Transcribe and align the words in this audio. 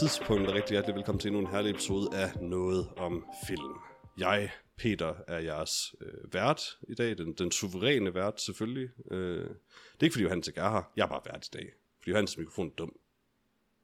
Tidspunkt 0.00 0.48
og 0.48 0.54
rigtig 0.54 0.74
hjertelig 0.74 0.94
velkommen 0.94 1.20
til 1.20 1.28
endnu 1.28 1.40
en 1.40 1.46
herlig 1.46 1.70
episode 1.70 2.08
af 2.12 2.40
Noget 2.40 2.88
om 2.96 3.26
Film. 3.46 3.72
Jeg, 4.18 4.50
Peter, 4.76 5.14
er 5.28 5.38
jeres 5.38 5.94
øh, 6.00 6.34
vært 6.34 6.78
i 6.88 6.94
dag, 6.94 7.18
den, 7.18 7.32
den 7.32 7.52
suveræne 7.52 8.14
vært 8.14 8.40
selvfølgelig. 8.40 8.90
Øh, 9.10 9.38
det 9.38 10.00
er 10.00 10.04
ikke 10.04 10.12
fordi 10.12 10.22
Johannes 10.22 10.48
ikke 10.48 10.60
er 10.60 10.70
her, 10.70 10.92
jeg 10.96 11.02
er 11.02 11.08
bare 11.08 11.20
vært 11.24 11.46
i 11.46 11.50
dag, 11.52 11.72
fordi 11.98 12.10
Johannes 12.10 12.38
mikrofon 12.38 12.66
er 12.66 12.70
dum. 12.78 12.92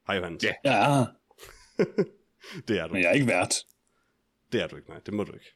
Hej 0.06 0.16
Johannes. 0.16 0.44
Ja, 0.44 0.54
jeg 0.64 0.80
er 0.80 0.94
her, 0.94 1.06
Det 2.68 2.78
er 2.78 2.86
du. 2.86 2.92
men 2.92 3.02
jeg 3.02 3.08
er 3.08 3.14
ikke 3.14 3.26
vært. 3.26 3.54
Det 4.52 4.62
er 4.62 4.66
du 4.66 4.76
ikke, 4.76 4.88
nej, 4.88 4.98
det 4.98 5.14
må 5.14 5.24
du 5.24 5.32
ikke. 5.32 5.46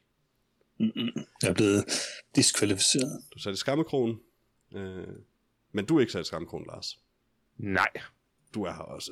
Jeg 1.41 1.49
er 1.49 1.53
blevet 1.53 1.85
diskvalificeret. 2.35 3.23
Du 3.33 3.39
satte 3.39 3.53
i 3.53 3.57
skammekrogen, 3.57 4.19
øh, 4.75 5.07
men 5.71 5.85
du 5.85 5.95
er 5.97 5.99
ikke 5.99 6.11
sat 6.11 6.21
i 6.21 6.23
skammekrogen, 6.27 6.65
Lars. 6.67 6.99
Nej, 7.57 7.89
Du 8.53 8.63
er 8.63 8.71
her 8.73 8.81
også. 8.81 9.11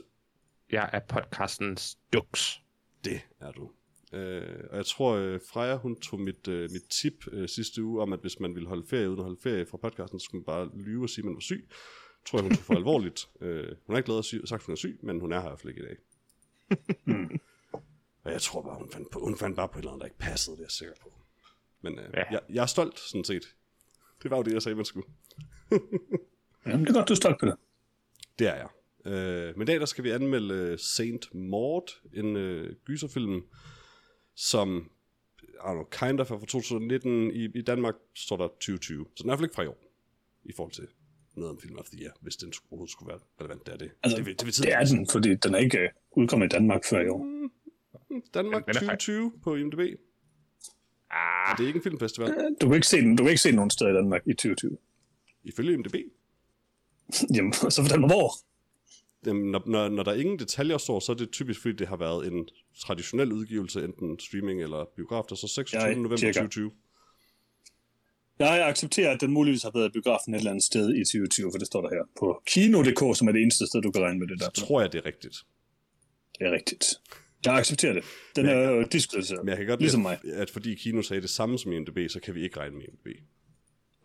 jeg 0.71 0.89
er 0.93 0.99
podcastens 0.99 1.97
duks. 2.13 2.61
Det 3.03 3.21
er 3.39 3.51
du. 3.51 3.71
Øh, 4.13 4.59
og 4.69 4.77
jeg 4.77 4.85
tror, 4.85 5.13
øh, 5.15 5.39
Freja, 5.49 5.75
hun 5.77 5.99
tog 6.01 6.19
mit, 6.19 6.47
øh, 6.47 6.69
mit 6.71 6.83
tip 6.89 7.27
øh, 7.31 7.49
sidste 7.49 7.83
uge 7.83 8.01
om, 8.01 8.13
at 8.13 8.19
hvis 8.19 8.39
man 8.39 8.55
ville 8.55 8.67
holde 8.69 8.87
ferie 8.89 9.09
uden 9.09 9.19
at 9.19 9.23
holde 9.25 9.39
ferie 9.43 9.65
fra 9.65 9.77
podcasten, 9.77 10.19
så 10.19 10.23
skulle 10.23 10.39
man 10.39 10.45
bare 10.45 10.69
lyve 10.77 11.03
og 11.05 11.09
sige, 11.09 11.21
at 11.21 11.25
man 11.25 11.33
var 11.35 11.39
syg. 11.41 11.67
Tror 12.25 12.39
jeg, 12.39 12.43
hun 12.43 12.55
tog 12.55 12.63
for 12.63 12.73
alvorligt. 12.81 13.29
Øh, 13.41 13.67
hun 13.85 13.93
har 13.93 13.97
ikke 13.97 14.09
lavet 14.09 14.19
at 14.19 14.25
sige, 14.25 14.47
sagt, 14.47 14.59
at 14.61 14.65
hun 14.65 14.73
er 14.73 14.77
syg, 14.77 14.99
men 15.03 15.19
hun 15.19 15.31
er 15.31 15.39
her 15.39 15.47
i 15.47 15.49
hvert 15.49 15.59
fald 15.59 15.69
ikke 15.69 15.81
i 15.83 15.85
dag. 15.85 15.97
Og 18.23 18.31
jeg 18.31 18.41
tror 18.41 18.61
bare, 18.61 18.75
hun 18.77 18.89
fandt, 18.91 19.11
på, 19.11 19.19
hun 19.19 19.37
fandt 19.37 19.55
bare 19.55 19.67
på 19.67 19.73
et 19.79 19.81
eller 19.81 19.91
andet, 19.91 20.01
der 20.01 20.05
ikke 20.05 20.17
passede, 20.17 20.55
det 20.55 20.61
er 20.61 20.65
jeg 20.65 20.71
sikker 20.71 20.93
på. 21.01 21.13
Men 21.81 21.99
øh, 21.99 22.05
ja. 22.13 22.23
Jeg, 22.31 22.39
jeg 22.49 22.61
er 22.61 22.65
stolt, 22.65 22.99
sådan 22.99 23.23
set. 23.23 23.43
Det 24.23 24.31
var 24.31 24.37
jo 24.37 24.43
det, 24.43 24.53
jeg 24.53 24.61
sagde, 24.61 24.75
man 24.75 24.85
skulle. 24.85 25.07
Jamen, 26.65 26.79
det 26.85 26.89
er 26.89 26.93
godt, 26.93 27.07
du 27.07 27.13
er 27.13 27.17
stolt 27.17 27.39
på 27.39 27.45
det. 27.45 27.55
Det 28.39 28.47
er 28.47 28.55
jeg. 28.55 28.67
Øh, 29.05 29.57
men 29.57 29.61
i 29.61 29.65
dag 29.65 29.79
der 29.79 29.85
skal 29.85 30.03
vi 30.03 30.09
anmelde 30.09 30.53
øh, 30.53 30.79
Saint 30.79 31.35
Maud, 31.35 31.99
en 32.13 32.35
øh, 32.35 32.75
gyserfilm, 32.85 33.41
som 34.35 34.91
I 35.39 35.43
don't 35.55 35.71
know, 35.71 35.83
kind 35.91 36.19
of 36.19 36.31
er 36.31 36.39
fra 36.39 36.45
2019. 36.45 37.31
I, 37.31 37.43
I 37.55 37.61
Danmark 37.61 37.95
står 38.15 38.37
der 38.37 38.47
2020, 38.47 39.05
så 39.15 39.23
den 39.23 39.29
er 39.29 39.33
i 39.33 39.37
hvert 39.37 39.39
fald 39.39 39.45
ikke 39.45 39.55
fra 39.55 39.63
i 39.63 39.67
år, 39.67 39.83
i 40.43 40.51
forhold 40.55 40.73
til 40.73 40.87
noget 41.35 41.49
om 41.51 41.59
Film 41.61 41.77
of 41.77 41.85
the 41.85 42.03
Year, 42.03 42.13
hvis 42.21 42.35
den 42.35 42.53
skulle- 42.53 42.71
overhovedet 42.71 42.91
skulle 42.91 43.09
være 43.09 43.19
relevant. 43.41 43.65
Det 43.65 43.73
er 43.73 43.77
det. 43.77 43.91
Altså, 44.03 44.17
det, 44.17 44.25
det, 44.25 44.41
Det 44.41 44.53
tiden 44.53 44.69
er 44.71 44.85
den, 44.85 45.07
fordi 45.11 45.35
den 45.35 45.55
er 45.55 45.59
ikke 45.59 45.77
øh, 45.79 45.89
udkommet 46.11 46.45
i 46.45 46.49
Danmark 46.49 46.85
før 46.89 47.01
i 47.01 47.07
år. 47.07 47.49
Danmark 48.33 48.67
Men 48.67 48.75
den 48.75 48.83
er 48.83 48.85
fej- 48.87 48.95
2020 48.95 49.33
på 49.43 49.55
IMDb. 49.55 49.79
Ah, 51.11 51.57
Det 51.57 51.63
er 51.63 51.67
ikke 51.67 51.77
en 51.77 51.83
filmfestival, 51.83 52.33
Du 52.61 52.65
kan 52.67 52.75
ikke 52.75 52.87
se 52.87 52.97
den, 52.97 53.15
du 53.15 53.23
kan 53.23 53.29
ikke 53.29 53.41
se 53.41 53.49
den 53.49 53.55
nogen 53.55 53.69
steder 53.71 53.91
i 53.91 53.93
Danmark 53.93 54.21
i 54.27 54.33
2020. 54.33 54.77
ifølge 55.43 55.73
IMDb. 55.73 55.95
Jamen, 57.35 57.53
så 57.53 57.81
fortæl 57.81 57.99
mig 57.99 58.09
hvor. 58.09 58.31
Jamen, 59.25 59.51
når, 59.51 59.63
når, 59.67 59.89
når 59.89 60.03
der 60.03 60.13
ingen 60.13 60.39
detaljer 60.39 60.77
står, 60.77 60.99
så 60.99 61.11
er 61.11 61.15
det 61.15 61.31
typisk, 61.31 61.61
fordi 61.61 61.75
det 61.75 61.87
har 61.87 61.95
været 61.97 62.27
en 62.27 62.47
traditionel 62.79 63.31
udgivelse, 63.31 63.83
enten 63.83 64.19
streaming 64.19 64.61
eller 64.63 64.85
biograf, 64.95 65.23
der 65.29 65.35
så 65.35 65.47
26. 65.47 65.81
Jeg 65.83 65.95
november 65.95 66.17
tjekker. 66.17 66.41
2020. 66.41 66.71
Jeg 68.39 68.67
accepterer, 68.67 69.11
at 69.11 69.21
den 69.21 69.31
muligvis 69.31 69.63
har 69.63 69.71
været 69.73 69.89
i 69.89 69.91
biografen 69.91 70.33
et 70.33 70.37
eller 70.37 70.51
andet 70.51 70.63
sted 70.63 70.95
i 70.95 71.03
2020, 71.05 71.51
for 71.53 71.57
det 71.57 71.67
står 71.67 71.81
der 71.81 71.89
her. 71.89 72.03
På 72.19 72.41
Kino.dk, 72.45 73.17
som 73.17 73.27
er 73.27 73.31
det 73.31 73.41
eneste 73.41 73.67
sted, 73.67 73.81
du 73.81 73.91
kan 73.91 74.01
regne 74.01 74.19
med 74.19 74.27
det 74.27 74.39
der. 74.39 74.49
Tror 74.49 74.81
jeg, 74.81 74.91
det 74.93 74.99
er 74.99 75.05
rigtigt. 75.05 75.35
Det 76.39 76.47
er 76.47 76.51
rigtigt. 76.51 76.85
Jeg 77.45 77.53
accepterer 77.55 77.93
det. 77.93 78.03
Den 78.35 78.45
er 78.45 78.69
jo 78.71 78.83
diskvalificeret. 78.91 79.43
Men 79.43 79.49
jeg 79.49 79.57
kan 79.57 79.67
godt 79.67 79.79
Ligesom 79.79 79.99
lide, 80.01 80.19
mig. 80.23 80.35
at 80.41 80.49
fordi 80.49 80.75
Kino 80.75 81.01
sagde 81.01 81.21
det 81.21 81.29
samme 81.29 81.59
som 81.59 81.71
IMDb, 81.71 82.09
så 82.09 82.19
kan 82.19 82.35
vi 82.35 82.43
ikke 82.43 82.59
regne 82.59 82.75
med 82.75 82.83
IMDb. 82.83 83.07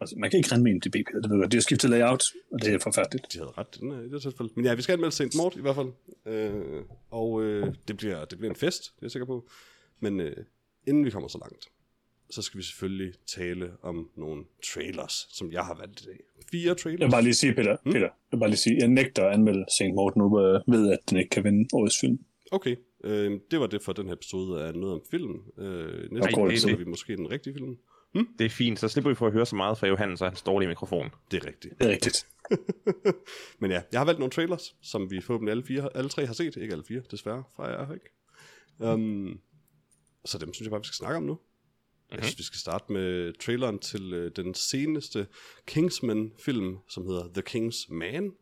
Altså, 0.00 0.17
man 0.19 0.31
kan 0.31 0.36
ikke 0.39 0.48
regne 0.53 0.64
med 0.64 0.72
en 0.72 0.81
DB, 0.81 0.92
Peter. 0.92 1.20
Det 1.22 1.31
ved 1.31 1.39
jeg. 1.41 1.53
De 1.53 1.56
har 1.56 1.62
skiftet 1.62 1.91
layout, 1.91 2.22
og 2.53 2.60
det 2.62 2.75
er 2.75 2.78
forfærdeligt. 2.78 3.32
De 3.32 3.38
havde 3.38 3.50
ret 3.59 3.81
den 3.81 3.91
her- 3.93 4.00
i 4.00 4.09
det 4.09 4.22
tilfælde. 4.22 4.53
Men 4.56 4.65
ja, 4.65 4.75
vi 4.75 4.82
skal 4.82 4.93
anmelde 4.93 5.15
Saint 5.16 5.34
Mort 5.37 5.56
i 5.56 5.60
hvert 5.60 5.75
fald. 5.75 5.88
Øh, 6.26 6.82
og 7.10 7.43
øh, 7.43 7.66
det, 7.88 7.97
bliver, 7.97 8.25
det 8.25 8.38
bliver 8.38 8.50
en 8.50 8.56
fest, 8.56 8.82
det 8.82 8.91
er 8.91 8.99
jeg 9.03 9.10
sikker 9.10 9.26
på. 9.26 9.49
Men 10.00 10.20
øh, 10.20 10.37
inden 10.88 11.05
vi 11.05 11.10
kommer 11.10 11.28
så 11.28 11.38
langt, 11.38 11.65
så 12.31 12.43
skal 12.43 12.59
vi 12.59 12.62
selvfølgelig 12.65 13.12
tale 13.37 13.70
om 13.82 14.10
nogle 14.16 14.44
trailers, 14.75 15.26
som 15.32 15.53
jeg 15.53 15.62
har 15.65 15.75
valgt 15.81 16.00
i 16.00 16.05
dag. 16.05 16.19
Fire 16.50 16.75
trailers. 16.75 17.00
Jeg 17.00 17.06
vil 17.06 17.10
bare 17.12 17.22
lige 17.22 17.34
sige, 17.34 17.55
Peter, 17.55 17.76
Peter, 17.84 18.00
jeg 18.00 18.10
vil 18.32 18.38
bare 18.38 18.50
lige 18.50 18.59
sige, 18.59 18.76
jeg 18.78 18.88
nægter 18.88 19.25
at 19.26 19.34
anmelde 19.34 19.65
St. 19.70 19.94
Morten 19.94 20.19
nu, 20.22 20.28
ved, 20.76 20.93
at 20.93 20.99
den 21.10 21.19
ikke 21.19 21.31
kan 21.31 21.44
vinde 21.44 21.69
årets 21.72 22.00
film. 22.00 22.19
Okay, 22.53 22.76
øh, 23.08 23.41
det 23.50 23.60
var 23.60 23.66
det 23.66 23.82
for 23.82 23.92
den 23.92 24.06
her 24.06 24.14
episode 24.14 24.62
af 24.64 24.74
Noget 24.74 24.94
om 24.94 25.00
Film. 25.10 25.34
Øh, 25.58 26.12
næste 26.12 26.30
gang 26.36 26.50
det- 26.50 26.60
så 26.60 26.76
vi 26.76 26.84
måske 26.84 27.16
den 27.16 27.30
rigtige 27.30 27.54
film. 27.54 27.76
det 28.38 28.44
er 28.44 28.50
fint, 28.50 28.78
så 28.78 28.88
slipper 28.88 29.10
vi 29.10 29.14
for 29.14 29.26
at 29.26 29.32
høre 29.32 29.46
så 29.46 29.56
meget 29.56 29.78
fra 29.78 29.86
Johannes 29.86 30.20
og 30.20 30.28
hans 30.28 30.42
dårlige 30.42 30.69
mikrofon. 30.69 31.10
Det 31.30 31.42
er 31.42 31.46
rigtigt. 31.46 31.78
Det 31.78 31.86
er 31.86 31.91
rigtigt. 31.91 32.26
Men 33.60 33.70
ja, 33.70 33.82
jeg 33.92 34.00
har 34.00 34.04
valgt 34.04 34.19
nogle 34.19 34.30
trailers, 34.32 34.76
som 34.82 35.10
vi 35.10 35.20
forhåbentlig 35.20 35.50
alle, 35.50 35.64
fire, 35.64 35.88
alle 35.96 36.10
tre 36.10 36.26
har 36.26 36.34
set. 36.34 36.56
Ikke 36.56 36.72
alle 36.72 36.84
fire, 36.88 37.02
desværre, 37.10 37.44
fra 37.56 37.66
jeg 37.66 37.82
er 37.88 37.94
ikke. 37.94 38.06
Um, 38.92 39.40
så 40.25 40.38
dem 40.38 40.52
synes 40.54 40.66
jeg 40.66 40.70
bare, 40.70 40.80
vi 40.80 40.86
skal 40.86 40.94
snakke 40.96 41.16
om 41.16 41.22
nu. 41.22 41.32
Mm-hmm. 41.34 42.16
Jeg 42.16 42.25
synes, 42.25 42.38
vi 42.38 42.42
skal 42.42 42.58
starte 42.58 42.92
med 42.92 43.32
traileren 43.40 43.78
til 43.78 44.12
øh, 44.12 44.30
den 44.36 44.54
seneste 44.54 45.26
Kingsman-film, 45.66 46.76
som 46.88 47.06
hedder 47.06 47.28
The 47.34 47.42
King's 47.50 47.94
Man, 47.94 48.32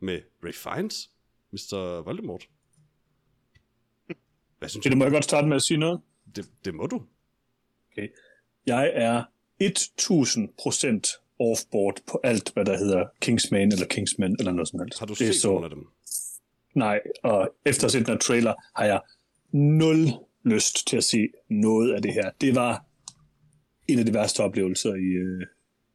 med 0.00 0.20
Ray 0.44 0.52
Fiennes, 0.54 1.10
Mr. 1.52 2.02
Voldemort. 2.04 2.48
Hvad 4.58 4.68
synes 4.68 4.86
du? 4.86 4.96
må 4.96 5.04
jeg 5.04 5.12
godt 5.12 5.24
starte 5.24 5.48
med 5.48 5.56
at 5.56 5.62
sige 5.62 5.78
noget? 5.78 6.00
Det, 6.36 6.46
det 6.64 6.74
må 6.74 6.86
du. 6.86 7.02
Okay. 7.92 8.08
Jeg 8.66 8.92
er 8.94 9.22
1000% 9.62 11.24
offboard 11.40 12.00
på 12.06 12.20
alt, 12.24 12.50
hvad 12.54 12.64
der 12.64 12.78
hedder 12.78 13.06
Kingsman 13.20 13.72
eller 13.72 13.86
Kingsman 13.86 14.36
eller 14.38 14.52
noget 14.52 14.68
som 14.68 14.80
helst. 14.80 14.98
Har 14.98 15.06
du 15.06 15.14
det 15.14 15.28
er 15.28 15.32
set 15.32 15.40
så... 15.40 15.48
nogle 15.48 15.64
af 15.64 15.70
dem? 15.70 15.86
Nej, 16.74 17.00
og 17.22 17.54
efter 17.64 17.86
at 17.86 17.92
have 17.92 18.00
set 18.00 18.06
den 18.06 18.18
trailer, 18.18 18.54
har 18.76 18.84
jeg 18.84 19.00
nul 19.52 19.96
lyst 20.44 20.88
til 20.88 20.96
at 20.96 21.04
se 21.04 21.28
noget 21.48 21.94
af 21.94 22.02
det 22.02 22.12
her. 22.12 22.30
Det 22.40 22.54
var 22.54 22.84
en 23.88 23.98
af 23.98 24.06
de 24.06 24.14
værste 24.14 24.40
oplevelser 24.40 24.94
i, 24.94 25.08
øh, 25.08 25.46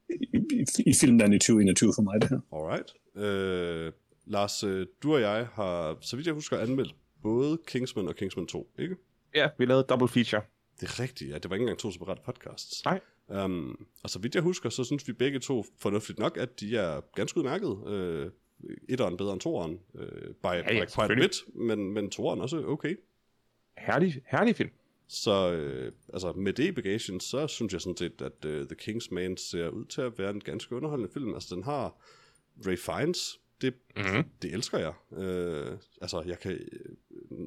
i, 0.10 0.38
i, 0.38 0.90
i 0.90 0.94
filmland 1.02 1.34
i 1.34 1.40
2021 1.40 1.94
for 1.96 2.02
mig, 2.02 2.22
det 2.22 2.30
her. 2.30 2.40
Alright. 2.54 2.94
Øh, 3.16 3.92
Lars, 4.26 4.64
øh, 4.64 4.88
du 5.04 5.14
og 5.14 5.22
jeg 5.22 5.48
har, 5.54 5.98
så 6.02 6.16
vidt 6.16 6.28
jeg 6.28 6.34
husker, 6.34 6.58
anmeldt 6.58 6.96
både 7.24 7.58
Kingsman 7.68 8.08
og 8.08 8.16
Kingsman 8.16 8.48
2, 8.48 8.72
ikke? 8.80 8.96
Ja, 9.36 9.50
vi 9.58 9.66
lavede 9.66 9.84
double 9.90 10.08
feature. 10.08 10.42
Det 10.80 10.90
er 10.90 11.00
rigtigt, 11.00 11.30
ja. 11.30 11.38
Det 11.38 11.50
var 11.50 11.56
ikke 11.56 11.64
engang 11.64 11.80
to 11.80 11.92
separate 11.92 12.22
podcasts. 12.26 12.86
Nej. 12.86 13.00
Um, 13.28 13.88
og 14.04 14.10
så 14.10 14.20
vidt 14.20 14.36
jeg 14.36 14.44
husker, 14.44 14.70
så 14.70 14.84
synes 14.84 15.08
vi 15.08 15.14
begge 15.14 15.40
to 15.40 15.66
fornuftigt 15.80 16.20
nok, 16.20 16.38
at 16.38 16.60
de 16.60 16.78
er 16.78 17.02
ganske 17.16 17.38
udmærket. 17.38 17.68
Uh, 17.68 18.32
etteren 18.90 19.18
bedre 19.18 19.34
end 19.34 19.42
toeren. 19.42 19.80
Uh, 19.94 20.02
by, 20.44 20.46
ja, 20.46 20.74
ja, 20.74 20.86
by 20.86 20.90
quite 21.00 21.14
a 21.14 21.16
bit, 21.16 21.36
men, 21.56 21.94
men 21.94 22.10
toeren 22.10 22.42
også 22.42 22.66
okay. 22.68 22.96
Herlig, 23.78 24.22
herlig 24.26 24.56
film. 24.56 24.70
Så 25.08 25.52
øh, 25.52 25.92
altså, 26.14 26.32
med 26.32 26.54
det 26.54 26.64
i 26.64 26.72
bagagen, 26.72 27.20
så 27.20 27.48
synes 27.48 27.74
jeg 27.74 27.82
sådan 27.82 27.98
set, 27.98 28.22
at 28.22 28.46
uh, 28.46 28.52
The 28.52 28.76
King's 28.82 29.08
Man 29.12 29.38
ser 29.38 29.70
ud 29.70 29.86
til 29.86 30.02
at 30.02 30.20
være 30.20 30.30
en 30.30 30.40
ganske 30.40 30.76
underholdende 30.76 31.14
film. 31.14 31.34
Altså, 31.34 31.56
den 31.56 31.64
har 31.64 32.02
Ray 32.68 32.78
Fiennes. 32.78 33.40
Det, 33.62 33.74
mm-hmm. 33.96 34.24
det 34.42 34.54
elsker 34.54 34.78
jeg. 34.78 34.94
Uh, 35.10 35.78
altså, 36.02 36.24
jeg 36.26 36.40
kan... 36.40 36.60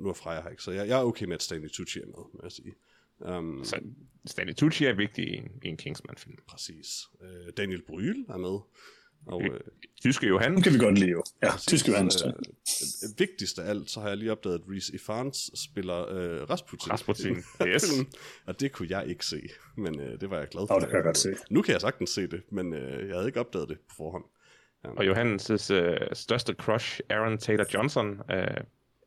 Nu 0.06 0.10
er 0.10 0.14
Freja 0.14 0.42
her 0.42 0.50
ikke, 0.50 0.62
så 0.62 0.70
jeg, 0.70 0.88
jeg 0.88 0.98
er 1.00 1.04
okay 1.04 1.24
med, 1.26 1.34
at 1.34 1.42
Stanley 1.42 1.68
Tucci 1.68 1.98
er 1.98 2.06
med, 2.06 2.14
må 2.16 2.40
jeg 2.42 2.52
sige. 2.52 2.74
Um, 3.18 3.64
Så 3.64 3.80
Stanley 4.26 4.54
Tucci 4.54 4.84
er 4.84 4.94
vigtig 4.94 5.28
i 5.28 5.36
en, 5.36 5.50
i 5.64 5.68
en 5.68 5.76
Kingsman-film. 5.76 6.36
Præcis. 6.48 6.86
Øh, 7.22 7.52
Daniel 7.56 7.82
Bryl 7.86 8.24
er 8.28 8.36
med. 8.36 8.58
Og 9.26 9.42
øh, 9.42 9.60
Tyske 10.00 10.26
Johan. 10.26 10.62
Kan 10.62 10.72
vi 10.72 10.78
godt 10.78 10.98
lide 10.98 11.10
jo. 11.10 11.22
Ja, 11.42 11.50
tysk 11.68 11.88
Johannes. 11.88 12.22
øh, 12.22 12.28
øh, 12.28 13.18
vigtigst 13.18 13.58
af 13.58 13.68
alt, 13.70 13.90
så 13.90 14.00
har 14.00 14.08
jeg 14.08 14.16
lige 14.16 14.32
opdaget, 14.32 14.54
at 14.54 14.60
Reese 14.70 14.94
Ifans 14.94 15.50
spiller 15.54 16.08
øh, 16.08 16.50
Rasputin. 16.50 16.92
Rasputin, 16.92 17.36
i 17.60 17.68
yes. 17.68 17.90
filmen. 17.90 18.12
Og 18.46 18.60
det 18.60 18.72
kunne 18.72 18.88
jeg 18.90 19.06
ikke 19.06 19.26
se, 19.26 19.48
men 19.76 20.00
øh, 20.00 20.20
det 20.20 20.30
var 20.30 20.38
jeg 20.38 20.48
glad 20.48 20.66
for. 20.66 20.74
Åh, 20.74 20.80
det 20.80 20.88
kan 20.88 20.96
jeg 20.96 21.04
godt 21.04 21.18
se. 21.18 21.34
Nu 21.50 21.62
kan 21.62 21.72
jeg 21.72 21.80
sagtens 21.80 22.10
se 22.10 22.26
det, 22.26 22.42
men 22.52 22.72
øh, 22.72 23.08
jeg 23.08 23.16
havde 23.16 23.26
ikke 23.26 23.40
opdaget 23.40 23.68
det 23.68 23.78
på 23.88 23.94
forhånd. 23.96 24.24
Og 24.84 25.04
Johannes' 25.04 25.72
øh, 25.74 25.98
største 26.12 26.54
crush, 26.54 27.00
Aaron 27.10 27.38
Taylor 27.38 27.64
Johnson. 27.74 28.20
Øh, 28.30 28.36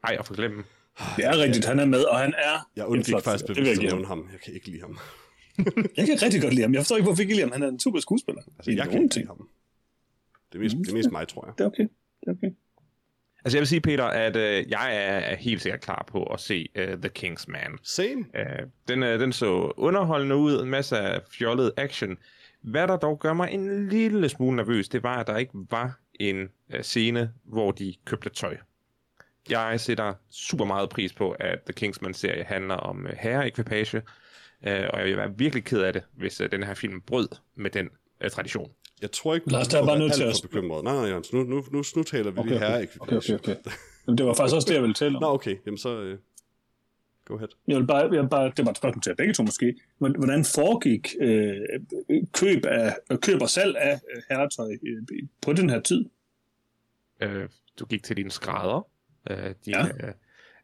ej, 0.04 0.16
at 0.20 0.26
forglemme. 0.26 0.64
Det 1.18 1.26
er 1.26 1.38
rigtigt, 1.38 1.66
han 1.66 1.80
er 1.80 1.86
med, 1.86 2.04
og 2.04 2.20
han 2.20 2.34
er 2.38 2.70
Jeg 2.76 2.86
undgik 2.86 3.06
flot 3.06 3.24
faktisk 3.24 3.46
bevidst 3.46 3.72
jeg 3.72 3.88
at 3.88 3.94
nævne 3.94 4.08
ham. 4.08 4.30
Jeg 4.32 4.40
kan 4.40 4.54
ikke 4.54 4.68
lide 4.68 4.82
ham. 4.82 4.98
Jeg 5.98 6.06
kan 6.06 6.22
rigtig 6.22 6.42
godt 6.42 6.54
lide 6.54 6.62
ham. 6.62 6.74
Jeg 6.74 6.80
forstår 6.80 6.96
ikke, 6.96 7.06
hvorfor 7.06 7.22
jeg 7.22 7.30
ikke 7.30 7.36
lide 7.36 7.44
ham. 7.44 7.52
Han 7.52 7.64
er 7.64 7.68
en 7.68 7.80
super 7.80 8.00
skuespiller. 8.00 8.42
Altså, 8.58 8.72
jeg 8.72 8.90
kan 8.90 9.04
ikke 9.04 9.16
lide 9.16 9.28
ham. 9.28 9.48
Det 10.52 10.58
er 10.58 10.64
mest, 10.64 10.76
det 10.78 10.90
er 10.90 10.94
mest 10.94 11.12
mig, 11.12 11.28
tror 11.28 11.46
jeg. 11.46 11.54
Det 11.58 11.64
er 11.64 11.68
okay. 11.68 11.84
Det 12.22 12.28
er 12.28 12.32
okay. 12.32 12.52
Altså 13.46 13.58
jeg 13.58 13.62
vil 13.62 13.68
sige, 13.68 13.82
Peter, 13.82 14.04
at 14.04 14.36
øh, 14.36 14.66
jeg 14.70 14.96
er 14.96 15.36
helt 15.36 15.62
sikkert 15.62 15.82
klar 15.82 16.06
på 16.08 16.24
at 16.24 16.40
se 16.40 16.70
øh, 16.76 16.98
The 16.98 17.10
King's 17.20 17.46
Man. 17.48 17.78
Same. 17.84 18.26
Øh, 18.36 18.68
den, 18.88 19.04
øh, 19.04 19.20
den 19.20 19.34
så 19.34 19.74
underholdende 19.78 20.36
ud, 20.36 20.64
en 20.64 20.70
masse 20.70 20.98
af 20.98 21.22
fjollet 21.32 21.72
action. 21.78 22.18
Hvad 22.62 22.88
der 22.88 22.98
dog 22.98 23.20
gør 23.20 23.34
mig 23.34 23.50
en 23.52 23.90
lille 23.90 24.30
smule 24.30 24.56
nervøs, 24.56 24.90
det 24.90 25.04
var, 25.04 25.18
at 25.18 25.28
der 25.28 25.38
ikke 25.38 25.52
var 25.54 26.00
en 26.20 26.50
øh, 26.74 26.82
scene, 26.84 27.32
hvor 27.44 27.72
de 27.72 27.94
købte 28.06 28.30
tøj. 28.30 28.58
Jeg 29.50 29.80
sætter 29.80 30.14
super 30.30 30.66
meget 30.66 30.90
pris 30.90 31.14
på, 31.14 31.32
at 31.32 31.60
The 31.66 31.74
Kingsman-serie 31.74 32.44
handler 32.44 32.76
om 32.76 33.06
uh, 33.06 33.12
herreekvipage, 33.20 33.98
uh, 33.98 34.04
og 34.64 35.00
jeg 35.00 35.06
vil 35.06 35.18
være 35.18 35.38
virkelig 35.38 35.64
ked 35.64 35.82
af 35.82 35.94
det, 35.94 36.04
hvis 36.18 36.42
uh, 36.42 36.48
den 36.52 36.64
her 36.64 36.74
film 36.74 37.02
brød 37.02 37.28
med 37.56 37.70
den 37.70 37.90
uh, 38.24 38.30
tradition. 38.30 38.72
Jeg 39.02 39.12
tror 39.12 39.36
ikke, 39.36 39.52
Lars, 39.52 39.68
der 39.68 39.82
er 39.82 39.86
være 39.86 40.00
nødt 40.00 40.14
til 40.14 40.24
at 40.24 40.40
bekymret. 40.44 40.84
Nej, 40.84 40.94
nej, 40.94 41.06
Jens, 41.14 41.34
nu, 41.34 41.44
nu, 41.44 41.64
nu, 41.72 41.84
nu 41.96 42.04
taler 42.04 42.32
vi 42.32 42.40
Okay, 42.40 42.50
lige 42.50 42.66
okay. 42.66 42.80
her 42.80 42.88
Okay, 43.00 43.16
okay, 43.16 43.34
okay. 43.34 43.56
Men 44.06 44.18
det 44.18 44.26
var 44.26 44.34
faktisk 44.34 44.56
også 44.56 44.68
det, 44.68 44.74
jeg 44.74 44.82
ville 44.82 44.94
tale 44.94 45.16
om. 45.16 45.22
Nå, 45.22 45.28
okay, 45.28 45.56
jamen 45.66 45.78
så... 45.78 46.02
Uh, 46.02 46.18
go 47.26 47.36
ahead. 47.36 47.50
Jeg 47.68 47.78
vil 47.78 47.88
bare, 47.88 47.98
jeg 47.98 48.22
vil 48.22 48.30
bare, 48.30 48.52
det 48.58 48.66
var 48.66 48.72
et 48.72 48.78
spørgsmål 48.78 49.02
til 49.02 49.10
jer 49.10 49.16
begge 49.16 49.34
to 49.34 49.44
måske. 49.44 49.76
Hvordan 49.98 50.16
hvordan 50.20 50.46
foregik 50.46 51.16
øh, 51.22 51.56
køb, 52.34 52.66
af, 52.66 52.96
køb 53.22 53.42
og 53.42 53.50
salg 53.50 53.78
af 53.78 54.00
øh, 54.16 54.22
herretøj 54.30 54.72
øh, 54.88 55.02
på 55.42 55.54
den 55.54 55.70
her 55.70 55.80
tid? 55.80 56.06
Uh, 57.26 57.50
du 57.80 57.86
gik 57.86 58.04
til 58.04 58.18
din 58.18 58.30
skrædder, 58.30 58.88
uh, 59.32 59.38
din 59.66 59.74
Ja. 59.74 59.86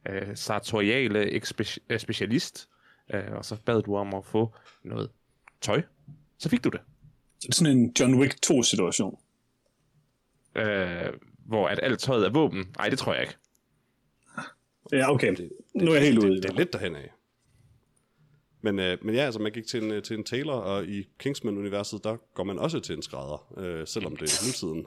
uh, 0.10 0.32
sartoriale 0.36 1.26
ekspe- 1.36 1.78
uh, 1.94 1.98
specialist, 1.98 2.70
uh, 3.14 3.36
og 3.38 3.46
så 3.46 3.62
bad 3.66 3.82
du 3.82 3.96
om 3.96 4.14
at 4.14 4.26
få 4.26 4.56
noget 4.84 5.10
tøj. 5.62 5.82
Så 6.38 6.50
fik 6.50 6.64
du 6.64 6.70
det. 6.70 6.82
Så 7.40 7.48
det 7.48 7.50
er 7.50 7.54
sådan 7.56 7.78
en 7.78 7.94
John 8.00 8.16
Wick 8.16 8.36
2-situation. 8.46 9.20
Uh, 10.56 10.64
hvor 11.46 11.68
at 11.68 11.80
alt 11.84 12.00
tøjet 12.00 12.26
er 12.26 12.30
våben. 12.30 12.74
Nej, 12.78 12.90
det 12.90 13.00
tror 13.00 13.14
jeg 13.14 13.22
ikke. 13.22 13.36
Ja, 14.92 15.12
okay. 15.12 15.36
Nu 15.76 15.92
er 15.92 15.96
jeg 15.96 16.04
helt 16.04 16.20
ude 16.20 16.32
i 16.32 16.36
Det, 16.36 16.44
det 16.44 16.50
er 16.50 16.54
det. 16.54 16.58
lidt 16.60 16.74
derhen 16.74 16.96
af. 16.96 17.12
Men, 18.66 18.80
øh, 18.80 18.98
men 19.02 19.16
ja, 19.16 19.22
altså 19.22 19.40
man 19.40 19.52
gik 19.52 19.68
til 19.68 19.84
en, 19.84 19.92
øh, 19.92 20.04
til 20.04 20.18
en 20.18 20.24
tailor, 20.24 20.54
og 20.54 20.86
i 20.86 21.08
Kingsman-universet, 21.20 22.04
der 22.04 22.18
går 22.34 22.44
man 22.44 22.60
også 22.60 22.80
til 22.80 22.96
en 22.96 23.02
skrædder, 23.02 23.54
øh, 23.58 23.88
selvom 23.88 24.16
det 24.16 24.22
er 24.22 24.48
nutiden. 24.48 24.86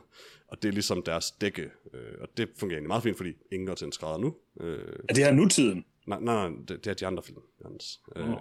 Og 0.49 0.63
det 0.63 0.69
er 0.69 0.73
ligesom 0.73 1.03
deres 1.03 1.31
dække, 1.31 1.71
øh, 1.95 2.15
og 2.21 2.29
det 2.37 2.49
fungerer 2.57 2.77
egentlig 2.77 2.89
meget 2.89 3.03
fint, 3.03 3.17
fordi 3.17 3.33
ingen 3.53 3.67
går 3.67 3.75
til 3.75 3.85
en 3.85 3.93
skrædder 3.93 4.19
nu. 4.19 4.35
Øh, 4.61 4.93
Er 5.09 5.15
det 5.15 5.25
her 5.25 5.33
nutiden? 5.33 5.85
nej, 6.07 6.21
nej, 6.21 6.49
nej, 6.49 6.59
det, 6.69 6.85
det 6.85 6.91
er 6.91 6.95
de 6.95 7.07
andre 7.07 7.23
film, 7.23 7.41
Jens. 7.65 8.01
Øh, 8.17 8.29
Nå. 8.29 8.39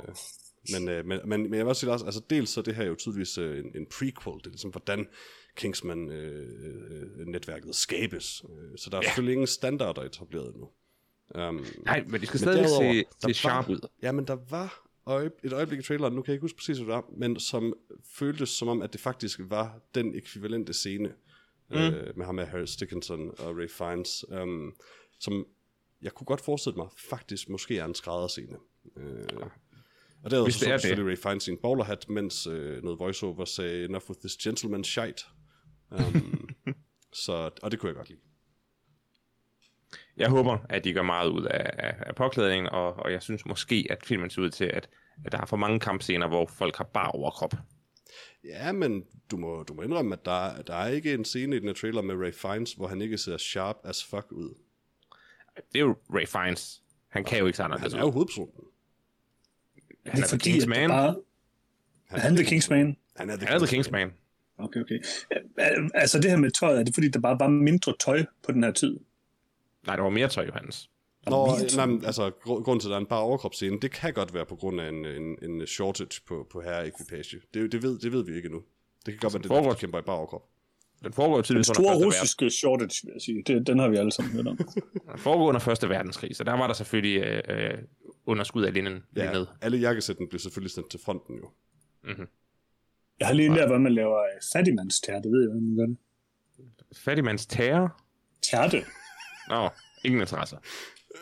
men, 0.73 0.89
øh, 0.89 1.05
men, 1.05 1.19
men, 1.25 1.41
men 1.41 1.53
jeg 1.53 1.65
vil 1.65 1.67
også 1.67 1.79
sige, 1.79 1.89
Lars, 1.89 2.03
altså 2.03 2.21
dels 2.29 2.49
så 2.49 2.59
er 2.59 2.63
det 2.63 2.75
her 2.75 2.85
jo 2.85 2.95
tydeligvis 2.95 3.37
øh, 3.37 3.59
en, 3.59 3.65
en 3.75 3.85
prequel, 3.85 4.37
det 4.37 4.45
er 4.45 4.49
ligesom 4.49 4.71
hvordan 4.71 5.07
Kingsman-netværket 5.55 7.67
øh, 7.67 7.73
skabes. 7.73 8.43
Øh, 8.49 8.77
så 8.77 8.89
der 8.89 8.97
er 8.97 9.01
ja. 9.01 9.07
selvfølgelig 9.07 9.33
ingen 9.33 9.47
standarder 9.47 10.01
etableret 10.01 10.55
nu. 10.55 10.69
Um, 11.35 11.65
Nej, 11.85 12.03
men 12.07 12.21
det 12.21 12.27
skal 12.27 12.37
Men 12.37 12.39
stadig 12.39 12.63
derudover, 12.63 12.93
se, 12.93 13.05
se 13.27 13.33
sharp 13.33 13.69
ud. 13.69 13.87
Ja, 14.01 14.11
men 14.11 14.27
der 14.27 14.37
var 14.49 14.86
øje, 15.07 15.31
et 15.43 15.53
øjeblik 15.53 15.79
i 15.79 15.83
traileren, 15.83 16.13
nu 16.13 16.21
kan 16.21 16.31
jeg 16.31 16.35
ikke 16.35 16.43
huske 16.43 16.57
præcis, 16.57 16.77
hvad 16.77 16.85
det 16.85 16.93
var, 16.93 17.05
men 17.17 17.39
som 17.39 17.73
føltes 18.03 18.49
som 18.49 18.67
om, 18.67 18.81
at 18.81 18.93
det 18.93 19.01
faktisk 19.01 19.39
var 19.43 19.79
den 19.95 20.15
ekvivalente 20.15 20.73
scene 20.73 21.13
mm. 21.69 21.77
øh, 21.77 22.17
med 22.17 22.25
ham 22.25 22.35
med 22.35 22.45
Harry 22.45 22.67
Dickinson 22.79 23.29
og 23.39 23.57
Ray 23.57 23.69
Fiennes, 23.69 24.25
um, 24.29 24.75
som 25.19 25.45
jeg 26.01 26.11
kunne 26.11 26.25
godt 26.25 26.41
forestille 26.41 26.77
mig, 26.77 26.87
faktisk 27.09 27.49
måske 27.49 27.77
er 27.77 27.85
en 27.85 27.95
skrædderscene. 27.95 28.57
Øh, 28.97 29.27
og 30.23 30.31
derudover 30.31 30.45
Hvis 30.45 30.55
så 30.55 30.59
det 30.59 30.67
så 30.67 30.73
det. 30.73 30.81
selvfølgelig 30.81 31.11
Ray 31.11 31.21
Fiennes 31.21 31.47
i 31.47 31.51
en 31.51 31.57
bowlerhat, 31.61 32.09
mens 32.09 32.47
øh, 32.47 32.83
noget 32.83 32.99
voiceover 32.99 33.45
sagde, 33.45 33.85
enough 33.85 34.09
with 34.09 34.19
this 34.19 34.37
gentleman 34.37 34.83
shite. 34.83 35.23
Um, 35.91 36.49
så, 37.25 37.49
og 37.61 37.71
det 37.71 37.79
kunne 37.79 37.87
jeg 37.87 37.95
godt 37.95 38.09
lide. 38.09 38.19
Jeg 40.17 40.29
håber, 40.29 40.57
at 40.69 40.83
de 40.83 40.93
gør 40.93 41.01
meget 41.01 41.29
ud 41.29 41.45
af, 41.45 41.71
af, 41.77 41.95
af 41.99 42.15
påklædningen, 42.15 42.69
og, 42.69 42.93
og 42.93 43.11
jeg 43.11 43.21
synes 43.21 43.45
måske, 43.45 43.87
at 43.89 43.97
filmen 44.05 44.29
ser 44.29 44.41
ud 44.41 44.49
til, 44.49 44.65
at, 44.65 44.89
at 45.25 45.31
der 45.31 45.37
er 45.37 45.45
for 45.45 45.57
mange 45.57 45.79
kampscener, 45.79 46.27
hvor 46.27 46.45
folk 46.45 46.75
har 46.77 46.83
bare 46.83 47.11
overkrop. 47.11 47.53
Ja, 48.43 48.71
men 48.71 49.03
du 49.31 49.37
må, 49.37 49.63
du 49.63 49.73
må 49.73 49.81
indrømme, 49.81 50.13
at 50.15 50.25
der, 50.25 50.61
der 50.61 50.75
er 50.75 50.87
ikke 50.87 51.13
en 51.13 51.25
scene 51.25 51.55
i 51.55 51.59
den 51.59 51.67
her 51.67 51.73
trailer 51.73 52.01
med 52.01 52.15
Ray 52.15 52.33
Fiennes, 52.33 52.73
hvor 52.73 52.87
han 52.87 53.01
ikke 53.01 53.17
ser 53.17 53.37
sharp 53.37 53.75
as 53.83 54.03
fuck 54.03 54.31
ud. 54.31 54.55
Det 55.55 55.63
er 55.75 55.79
jo 55.79 55.95
Ray 56.13 56.27
Fiennes. 56.27 56.81
Han 57.09 57.23
kan 57.23 57.39
jo 57.39 57.45
ikke 57.45 57.57
se 57.57 57.63
anderledes 57.63 57.93
Han 57.93 58.01
er 58.01 58.05
jo 58.05 58.11
hovedpersonen. 58.11 58.51
Han 60.05 60.23
er 60.23 60.27
The 60.27 60.29
Fordi, 60.29 60.51
King's 60.51 60.67
Man. 60.67 60.89
Bare, 60.89 61.15
er 62.09 62.19
han 62.19 62.35
The 62.35 62.45
King's 62.45 62.69
Man? 62.69 62.97
Han 63.15 63.29
er 63.29 63.35
the, 63.35 63.47
Han 63.47 63.61
er 63.61 63.65
The 63.65 63.77
King's 63.77 63.91
Man. 63.91 64.13
Okay, 64.57 64.79
okay. 64.81 64.99
Al- 65.57 65.89
Altså 65.93 66.19
det 66.21 66.29
her 66.31 66.37
med 66.37 66.51
tøjet, 66.51 66.79
er 66.79 66.83
det 66.83 66.93
fordi, 66.93 67.07
der 67.07 67.19
bare 67.19 67.39
var 67.39 67.47
mindre 67.47 67.93
tøj 67.99 68.25
på 68.43 68.51
den 68.51 68.63
her 68.63 68.71
tid? 68.71 68.99
Nej, 69.87 69.95
der 69.95 70.03
var 70.03 70.09
mere 70.09 70.27
tøj, 70.27 70.45
Johannes. 70.45 70.89
Nå, 71.25 71.47
nej, 71.75 71.85
men, 71.85 72.05
altså, 72.05 72.29
gr- 72.29 72.63
grunden 72.63 72.79
til, 72.79 72.87
at 72.87 72.89
der 72.89 72.95
er 72.95 72.99
en 73.01 73.05
bare 73.05 73.21
overkropsscene, 73.21 73.79
det 73.79 73.91
kan 73.91 74.13
godt 74.13 74.33
være 74.33 74.45
på 74.45 74.55
grund 74.55 74.81
af 74.81 74.89
en, 74.89 75.05
en, 75.05 75.37
en 75.41 75.67
shortage 75.67 76.21
på, 76.27 76.47
på 76.51 76.61
herre-ekvipage. 76.61 77.37
Det, 77.53 77.71
det, 77.71 77.83
ved, 77.83 77.99
det 77.99 78.11
ved 78.11 78.25
vi 78.25 78.35
ikke 78.35 78.45
endnu. 78.45 78.61
Det 79.05 79.13
kan 79.13 79.19
godt 79.19 79.33
være, 79.33 79.39
det 79.43 79.45
er 79.45 79.53
foregår- 79.55 79.69
det, 79.69 79.75
der 79.77 79.79
kæmper 79.79 79.99
i 79.99 80.01
bare 80.01 80.15
overkrop. 80.17 80.43
Den 81.03 81.13
foregår 81.13 81.35
jo 81.35 81.41
Den 81.41 81.55
under 81.55 81.63
store 81.63 81.75
første, 81.75 81.91
verden, 81.91 82.05
russiske 82.05 82.49
shortage, 82.49 83.01
vil 83.07 83.11
jeg 83.13 83.21
sige. 83.21 83.43
Det, 83.47 83.67
den 83.67 83.79
har 83.79 83.87
vi 83.89 83.95
alle 83.97 84.11
sammen 84.11 84.33
hørt 84.33 84.47
om. 84.47 84.57
den 85.11 85.17
foregår 85.17 85.47
under 85.47 85.59
første 85.59 85.89
verdenskrig, 85.89 86.35
så 86.35 86.43
der 86.43 86.51
var 86.53 86.67
der 86.67 86.73
selvfølgelig 86.73 87.21
øh, 87.23 87.41
øh, 87.49 87.77
underskud 88.25 88.63
af 88.63 88.73
linnen 88.73 89.03
Ja, 89.15 89.31
ned. 89.33 89.45
alle 89.61 89.77
jakkesætten 89.77 90.27
blev 90.27 90.39
selvfølgelig 90.39 90.71
sendt 90.71 90.89
til 90.91 90.99
fronten 91.05 91.35
jo. 91.35 91.49
Jeg 93.19 93.27
har 93.27 93.33
lige 93.33 93.55
lært, 93.55 93.67
hvordan 93.67 93.81
man 93.83 93.93
laver 93.93 94.17
øh, 94.17 94.41
fattigmandstærte. 94.53 95.23
Det 95.23 95.31
ved 95.31 95.41
jeg, 95.41 95.47
hvordan 95.49 95.63
man 95.67 95.75
gør 95.77 95.85
det. 95.85 95.97
Fattigmands 96.97 97.45
terror? 97.45 98.01
Tærte. 98.41 98.83
Nå, 99.49 99.69
ingen 100.03 100.21
interesse. 100.21 100.57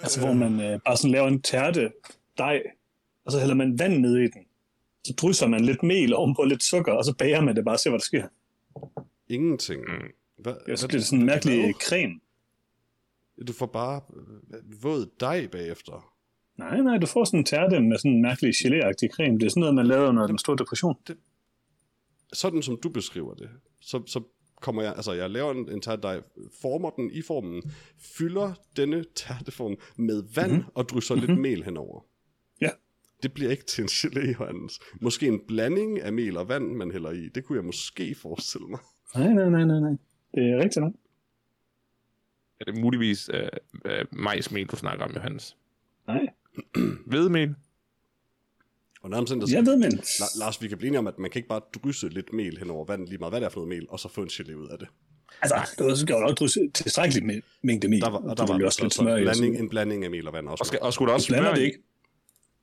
Altså, 0.01 0.19
hvor 0.19 0.33
man 0.33 0.62
øh, 0.62 0.80
bare 0.86 0.98
sådan 0.98 1.12
laver 1.12 1.27
en 1.27 1.42
tærte 1.42 1.92
dej, 2.38 2.63
og 3.25 3.31
så 3.31 3.39
hælder 3.39 3.56
man 3.56 3.80
vand 3.80 3.98
ned 3.98 4.18
i 4.18 4.27
den. 4.27 4.45
Så 5.04 5.13
drysser 5.13 5.48
man 5.48 5.66
lidt 5.66 5.83
mel 5.83 6.13
ovenpå 6.13 6.44
lidt 6.44 6.63
sukker, 6.63 6.92
og 6.94 7.06
så 7.06 7.13
bager 7.18 7.42
man 7.42 7.56
det 7.56 7.66
bare 7.66 7.75
og 7.75 7.80
ser, 7.80 7.89
hvad 7.89 8.00
der 8.00 8.06
sker. 8.06 8.27
Ingenting. 9.30 9.81
Mm. 9.81 10.12
Hvad, 10.38 10.54
Ja, 10.68 10.75
så 10.75 10.88
bliver 10.88 11.00
det 11.00 11.07
sådan 11.07 11.19
en 11.19 11.25
mærkelig 11.25 11.74
creme. 11.74 12.19
Du 13.48 13.54
får 13.54 13.66
bare 13.66 14.01
øh, 14.54 14.83
våd 14.83 15.10
dej 15.19 15.48
bagefter. 15.48 16.12
Nej, 16.57 16.81
nej, 16.81 16.98
du 16.98 17.06
får 17.06 17.24
sådan 17.25 17.39
en 17.39 17.45
tærte 17.45 17.80
med 17.80 17.98
sådan 17.98 18.12
en 18.12 18.21
mærkelig 18.21 18.54
gelé 18.54 19.07
creme. 19.16 19.39
Det 19.39 19.45
er 19.45 19.50
sådan 19.50 19.60
noget, 19.60 19.75
man 19.75 19.88
lavede 19.88 20.10
under 20.10 20.28
den 20.28 20.38
store 20.38 20.57
depression. 20.57 20.95
sådan 22.33 22.62
som 22.62 22.80
du 22.83 22.89
beskriver 22.89 23.33
det, 23.33 23.50
så, 23.80 24.04
så 24.06 24.21
kommer 24.66 24.82
jeg, 24.82 24.94
altså 24.96 25.14
jeg 25.14 25.30
laver 25.30 25.52
en, 25.52 25.72
en 25.72 25.82
tærtedej, 25.82 26.22
former 26.62 26.90
den 26.90 27.12
i 27.12 27.22
formen, 27.22 27.64
fylder 28.18 28.54
denne 28.78 29.04
tærteform 29.16 29.76
med 29.96 30.24
vand 30.36 30.52
mm-hmm. 30.52 30.72
og 30.76 30.90
drysser 30.90 31.16
mm-hmm. 31.16 31.28
lidt 31.28 31.40
mel 31.40 31.64
henover. 31.64 32.06
Ja. 32.62 32.70
Det 33.24 33.34
bliver 33.34 33.52
ikke 33.52 33.66
til 33.66 33.82
en 33.82 33.88
gelé, 33.88 34.46
Hans. 34.46 34.80
Måske 35.02 35.28
en 35.28 35.40
blanding 35.48 36.02
af 36.02 36.14
mel 36.14 36.38
og 36.38 36.50
vand, 36.50 36.76
man 36.76 36.92
hælder 36.92 37.12
i. 37.12 37.30
Det 37.36 37.46
kunne 37.46 37.58
jeg 37.58 37.66
måske 37.66 38.16
forestille 38.16 38.68
mig. 38.68 38.80
Nej, 39.16 39.34
nej, 39.34 39.50
nej, 39.50 39.64
nej, 39.66 39.80
nej. 39.80 39.96
Det 40.36 40.44
er 40.44 40.58
rigtigt 40.58 40.84
nok. 40.84 40.94
Er 42.60 42.66
det 42.66 42.82
muligvis 42.82 43.30
øh, 43.34 43.50
øh, 43.86 44.06
majsmel, 44.12 44.66
du 44.66 44.76
snakker 44.76 45.06
om, 45.06 45.12
Johannes? 45.12 45.58
Nej. 46.08 46.28
Hvedemel? 47.06 47.56
Og 49.06 49.12
nærmest 49.12 49.30
sådan, 49.30 49.50
Jeg 49.50 49.66
ved, 49.66 49.78
men... 49.78 49.94
La- 49.94 50.40
Lars, 50.40 50.62
vi 50.62 50.68
kan 50.68 50.78
blive 50.78 50.88
enige 50.88 51.00
om, 51.00 51.07
at 51.07 51.19
man 51.19 51.31
kan 51.31 51.40
ikke 51.40 51.50
bare 51.50 51.62
drysse 51.83 52.09
lidt 52.09 52.33
mel 52.33 52.57
henover 52.57 52.85
vand, 52.85 53.07
lige 53.07 53.18
meget 53.18 53.31
hvad 53.31 53.42
det 53.42 53.45
er 53.45 53.50
for 53.50 53.59
noget 53.59 53.69
mel, 53.69 53.85
og 53.90 54.00
så 54.00 54.09
få 54.09 54.21
en 54.21 54.28
gelé 54.28 54.54
ud 54.54 54.68
af 54.68 54.80
det. 54.80 54.88
Altså, 55.42 55.56
du 55.80 55.95
skal 55.95 56.14
jo 56.14 56.19
nok 56.19 56.38
drysse 56.38 56.59
tilstrækkeligt 56.74 57.26
med 57.26 57.42
mængde 57.62 57.88
mel. 57.88 58.02
Der 58.02 58.09
var, 58.09 58.18
og 58.18 58.38
der 58.38 58.45
var 58.45 58.66
også 58.66 58.83
lidt 58.83 58.94
smør 58.94 59.16
en 59.16 59.21
i. 59.21 59.24
blanding, 59.24 59.59
en 59.59 59.69
blanding 59.69 60.04
af 60.04 60.12
mel 60.12 60.28
og 60.28 60.33
vand 60.33 60.47
også. 60.47 60.62
Og, 60.62 60.66
skal, 60.66 60.80
og 60.81 60.94
skulle 60.94 61.07
der 61.09 61.14
også 61.14 61.26
smør 61.26 61.54
det 61.54 61.62
i? 61.62 61.66
ikke. 61.66 61.78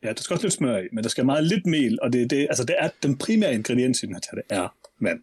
Ja, 0.02 0.08
der 0.12 0.22
skal 0.22 0.34
også 0.34 0.46
lidt 0.46 0.54
smør 0.54 0.78
i, 0.78 0.88
men 0.92 1.04
der 1.04 1.10
skal 1.10 1.24
meget 1.26 1.44
lidt 1.46 1.66
mel, 1.66 1.98
og 2.02 2.12
det, 2.12 2.30
det, 2.30 2.46
altså 2.50 2.64
det 2.64 2.76
er 2.78 2.88
den 3.02 3.18
primære 3.18 3.54
ingrediens 3.54 4.02
i 4.02 4.06
den 4.06 4.14
her 4.14 4.20
tærte 4.20 4.42
er 4.50 4.76
vand. 5.00 5.20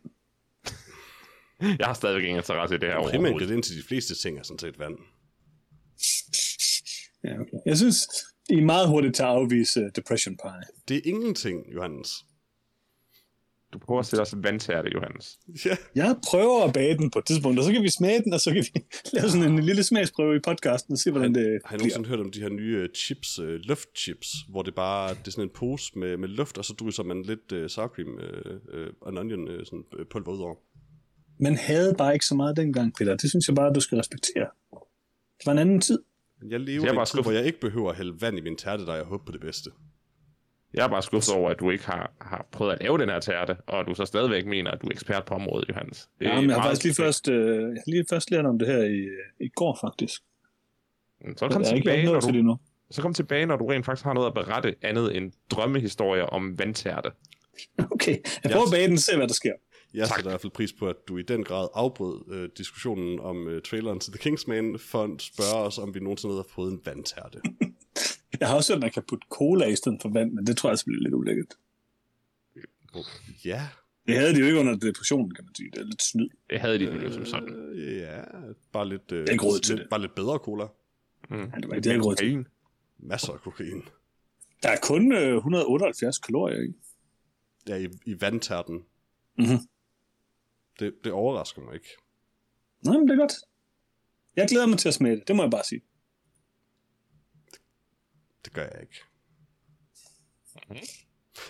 Jeg 1.79 1.88
har 1.88 1.93
stadigvæk 1.93 2.23
ingen 2.23 2.38
interesse 2.38 2.75
i 2.75 2.77
det 2.77 2.89
her 2.89 2.95
overhovedet. 2.95 3.31
ingrediens 3.31 3.67
til 3.67 3.77
de 3.77 3.83
fleste 3.83 4.15
ting 4.15 4.39
er 4.39 4.43
sådan 4.43 4.59
set 4.59 4.79
vand. 4.79 4.97
Ja, 7.23 7.39
okay. 7.39 7.57
Jeg 7.65 7.77
synes, 7.77 8.07
I 8.49 8.53
er 8.57 8.61
meget 8.65 8.87
hurtigt 8.89 9.15
til 9.15 9.23
at 9.23 9.29
afvise 9.29 9.79
uh, 9.81 9.87
Depression 9.95 10.37
Pie. 10.43 10.61
Det 10.87 10.97
er 10.97 11.01
ingenting, 11.05 11.73
Johannes. 11.73 12.09
Du 13.73 13.79
prøver 13.79 13.99
at 13.99 14.05
sætte 14.05 14.21
os 14.21 14.33
vandtærte, 14.37 14.89
Johannes. 14.93 15.39
Ja, 15.65 15.75
Jeg 15.95 16.15
prøver 16.29 16.63
at 16.67 16.73
bage 16.73 16.97
den 16.97 17.11
på 17.11 17.19
et 17.19 17.25
tidspunkt, 17.25 17.59
og 17.59 17.65
så 17.65 17.71
kan 17.71 17.83
vi 17.83 17.89
smage 17.89 18.23
den, 18.23 18.33
og 18.33 18.39
så 18.39 18.51
kan 18.53 18.63
vi 18.73 18.81
lave 19.13 19.29
sådan 19.29 19.51
en 19.51 19.59
lille 19.59 19.83
smagsprøve 19.83 20.35
i 20.35 20.39
podcasten 20.39 20.91
og 20.93 20.97
se, 20.97 21.11
hvordan 21.11 21.33
det 21.35 21.59
Har 21.65 21.77
bliver. 21.77 21.79
nogensinde 21.79 22.09
hørt 22.09 22.19
om 22.19 22.31
de 22.31 22.39
her 22.41 22.49
nye 22.49 22.75
øh, 22.77 22.89
chips, 22.95 23.39
øh, 23.39 23.59
luftchips, 23.63 24.27
hvor 24.49 24.61
det 24.61 24.75
bare 24.75 25.09
det 25.13 25.27
er 25.27 25.31
sådan 25.31 25.43
en 25.43 25.49
pose 25.55 25.91
med, 25.99 26.17
med 26.17 26.27
luft, 26.29 26.57
og 26.57 26.65
så 26.65 26.73
drysser 26.73 27.03
man 27.03 27.23
lidt 27.23 27.51
øh, 27.51 27.69
sour 27.69 27.87
cream 27.87 28.19
øh, 28.19 28.59
øh, 28.73 28.87
og 29.01 29.11
en 29.11 29.17
onion 29.17 29.47
øh, 29.47 29.65
sådan, 29.65 29.83
øh, 29.99 30.05
pulver 30.11 30.31
ud 30.31 30.39
over. 30.39 30.55
Man 31.39 31.55
havde 31.57 31.95
bare 31.97 32.13
ikke 32.13 32.25
så 32.25 32.35
meget 32.35 32.57
dengang, 32.57 32.93
Peter. 32.97 33.15
Det 33.17 33.29
synes 33.29 33.47
jeg 33.47 33.55
bare, 33.55 33.73
du 33.73 33.79
skal 33.79 33.97
respektere. 33.97 34.47
Det 35.39 35.45
var 35.45 35.51
en 35.51 35.57
anden 35.59 35.81
tid. 35.81 35.99
Jeg 36.50 36.60
lever 36.60 36.84
Jeg 36.86 36.91
er 36.91 36.96
bare 36.96 37.05
tid, 37.05 37.10
skuffet. 37.10 37.24
hvor 37.25 37.31
jeg 37.31 37.46
ikke 37.46 37.60
behøver 37.60 37.89
at 37.89 37.98
hælde 37.98 38.22
vand 38.22 38.38
i 38.38 38.41
min 38.41 38.55
tærte, 38.58 38.86
der 38.86 38.96
jeg 38.96 39.03
håber 39.03 39.25
på 39.25 39.31
det 39.31 39.41
bedste. 39.41 39.69
Jeg 40.74 40.84
er 40.86 40.89
bare 40.89 41.01
skuffet 41.01 41.36
over, 41.36 41.50
at 41.50 41.60
du 41.60 41.69
ikke 41.69 41.86
har, 41.86 42.12
har 42.22 42.48
prøvet 42.51 42.72
at 42.74 42.79
lave 42.81 42.98
den 42.98 43.10
her 43.10 43.19
tærte, 43.19 43.58
og 43.67 43.86
du 43.88 43.93
så 43.93 44.05
stadigvæk 44.05 44.46
mener, 44.46 44.72
at 44.72 44.81
du 44.81 44.88
er 44.88 44.91
ekspert 44.91 45.25
på 45.25 45.34
området, 45.34 45.69
Johannes. 45.69 46.10
Det 46.19 46.25
Ja, 46.25 46.41
men 46.41 46.50
jeg 46.50 46.55
har 46.58 46.63
faktisk 46.63 46.84
lige 46.84 46.96
først, 46.96 47.29
øh, 47.29 47.62
jeg 47.62 47.84
lige 47.88 48.05
først 48.10 48.31
lært 48.31 48.46
om 48.46 48.60
det 48.60 48.67
her 48.67 48.77
i, 48.84 48.98
øh, 49.00 49.17
i 49.46 49.50
går, 49.55 49.77
faktisk. 49.81 50.22
Så 51.38 51.46
Jeg 51.46 51.51
kom, 51.51 51.62
ikke 51.62 51.75
tilbage, 51.75 52.05
når 52.05 52.19
til 52.19 52.27
du, 52.29 52.34
det 52.34 52.39
endnu. 52.39 52.58
så 52.91 53.01
kom 53.01 53.13
tilbage, 53.13 53.46
når 53.46 53.55
du 53.55 53.65
rent 53.67 53.86
faktisk 53.86 54.05
har 54.05 54.13
noget 54.13 54.27
at 54.27 54.34
berette 54.34 54.75
andet 54.81 55.17
end 55.17 55.31
drømmehistorier 55.51 56.24
om 56.24 56.60
vandtærte. 56.60 57.12
Okay, 57.91 58.17
jeg 58.43 58.51
prøver 58.51 58.65
at 58.65 58.72
bage 58.72 58.86
den 58.88 58.93
og 58.93 59.00
se, 59.00 59.15
hvad 59.17 59.27
der 59.27 59.34
sker. 59.34 59.53
Jeg 59.93 60.08
sætter 60.08 60.29
i 60.29 60.31
hvert 60.31 60.41
fald 60.41 60.51
pris 60.51 60.74
på, 60.74 60.88
at 60.88 60.96
du 61.08 61.17
i 61.17 61.22
den 61.22 61.43
grad 61.43 61.67
afbrød 61.74 62.31
øh, 62.34 62.50
diskussionen 62.58 63.19
om 63.19 63.48
øh, 63.48 63.62
traileren 63.62 64.00
til 64.00 64.12
The 64.13 64.19
Kingsman, 64.19 64.79
for 64.79 65.03
at 65.03 65.22
spørge 65.22 65.65
os, 65.65 65.77
om 65.77 65.93
vi 65.93 66.00
nogensinde 66.00 66.36
har 66.36 66.46
fået 66.50 66.72
en 66.72 66.81
vandtærte. 66.86 67.41
Jeg 68.39 68.48
har 68.48 68.55
også 68.55 68.74
hørt, 68.74 68.77
at 68.77 68.81
man 68.81 68.91
kan 68.91 69.03
putte 69.08 69.27
cola 69.29 69.65
i 69.65 69.75
stedet 69.75 70.00
for 70.01 70.10
vand, 70.10 70.31
men 70.31 70.48
det 70.48 70.58
tror 70.58 70.69
jeg 70.69 70.72
altså 70.72 70.86
bliver 70.86 71.01
lidt 71.01 71.13
ulækkert. 71.13 71.55
ja, 73.46 73.67
Det 74.08 74.17
havde 74.17 74.34
de 74.34 74.39
jo 74.39 74.46
ikke 74.46 74.60
under 74.60 74.75
depressionen, 74.75 75.34
kan 75.36 75.46
man 75.46 75.55
sige. 75.55 75.72
Det 75.72 75.79
er 75.79 75.84
lidt 75.86 76.01
snyd. 76.01 76.29
Det 76.50 76.60
havde 76.60 76.79
de 76.79 76.84
jo 76.84 77.13
som 77.13 77.25
sådan. 77.25 77.53
øh, 77.53 77.98
ja, 77.98 78.22
bare 78.72 78.89
lidt, 78.89 79.12
øh, 79.12 79.25
er 79.27 79.31
ikke 79.31 79.46
råd 79.46 79.60
til 79.60 79.75
lidt, 79.75 79.84
det. 79.84 79.89
bare 79.89 80.01
lidt 80.01 80.15
bedre 80.15 80.38
cola. 80.38 80.65
Mm. 81.29 81.38
Ja, 81.38 81.43
det 81.43 81.69
var 81.69 81.75
ikke 81.75 81.89
det, 81.89 81.96
jeg 81.96 82.05
råd 82.05 82.15
til. 82.15 82.27
Kokain. 82.36 82.48
Masser 83.00 83.34
af 83.34 83.39
kokain. 83.39 83.84
Der 84.63 84.69
er 84.69 84.77
kun 84.84 85.12
øh, 85.12 85.36
178 85.36 86.17
kalorier 86.17 86.62
i. 86.62 86.74
Ja, 87.67 87.75
i, 87.75 87.88
i 88.05 88.22
vandtærten. 88.22 88.84
Mhm. 89.38 89.58
Det, 90.79 90.93
det 91.03 91.12
overrasker 91.12 91.62
mig 91.62 91.74
ikke. 91.74 91.89
Nej, 92.86 92.98
men 92.98 93.07
det 93.07 93.13
er 93.13 93.17
godt. 93.17 93.33
Jeg 94.36 94.48
glæder 94.48 94.67
mig 94.67 94.77
til 94.77 94.88
at 94.88 94.93
smage 94.93 95.15
det, 95.15 95.27
det 95.27 95.36
må 95.36 95.43
jeg 95.43 95.51
bare 95.51 95.63
sige. 95.63 95.81
Det 98.45 98.53
gør 98.53 98.62
jeg 98.62 98.81
ikke. 98.81 98.95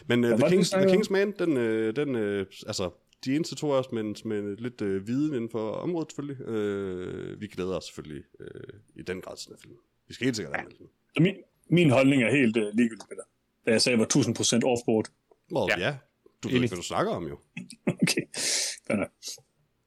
Men 0.07 0.23
uh, 0.23 0.29
The, 0.29 0.37
det, 0.37 0.49
Kings, 0.49 0.69
The? 0.69 0.85
King's 0.85 1.09
Man, 1.09 1.33
den, 1.39 1.57
uh, 1.57 1.95
den 1.95 2.15
uh, 2.15 2.45
altså, 2.67 2.91
de 3.25 3.35
eneste 3.35 3.55
to 3.55 3.71
af 3.71 3.79
os 3.79 3.91
med, 3.91 4.25
med 4.25 4.57
lidt 4.57 4.81
uh, 4.81 5.07
viden 5.07 5.33
inden 5.33 5.49
for 5.49 5.71
området 5.71 6.11
selvfølgelig, 6.11 6.47
uh, 6.47 7.41
vi 7.41 7.47
glæder 7.47 7.77
os 7.77 7.85
selvfølgelig 7.85 8.23
uh, 8.39 8.79
i 8.95 9.01
den 9.01 9.21
grad 9.21 9.37
til 9.37 9.49
den 9.49 9.57
film. 9.61 9.75
Vi 10.07 10.13
skal 10.13 10.25
helt 10.25 10.35
sikkert 10.35 10.55
anmelde 10.55 10.77
den. 10.77 10.87
Min, 11.23 11.35
min 11.69 11.89
holdning 11.89 12.23
er 12.23 12.31
helt 12.31 12.57
øh, 12.57 12.73
ligegyldig, 12.73 13.05
Peter. 13.09 13.23
Da 13.65 13.71
jeg 13.71 13.81
sagde, 13.81 13.93
at 13.93 14.15
jeg 14.15 14.23
var 14.25 14.63
1000% 14.63 14.65
offboard. 14.65 15.05
Well, 15.51 15.69
ja. 15.69 15.87
Ja. 15.87 15.97
Du 16.43 16.47
ved 16.47 16.55
Enig. 16.55 16.63
ikke, 16.63 16.75
hvad 16.75 16.81
du 16.83 16.87
snakker 16.87 17.11
om 17.11 17.27
jo. 17.27 17.39
Okay. 17.87 18.21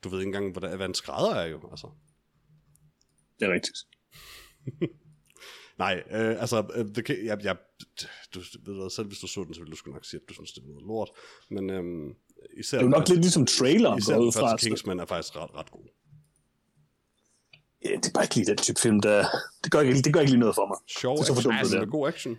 Du 0.05 0.09
ved 0.09 0.19
ikke 0.19 0.29
engang, 0.29 0.53
hvad, 0.53 0.63
der, 0.63 0.77
hvad 0.77 0.87
en 0.87 0.95
skrædder 0.95 1.35
er 1.35 1.47
jo. 1.47 1.71
Altså. 1.71 1.91
Det 3.41 3.49
er 3.49 3.53
rigtigt. 3.53 3.79
Nej, 5.79 6.03
øh, 6.11 6.41
altså, 6.41 6.67
øh, 6.75 6.85
det 6.95 7.05
kan, 7.05 7.27
jeg, 7.27 7.45
jeg, 7.45 7.57
du 8.35 8.41
ved 8.65 8.75
hvad, 8.75 8.91
selv 8.91 9.07
hvis 9.07 9.19
du 9.19 9.27
så 9.27 9.45
den, 9.45 9.55
så 9.55 9.61
ville 9.61 9.71
du 9.71 9.77
sgu 9.77 9.93
nok 9.93 10.05
sige, 10.05 10.21
at 10.23 10.29
du 10.29 10.35
synes, 10.35 10.53
det 10.53 10.63
er 10.63 10.67
noget 10.67 10.87
lort. 10.87 11.11
Men 11.51 11.71
øhm, 11.71 12.15
især, 12.59 12.79
Det 12.79 12.83
er 12.83 12.87
jo 12.87 12.91
nok 12.91 13.09
lidt 13.09 13.21
ligesom 13.21 13.47
traileren 13.47 13.99
især 13.99 14.19
den 14.19 14.33
første 14.33 14.67
Kingsman 14.67 15.01
er 15.01 15.07
faktisk 15.07 15.37
ret, 15.37 15.55
ret 15.55 15.71
god. 15.71 15.87
Ja, 17.85 17.91
det 17.97 18.07
er 18.07 18.13
bare 18.15 18.25
ikke 18.25 18.35
lige 18.35 18.47
den 18.47 18.57
type 18.57 18.81
film, 18.81 19.01
der... 19.01 19.27
Det 19.65 19.73
gør 19.73 19.81
ikke, 19.81 20.03
det 20.03 20.13
gør 20.13 20.21
ikke 20.21 20.33
lige 20.33 20.41
noget 20.41 20.55
for 20.55 20.67
mig. 20.67 20.79
Sjov 21.01 21.17
Det 21.17 21.23
er 21.23 21.27
så 21.27 21.35
for 21.35 21.41
action, 21.41 21.59
altså, 21.59 21.87
god 21.91 22.09
action. 22.09 22.39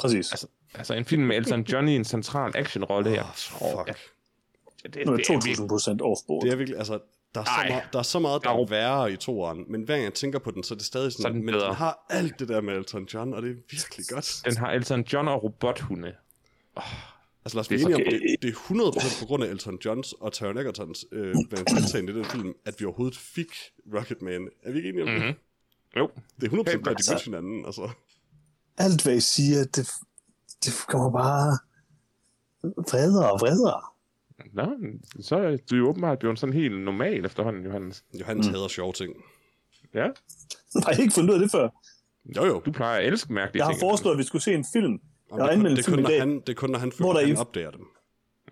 Præcis. 0.00 0.32
Altså, 0.32 0.46
altså 0.74 0.94
en 0.94 1.04
film 1.04 1.22
med 1.22 1.36
Elton 1.36 1.62
John 1.72 1.88
i 1.88 1.96
en 1.96 2.04
central 2.04 2.52
actionrolle, 2.54 3.10
jeg 3.10 3.26
tror, 3.36 3.84
Fuck. 3.86 3.88
at 3.88 4.94
det, 4.94 5.00
er 5.06 5.16
det, 5.16 5.28
jeg 5.28 5.34
er 5.34 5.40
virkelig- 5.44 5.70
2000% 5.70 6.02
offboard. 6.02 6.44
Det 6.44 6.52
er 6.52 6.56
virkelig, 6.56 6.78
altså, 6.78 6.98
der 7.34 7.40
er, 7.40 7.44
så 7.44 7.68
meget, 7.68 7.82
der 7.92 7.98
er 7.98 8.02
så 8.02 8.18
meget, 8.18 8.42
der 8.44 8.50
er 8.50 8.66
værre 8.66 9.12
i 9.12 9.16
toeren, 9.16 9.64
men 9.68 9.82
hver 9.82 9.94
gang 9.94 10.04
jeg 10.04 10.14
tænker 10.14 10.38
på 10.38 10.50
den, 10.50 10.62
så 10.64 10.74
er 10.74 10.78
det 10.78 10.86
stadig 10.86 11.12
Så 11.12 11.18
sådan, 11.22 11.36
den 11.36 11.44
men 11.44 11.54
bedre. 11.54 11.66
den 11.66 11.74
har 11.74 12.06
alt 12.10 12.38
det 12.38 12.48
der 12.48 12.60
med 12.60 12.74
Elton 12.76 13.04
John, 13.14 13.34
og 13.34 13.42
det 13.42 13.50
er 13.50 13.54
virkelig 13.70 14.06
godt. 14.08 14.42
Den 14.44 14.56
har 14.56 14.70
Elton 14.72 15.04
John 15.12 15.28
og 15.28 15.42
robothunde. 15.44 16.14
Altså 17.44 17.56
lad 17.56 17.60
os 17.60 17.68
blive 17.68 17.80
enige 17.80 17.94
om, 17.96 18.02
det, 18.10 18.36
det 18.42 18.48
er 18.48 18.54
100% 18.54 19.20
på 19.20 19.26
grund 19.26 19.44
af 19.44 19.48
Elton 19.48 19.78
Johns 19.84 20.12
og 20.12 20.32
Taron 20.32 20.56
Egertons 20.58 21.04
øh, 21.12 21.34
deltagende 21.50 22.12
i 22.12 22.16
den 22.16 22.24
film, 22.24 22.52
at 22.66 22.74
vi 22.80 22.84
overhovedet 22.84 23.16
fik 23.18 23.52
Rocketman. 23.94 24.48
Er 24.62 24.70
vi 24.70 24.76
ikke 24.78 24.88
enige 24.88 25.02
om 25.02 25.08
det? 25.08 25.20
Mhm. 25.20 25.34
Jo, 25.96 26.10
Det 26.40 26.46
er 26.52 26.56
100% 26.56 26.70
Helt 26.70 26.82
hvad 26.82 26.94
de 26.94 27.10
mødte 27.10 27.24
hinanden, 27.24 27.64
altså. 27.66 27.90
Alt, 28.78 29.02
hvad 29.02 29.14
I 29.16 29.20
siger, 29.20 29.64
det, 29.64 29.90
det 30.64 30.86
kommer 30.88 31.10
bare 31.10 31.58
vredere 32.62 33.32
og 33.32 33.40
vredere. 33.40 33.80
Nå, 34.52 34.76
så 35.20 35.36
er 35.36 35.56
du 35.70 35.76
jo 35.76 35.88
åbenbart 35.88 36.18
blevet 36.18 36.38
sådan 36.38 36.52
helt 36.52 36.80
normal 36.80 37.24
efterhånden, 37.24 37.64
Johannes. 37.64 38.04
Johannes 38.20 38.46
mm. 38.46 38.52
hader 38.54 38.68
sjove 38.68 38.92
ting. 38.92 39.12
Ja, 39.94 40.08
Har 40.84 40.98
I 40.98 41.02
ikke 41.02 41.14
fundet 41.14 41.30
ud 41.30 41.34
af 41.34 41.40
det 41.40 41.50
før? 41.50 41.68
Jo 42.36 42.44
jo. 42.44 42.60
du 42.66 42.72
plejer 42.72 43.00
at 43.00 43.06
elske 43.06 43.32
mærkelige 43.32 43.60
Jeg 43.60 43.66
har 43.66 43.72
ting. 43.72 43.80
foreslået, 43.80 44.14
at 44.14 44.18
vi 44.18 44.22
skulle 44.22 44.42
se 44.42 44.54
en 44.54 44.64
film. 44.72 44.92
Om 45.30 45.38
Jeg 45.38 45.44
har 45.44 45.50
det, 45.50 45.50
kun, 45.50 45.66
anmeldt 45.66 45.76
det, 45.76 45.86
en 45.86 45.90
film 45.92 46.04
kun, 46.04 46.10
i 46.10 46.12
dag. 46.12 46.20
han, 46.20 46.40
det 46.40 46.48
er 46.48 46.54
kun, 46.54 46.70
når 46.70 46.78
han 46.78 46.88
Hvor 46.88 46.96
føler, 46.96 47.12
der 47.12 47.18
at 47.20 47.24
er 47.24 47.28
han 47.28 47.36
opdager 47.46 47.70
dem. 47.70 47.80
Mm. 47.80 47.86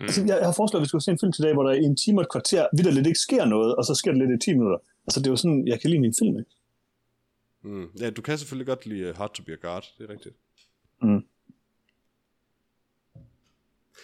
Altså, 0.01 0.21
jeg, 0.21 0.37
jeg 0.41 0.47
har 0.47 0.53
foreslået, 0.53 0.81
at 0.81 0.85
vi 0.85 0.89
skulle 0.89 1.03
se 1.05 1.11
en 1.11 1.19
film 1.19 1.33
til 1.33 1.45
dag, 1.45 1.53
hvor 1.53 1.63
der 1.63 1.73
i 1.73 1.83
en 1.83 1.97
time 1.97 2.19
og 2.19 2.23
et 2.23 2.31
kvarter 2.31 2.67
vidderligt 2.77 3.07
ikke 3.07 3.19
sker 3.19 3.45
noget, 3.45 3.77
og 3.77 3.85
så 3.85 3.95
sker 3.95 4.11
det 4.13 4.21
lidt 4.29 4.43
i 4.43 4.51
10 4.51 4.55
minutter. 4.59 4.79
Altså, 5.07 5.21
det 5.21 5.27
er 5.27 5.31
jo 5.31 5.37
sådan, 5.37 5.69
jeg 5.69 5.81
kan 5.81 5.91
lide 5.91 6.01
min 6.01 6.15
film, 6.21 6.39
ikke? 6.39 6.51
Mm. 7.65 7.87
Ja, 8.01 8.11
du 8.11 8.23
kan 8.23 8.39
selvfølgelig 8.39 8.67
godt 8.67 8.87
lide 8.87 9.15
Hard 9.15 9.35
to 9.35 9.43
be 9.47 9.53
a 9.53 9.57
God, 9.69 9.83
det 9.99 10.05
er 10.09 10.13
rigtigt. 10.13 10.35
Mm. 11.03 11.23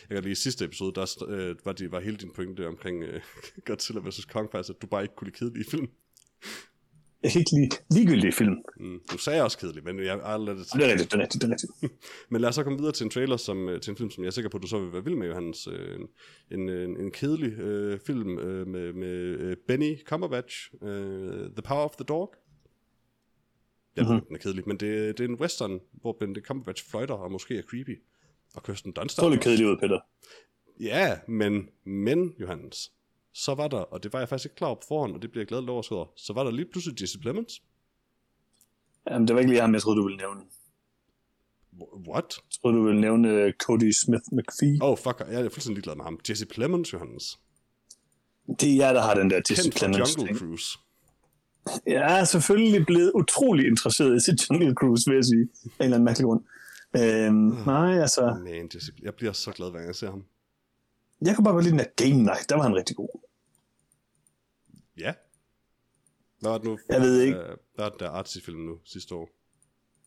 Jeg 0.09 0.15
kan 0.17 0.23
lige 0.23 0.33
i 0.33 0.35
sidste 0.35 0.65
episode, 0.65 0.95
der 0.95 1.25
øh, 1.29 1.57
var, 1.65 1.73
de, 1.73 1.93
var 1.93 2.01
hele 2.01 2.17
din 2.17 2.31
pointe 2.35 2.67
omkring 2.69 3.03
øh, 3.03 3.21
Godzilla 3.67 4.01
vs. 4.09 4.25
Kong 4.25 4.51
faktisk, 4.53 4.77
at 4.77 4.83
du 4.83 4.87
bare 4.87 5.03
ikke 5.03 5.15
kunne 5.15 5.27
lide 5.29 5.37
kedelige 5.39 5.71
film. 5.71 5.89
Ikke 7.25 7.39
lide 7.39 7.69
ligegyldige 7.91 8.33
film. 8.33 8.57
Mm. 8.81 9.01
Du 9.13 9.19
sagde 9.19 9.43
også 9.45 9.59
kedelig, 9.59 9.85
men 9.85 10.05
jeg 10.05 10.13
har 10.15 10.39
ladet 10.39 10.59
det 10.59 10.73
Det 10.73 10.85
er 10.85 10.91
rigtigt, 10.93 11.13
det 11.13 11.19
er 11.19 11.23
rigtigt, 11.23 11.43
det 11.43 11.49
er 11.49 11.53
rigtigt. 11.53 11.93
Men 12.31 12.41
lad 12.41 12.49
os 12.49 12.55
så 12.55 12.63
komme 12.63 12.79
videre 12.79 12.93
til 12.93 13.05
en 13.05 13.11
trailer, 13.11 13.37
som, 13.37 13.69
øh, 13.69 13.81
til 13.81 13.91
en 13.91 13.97
film, 13.97 14.11
som 14.11 14.25
jeg 14.25 14.27
er 14.27 14.33
sikker 14.33 14.49
på, 14.51 14.57
at 14.57 14.63
du 14.63 14.67
så 14.69 14.79
vil 14.79 14.93
være 14.93 15.05
vild 15.05 15.15
med, 15.15 15.27
Johannes. 15.29 15.67
Øh, 15.67 15.99
en, 16.51 16.69
en, 16.69 16.97
en 17.01 17.11
kedelig 17.11 17.53
øh, 17.59 18.01
film 18.07 18.39
øh, 18.39 18.67
med, 18.67 18.93
med 18.93 19.09
øh, 19.41 19.57
Benny 19.69 19.99
Cumberbatch, 20.05 20.71
øh, 20.83 21.51
The 21.51 21.63
Power 21.65 21.85
of 21.85 21.97
the 21.97 22.05
Dog. 22.05 22.35
Jeg 23.97 24.05
ved, 24.05 24.13
Mhm. 24.13 24.17
ikke, 24.19 24.29
den 24.29 24.35
er 24.37 24.41
kedelig, 24.41 24.65
men 24.67 24.77
det, 24.77 25.19
det 25.19 25.25
er 25.25 25.29
en 25.29 25.35
western, 25.41 25.81
hvor 25.93 26.17
Benny 26.21 26.43
Cumberbatch 26.45 26.91
fløjter 26.91 27.15
og 27.15 27.33
måske 27.33 27.59
er 27.59 27.63
creepy. 27.63 28.03
Og 28.55 28.63
Kirsten 28.63 28.93
Dunst. 28.93 29.17
Så 29.17 29.29
lidt 29.29 29.41
kedeligt 29.41 29.69
ud, 29.69 29.77
Peter. 29.81 30.01
Ja, 30.81 31.19
men, 31.29 31.69
men 31.85 32.35
Johannes, 32.41 32.93
så 33.33 33.55
var 33.55 33.69
der, 33.69 33.79
og 33.79 34.03
det 34.03 34.13
var 34.13 34.19
jeg 34.19 34.29
faktisk 34.29 34.47
ikke 34.47 34.57
klar 34.57 34.69
over 34.69 34.77
på 34.77 34.87
forhånd, 34.89 35.15
og 35.15 35.23
det 35.23 35.31
bliver 35.31 35.43
jeg 35.43 35.49
glad 35.49 35.69
over, 35.69 35.83
så, 35.83 36.07
så 36.17 36.33
var 36.33 36.45
der 36.45 36.51
lige 36.51 36.67
pludselig 36.73 37.01
Jesse 37.01 37.19
Plemons. 37.19 37.63
Jamen, 39.11 39.29
det 39.29 39.35
var 39.35 39.41
ikke 39.41 39.53
lige 39.53 39.61
ham, 39.61 39.75
jeg 39.75 39.83
troede, 39.83 39.99
du 39.99 40.05
ville 40.05 40.17
nævne. 40.17 40.41
What? 42.09 42.25
Jeg 42.37 42.61
troede, 42.61 42.77
du 42.77 42.85
ville 42.85 43.01
nævne 43.01 43.45
uh, 43.45 43.53
Cody 43.53 43.91
Smith 43.91 44.23
McPhee. 44.33 44.79
Oh, 44.83 44.99
fuck, 44.99 45.21
jeg 45.31 45.41
er 45.41 45.49
fuldstændig 45.49 45.77
ligeglad 45.77 45.97
med 45.97 46.05
ham. 46.05 46.21
Jesse 46.29 46.47
Plemons, 46.47 46.93
Johannes. 46.93 47.39
Det 48.61 48.73
er 48.73 48.77
jer, 48.77 48.93
der 48.93 49.03
har 49.03 49.15
den 49.15 49.31
der 49.31 49.41
Jesse 49.51 49.63
Kendt 49.63 49.77
Plemons 49.77 50.17
Jungle 50.17 50.27
ting. 50.27 50.39
Cruise. 50.39 50.79
Jeg 51.87 52.21
er 52.21 52.25
selvfølgelig 52.25 52.87
blevet 52.87 53.13
utrolig 53.15 53.67
interesseret 53.67 54.17
i 54.17 54.21
sit 54.21 54.51
Jungle 54.51 54.75
Cruise, 54.75 55.11
vil 55.11 55.17
jeg 55.17 55.25
sige. 55.25 55.49
Af 55.65 55.67
en 55.67 55.85
eller 55.85 55.97
anden 55.97 56.05
mærkelig 56.05 56.25
grund. 56.25 56.45
Øhm, 56.97 57.35
nej, 57.67 58.01
altså... 58.01 58.37
Man, 58.45 58.69
Jesse, 58.75 58.93
jeg 59.03 59.15
bliver 59.15 59.33
så 59.33 59.53
glad, 59.53 59.71
hver 59.71 59.79
gang 59.79 59.87
jeg 59.87 59.97
ser 59.97 60.11
ham. 60.11 60.25
Jeg 61.23 61.35
kan 61.35 61.45
bare 61.45 61.55
godt 61.55 61.65
lide 61.65 61.79
den 61.79 61.85
der 61.85 61.93
Game 61.97 62.23
Night. 62.23 62.49
Der 62.49 62.57
var 62.57 62.63
han 62.63 62.75
rigtig 62.77 62.97
god. 62.97 63.09
Ja. 64.99 65.13
Hvad 66.41 66.51
var 66.51 66.59
det 66.59 66.67
nu? 66.67 66.79
Jeg 66.89 67.01
ved 67.01 67.21
ikke. 67.21 67.39
Øh, 67.39 67.47
Hvad 67.75 67.85
var 67.85 67.89
den 67.89 67.99
der 67.99 68.11
artsy-film 68.11 68.59
nu 68.59 68.79
sidste 68.85 69.15
år? 69.15 69.29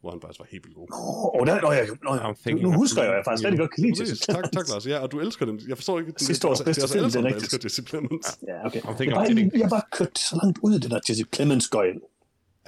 Hvor 0.01 0.11
han 0.11 0.21
faktisk 0.21 0.39
var 0.39 0.47
helt 0.51 0.63
vildt 0.65 0.75
god. 0.75 0.87
Åh, 0.93 1.41
oh, 1.41 1.47
der, 1.47 1.61
nå, 1.61 1.71
jeg, 1.71 1.87
nå, 2.03 2.15
jeg, 2.45 2.53
nu 2.55 2.71
husker 2.73 3.03
jeg, 3.03 3.13
jeg 3.13 3.21
faktisk 3.25 3.45
rigtig 3.45 3.59
godt 3.59 3.71
kan 3.75 3.83
lide. 3.83 4.01
Jesse 4.01 4.15
Tak, 4.25 4.51
tak, 4.51 4.67
Lars. 4.69 4.87
Ja, 4.87 4.99
og 4.99 5.11
du 5.11 5.19
elsker 5.19 5.45
dem. 5.45 5.59
Jeg 5.67 5.77
forstår 5.77 5.99
ikke... 5.99 6.13
Sidste 6.17 6.47
års 6.47 6.57
det 6.57 6.65
bedste 6.65 6.87
film, 6.93 7.05
det 7.05 7.15
er 7.15 7.23
rigtigt. 7.23 7.43
elsker 7.43 7.57
Jesse 7.63 7.83
Plemons. 7.83 8.39
Ja, 8.47 8.65
okay. 8.65 8.81
Jeg 8.83 9.13
bare, 9.13 9.49
jeg 9.53 9.61
er 9.61 9.69
bare 9.69 9.81
kørt 9.91 10.19
så 10.19 10.39
langt 10.43 10.59
ud 10.63 10.73
i 10.75 10.79
den 10.79 10.91
der 10.91 10.99
Jesse 11.09 11.25
Plemons 11.25 11.67
gøjl. 11.69 12.01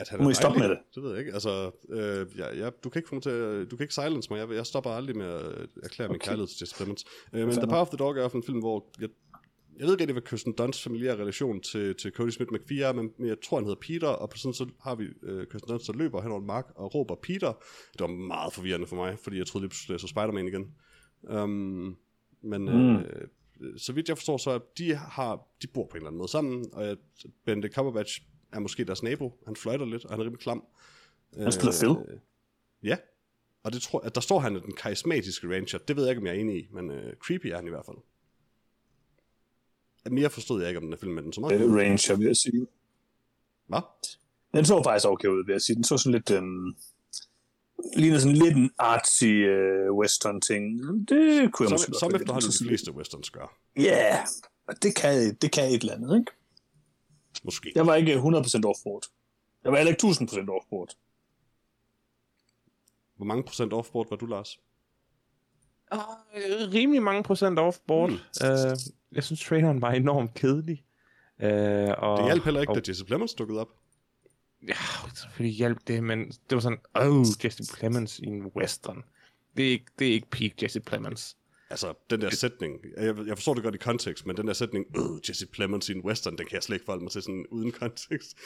At 0.03 0.09
han 0.09 0.19
Nu 0.19 0.23
må 0.23 0.29
I 0.29 0.33
stoppe 0.33 0.59
med 0.59 0.69
det. 0.69 0.77
Det 0.95 1.03
ved 1.03 1.09
jeg 1.09 1.19
ikke. 1.19 1.33
Altså, 1.33 1.71
øh, 1.89 2.39
ja, 2.39 2.55
ja, 2.63 2.69
du 2.83 2.89
kan 2.89 2.99
ikke 2.99 3.19
til 3.21 3.67
du 3.71 3.75
kan 3.77 3.83
ikke 3.83 3.93
silence 3.93 4.27
mig. 4.31 4.37
Jeg, 4.39 4.49
jeg 4.51 4.65
stopper 4.65 4.89
aldrig 4.89 5.17
med 5.17 5.25
at 5.25 5.67
erklære 5.83 6.07
min 6.09 6.15
Okay. 6.15 6.25
kærlighed 6.27 6.47
til 6.47 6.57
Jesse 6.61 6.75
Plemons. 6.77 7.05
Øh, 7.33 7.47
men 7.47 7.55
The. 7.55 7.67
Power 7.67 7.81
of 7.81 7.87
the 7.87 7.97
Dog 7.97 8.17
er 8.17 8.29
en 8.29 8.43
film, 8.43 8.59
hvor 8.59 8.89
jeg, 9.01 9.09
jeg 9.79 9.85
ved 9.85 9.93
ikke 9.93 10.01
rigtig, 10.01 10.13
hvad 10.13 10.21
Kirsten 10.21 10.53
Dunsts 10.53 10.83
familiære 10.83 11.15
relation 11.15 11.61
til, 11.61 11.95
til 11.95 12.11
Cody 12.11 12.29
Smith 12.29 12.53
McPhee 12.53 12.81
er, 12.83 12.93
men, 12.93 13.11
men 13.17 13.27
jeg 13.27 13.37
tror, 13.45 13.57
han 13.57 13.65
hedder 13.65 13.79
Peter, 13.81 14.07
og 14.07 14.29
på 14.29 14.37
sådan 14.37 14.53
så 14.53 14.67
har 14.81 14.95
vi 14.95 15.03
øh, 15.23 15.47
Kirsten 15.51 15.69
Dunst, 15.69 15.87
der 15.87 15.93
løber 15.93 16.21
hen 16.21 16.31
over 16.31 16.41
en 16.41 16.47
mark 16.47 16.65
og 16.75 16.95
råber 16.95 17.15
Peter. 17.15 17.53
Det 17.93 18.01
var 18.01 18.07
meget 18.07 18.53
forvirrende 18.53 18.87
for 18.87 18.95
mig, 18.95 19.17
fordi 19.23 19.37
jeg 19.37 19.47
troede 19.47 19.63
lige 19.63 19.69
pludselig, 19.69 19.93
jeg 19.93 19.99
så 19.99 20.07
Spider-Man 20.07 20.47
igen. 20.47 20.65
Um, 21.43 21.97
men 22.43 22.61
Mm. 22.61 22.95
øh, 22.95 23.27
så 23.77 23.93
vidt 23.93 24.09
jeg 24.09 24.17
forstår, 24.17 24.37
så 24.37 24.59
de, 24.77 24.95
har, 24.95 25.47
de 25.61 25.67
bor 25.67 25.85
på 25.85 25.91
en 25.91 25.97
eller 25.97 26.07
anden 26.07 26.17
måde 26.17 26.31
sammen, 26.31 26.65
og 26.73 26.97
Benedict 27.45 27.73
Cumberbatch 27.75 28.21
er 28.53 28.59
måske 28.59 28.83
deres 28.83 29.03
nabo. 29.03 29.39
Han 29.45 29.55
fløjter 29.55 29.85
lidt, 29.85 30.05
og 30.05 30.11
han 30.11 30.19
er 30.19 30.23
rimelig 30.23 30.39
klam. 30.39 30.63
Han 31.37 31.51
spiller 31.51 31.73
Phil. 31.81 32.13
Øh, 32.13 32.19
ja, 32.83 32.97
og 33.63 33.73
det 33.73 33.81
tror, 33.81 33.99
at 33.99 34.15
der 34.15 34.21
står 34.21 34.39
han 34.39 34.55
er 34.55 34.59
den 34.59 34.73
karismatiske 34.73 35.47
ranger. 35.47 35.77
Det 35.77 35.95
ved 35.95 36.03
jeg 36.03 36.11
ikke, 36.11 36.19
om 36.19 36.27
jeg 36.27 36.35
er 36.35 36.39
enig 36.39 36.57
i, 36.57 36.67
men 36.71 36.91
øh, 36.91 37.13
creepy 37.15 37.47
er 37.47 37.55
han 37.55 37.67
i 37.67 37.69
hvert 37.69 37.85
fald. 37.85 37.97
Mere 40.11 40.29
forstod 40.29 40.61
jeg 40.61 40.69
ikke 40.69 40.77
om 40.77 40.83
den 40.83 40.93
her 40.93 40.97
film, 40.97 41.13
men 41.13 41.23
den 41.23 41.33
så 41.33 41.41
meget. 41.41 41.61
Øh, 41.61 41.75
Ranger, 41.75 42.15
vil 42.15 42.27
jeg 42.27 42.35
sige. 42.35 42.67
Hvad? 43.67 43.81
Den 44.53 44.65
så 44.65 44.81
faktisk 44.83 45.07
okay 45.07 45.27
ud, 45.27 45.45
vil 45.45 45.53
jeg 45.53 45.61
sige. 45.61 45.75
Den 45.75 45.83
så 45.83 45.97
sådan 45.97 46.11
lidt... 46.11 46.31
Øhm, 46.31 46.75
ligner 47.95 48.19
sådan 48.19 48.37
lidt 48.37 48.57
en 48.57 48.71
artsy 48.77 49.23
øh, 49.23 49.93
western 49.93 50.41
ting. 50.41 50.79
Det 51.09 51.53
kunne 51.53 51.63
jeg 51.63 51.69
Som, 51.69 51.71
måske 51.71 51.93
som 51.99 52.15
efterhånden 52.15 52.51
de 52.51 52.67
fleste 52.67 52.91
westerns 52.91 53.29
gør. 53.29 53.57
Ja, 53.77 54.19
og 54.67 54.83
det 54.83 54.95
kan, 54.95 55.35
det 55.35 55.51
kan 55.51 55.69
et 55.69 55.81
eller 55.81 55.93
andet, 55.93 56.19
ikke? 56.19 56.31
Måske. 57.43 57.71
Jeg 57.75 57.87
var 57.87 57.95
ikke 57.95 58.13
100% 58.13 58.21
offboard. 58.65 59.03
Jeg 59.63 59.71
var 59.71 59.77
heller 59.77 59.91
ikke 59.91 60.07
1000% 60.07 60.49
offboard. 60.49 60.89
Hvor 63.15 63.25
mange 63.25 63.43
procent 63.43 63.73
offboard 63.73 64.09
var 64.09 64.15
du, 64.17 64.25
Lars? 64.25 64.59
Uh, 65.93 65.99
rimelig 66.73 67.03
mange 67.03 67.23
procent 67.23 67.59
off-board. 67.59 68.09
Mm. 68.09 68.17
Uh, 68.43 68.77
jeg 69.11 69.23
synes, 69.23 69.41
traileren 69.41 69.81
var 69.81 69.91
enormt 69.91 70.33
kedelig. 70.33 70.83
Uh, 71.43 71.47
og, 71.97 72.17
Det 72.17 72.25
hjalp 72.25 72.43
heller 72.43 72.61
ikke, 72.61 72.71
og, 72.71 72.75
da 72.75 72.81
Jesse 72.87 73.05
Plemons 73.05 73.33
dukkede 73.33 73.59
op. 73.59 73.69
Ja, 74.67 74.75
selvfølgelig 75.15 75.57
hjalp 75.57 75.77
det, 75.87 76.03
men 76.03 76.27
det 76.27 76.51
var 76.55 76.59
sådan, 76.59 76.79
oh, 76.93 77.25
Jesse 77.43 77.75
Plemons 77.77 78.19
i 78.19 78.25
en 78.25 78.45
western. 78.55 79.03
Det 79.57 79.67
er 79.67 79.71
ikke, 79.71 79.85
det 79.99 80.07
er 80.07 80.13
ikke 80.13 80.29
peak 80.29 80.63
Jesse 80.63 80.79
Plemons. 80.79 81.37
Altså, 81.69 81.93
den 82.09 82.21
der 82.21 82.29
sætning, 82.29 82.79
jeg, 82.97 83.17
jeg 83.27 83.37
forstår 83.37 83.53
det 83.53 83.63
godt 83.63 83.75
i 83.75 83.77
kontekst, 83.77 84.25
men 84.25 84.37
den 84.37 84.47
der 84.47 84.53
sætning, 84.53 84.85
øh, 84.97 85.29
Jesse 85.29 85.47
Plemons 85.47 85.89
i 85.89 85.91
en 85.91 86.01
western, 86.01 86.37
den 86.37 86.45
kan 86.45 86.55
jeg 86.55 86.63
slet 86.63 86.75
ikke 86.75 86.85
forholde 86.85 87.03
mig 87.03 87.11
til 87.11 87.21
sådan 87.21 87.45
uden 87.51 87.71
kontekst. 87.71 88.37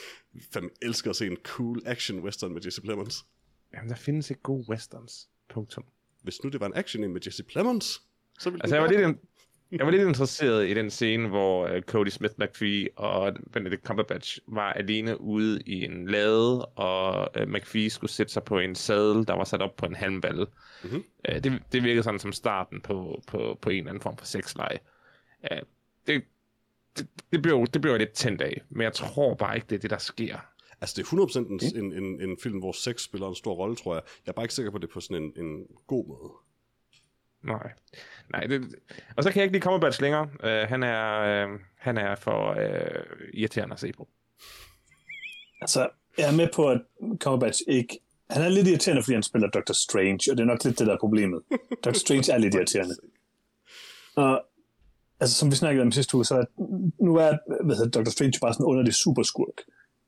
Jeg 0.54 0.62
elsker 0.82 1.10
at 1.10 1.16
se 1.16 1.26
en 1.26 1.36
cool 1.36 1.82
action 1.86 2.20
western 2.20 2.52
med 2.52 2.62
Jesse 2.64 2.82
Plemons. 2.82 3.24
Jamen, 3.74 3.88
der 3.88 3.96
findes 3.96 4.30
ikke 4.30 4.42
gode 4.42 4.64
westerns. 4.68 5.28
Punktum. 5.48 5.84
Hvis 6.22 6.44
nu 6.44 6.50
det 6.50 6.60
var 6.60 6.66
en 6.66 6.74
action 6.74 7.12
med 7.12 7.20
Jesse 7.26 7.42
Plemons, 7.42 8.02
så 8.38 8.50
ville 8.50 8.62
Altså, 8.62 8.76
jeg 8.76 8.82
var 8.82 8.88
lidt, 8.90 9.18
jeg 9.72 9.86
var 9.86 9.90
lidt 9.90 10.02
interesseret 10.02 10.68
i 10.68 10.74
den 10.74 10.90
scene, 10.90 11.28
hvor 11.28 11.76
uh, 11.76 11.80
Cody 11.80 12.08
Smith 12.08 12.34
McPhee 12.38 12.88
og 12.96 13.36
Benedict 13.52 13.84
Cumberbatch 13.84 14.38
var 14.46 14.72
alene 14.72 15.20
ude 15.20 15.60
i 15.66 15.84
en 15.84 16.08
lade, 16.08 16.66
og 16.66 17.30
uh, 17.40 17.48
McPhee 17.48 17.90
skulle 17.90 18.10
sætte 18.10 18.32
sig 18.32 18.42
på 18.44 18.58
en 18.58 18.74
sadel, 18.74 19.26
der 19.26 19.34
var 19.34 19.44
sat 19.44 19.62
op 19.62 19.76
på 19.76 19.86
en 19.86 19.94
halmballe. 19.94 20.46
Mhm. 20.84 21.04
Uh, 21.28 21.34
det, 21.34 21.62
det 21.72 21.82
virkede 21.82 22.02
sådan 22.02 22.20
som 22.20 22.32
starten 22.32 22.80
på, 22.80 23.22
på, 23.26 23.58
på 23.62 23.70
en 23.70 23.76
eller 23.76 23.90
anden 23.90 24.02
form 24.02 24.16
for 24.16 24.26
sexleje. 24.26 24.78
Det, 26.06 26.24
det, 26.96 27.06
det, 27.32 27.42
blev, 27.42 27.66
det 27.74 27.80
blev 27.80 27.92
jeg 27.92 27.98
lidt 27.98 28.12
tændt 28.12 28.40
af, 28.40 28.62
men 28.68 28.82
jeg 28.82 28.92
tror 28.92 29.34
bare 29.34 29.56
ikke, 29.56 29.66
det 29.70 29.76
er 29.76 29.80
det, 29.80 29.90
der 29.90 29.98
sker. 29.98 30.38
Altså, 30.80 30.94
det 30.96 31.12
er 31.12 31.26
100% 31.26 31.38
en, 31.38 31.84
en, 31.84 32.04
en, 32.04 32.30
en 32.30 32.38
film, 32.42 32.58
hvor 32.58 32.72
sex 32.72 33.02
spiller 33.02 33.28
en 33.28 33.34
stor 33.34 33.54
rolle, 33.54 33.76
tror 33.76 33.94
jeg. 33.94 34.02
Jeg 34.26 34.30
er 34.30 34.34
bare 34.34 34.44
ikke 34.44 34.54
sikker 34.54 34.70
på, 34.70 34.78
det 34.78 34.90
på 34.90 35.00
sådan 35.00 35.22
en, 35.22 35.44
en 35.44 35.66
god 35.86 36.06
måde. 36.06 36.32
Nej. 37.44 37.72
Nej, 38.32 38.40
det, 38.40 38.74
og 39.16 39.22
så 39.22 39.30
kan 39.30 39.40
jeg 39.40 39.44
ikke 39.44 39.52
lide 39.52 39.62
Cumberbatch 39.62 40.02
længere. 40.02 40.22
Uh, 40.22 40.68
han, 40.68 40.82
er, 40.82 41.46
uh, 41.46 41.60
han 41.78 41.98
er 41.98 42.14
for 42.14 42.50
uh, 42.50 43.18
irriterende 43.34 43.72
at 43.72 43.80
se 43.80 43.92
på. 43.92 44.08
Altså, 45.60 45.88
jeg 46.18 46.28
er 46.28 46.36
med 46.36 46.48
på, 46.54 46.70
at 46.70 46.80
Cumberbatch 47.18 47.62
ikke... 47.68 47.98
Han 48.30 48.42
er 48.42 48.48
lidt 48.48 48.68
irriterende, 48.68 49.02
fordi 49.02 49.14
han 49.14 49.22
spiller 49.22 49.50
Doctor 49.50 49.74
Strange, 49.74 50.20
og 50.30 50.36
det 50.36 50.40
er 50.40 50.44
nok 50.44 50.64
lidt 50.64 50.78
det, 50.78 50.86
der 50.86 50.94
er 50.94 50.98
problemet. 51.00 51.42
Doctor 51.84 51.98
Strange 51.98 52.32
er 52.32 52.38
lidt 52.38 52.54
irriterende. 52.54 52.94
Og 54.16 54.44
altså, 55.20 55.36
som 55.36 55.50
vi 55.50 55.56
snakkede 55.56 55.82
om 55.82 55.92
sidste 55.92 56.14
uge, 56.14 56.24
så 56.24 56.34
er, 56.34 56.44
nu 57.04 57.16
er 57.16 57.64
hvad 57.64 57.76
hedder, 57.76 57.90
Doctor 57.90 58.10
Strange 58.10 58.38
bare 58.40 58.52
sådan 58.52 58.64
en 58.64 58.70
underlig 58.70 58.94
superskurk. 58.94 59.58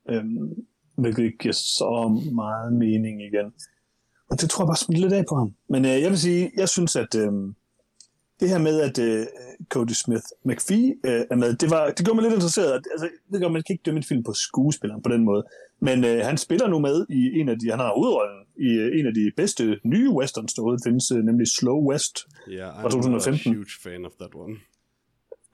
Øhm, 0.09 0.65
hvilket 0.97 1.23
ikke 1.23 1.37
giver 1.37 1.53
så 1.53 2.21
meget 2.33 2.73
mening 2.73 3.21
igen. 3.21 3.53
Og 4.31 4.41
det 4.41 4.49
tror 4.49 4.63
jeg 4.63 4.67
bare 4.67 4.83
smitter 4.85 5.01
lidt 5.01 5.13
af 5.13 5.25
på 5.29 5.35
ham. 5.35 5.53
Men 5.69 5.85
øh, 5.85 6.01
jeg 6.01 6.09
vil 6.09 6.19
sige, 6.19 6.51
jeg 6.57 6.69
synes, 6.69 6.95
at 6.95 7.15
øh, 7.15 7.31
det 8.39 8.49
her 8.49 8.57
med, 8.57 8.81
at 8.81 8.99
øh, 8.99 9.25
Cody 9.69 9.91
Smith 9.91 10.23
McPhee 10.45 10.95
øh, 11.05 11.25
er 11.31 11.35
med, 11.35 11.53
det, 11.55 11.69
var, 11.69 11.91
det 11.91 12.05
gjorde 12.05 12.15
mig 12.15 12.23
lidt 12.23 12.33
interesseret. 12.33 12.71
Altså, 12.91 13.09
det 13.31 13.41
gør, 13.41 13.47
man 13.47 13.63
kan 13.63 13.73
ikke 13.73 13.83
dømme 13.85 13.97
en 13.97 14.03
film 14.03 14.23
på 14.23 14.33
skuespilleren 14.33 15.01
på 15.03 15.09
den 15.09 15.23
måde. 15.23 15.43
Men 15.79 16.05
øh, 16.05 16.25
han 16.25 16.37
spiller 16.37 16.67
nu 16.67 16.79
med 16.79 17.05
i 17.09 17.39
en 17.39 17.49
af 17.49 17.59
de, 17.59 17.69
han 17.69 17.79
har 17.79 17.93
hovedrollen 17.93 18.39
i 18.57 18.69
øh, 18.69 18.99
en 18.99 19.07
af 19.07 19.13
de 19.13 19.31
bedste 19.37 19.79
nye 19.83 20.09
westerns, 20.09 20.53
der 20.53 20.61
overhovedet 20.61 20.83
findes, 20.85 21.11
øh, 21.11 21.23
nemlig 21.23 21.47
Slow 21.47 21.79
West. 21.89 22.27
Ja, 22.51 22.69
Fra 22.81 22.89
2015. 22.89 23.51
a 23.51 23.55
huge 23.55 23.71
fan 23.83 24.05
of 24.05 24.11
that 24.19 24.31
one. 24.35 24.55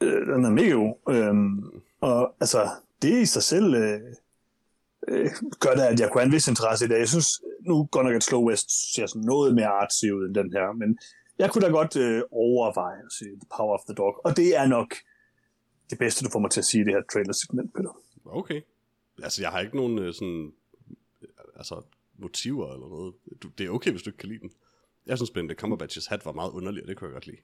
Øh, 0.02 0.36
den 0.36 0.46
er 0.46 0.50
mega 0.50 0.72
god. 0.72 0.94
Øhm, 1.10 1.82
og 2.02 2.34
altså, 2.40 2.70
det 3.02 3.22
i 3.22 3.26
sig 3.26 3.44
selv 3.44 3.74
øh, 3.74 4.00
øh, 5.08 5.30
gør 5.60 5.74
det, 5.74 5.82
at 5.82 6.00
jeg 6.00 6.10
kunne 6.10 6.22
have 6.22 6.26
en 6.26 6.32
vis 6.32 6.48
interesse 6.48 6.86
i 6.86 6.88
det. 6.88 7.00
Jeg 7.00 7.10
synes 7.10 7.42
nu 7.60 7.88
godt 7.92 8.06
nok, 8.06 8.16
at 8.16 8.24
Slow 8.24 8.42
West 8.50 8.96
ser 8.96 9.06
sådan 9.06 9.22
noget 9.22 9.56
mere 9.56 9.68
artsy 9.68 10.06
ud 10.06 10.26
end 10.26 10.36
den 10.36 10.52
her, 10.52 10.74
men 10.74 10.98
jeg 11.40 11.52
kunne 11.52 11.66
da 11.66 11.72
godt 11.72 11.96
øh, 11.96 12.22
overveje 12.32 13.00
at 13.06 13.12
se 13.20 13.26
The 13.26 13.50
Power 13.58 13.74
of 13.78 13.86
the 13.86 13.96
Dog, 13.96 14.22
og 14.26 14.38
det 14.38 14.56
er 14.56 14.68
nok 14.68 14.96
det 15.90 15.98
bedste, 15.98 16.26
du 16.26 16.30
får 16.30 16.40
mig 16.40 16.52
til 16.52 16.60
at 16.60 16.66
sige 16.66 16.82
i 16.82 16.86
det 16.86 16.94
her 16.94 17.02
trailer-segment, 17.14 17.74
Peter. 17.76 18.02
Okay. 18.26 18.62
Altså, 19.24 19.42
jeg 19.42 19.52
har 19.52 19.60
ikke 19.60 19.78
nogen 19.78 20.00
øh, 20.00 20.14
sådan, 20.14 20.54
altså, 21.56 21.82
motiver 22.18 22.74
eller 22.74 22.88
noget. 22.88 23.14
Du, 23.44 23.48
det 23.58 23.66
er 23.66 23.70
okay, 23.70 23.92
hvis 23.92 24.04
du 24.04 24.10
ikke 24.10 24.18
kan 24.18 24.30
lide 24.30 24.40
den. 24.40 24.52
Jeg 25.06 25.18
synes, 25.18 25.32
Benedict 25.32 25.64
Cumberbatch's 25.64 26.10
hat 26.10 26.26
var 26.26 26.32
meget 26.32 26.52
underlig, 26.52 26.84
og 26.84 26.88
det 26.88 26.98
kunne 26.98 27.08
jeg 27.08 27.14
godt 27.14 27.28
lide. 27.28 27.38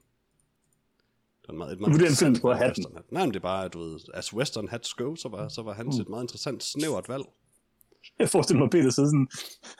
Det 1.40 1.48
var 1.48 1.52
en 1.52 1.58
meget, 1.58 1.72
et 1.72 1.80
meget 1.80 1.92
vurderer 1.92 2.10
en 2.10 2.16
film 2.16 2.40
på 2.40 2.52
hatten? 2.52 2.84
hat. 2.96 3.12
Nej, 3.12 3.24
men 3.24 3.30
det 3.34 3.36
er 3.36 3.40
bare, 3.40 3.64
at 3.64 3.72
du 3.72 3.78
ved, 3.78 4.00
as 4.14 4.34
western 4.34 4.68
hats 4.68 4.94
go, 4.94 5.14
så 5.16 5.28
var, 5.28 5.48
så 5.48 5.62
var 5.62 5.72
hans 5.72 5.96
mm. 5.96 6.02
et 6.02 6.08
meget 6.08 6.24
interessant, 6.24 6.62
snævert 6.62 7.08
valg. 7.08 7.24
Jeg 8.18 8.28
forestiller 8.28 8.62
mig, 8.62 8.70
Peter 8.70 8.90
sidder 8.90 9.08
sådan, 9.08 9.28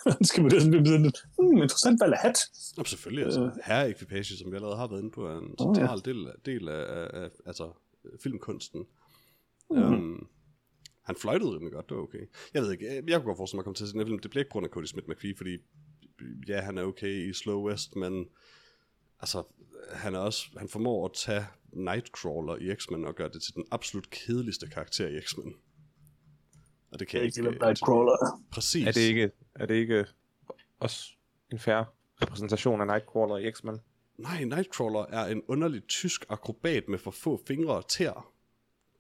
han 0.07 0.25
skal 0.31 0.43
vurdere 0.43 0.61
sådan 0.61 0.75
en 0.75 0.87
film, 0.87 1.05
sådan, 1.05 1.13
hmm, 1.39 1.63
interessant 1.63 2.01
valg 2.03 2.13
af 2.13 2.19
hat. 2.19 2.39
Og 2.79 2.87
selvfølgelig, 2.87 3.25
altså, 3.25 3.51
herre 3.65 3.91
ekvipage, 3.91 4.37
som 4.37 4.51
vi 4.51 4.57
allerede 4.57 4.77
har 4.77 4.89
været 4.89 5.01
inde 5.01 5.11
på, 5.11 5.27
er 5.27 5.39
en 5.39 5.55
Åh, 5.59 5.75
ja. 5.77 5.81
central 5.81 6.01
del, 6.05 6.21
del 6.47 6.69
af, 6.69 7.09
af, 7.21 7.29
altså, 7.47 7.73
filmkunsten. 8.23 8.87
Mm. 9.71 9.83
Um, 9.83 10.29
han 11.03 11.17
fløjtede 11.17 11.51
rimelig 11.55 11.73
godt, 11.73 11.89
det 11.89 11.97
var 11.97 12.03
okay. 12.03 12.27
Jeg 12.55 12.63
ved 12.63 12.73
ikke, 12.73 12.87
jeg, 12.87 12.95
jeg 12.95 13.19
kunne 13.19 13.27
godt 13.27 13.37
forestille 13.37 13.57
mig 13.57 13.63
at 13.63 13.65
komme 13.65 13.75
til 13.75 13.85
at 13.85 13.89
se 13.89 13.95
den 13.95 14.07
film. 14.07 14.19
Det 14.19 14.31
bliver 14.31 14.43
ikke 14.43 14.51
på 14.51 14.53
grund 14.53 14.67
af 14.67 14.71
Cody 14.71 14.85
Smith 14.85 15.09
McPhee, 15.09 15.35
fordi 15.37 15.57
ja, 16.49 16.61
han 16.61 16.79
er 16.79 16.83
okay 16.83 17.29
i 17.31 17.33
Slow 17.33 17.69
West, 17.69 17.97
men 17.97 18.27
altså, 19.21 19.43
han 19.93 20.15
er 20.15 20.19
også, 20.19 20.47
han 20.57 20.69
formår 20.69 21.05
at 21.05 21.13
tage 21.15 21.47
Nightcrawler 21.73 22.57
i 22.57 22.75
X-Men 22.75 23.05
og 23.05 23.15
gøre 23.15 23.29
det 23.29 23.43
til 23.43 23.55
den 23.55 23.65
absolut 23.71 24.11
kedeligste 24.11 24.67
karakter 24.67 25.09
i 25.09 25.21
X-Men. 25.21 25.55
Og 26.95 27.01
det 27.01 27.09
kan 27.09 27.19
jeg 27.19 27.27
Ikke 27.27 27.39
ikke... 27.39 27.51
hvem 27.51 27.61
Nightcrawler 27.63 28.13
er. 28.13 28.43
Præcis. 28.51 28.87
Er 28.87 28.93
det 28.93 29.01
ikke, 29.01 29.31
er 29.55 29.67
det 29.67 29.75
ikke 29.75 30.07
også 30.81 31.11
en 31.53 31.59
færre 31.59 31.85
repræsentation 32.23 32.81
af 32.81 32.87
Nightcrawler 32.87 33.37
i 33.37 33.53
X-Men? 33.53 33.81
Nej, 34.19 34.45
Nightcrawler 34.45 35.07
er 35.07 35.27
en 35.27 35.43
underlig 35.49 35.87
tysk 35.87 36.25
akrobat 36.29 36.89
med 36.89 36.99
for 36.99 37.11
få 37.11 37.43
fingre 37.47 37.75
og 37.75 37.89
tæer. 37.89 38.31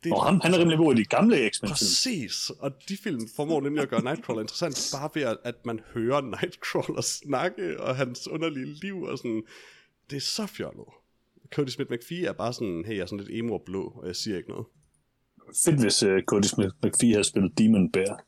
Det 0.04 0.12
Og 0.12 0.24
ham, 0.24 0.40
han 0.40 0.54
er 0.54 0.58
rimelig 0.58 0.78
god 0.78 0.94
i 0.94 0.96
de 0.96 1.04
gamle 1.04 1.36
X-Men-film. 1.36 1.70
Præcis, 1.70 2.50
og 2.50 2.72
de 2.88 2.96
film 2.96 3.20
formår 3.36 3.60
nemlig 3.60 3.82
at 3.82 3.88
gøre 3.88 4.02
Nightcrawler 4.02 4.42
interessant, 4.42 4.90
bare 5.00 5.10
ved 5.14 5.22
at, 5.22 5.36
at 5.44 5.66
man 5.66 5.80
hører 5.94 6.20
Nightcrawler 6.20 7.00
snakke, 7.00 7.80
og 7.80 7.96
hans 7.96 8.28
underlige 8.28 8.66
liv, 8.66 9.02
og 9.02 9.18
sådan, 9.18 9.42
det 10.10 10.16
er 10.16 10.20
så 10.20 10.46
fjollet. 10.46 10.86
Cody 11.54 11.68
Smith 11.68 11.92
McPhee 11.92 12.26
er 12.26 12.32
bare 12.32 12.52
sådan, 12.52 12.84
hey, 12.86 12.94
jeg 12.94 13.02
er 13.02 13.06
sådan 13.06 13.24
lidt 13.24 13.38
emo 13.38 13.54
og 13.54 13.62
blå, 13.66 13.82
og 13.82 14.06
jeg 14.06 14.16
siger 14.16 14.36
ikke 14.36 14.48
noget. 14.48 14.66
Fedt, 15.64 15.80
hvis 15.80 16.02
uh, 16.02 16.20
Cody 16.26 16.42
Smith 16.42 16.74
McPhee 16.82 17.12
havde 17.12 17.24
spillet 17.24 17.58
Demon 17.58 17.92
Bear. 17.92 18.24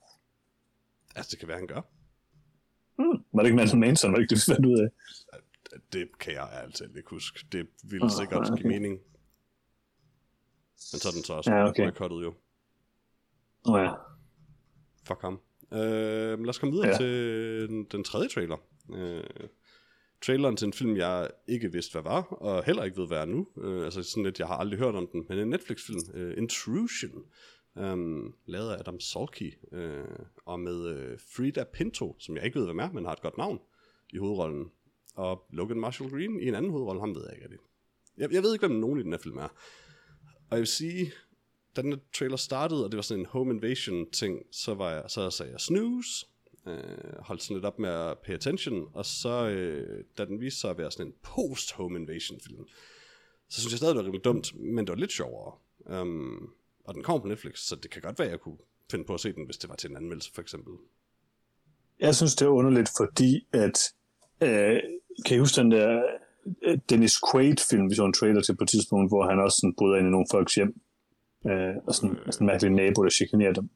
Altså, 1.16 1.30
det 1.30 1.38
kan 1.38 1.48
være, 1.48 1.58
han 1.58 1.66
gør. 1.66 1.80
Hmm. 2.98 3.24
Var 3.32 3.42
det 3.42 3.46
ikke 3.46 3.56
Mads 3.56 3.74
Manson? 3.74 4.10
Var 4.12 4.16
det 4.18 4.22
ikke 4.22 4.34
det, 4.34 4.42
vi 4.48 4.52
fandt 4.54 4.66
ud 4.66 4.78
af? 4.78 4.88
Det 5.92 6.18
kan 6.20 6.32
jeg 6.32 6.48
altid 6.52 6.96
ikke 6.96 7.10
huske. 7.10 7.46
Det 7.52 7.66
ville 7.82 8.04
Ah, 8.04 8.10
sikkert 8.10 8.50
okay. 8.50 8.62
give 8.62 8.68
mening. 8.68 8.94
Men 10.92 11.00
så 11.00 11.08
er 11.08 11.12
den 11.12 11.24
så 11.24 11.32
også 11.32 11.50
Ja, 11.52 11.68
okay. 11.68 11.84
boykottet 11.84 12.22
jo. 12.22 12.34
Nå 13.66 13.72
oh, 13.74 13.80
ja. 13.82 13.92
Fuck 15.08 15.20
ham. 15.20 15.40
Øh, 15.72 16.38
lad 16.40 16.48
os 16.48 16.58
komme 16.58 16.72
videre. 16.72 16.88
Ja. 16.88 16.96
til 16.96 17.68
den, 17.68 17.84
den 17.84 18.04
tredje 18.04 18.28
trailer. 18.28 18.56
Øh, 18.94 19.24
traileren 20.22 20.56
til 20.56 20.66
en 20.66 20.72
film, 20.72 20.96
jeg 20.96 21.30
ikke 21.48 21.72
vidste, 21.72 21.92
hvad 21.92 22.02
var, 22.02 22.22
og 22.22 22.64
heller 22.64 22.84
ikke 22.84 22.96
ved, 22.96 23.06
hvad 23.06 23.18
er 23.18 23.24
nu. 23.24 23.48
Øh, 23.62 23.84
altså 23.84 24.02
sådan 24.02 24.24
lidt, 24.24 24.38
jeg 24.38 24.46
har 24.46 24.56
aldrig 24.56 24.78
hørt 24.78 24.94
om 24.94 25.08
den, 25.12 25.26
men 25.28 25.38
en 25.38 25.48
Netflix-film, 25.48 26.00
øh, 26.14 26.38
Intrusion, 26.38 27.24
øh, 27.78 27.96
lavet 28.46 28.70
af 28.70 28.78
Adam 28.78 29.00
Salky, 29.00 29.54
øh, 29.72 30.04
og 30.46 30.60
med 30.60 30.88
øh, 30.88 31.18
Frida 31.36 31.64
Pinto, 31.64 32.16
som 32.18 32.36
jeg 32.36 32.44
ikke 32.44 32.58
ved, 32.58 32.66
hvem 32.66 32.78
er, 32.78 32.92
men 32.92 33.04
har 33.04 33.12
et 33.12 33.22
godt 33.22 33.38
navn 33.38 33.58
i 34.12 34.18
hovedrollen, 34.18 34.70
og 35.14 35.46
Logan 35.50 35.80
Marshall 35.80 36.10
Green 36.10 36.40
i 36.40 36.48
en 36.48 36.54
anden 36.54 36.70
hovedrolle, 36.70 37.00
ham 37.00 37.14
ved 37.14 37.22
jeg 37.22 37.32
ikke 37.32 37.44
rigtig. 37.44 37.58
Jeg, 38.18 38.32
jeg 38.32 38.42
ved 38.42 38.52
ikke, 38.52 38.66
hvem 38.66 38.78
nogen 38.78 39.00
i 39.00 39.02
den 39.02 39.12
her 39.12 39.18
film 39.18 39.38
er. 39.38 39.48
Og 40.50 40.50
jeg 40.50 40.58
vil 40.58 40.66
sige, 40.66 41.12
da 41.76 41.82
den 41.82 42.00
trailer 42.14 42.36
startede, 42.36 42.84
og 42.84 42.90
det 42.90 42.96
var 42.96 43.02
sådan 43.02 43.20
en 43.20 43.26
home 43.26 43.54
invasion 43.54 44.10
ting, 44.10 44.42
så, 44.52 44.74
var 44.74 44.90
jeg, 44.90 45.04
så 45.08 45.30
sagde 45.30 45.52
jeg 45.52 45.60
snooze, 45.60 46.26
øh, 46.66 47.18
holdt 47.18 47.42
sådan 47.42 47.56
lidt 47.56 47.64
op 47.64 47.78
med 47.78 47.90
at 47.90 48.18
pay 48.18 48.34
attention, 48.34 48.88
og 48.94 49.06
så, 49.06 49.48
øh, 49.48 50.04
da 50.18 50.24
den 50.24 50.40
viste 50.40 50.60
sig 50.60 50.70
at 50.70 50.78
være 50.78 50.90
sådan 50.90 51.06
en 51.06 51.14
post-home 51.22 51.98
invasion 51.98 52.40
film, 52.46 52.66
så 53.48 53.60
synes 53.60 53.72
jeg 53.72 53.78
stadig, 53.78 53.94
det 53.94 53.98
var 53.98 54.04
rimelig 54.04 54.24
dumt, 54.24 54.60
men 54.60 54.86
det 54.86 54.88
var 54.88 54.96
lidt 54.96 55.12
sjovere. 55.12 55.52
Um, 56.00 56.50
og 56.84 56.94
den 56.94 57.02
kommer 57.02 57.20
på 57.20 57.28
Netflix, 57.28 57.58
så 57.58 57.76
det 57.76 57.90
kan 57.90 58.02
godt 58.02 58.18
være, 58.18 58.28
at 58.28 58.32
jeg 58.32 58.40
kunne 58.40 58.58
finde 58.90 59.04
på 59.04 59.14
at 59.14 59.20
se 59.20 59.32
den, 59.32 59.44
hvis 59.44 59.56
det 59.56 59.70
var 59.70 59.76
til 59.76 59.90
en 59.90 59.96
anmeldelse, 59.96 60.30
for 60.34 60.42
eksempel. 60.42 60.72
Jeg 62.00 62.14
synes, 62.14 62.34
det 62.34 62.44
er 62.44 62.50
underligt, 62.50 62.90
fordi 62.96 63.46
at... 63.52 63.78
Øh, 64.42 64.80
kan 65.26 65.36
I 65.36 65.38
huske 65.38 65.60
den 65.60 65.70
der 65.70 66.02
øh, 66.62 66.78
Dennis 66.90 67.16
Quaid-film, 67.30 67.90
vi 67.90 67.94
så 67.94 68.04
en 68.04 68.12
trailer 68.12 68.42
til 68.42 68.56
på 68.56 68.64
et 68.64 68.68
tidspunkt, 68.68 69.10
hvor 69.10 69.28
han 69.28 69.40
også 69.40 69.58
sådan 69.60 69.74
bryder 69.74 69.96
ind 69.96 70.06
i 70.06 70.10
nogle 70.10 70.26
folks 70.30 70.54
hjem, 70.54 70.80
øh, 71.46 71.74
og 71.86 71.94
sådan, 71.94 72.16
øh. 72.16 72.32
sådan 72.32 72.44
en 72.44 72.46
mærkelig 72.46 72.72
nabo, 72.72 73.02
der 73.04 73.10
chikanerer 73.10 73.52
dem. 73.52 73.70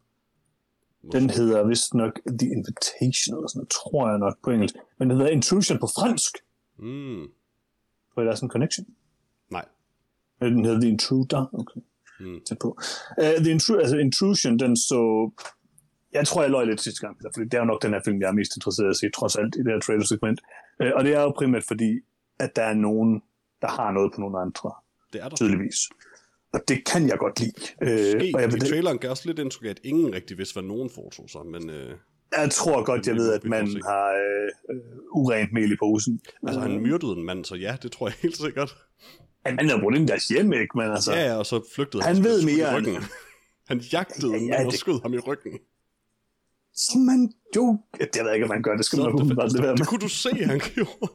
Den 1.13 1.31
hedder 1.31 1.67
vist 1.67 1.95
nok 1.95 2.13
The 2.39 2.49
Invitation, 2.51 3.37
eller 3.37 3.49
sådan 3.49 3.59
noget, 3.59 3.69
tror 3.71 4.09
jeg 4.09 4.19
nok 4.19 4.37
på 4.45 4.51
engelsk. 4.51 4.75
Men 4.99 5.11
den 5.11 5.19
hedder 5.19 5.33
Intrusion 5.33 5.79
på 5.79 5.87
fransk. 5.87 6.37
Mm, 6.79 7.27
For 8.15 8.23
der 8.23 8.31
er 8.31 8.35
sådan 8.35 8.47
en 8.47 8.51
connection. 8.51 8.87
nej. 9.51 9.65
Den 10.41 10.65
hedder 10.65 10.81
The 10.81 10.89
Intruder. 10.91 11.51
Okay. 11.53 11.81
Mm. 12.21 12.41
Tæt 12.47 12.59
på. 12.59 12.69
Uh, 13.19 13.25
The 13.25 13.55
Intru- 13.57 13.79
altså 13.81 13.97
Intrusion, 13.97 14.59
den 14.59 14.77
så... 14.77 15.31
Jeg 16.13 16.27
tror, 16.27 16.43
jeg 16.43 16.51
løg 16.51 16.67
lidt 16.67 16.81
sidste 16.81 17.01
gang, 17.07 17.17
Peter, 17.19 17.31
fordi 17.35 17.45
det 17.45 17.55
er 17.55 17.59
jo 17.59 17.65
nok 17.65 17.83
den 17.83 17.93
her 17.93 18.01
film, 18.05 18.21
jeg 18.21 18.29
er 18.29 18.33
mest 18.33 18.57
interesseret 18.57 18.87
i 18.87 18.91
at 18.91 18.97
se, 18.97 19.11
trods 19.11 19.37
alt, 19.37 19.55
i 19.57 19.59
det 19.59 19.73
her 19.73 19.81
trailer-segment. 19.81 20.41
Uh, 20.81 20.87
og 20.97 21.05
det 21.05 21.15
er 21.15 21.23
jo 21.23 21.31
primært 21.31 21.65
fordi, 21.69 22.01
at 22.39 22.57
der 22.57 22.63
er 22.63 22.75
nogen 22.75 23.23
der 23.63 23.69
har 23.69 23.91
noget 23.93 24.13
på 24.15 24.21
nogle 24.21 24.39
andre, 24.41 24.73
Det 25.13 25.23
er 25.23 25.29
der. 25.29 25.37
tydeligvis. 25.37 25.77
Og 26.53 26.61
det 26.69 26.85
kan 26.87 27.09
jeg 27.09 27.19
godt 27.19 27.41
lide. 27.41 27.53
Måske, 27.81 28.33
og 28.35 28.41
jeg, 28.43 28.53
vil, 28.53 28.61
traileren 28.61 28.99
gav 28.99 29.11
også 29.11 29.23
lidt 29.27 29.39
indtryk 29.39 29.65
af, 29.67 29.71
at 29.71 29.81
ingen 29.85 30.15
rigtig 30.15 30.39
vidste, 30.39 30.53
hvad 30.53 30.63
nogen 30.63 30.91
foretog 30.95 31.31
sig, 31.31 31.41
men 31.47 31.71
øh, 31.71 31.91
jeg 32.37 32.51
tror 32.51 32.85
godt, 32.85 33.07
jeg 33.07 33.15
Det 33.15 33.23
ved, 33.23 33.33
at 33.33 33.45
man 33.45 33.67
har 33.87 34.07
øh, 34.13 34.77
øh, 34.77 34.81
urent 35.13 35.53
mel 35.53 35.73
i 35.73 35.77
posen. 35.77 36.21
altså, 36.47 36.61
han 36.61 36.81
myrdede 36.81 37.13
en 37.13 37.25
mand, 37.25 37.45
så 37.45 37.55
ja, 37.55 37.77
det 37.83 37.93
tror 37.93 38.07
jeg 38.09 38.15
helt 38.23 38.37
sikkert. 38.37 38.77
Han 39.47 39.59
han 39.59 39.69
havde 39.69 39.81
brugt 39.83 39.97
ind 39.97 40.05
i 40.09 40.13
deres 40.13 40.29
hjem, 40.29 40.53
ikke? 40.53 40.69
Men 40.75 40.91
altså, 40.91 41.13
Ja, 41.13 41.27
ja, 41.27 41.37
og 41.37 41.47
så 41.47 41.61
flygtede 41.75 42.03
Han 42.03 42.15
han. 42.17 42.25
ved 42.25 42.45
mere 42.45 42.79
end- 42.79 42.87
ryggen. 42.87 43.03
Han 43.71 43.79
jagtede 43.93 44.33
Ja, 44.33 44.39
ja, 44.39 44.49
mand 44.49 44.67
og 44.67 44.73
det- 44.73 44.81
skød 44.81 45.03
ham 45.03 45.15
i 45.15 45.19
ryggen. 45.19 45.53
som 46.75 47.01
man 47.01 47.33
jo... 47.57 47.79
Jeg 48.01 48.25
ved 48.25 48.33
ikke, 48.35 48.45
om 48.45 48.49
man 48.49 48.63
gør 48.63 48.77
det. 48.77 48.85
Skal 48.85 48.97
Så 48.97 49.03
man 49.03 49.29
det, 49.29 49.37
være 49.37 49.49
det, 49.49 49.61
med. 49.61 49.77
det 49.77 49.87
kunne 49.87 50.01
du 50.01 50.09
se, 50.09 50.31
han 50.53 50.61
gjorde. 50.75 51.09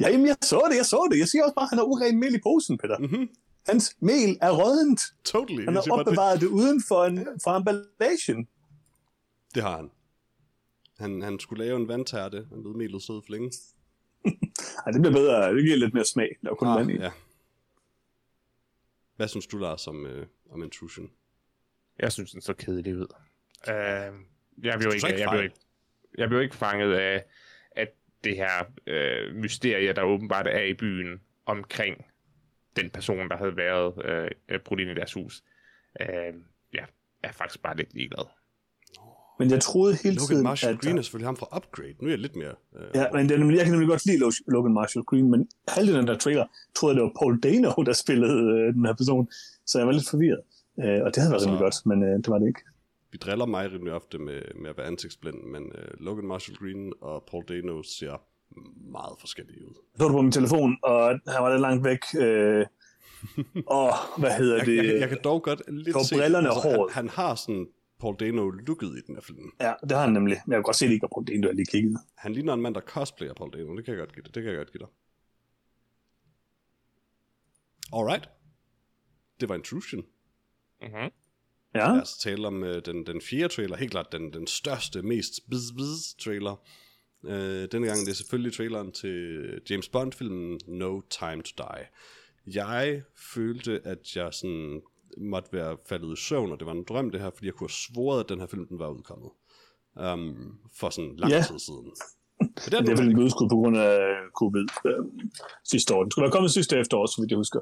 Ja, 0.00 0.08
jamen, 0.10 0.26
jeg 0.26 0.36
så 0.42 0.62
det, 0.70 0.76
jeg 0.76 0.86
så 0.86 1.08
det. 1.10 1.18
Jeg 1.18 1.28
siger 1.28 1.42
også 1.44 1.54
bare, 1.54 1.62
at 1.64 1.70
han 1.70 1.78
har 1.78 1.84
urent 1.84 2.18
mel 2.18 2.34
i 2.34 2.40
posen, 2.48 2.78
Peter. 2.78 2.98
Mhm. 2.98 3.28
Hans 3.66 3.96
mel 4.00 4.38
er 4.42 4.50
rådent. 4.50 5.00
Totally. 5.24 5.64
Han 5.64 5.74
har 5.74 5.84
opbevaret 5.90 6.40
det 6.40 6.46
uden 6.46 6.82
for, 6.88 7.04
en, 7.04 7.18
for 7.44 7.50
emballagen. 7.56 8.48
det 9.54 9.62
har 9.62 9.76
han. 9.76 9.90
han. 10.98 11.22
Han 11.22 11.38
skulle 11.40 11.64
lave 11.64 11.76
en 11.76 11.88
vandtærte. 11.88 12.46
Han 12.50 12.64
ved 12.64 12.74
melet 12.74 13.02
stod 13.02 13.22
for 13.26 13.32
længe. 13.32 13.52
Ej, 14.86 14.92
det 14.92 15.00
bliver 15.00 15.12
bedre. 15.14 15.54
Det 15.54 15.64
giver 15.64 15.76
lidt 15.76 15.94
mere 15.94 16.04
smag. 16.04 16.36
Der 16.42 16.50
er 16.50 16.54
kun 16.54 16.68
Ah, 16.68 16.78
vand 16.78 16.90
i. 16.90 16.94
ja. 16.94 17.10
Hvad 19.16 19.28
synes 19.28 19.46
du, 19.46 19.58
Lars, 19.58 19.86
om, 19.86 20.06
øh, 20.06 20.26
om 20.50 20.62
Intrusion? 20.62 21.10
Jeg 21.98 22.12
synes, 22.12 22.30
den 22.32 22.40
så 22.40 22.54
kedelig 22.54 22.96
ud. 22.96 23.06
Uh, 23.68 23.74
jeg 24.64 24.78
blev 24.78 24.92
ikke, 24.94 25.08
ikke 25.08 25.20
jeg 25.20 25.28
blev 25.30 25.42
ikke, 25.44 25.56
jeg 26.18 26.28
blev 26.28 26.42
ikke 26.42 26.56
fanget 26.56 26.92
af, 26.94 27.24
at 27.70 27.88
det 28.24 28.36
her 28.36 28.64
øh, 28.86 29.34
mysterie, 29.36 29.92
der 29.92 30.02
åbenbart 30.02 30.46
er 30.46 30.60
i 30.62 30.74
byen 30.74 31.20
omkring 31.46 32.04
den 32.76 32.90
person, 32.90 33.28
der 33.30 33.36
havde 33.36 33.56
været 33.56 33.92
øh, 34.04 34.30
øh, 34.48 34.60
brudt 34.60 34.80
ind 34.80 34.90
i 34.90 34.94
deres 34.94 35.12
hus. 35.12 35.42
Øh, 36.00 36.34
ja, 36.74 36.84
er 37.22 37.32
faktisk 37.32 37.62
bare 37.62 37.76
lidt 37.76 37.94
ligeglad. 37.94 38.24
Men 39.38 39.50
jeg 39.50 39.60
troede 39.60 39.94
hele 40.02 40.14
Logan 40.16 40.26
tiden, 40.28 40.42
Marshall 40.42 40.74
at... 40.74 40.80
Green 40.80 40.98
er 40.98 41.02
selvfølgelig 41.02 41.28
ham 41.28 41.36
fra 41.36 41.56
Upgrade. 41.56 41.94
Nu 42.00 42.06
er 42.06 42.10
jeg 42.12 42.18
lidt 42.18 42.36
mere... 42.36 42.54
Øh, 42.76 42.86
Ja, 42.94 43.06
men 43.12 43.28
det 43.28 43.34
er 43.34 43.38
nemlig, 43.38 43.56
jeg 43.56 43.64
kan 43.64 43.72
nemlig 43.72 43.88
godt 43.88 44.06
lide 44.06 44.18
Lo- 44.18 44.44
Logan 44.54 44.72
Marshall 44.72 45.04
Green, 45.04 45.30
men 45.30 45.48
halvdelen 45.68 45.96
af 46.00 46.02
den 46.02 46.08
der 46.14 46.18
trailer 46.18 46.46
troede 46.74 46.94
jeg, 46.94 47.00
det 47.00 47.04
var 47.04 47.12
Paul 47.20 47.40
Dano, 47.40 47.70
der 47.86 47.92
spillede 47.92 48.38
øh, 48.60 48.74
den 48.74 48.84
her 48.86 48.94
person. 48.94 49.28
Så 49.66 49.78
jeg 49.78 49.86
var 49.86 49.92
lidt 49.92 50.08
forvirret. 50.10 50.40
Øh, 50.84 51.00
og 51.04 51.08
det 51.14 51.16
havde 51.22 51.30
været 51.32 51.42
Så- 51.42 51.48
rimelig 51.48 51.60
godt, 51.66 51.86
men 51.86 51.98
øh, 52.02 52.16
det 52.22 52.28
var 52.28 52.38
det 52.38 52.46
ikke. 52.48 52.60
Vi 53.12 53.18
driller 53.18 53.46
mig 53.46 53.72
rimelig 53.72 53.92
ofte 53.92 54.18
med, 54.18 54.42
med 54.62 54.70
at 54.70 54.76
være 54.78 54.86
ansigtsblind, 54.86 55.42
men 55.42 55.62
øh, 55.78 55.88
Logan 56.00 56.26
Marshall 56.26 56.56
Green 56.58 56.92
og 57.00 57.24
Paul 57.30 57.44
Dano 57.48 57.82
ser 57.82 58.22
meget 58.92 59.16
forskellige 59.20 59.66
ud. 59.68 59.74
Jeg 59.74 59.98
så 59.98 60.04
det 60.04 60.12
på 60.12 60.22
min 60.22 60.32
telefon, 60.32 60.78
og 60.82 61.08
han 61.08 61.42
var 61.42 61.50
lidt 61.50 61.60
langt 61.60 61.84
væk. 61.84 61.98
Øh, 62.20 62.66
og 63.78 63.88
hvad 64.18 64.30
hedder 64.38 64.56
Jeg, 64.56 64.66
det? 64.66 64.76
jeg, 64.76 65.00
jeg 65.00 65.08
kan 65.08 65.18
dog 65.24 65.42
godt 65.42 65.62
lidt 65.68 65.94
se... 65.94 65.98
altså, 65.98 66.14
brillerne 66.16 66.50
og 66.50 66.62
han, 66.62 66.88
han 66.90 67.08
har 67.08 67.34
sådan 67.34 67.66
Paul 68.00 68.14
Dano-looket 68.14 68.98
i 68.98 69.00
den 69.06 69.14
her 69.14 69.22
film. 69.22 69.52
Ja, 69.60 69.72
det 69.82 69.92
har 69.92 70.04
han 70.04 70.12
nemlig. 70.12 70.36
Jeg 70.46 70.54
kan 70.54 70.62
godt 70.62 70.76
se, 70.76 70.84
at 70.84 70.88
det 70.88 70.94
ikke 70.94 71.04
er 71.04 71.14
Paul 71.14 71.26
Dano, 71.26 71.46
jeg 71.46 71.54
lige 71.54 71.66
kiggede. 71.66 71.98
Han 72.16 72.32
ligner 72.32 72.54
en 72.54 72.62
mand, 72.62 72.74
der 72.74 72.80
cosplayer 72.80 73.34
Paul 73.34 73.52
Dano. 73.52 73.76
Det 73.76 73.84
kan 73.84 73.94
jeg 73.94 73.98
godt 73.98 74.14
give 74.14 74.22
dig. 74.22 74.34
Det 74.34 74.42
kan 74.42 74.52
jeg 74.52 74.58
godt 74.58 74.72
give 74.72 74.80
dig. 74.80 74.88
Alright. 77.92 78.28
Det 79.40 79.48
var 79.48 79.54
Intrusion. 79.54 80.02
Mm-hmm. 80.82 81.10
Ja, 81.74 81.92
Lad 81.92 82.02
os 82.02 82.18
tale 82.18 82.46
om 82.46 82.64
øh, 82.64 82.82
den, 82.86 83.06
den 83.06 83.20
fjerde 83.20 83.54
trailer. 83.54 83.76
Helt 83.76 83.90
klart 83.90 84.12
den, 84.12 84.32
den 84.32 84.46
største, 84.46 85.02
mest 85.02 85.32
biz 85.50 85.72
biz 85.76 86.14
trailer. 86.24 86.66
Øh, 87.28 87.68
denne 87.72 87.86
gang 87.86 87.98
det 88.00 88.08
er 88.10 88.14
selvfølgelig 88.14 88.52
traileren 88.52 88.92
til 88.92 89.44
James 89.70 89.88
Bond-filmen 89.88 90.60
No 90.66 91.00
Time 91.00 91.42
to 91.42 91.52
Die. 91.58 91.86
Jeg 92.54 93.02
følte, 93.34 93.80
at 93.84 94.16
jeg 94.16 94.28
sådan 94.34 94.80
måtte 95.18 95.48
være 95.52 95.76
faldet 95.88 96.12
i 96.18 96.20
søvn, 96.22 96.52
og 96.52 96.58
det 96.58 96.66
var 96.66 96.72
en 96.72 96.84
drøm 96.88 97.10
det 97.10 97.20
her, 97.20 97.30
fordi 97.34 97.46
jeg 97.46 97.54
kunne 97.54 97.68
have 97.68 97.92
svoret, 97.94 98.20
at 98.24 98.28
den 98.28 98.40
her 98.40 98.46
film 98.46 98.66
den 98.66 98.78
var 98.78 98.88
udkommet. 98.88 99.30
Um, 100.12 100.58
for 100.80 100.90
sådan 100.90 101.16
lang 101.16 101.32
Ja. 101.32 101.42
tid 101.48 101.58
siden. 101.58 101.90
Det 102.40 102.74
er 102.74 102.80
det 102.80 102.88
er 102.88 102.96
vel 102.96 103.04
en 103.04 103.08
ikke. 103.08 103.20
udskud 103.22 103.48
på 103.48 103.54
grund 103.56 103.76
af 103.76 103.98
covid 104.40 104.66
øh, 104.86 105.04
sidste 105.64 105.94
år. 105.94 106.02
Den 106.02 106.10
skulle 106.10 106.22
være 106.22 106.32
kommet 106.32 106.50
sidste 106.50 106.76
efterår, 106.78 107.06
så 107.06 107.16
vidt 107.20 107.30
jeg 107.30 107.36
husker. 107.44 107.60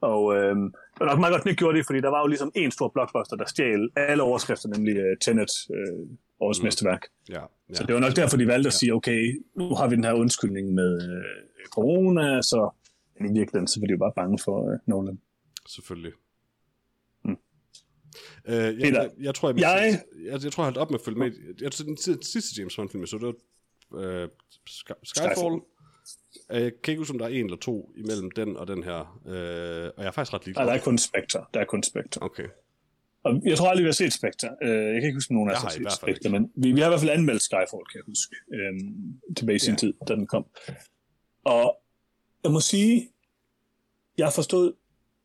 Og 0.00 0.22
øh, 0.36 0.56
det 0.92 1.00
var 1.00 1.06
nok 1.06 1.18
meget 1.20 1.32
godt, 1.34 1.46
ikke 1.46 1.58
gjorde 1.58 1.78
det, 1.78 1.86
fordi 1.86 2.00
der 2.00 2.08
var 2.08 2.20
jo 2.20 2.26
ligesom 2.26 2.50
en 2.54 2.70
stor 2.70 2.88
blockbuster, 2.94 3.36
der 3.36 3.46
stjal 3.46 3.82
alle 3.96 4.22
overskrifter, 4.22 4.68
nemlig 4.68 4.94
uh, 4.96 5.12
Tenet, 5.24 5.52
øh, 5.76 6.00
årets 6.42 6.60
Mm. 6.60 6.64
mesterværk. 6.64 7.02
Ja, 7.28 7.40
ja. 7.68 7.74
Så 7.74 7.84
det 7.86 7.94
var 7.94 8.00
nok 8.00 8.16
derfor, 8.16 8.36
de 8.36 8.46
valgte 8.46 8.66
at 8.66 8.72
sige, 8.72 8.94
okay, 8.94 9.42
nu 9.56 9.74
har 9.74 9.88
vi 9.88 9.94
den 9.96 10.04
her 10.04 10.12
undskyldning 10.12 10.74
med 10.74 11.02
øh, 11.12 11.66
corona, 11.70 12.42
så 12.42 12.70
i 13.20 13.22
virkeligheden, 13.22 13.66
så 13.68 13.80
var 13.80 13.86
de 13.86 13.92
jo 13.92 13.98
bare 13.98 14.12
bange 14.16 14.38
for 14.38 14.72
øh, 14.72 14.78
Nolan. 14.86 15.20
Selvfølgelig. 15.68 16.12
Mm. 17.24 17.36
Øh, 18.48 18.54
jeg, 18.54 18.92
jeg, 18.92 19.10
jeg, 19.20 19.34
tror, 19.34 19.48
jeg, 19.48 19.58
jeg- 19.60 20.00
jeg, 20.24 20.44
jeg, 20.44 20.52
tror, 20.52 20.62
jeg 20.62 20.66
holdt 20.66 20.78
op 20.78 20.90
med 20.90 20.98
at 20.98 21.04
følge 21.04 21.18
med. 21.18 21.32
Jeg 21.60 21.72
tror, 21.72 21.84
den 21.84 21.96
sidste- 22.22 22.60
James 22.60 22.76
Bond-film, 22.76 23.00
jeg 23.02 23.08
så, 23.08 23.18
det 23.18 23.34
var 23.90 24.00
øh, 24.00 24.28
Sky, 24.66 24.92
Skyfall. 25.02 25.30
Skyfall. 25.34 25.60
Øh, 26.50 26.62
Jeg 26.62 26.72
kan 26.82 26.92
ikke 26.92 27.00
huske, 27.00 27.12
om 27.12 27.18
der 27.18 27.24
er 27.26 27.30
en 27.30 27.44
eller 27.44 27.56
to 27.56 27.92
imellem 27.96 28.30
den 28.30 28.56
og 28.56 28.66
den 28.66 28.82
her. 28.82 29.20
Øh, 29.26 29.90
og 29.96 30.02
jeg 30.02 30.06
er 30.06 30.10
faktisk 30.10 30.34
ret 30.34 30.40
Nej, 30.40 30.44
ligeglad. 30.46 30.66
der 30.66 30.72
er 30.72 30.78
kun 30.84 30.98
Spectre. 30.98 31.44
Der 31.54 31.60
er 31.60 31.64
kun 31.64 31.82
Spectre. 31.82 32.22
Okay. 32.22 32.46
Og 33.24 33.42
jeg 33.44 33.56
tror 33.58 33.68
aldrig, 33.68 33.84
vi 33.84 33.88
har 33.88 33.92
set 33.92 34.12
Spectre. 34.12 34.48
Øh, 34.62 34.70
jeg 34.70 35.00
kan 35.00 35.04
ikke 35.04 35.16
huske, 35.16 35.30
om 35.30 35.34
nogen 35.34 35.50
af 35.50 35.54
os 35.54 35.62
har 35.62 35.70
set 35.70 35.92
Spectre, 35.92 36.30
men 36.30 36.50
vi, 36.56 36.72
vi 36.72 36.80
har 36.80 36.86
i 36.88 36.90
hvert 36.90 37.00
fald 37.00 37.10
anmeldt 37.10 37.42
Skyfall, 37.42 37.84
kan 37.90 37.96
jeg 38.00 38.04
huske, 38.06 38.36
øhm, 38.54 39.12
tilbage 39.36 39.56
i 39.56 39.58
sin 39.58 39.72
Ja. 39.72 39.76
tid, 39.76 39.92
da 40.08 40.14
den 40.14 40.26
kom. 40.26 40.44
Og 41.44 41.76
jeg 42.44 42.52
må 42.52 42.60
sige, 42.60 43.08
jeg 44.18 44.32
forstod 44.34 44.72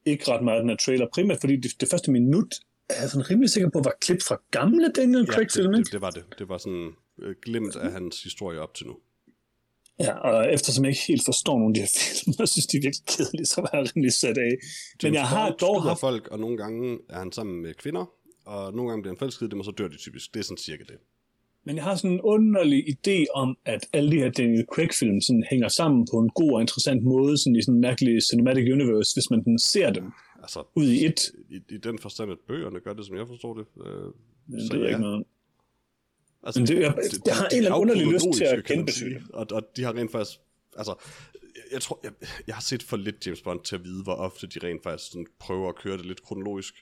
ikke 0.05 0.31
ret 0.31 0.43
meget 0.43 0.57
af 0.57 0.61
den 0.63 0.69
her 0.69 0.77
trailer, 0.77 1.07
primært 1.13 1.39
fordi 1.39 1.55
det, 1.55 1.71
det 1.81 1.89
første 1.89 2.11
minut 2.11 2.55
er 2.89 2.93
jeg 3.01 3.09
sådan 3.09 3.29
rimelig 3.31 3.49
sikker 3.49 3.69
på, 3.69 3.79
var 3.83 3.93
klip 4.01 4.21
fra 4.27 4.41
gamle 4.51 4.91
Daniel 4.95 5.25
Ja, 5.29 5.33
Craig-film, 5.33 5.71
det, 5.71 5.77
ikke? 5.79 5.85
det, 5.85 5.93
det, 5.93 6.01
var 6.01 6.09
det. 6.09 6.23
Det 6.39 6.49
var 6.49 6.57
sådan 6.57 6.91
øh, 7.21 7.35
glimt 7.41 7.75
af 7.75 7.91
hans 7.91 8.23
historie 8.23 8.59
op 8.59 8.73
til 8.73 8.87
nu. 8.87 8.97
Ja, 9.99 10.13
og 10.13 10.53
eftersom 10.53 10.85
jeg 10.85 10.91
ikke 10.91 11.07
helt 11.07 11.25
forstår 11.25 11.59
nogle 11.59 11.71
af 11.71 11.73
de 11.73 11.79
her 11.79 11.93
film, 11.99 12.33
jeg 12.39 12.47
synes, 12.47 12.67
de 12.67 12.77
er 12.77 12.81
virkelig 12.81 13.05
kedelige, 13.05 13.45
så 13.45 13.61
var 13.61 13.69
jeg 13.73 13.81
rimelig 13.95 14.13
sat 14.13 14.37
af. 14.37 14.53
Men 15.03 15.13
jeg 15.13 15.27
har 15.27 15.49
dog 15.51 15.83
haft... 15.83 15.99
folk, 15.99 16.27
og 16.27 16.39
nogle 16.39 16.57
gange 16.57 16.99
er 17.09 17.19
han 17.19 17.31
sammen 17.31 17.61
med 17.61 17.73
kvinder, 17.73 18.05
og 18.45 18.73
nogle 18.73 18.89
gange 18.89 19.01
bliver 19.01 19.13
han 19.13 19.19
forelsket 19.19 19.45
i 19.45 19.49
dem, 19.49 19.59
og 19.59 19.65
så 19.65 19.71
dør 19.71 19.87
de 19.87 19.97
typisk. 19.97 20.33
Det 20.33 20.39
er 20.39 20.43
sådan 20.43 20.57
cirka 20.57 20.83
det. 20.83 20.97
Men 21.65 21.75
jeg 21.75 21.83
har 21.83 21.95
sådan 21.95 22.11
en 22.11 22.21
underlig 22.21 22.83
idé 22.93 23.25
om, 23.33 23.57
at 23.65 23.87
alle 23.93 24.11
de 24.11 24.17
her 24.17 24.29
Daniel 24.29 24.65
Craig-film 24.73 25.21
sådan 25.21 25.43
hænger 25.49 25.67
sammen 25.67 26.07
på 26.11 26.17
en 26.19 26.29
god 26.29 26.51
og 26.53 26.61
interessant 26.61 27.03
måde, 27.03 27.37
sådan 27.37 27.55
i 27.55 27.61
sådan 27.61 27.75
en 27.75 27.81
mærkelig 27.81 28.23
cinematic 28.29 28.65
universe, 28.73 29.15
hvis 29.15 29.29
man 29.29 29.43
den 29.43 29.59
ser 29.59 29.89
dem 29.93 30.11
Altså, 30.43 30.63
ud 30.75 30.87
i 30.87 31.05
et. 31.05 31.19
i, 31.49 31.55
i 31.75 31.77
den 31.77 31.99
forstand, 31.99 32.31
at 32.31 32.37
bøgerne 32.47 32.79
gør 32.79 32.93
det, 32.93 33.05
som 33.05 33.15
jeg 33.17 33.27
forstår 33.27 33.53
det. 33.53 33.65
Øh, 33.85 34.07
Men 34.47 34.61
så 34.61 34.73
det 34.73 34.79
er 34.79 34.83
ja. 34.83 34.87
ikke 34.87 35.01
noget. 35.01 35.23
Altså, 36.47 36.59
Men 36.59 36.67
det- 36.67 36.79
jeg- 36.81 36.95
jeg 37.25 37.35
har 37.35 37.45
en 37.47 37.57
eller 37.57 37.71
anden 37.73 37.73
er 37.73 37.81
underlig 37.81 38.07
lyst 38.13 38.25
til 38.37 38.43
at 38.43 38.65
genbesøge. 38.65 39.23
Og, 39.33 39.47
og 39.51 39.61
de 39.75 39.83
har 39.83 39.93
rent 39.95 40.11
faktisk... 40.11 40.39
Altså, 40.77 40.95
jeg, 41.71 41.81
tror, 41.81 41.99
jeg, 42.03 42.11
jeg 42.47 42.55
har 42.55 42.61
set 42.61 42.83
for 42.83 42.97
lidt 42.97 43.25
James 43.27 43.41
Bond 43.41 43.59
til 43.63 43.75
at 43.75 43.83
vide, 43.83 44.03
hvor 44.03 44.13
ofte 44.13 44.47
de 44.47 44.59
rent 44.67 44.83
faktisk 44.83 45.11
sådan 45.11 45.27
prøver 45.39 45.69
at 45.69 45.75
køre 45.75 45.97
det 45.97 46.05
lidt 46.05 46.23
kronologisk. 46.23 46.73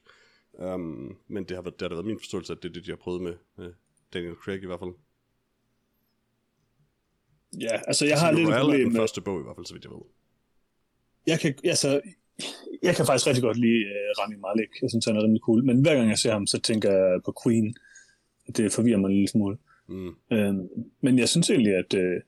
Um, 0.53 1.17
men 1.27 1.43
det 1.43 1.57
har, 1.57 1.61
været, 1.61 1.73
det 1.73 1.81
har 1.81 1.89
da 1.89 1.95
været 1.95 2.05
min 2.05 2.19
forståelse, 2.19 2.53
at 2.53 2.63
det 2.63 2.69
er 2.69 2.73
det, 2.73 2.85
de 2.85 2.89
har 2.91 2.95
prøvet 2.97 3.21
med, 3.21 3.33
med 3.57 3.73
Daniel 4.13 4.35
Craig 4.35 4.63
i 4.63 4.65
hvert 4.65 4.79
fald. 4.79 4.91
Ja, 7.61 7.79
altså 7.87 8.05
jeg 8.05 8.19
har 8.19 8.31
lidt 8.31 8.49
et 8.49 8.55
problem 8.55 8.79
den 8.79 8.93
med... 8.93 9.01
første 9.01 9.21
bog 9.21 9.39
i 9.39 9.43
hvert 9.43 9.55
fald, 9.57 9.65
så 9.65 9.73
vidt 9.73 9.83
jeg 9.83 9.91
ved. 9.91 10.01
Jeg 11.27 11.39
kan, 11.39 11.55
altså, 11.63 12.01
jeg 12.83 12.95
kan 12.95 13.05
faktisk 13.05 13.27
rigtig 13.27 13.43
godt 13.43 13.57
lide 13.59 13.81
uh, 13.85 14.23
Rami 14.23 14.35
Malek. 14.35 14.69
Jeg 14.81 14.89
synes, 14.89 15.05
han 15.05 15.15
er 15.17 15.23
rimelig 15.23 15.41
cool. 15.41 15.63
Men 15.65 15.81
hver 15.81 15.95
gang 15.95 16.09
jeg 16.09 16.17
ser 16.17 16.31
ham, 16.31 16.47
så 16.47 16.59
tænker 16.61 16.91
jeg 16.91 17.21
på 17.25 17.33
Queen. 17.43 17.75
Det 18.57 18.71
forvirrer 18.71 18.97
mig 18.97 19.07
en 19.07 19.13
lille 19.13 19.27
smule. 19.27 19.57
Mm. 19.89 20.11
Øhm, 20.31 20.67
men 21.01 21.19
jeg 21.19 21.29
synes 21.29 21.49
egentlig, 21.49 21.75
at 21.75 21.93
øh, 21.93 22.21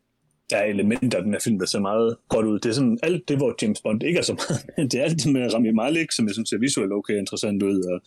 der 0.50 0.58
er 0.58 0.64
elementer 0.64 1.18
af 1.18 1.24
den 1.24 1.34
her 1.34 1.40
film, 1.40 1.60
der 1.60 1.66
ser 1.66 1.80
meget 1.80 2.18
godt 2.30 2.46
ud. 2.46 2.60
Det 2.60 2.70
er 2.70 2.74
sådan 2.74 3.00
alt 3.04 3.30
det, 3.30 3.38
hvor 3.38 3.56
James 3.62 3.82
Bond 3.82 4.04
ikke 4.04 4.20
er 4.20 4.24
så 4.24 4.34
meget. 4.34 4.60
det 4.92 5.00
er 5.00 5.04
alt 5.04 5.24
det 5.24 5.34
med 5.34 5.54
Rami 5.54 5.72
Malek, 5.72 6.12
som 6.12 6.28
jeg 6.28 6.34
synes 6.34 6.50
ser 6.50 6.58
visuelt 6.58 6.94
okay 6.94 7.18
interessant 7.18 7.64
ud. 7.64 7.80
Og 7.92 8.02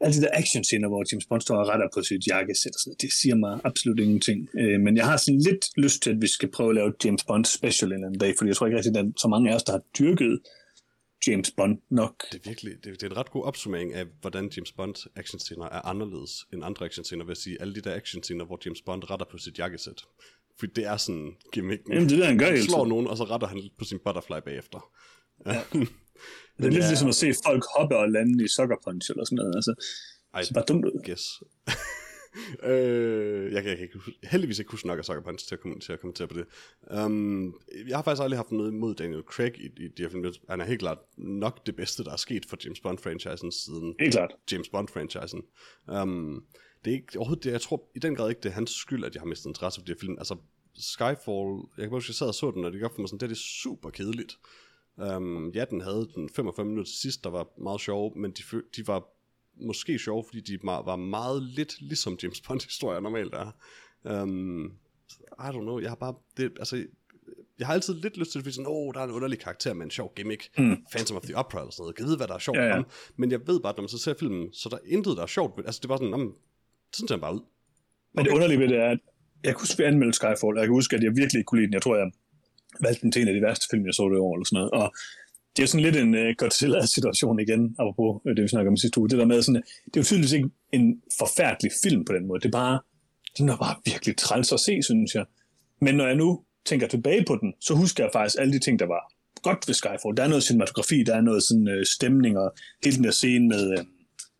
alle 0.00 0.16
de 0.16 0.22
der 0.22 0.28
actionscener, 0.32 0.88
hvor 0.88 1.04
James 1.12 1.26
Bond 1.26 1.40
står 1.40 1.56
og 1.56 1.68
retter 1.68 1.88
på 1.94 2.02
sit 2.02 2.26
jakkesæt. 2.26 2.72
noget, 2.86 3.02
Det 3.02 3.12
siger 3.12 3.34
mig 3.34 3.60
absolut 3.64 4.00
ingenting. 4.00 4.48
Øh, 4.60 4.80
men 4.80 4.96
jeg 4.96 5.04
har 5.04 5.16
sådan 5.16 5.40
lidt 5.48 5.64
lyst 5.76 6.02
til, 6.02 6.10
at 6.10 6.20
vi 6.20 6.26
skal 6.26 6.50
prøve 6.50 6.70
at 6.70 6.74
lave 6.74 6.92
James 7.04 7.24
Bond 7.24 7.44
special 7.44 7.92
en 7.92 8.04
anden 8.04 8.18
dag, 8.18 8.34
fordi 8.38 8.48
jeg 8.48 8.56
tror 8.56 8.66
ikke 8.66 8.76
rigtig, 8.76 8.90
at 8.90 8.94
der 8.94 9.02
er 9.02 9.12
så 9.16 9.28
mange 9.28 9.50
af 9.50 9.54
os, 9.54 9.62
der 9.62 9.72
har 9.72 9.82
dyrket 9.98 10.40
James 11.26 11.50
Bond 11.50 11.78
nok. 11.90 12.24
Det 12.32 12.38
er 12.38 12.48
virkelig, 12.50 12.72
det, 12.84 13.00
det 13.00 13.02
er 13.02 13.06
en 13.10 13.16
ret 13.16 13.30
god 13.30 13.44
opsummering 13.44 13.94
af, 13.94 14.06
hvordan 14.20 14.50
James 14.56 14.72
Bond 14.72 14.94
actionscener 15.16 15.64
er 15.64 15.86
anderledes 15.86 16.46
end 16.52 16.64
andre 16.64 16.86
actionscener, 16.86 17.24
vil 17.24 17.30
jeg 17.30 17.36
sige. 17.36 17.60
Alle 17.60 17.74
de 17.74 17.80
der 17.80 17.94
actionscener, 17.94 18.44
hvor 18.44 18.58
James 18.64 18.82
Bond 18.82 19.10
retter 19.10 19.26
på 19.30 19.38
sit 19.38 19.58
jakkesæt. 19.58 20.02
For 20.60 20.66
det 20.66 20.84
er 20.86 20.96
sådan 20.96 21.36
gimmicken. 21.52 21.92
Jamen, 21.92 22.08
det 22.08 22.18
er 22.22 22.24
han 22.24 22.38
gør 22.38 22.46
han 22.46 22.62
slår 22.62 22.78
tiden. 22.78 22.88
nogen, 22.88 23.06
og 23.06 23.16
så 23.16 23.24
retter 23.24 23.46
han 23.46 23.62
på 23.78 23.84
sin 23.84 23.98
butterfly 24.04 24.40
bagefter. 24.44 24.80
Ja. 25.46 25.62
Det 26.58 26.66
er 26.66 26.70
lidt 26.70 26.88
ligesom 26.88 27.08
at 27.08 27.14
se 27.14 27.34
folk 27.46 27.64
hoppe 27.76 27.96
og 27.96 28.08
lande 28.10 28.44
i 28.44 28.48
Sucker 28.48 28.76
Punch 28.84 29.10
eller 29.10 29.24
sådan 29.24 29.36
noget. 29.36 29.54
Altså, 29.56 29.74
Ej, 30.34 30.40
det 30.40 30.50
bare 30.54 30.64
dumt 30.68 30.84
ud. 30.84 31.02
guess. 31.06 31.24
øh, 32.62 33.52
jeg 33.52 33.62
kan, 33.62 33.70
jeg 33.70 33.78
kan 33.78 33.86
ikke, 33.86 33.98
heldigvis 34.22 34.58
ikke 34.58 34.70
huske 34.70 34.86
nok 34.86 34.98
af 34.98 35.04
Sucker 35.04 35.22
Punch 35.22 35.48
til 35.48 35.54
at, 35.54 35.60
komme, 35.60 35.80
til 35.80 35.92
at 35.92 36.00
kommentere 36.00 36.28
på 36.28 36.34
det. 36.34 36.46
Um, 37.04 37.60
jeg 37.88 37.96
har 37.96 38.02
faktisk 38.02 38.22
aldrig 38.22 38.38
haft 38.38 38.52
noget 38.52 38.70
imod 38.70 38.94
Daniel 38.94 39.22
Craig 39.22 39.58
i, 39.58 39.64
i 39.64 39.88
de 39.88 40.02
her 40.02 40.08
film. 40.08 40.24
Han 40.48 40.60
er 40.60 40.64
helt 40.64 40.80
klart 40.80 40.98
nok 41.16 41.66
det 41.66 41.76
bedste, 41.76 42.04
der 42.04 42.12
er 42.12 42.16
sket 42.16 42.46
for 42.46 42.56
James 42.64 42.80
Bond-franchisen 42.80 43.50
siden 43.50 43.94
Helt 44.00 44.12
klart. 44.12 44.30
James 44.52 44.68
Bond-franchisen. 44.68 45.42
Um, 46.02 46.44
det 46.84 46.90
er 46.90 46.94
ikke 46.94 47.18
overhovedet 47.18 47.44
det, 47.44 47.52
jeg 47.52 47.60
tror 47.60 47.90
i 47.94 47.98
den 47.98 48.16
grad 48.16 48.28
ikke, 48.28 48.40
det 48.40 48.48
er 48.48 48.54
hans 48.54 48.70
skyld, 48.70 49.04
at 49.04 49.14
jeg 49.14 49.20
har 49.20 49.26
mistet 49.26 49.46
interesse 49.46 49.80
for 49.80 49.84
de 49.84 49.92
her 49.92 49.98
film. 50.00 50.18
Altså, 50.18 50.36
Skyfall, 50.74 51.60
jeg 51.76 51.82
kan 51.82 51.90
bare 51.90 51.96
huske, 51.96 52.10
jeg 52.10 52.14
sad 52.14 52.26
og 52.26 52.34
så 52.34 52.50
den, 52.50 52.64
og 52.64 52.72
det 52.72 52.84
op 52.84 52.94
for 52.94 53.00
mig 53.00 53.08
sådan, 53.08 53.20
det 53.20 53.26
er 53.26 53.28
det 53.28 53.38
super 53.38 53.90
kedeligt. 53.90 54.38
Um, 54.96 55.50
ja, 55.50 55.64
den 55.64 55.80
havde 55.80 56.08
den 56.14 56.28
45 56.28 56.66
minutter 56.66 56.90
til 56.90 57.00
sidst, 57.00 57.24
der 57.24 57.30
var 57.30 57.48
meget 57.62 57.80
sjove, 57.80 58.12
men 58.16 58.30
de, 58.30 58.42
de 58.76 58.86
var 58.86 59.08
måske 59.60 59.98
sjove, 59.98 60.24
fordi 60.24 60.40
de 60.40 60.58
var 60.62 60.96
meget 60.96 61.42
lidt 61.42 61.80
ligesom 61.80 62.18
James 62.22 62.40
Bond-historier 62.40 63.00
normalt 63.00 63.34
er. 63.34 63.50
Um, 64.22 64.64
I 65.38 65.48
don't 65.48 65.60
know, 65.60 65.80
jeg 65.80 65.90
har 65.90 65.96
bare, 65.96 66.14
det, 66.36 66.52
altså, 66.58 66.84
jeg 67.58 67.66
har 67.66 67.74
altid 67.74 67.94
lidt 67.94 68.16
lyst 68.16 68.32
til 68.32 68.38
at 68.38 68.44
sige 68.44 68.52
sådan, 68.52 68.66
åh, 68.66 68.86
oh, 68.86 68.94
der 68.94 69.00
er 69.00 69.04
en 69.04 69.10
underlig 69.10 69.38
karakter 69.38 69.74
med 69.74 69.84
en 69.84 69.90
sjov 69.90 70.12
gimmick, 70.16 70.58
mm. 70.58 70.76
Phantom 70.92 71.16
of 71.16 71.22
the 71.22 71.36
Opera 71.36 71.60
eller 71.60 71.70
sådan 71.70 71.82
noget, 71.82 71.98
jeg 71.98 72.06
ved, 72.06 72.16
hvad 72.16 72.26
der 72.26 72.34
er 72.34 72.38
sjovt 72.38 72.58
Ja, 72.58 72.64
ja, 72.64 72.76
ja. 72.76 72.82
Men 73.16 73.30
jeg 73.30 73.40
ved 73.46 73.60
bare, 73.60 73.72
at 73.72 73.76
når 73.76 73.82
man 73.82 73.88
så 73.88 73.98
ser 73.98 74.14
filmen, 74.20 74.52
så 74.52 74.68
der 74.68 74.76
er 74.76 74.80
intet, 74.86 75.16
der 75.16 75.22
er 75.22 75.26
sjovt, 75.26 75.60
altså 75.66 75.80
det 75.82 75.88
var 75.88 75.96
sådan, 75.96 76.10
jamen, 76.10 76.32
sådan 76.92 77.08
ser 77.08 77.16
bare 77.16 77.34
ud. 77.34 77.40
Men 78.14 78.24
det 78.24 78.32
underlige 78.32 78.58
ved 78.58 78.68
det 78.68 78.78
er, 78.78 78.90
at 78.90 78.98
jeg 79.44 79.54
kunne 79.54 79.62
huske, 79.62 79.84
at 79.84 79.92
anmeldte 79.92 80.16
Skyfall, 80.16 80.54
og 80.56 80.58
jeg 80.58 80.66
kan 80.66 80.74
huske, 80.74 80.96
at 80.96 81.02
jeg 81.02 81.16
virkelig 81.16 81.38
ikke 81.38 81.48
kunne 81.48 81.60
lide 81.60 81.66
den. 81.66 81.74
Jeg 81.74 81.82
tror, 81.82 81.96
jeg 81.96 82.10
valgte 82.80 83.02
den 83.02 83.12
til 83.12 83.22
en 83.22 83.28
af 83.28 83.34
de 83.34 83.42
værste 83.42 83.66
film, 83.70 83.86
jeg 83.86 83.94
så 83.94 84.08
det 84.08 84.18
år, 84.18 84.34
eller 84.36 84.44
sådan 84.44 84.56
noget. 84.58 84.70
Og 84.80 84.86
det 85.52 85.58
er 85.58 85.62
jo 85.62 85.66
sådan 85.66 85.84
lidt 85.84 85.96
en 85.96 86.14
uh, 86.14 86.34
Godzilla-situation 86.38 87.40
igen, 87.40 87.76
apropos 87.78 88.22
øh, 88.26 88.36
det, 88.36 88.42
vi 88.42 88.48
snakker 88.48 88.70
om 88.70 88.76
sidste 88.76 89.00
uge. 89.00 89.08
Det 89.08 89.18
der 89.18 89.24
med 89.24 89.42
sådan, 89.42 89.62
det 89.84 89.96
er 89.96 90.00
jo 90.00 90.04
tydeligvis 90.04 90.32
ikke 90.32 90.50
en 90.72 91.02
forfærdelig 91.18 91.72
film 91.82 92.04
på 92.04 92.12
den 92.12 92.26
måde. 92.26 92.40
Det 92.40 92.46
er 92.46 92.58
bare, 92.64 92.80
den 93.38 93.48
er 93.48 93.56
bare 93.56 93.76
virkelig 93.84 94.16
træls 94.16 94.52
at 94.52 94.60
se, 94.60 94.82
synes 94.82 95.14
jeg. 95.14 95.24
Men 95.80 95.94
når 95.94 96.06
jeg 96.06 96.16
nu 96.16 96.44
tænker 96.64 96.86
tilbage 96.86 97.24
på 97.24 97.36
den, 97.36 97.54
så 97.60 97.74
husker 97.74 98.04
jeg 98.04 98.10
faktisk 98.12 98.36
alle 98.40 98.52
de 98.52 98.58
ting, 98.58 98.78
der 98.78 98.86
var 98.86 99.12
godt 99.42 99.68
ved 99.68 99.74
Skyfall. 99.74 100.16
Der 100.16 100.22
er 100.24 100.28
noget 100.28 100.44
cinematografi, 100.44 101.02
der 101.02 101.14
er 101.16 101.20
noget 101.20 101.42
sådan 101.42 101.68
uh, 101.68 101.82
stemning, 101.96 102.38
og 102.38 102.54
hele 102.84 102.96
den 102.96 103.04
der 103.04 103.10
scene 103.10 103.48
med 103.48 103.70
uh, 103.70 103.84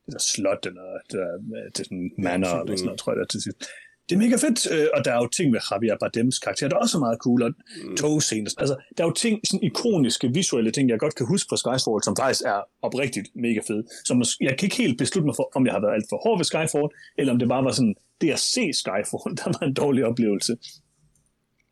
det 0.06 0.12
der 0.12 0.18
slot, 0.18 0.66
eller 0.66 0.82
det 1.10 1.18
der, 1.22 1.32
øh, 1.56 1.70
det 1.76 1.86
sådan 1.86 2.10
manor, 2.18 2.60
eller 2.60 2.76
sådan 2.76 2.84
noget, 2.84 3.00
tror 3.00 3.12
jeg, 3.12 3.16
der 3.16 3.22
er 3.22 3.26
til 3.26 3.42
sidst. 3.42 3.58
Det 4.08 4.14
er 4.14 4.18
mega 4.18 4.36
fedt, 4.36 4.70
øh, 4.72 4.86
og 4.94 5.04
der 5.04 5.12
er 5.12 5.16
jo 5.16 5.28
ting 5.28 5.50
med 5.50 5.60
Javier 5.70 5.96
Bardems 6.00 6.38
karakter, 6.38 6.68
der 6.68 6.76
er 6.76 6.80
også 6.80 6.98
meget 6.98 7.18
cool, 7.18 7.42
og 7.42 7.50
mm. 7.84 7.96
togscener. 7.96 8.50
Altså, 8.58 8.76
der 8.96 9.04
er 9.04 9.08
jo 9.08 9.12
ting, 9.12 9.40
sådan 9.46 9.62
ikoniske, 9.62 10.34
visuelle 10.34 10.70
ting, 10.70 10.90
jeg 10.90 10.98
godt 10.98 11.14
kan 11.14 11.26
huske 11.26 11.48
fra 11.50 11.56
Skyfall, 11.56 12.02
som 12.04 12.16
faktisk 12.16 12.42
er 12.46 12.60
oprigtigt 12.82 13.28
mega 13.34 13.60
fede. 13.68 13.84
Så 14.04 14.14
mås- 14.14 14.36
jeg 14.40 14.58
kan 14.58 14.66
ikke 14.66 14.76
helt 14.76 14.98
beslutte 14.98 15.26
mig 15.26 15.36
for, 15.36 15.50
om 15.54 15.66
jeg 15.66 15.74
har 15.74 15.80
været 15.80 15.94
alt 15.94 16.06
for 16.10 16.16
hård 16.24 16.38
ved 16.38 16.44
Skyfall, 16.44 16.88
eller 17.18 17.32
om 17.32 17.38
det 17.38 17.48
bare 17.48 17.64
var 17.64 17.72
sådan, 17.72 17.94
det 18.20 18.30
at 18.30 18.38
se 18.38 18.72
Skyfall, 18.72 19.32
der 19.40 19.48
var 19.56 19.66
en 19.66 19.74
dårlig 19.74 20.04
oplevelse. 20.04 20.56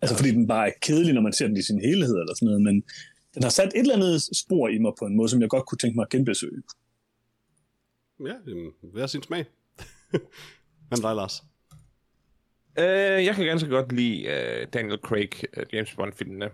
Altså, 0.03 0.17
fordi 0.17 0.31
den 0.31 0.47
bare 0.47 0.69
er 0.69 0.73
kedelig, 0.83 1.15
når 1.15 1.21
man 1.21 1.33
ser 1.33 1.47
den 1.47 1.57
i 1.57 1.63
sin 1.63 1.81
helhed, 1.81 2.17
eller 2.23 2.35
sådan 2.35 2.47
noget, 2.47 2.63
men 2.63 2.85
den 3.35 3.43
har 3.43 3.51
sat 3.51 3.69
et 3.69 3.81
eller 3.81 3.95
andet 3.95 4.37
spor 4.43 4.69
i 4.69 4.79
mig 4.79 4.93
på 4.99 5.05
en 5.05 5.17
måde, 5.17 5.29
som 5.29 5.41
jeg 5.41 5.49
godt 5.49 5.67
kunne 5.67 5.79
tænke 5.79 5.97
mig 5.97 6.03
at 6.03 6.09
genbesøge. 6.09 6.63
Ja, 8.27 8.35
hver 8.93 9.07
sin 9.07 9.23
smag. 9.23 9.45
Hvad 10.89 10.99
med 10.99 11.09
dig, 11.09 11.15
Lars? 11.17 11.43
Øh, 12.79 13.25
jeg 13.25 13.35
kan 13.35 13.45
ganske 13.45 13.69
godt 13.69 13.93
lide 13.93 14.27
øh, 14.27 14.67
Daniel 14.73 14.99
Craig, 15.03 15.31
øh, 15.57 15.67
James 15.73 15.95
Bond-filmene. 15.95 16.51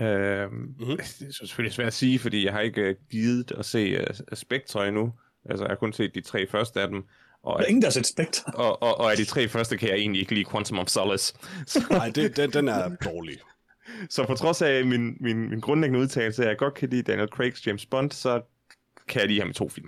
Øh, 0.00 0.52
mm-hmm. 0.52 0.96
Det 0.96 1.26
er 1.28 1.32
selvfølgelig 1.46 1.74
svært 1.74 1.86
at 1.86 1.94
sige, 1.94 2.18
fordi 2.18 2.44
jeg 2.44 2.52
har 2.52 2.60
ikke 2.60 2.80
øh, 2.80 2.96
givet 3.10 3.52
at 3.58 3.64
se 3.64 3.78
øh, 3.78 4.06
Spectre 4.32 4.88
endnu. 4.88 5.12
Altså, 5.50 5.64
jeg 5.64 5.70
har 5.70 5.76
kun 5.76 5.92
set 5.92 6.14
de 6.14 6.20
tre 6.20 6.46
første 6.46 6.80
af 6.80 6.88
dem. 6.88 7.04
Og, 7.42 7.58
Der 7.58 7.64
er 7.64 7.68
ingen, 7.68 7.82
der 7.82 7.86
har 7.88 7.92
set 7.92 8.06
Spectre. 8.06 8.52
og, 8.64 8.82
og, 8.82 9.00
og 9.00 9.10
af 9.10 9.16
de 9.16 9.24
tre 9.24 9.48
første 9.48 9.76
kan 9.76 9.88
jeg 9.88 9.96
egentlig 9.96 10.20
ikke 10.20 10.34
lide 10.34 10.50
Quantum 10.50 10.78
of 10.78 10.88
Solace. 10.88 11.34
Så, 11.66 11.84
Nej, 11.90 12.10
det, 12.14 12.36
den, 12.36 12.50
den 12.50 12.68
er 12.68 12.96
dårlig. 13.04 13.38
så 14.10 14.26
på 14.26 14.34
trods 14.34 14.62
af 14.62 14.84
min, 14.84 15.16
min, 15.20 15.50
min 15.50 15.60
grundlæggende 15.60 16.00
udtalelse, 16.00 16.42
at 16.42 16.48
jeg 16.48 16.58
godt 16.58 16.74
kan 16.74 16.88
lide 16.88 17.02
Daniel 17.02 17.28
Craigs 17.28 17.66
James 17.66 17.86
Bond, 17.86 18.10
så 18.10 18.42
kan 19.08 19.20
jeg 19.20 19.28
lide 19.28 19.40
ham 19.40 19.50
i 19.50 19.52
to 19.52 19.68
film. 19.68 19.86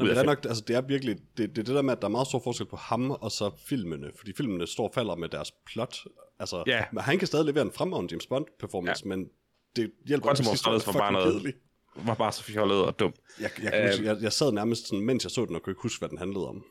Ud 0.00 0.08
det 0.08 0.18
er 0.18 0.22
nok, 0.22 0.44
altså 0.44 0.64
det 0.68 0.76
er 0.76 0.80
virkelig, 0.80 1.16
det, 1.16 1.50
det 1.50 1.58
er 1.58 1.62
det 1.64 1.74
der 1.74 1.82
med, 1.82 1.92
at 1.92 1.98
der 2.02 2.08
er 2.08 2.10
meget 2.12 2.26
stor 2.26 2.40
forskel 2.44 2.66
på 2.66 2.76
ham 2.76 3.10
og 3.10 3.30
så 3.32 3.50
filmene, 3.66 4.10
fordi 4.16 4.32
filmene 4.36 4.66
står 4.66 4.88
og 4.88 4.94
falder 4.94 5.14
med 5.16 5.28
deres 5.28 5.52
plot. 5.66 5.96
Altså, 6.38 6.64
Ja. 6.66 6.84
men 6.92 7.02
han 7.02 7.18
kan 7.18 7.26
stadig 7.26 7.44
levere 7.46 7.62
en 7.64 7.72
fremragende 7.72 8.12
James 8.12 8.26
Bond-performance, 8.26 9.02
ja. 9.04 9.08
men 9.08 9.28
det 9.76 9.90
hjælper 10.06 10.30
ikke, 10.30 10.42
er 10.66 10.92
var 10.92 10.98
bare 11.00 11.12
noget- 11.12 11.32
kedelig. 11.34 11.54
var 11.96 12.14
bare 12.14 12.32
så 12.32 12.42
fjollet 12.42 12.84
og 12.84 12.98
dum. 12.98 13.14
Jeg, 13.40 13.50
jeg, 13.62 13.72
kan 13.72 13.86
huske, 13.90 14.04
jeg, 14.04 14.16
jeg 14.22 14.32
sad 14.32 14.52
nærmest 14.52 14.88
sådan, 14.88 15.04
mens 15.04 15.24
jeg 15.24 15.30
så 15.30 15.44
den, 15.44 15.54
og 15.56 15.62
kunne 15.62 15.70
ikke 15.70 15.82
huske, 15.82 15.98
hvad 15.98 16.08
den 16.08 16.18
handlede 16.18 16.48
om. 16.48 16.64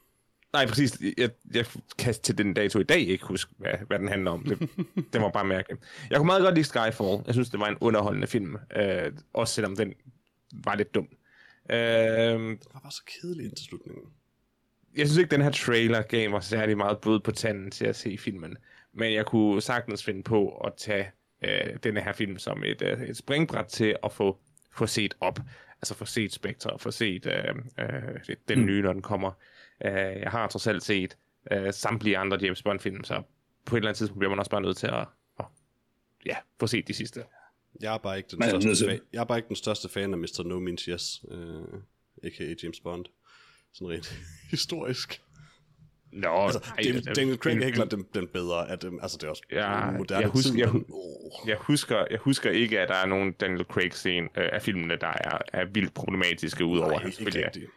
Nej, 0.54 0.68
præcis. 0.68 0.98
Jeg, 1.18 1.30
jeg 1.54 1.66
kan 1.98 2.14
til 2.24 2.38
den 2.38 2.54
dato 2.54 2.80
i 2.80 2.84
dag 2.84 3.00
ikke 3.00 3.26
huske, 3.26 3.52
hvad, 3.58 3.72
hvad 3.88 4.00
den 4.00 4.08
handler 4.08 4.32
om. 4.32 4.44
Det, 4.44 4.60
det 5.14 5.22
var 5.22 5.30
bare 5.30 5.46
mærkeligt. 5.46 5.84
Jeg 6.10 6.18
kunne 6.18 6.26
meget 6.26 6.44
godt 6.44 6.56
lide 6.56 6.66
Skyfall. 6.66 7.24
Jeg 7.26 7.34
synes, 7.34 7.50
det 7.50 7.60
var 7.60 7.68
en 7.68 7.78
underholdende 7.82 8.28
film. 8.28 8.56
Øh, 8.78 9.12
også 9.34 9.54
selvom 9.54 9.76
den 9.76 9.94
var 10.66 10.76
lidt 10.76 10.94
dum. 10.96 11.08
Øh, 11.70 11.78
Det 11.78 12.68
var 12.74 12.80
bare 12.80 12.92
så 12.92 13.04
kedelig 13.06 13.46
indtil 13.46 13.66
slutningen. 13.66 14.04
jeg 14.98 15.08
synes 15.08 15.18
ikke, 15.18 15.32
den 15.32 15.42
her 15.42 15.52
trailer 15.52 16.02
gav 16.02 16.30
mig 16.30 16.44
særlig 16.44 16.78
meget 16.78 17.02
blod 17.02 17.20
på 17.20 17.32
tanden 17.32 17.72
til 17.72 17.86
at 17.86 17.96
se 17.96 18.18
filmen. 18.18 18.58
Men 18.94 19.14
jeg 19.14 19.26
kunne 19.26 19.62
sagtens 19.62 20.04
finde 20.04 20.24
på 20.24 20.58
at 20.58 20.74
tage 20.78 21.12
øh, 21.42 21.78
denne 21.84 22.02
her 22.02 22.14
film 22.14 22.38
som 22.38 22.64
et, 22.64 22.82
øh, 22.82 23.02
et 23.02 23.18
springbræt 23.18 23.66
til 23.66 23.96
at 24.04 24.12
få, 24.12 24.38
få 24.72 24.88
set 24.88 25.14
op. 25.20 25.40
Altså 25.82 25.96
få 25.96 26.06
set 26.06 26.34
Spectre, 26.34 26.80
få 26.80 26.92
set 26.92 27.26
øh, 27.26 27.56
øh, 27.80 28.36
den 28.48 28.60
Mm. 28.60 28.66
nye, 28.66 28.82
når 28.82 28.94
den 28.94 29.02
kommer. 29.02 29.32
Øh, 29.86 29.92
jeg 29.94 30.32
har 30.32 30.48
trods 30.48 30.68
alt 30.68 30.84
set 30.84 31.18
øh, 31.52 31.74
samtlige 31.74 32.18
andre 32.18 32.38
James 32.42 32.64
Bond-film, 32.64 33.04
så 33.04 33.22
på 33.66 33.76
et 33.76 33.80
eller 33.80 33.90
andet 33.90 33.98
tidspunkt 33.98 34.20
bliver 34.20 34.30
man 34.30 34.40
også 34.40 34.52
bare 34.52 34.62
nødt 34.62 34.78
til 34.78 34.88
at, 34.88 35.06
at 35.40 35.46
ja, 36.26 36.36
få 36.60 36.68
set 36.68 36.88
de 36.88 36.94
sidste. 36.94 37.24
Jeg 37.82 37.94
er 37.94 37.98
bare 37.98 38.18
ikke 38.18 38.30
den, 38.32 38.40
nødt 38.40 38.50
største, 38.64 38.76
til- 38.86 38.90
fan, 38.92 39.00
jeg 39.14 39.20
er 39.20 39.24
bare 39.26 39.38
ikke 39.38 39.48
den 39.48 39.56
største 39.56 39.90
fan 39.90 40.14
af 40.14 40.18
Mr. 40.20 40.44
No 40.46 40.60
Means 40.60 40.82
Yes, 40.86 41.26
øh, 41.32 41.62
a.k.a. 42.24 42.54
James 42.64 42.80
Bond. 42.80 43.06
Sådan 43.74 43.90
rent 43.90 44.20
historisk. 44.52 45.22
Nå, 46.12 46.28
Altså, 46.28 46.72
Daniel, 46.84 47.06
Daniel 47.16 47.38
Craig 47.38 47.58
er 47.58 47.64
helt 47.64 47.76
klart 47.76 47.92
den, 47.92 48.06
den 48.14 48.28
bedre 48.28 48.70
af 48.70 48.80
dem. 48.80 49.00
Altså, 49.02 49.18
det 49.18 49.24
er 49.24 49.30
også 49.30 49.44
Ja, 49.52 49.92
moderne 49.92 50.22
jeg 50.22 50.30
husker- 50.30 50.52
tid, 50.52 50.60
jeg 50.60 50.70
oh, 50.90 51.48
Jeg 51.50 51.58
husker, 51.58 52.06
jeg 52.12 52.20
husker 52.20 52.50
ikke, 52.52 52.80
at 52.80 52.90
der 52.90 52.96
er 52.96 53.06
nogen 53.06 53.32
Daniel 53.34 53.66
Craig-scene 53.66 54.28
øh, 54.38 54.50
af 54.54 54.62
filmene, 54.62 54.96
der 54.96 55.08
er, 55.08 55.38
er 55.54 55.66
vildt 55.66 55.94
problematiske, 55.94 56.66
udover 56.66 56.88
nej, 56.88 56.96
at 56.96 57.02
han 57.02 57.08
ikke 57.10 57.16
selvfølgelig 57.16 57.42
er, 57.42 57.46
rigtigt. 57.48 57.72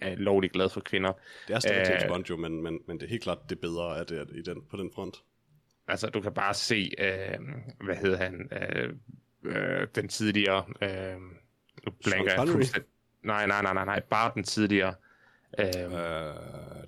er 0.00 0.16
lovligt 0.16 0.52
glad 0.52 0.68
for 0.68 0.80
kvinder. 0.80 1.12
Det 1.48 1.54
er 1.56 1.60
stadig 1.60 1.80
Øh, 1.80 1.86
James 1.90 2.04
Bond 2.08 2.24
jo, 2.30 2.36
men, 2.36 2.62
men, 2.62 2.78
men 2.88 2.98
det 3.00 3.06
er 3.06 3.10
helt 3.10 3.22
klart 3.22 3.38
det 3.50 3.60
bedre 3.60 3.98
af 3.98 4.06
det 4.06 4.28
i 4.34 4.42
den, 4.42 4.62
på 4.70 4.76
den 4.76 4.90
front. 4.94 5.16
Altså, 5.88 6.06
du 6.08 6.20
kan 6.20 6.32
bare 6.34 6.54
se, 6.54 6.90
øh, 6.98 7.38
hvad 7.84 7.96
hedder 7.96 8.16
han, 8.16 8.48
øh, 8.52 8.92
øh, 9.44 9.86
den 9.94 10.08
tidligere, 10.08 10.64
øh, 10.82 11.16
nu 11.86 11.92
blanker 12.04 12.32
jeg. 12.32 12.82
Nej, 13.22 13.46
nej, 13.46 13.62
nej, 13.62 13.74
nej, 13.74 13.84
nej, 13.84 14.00
bare 14.10 14.32
den 14.34 14.44
tidligere. 14.44 14.94
Øh, 15.58 15.66
Øh, 15.84 16.34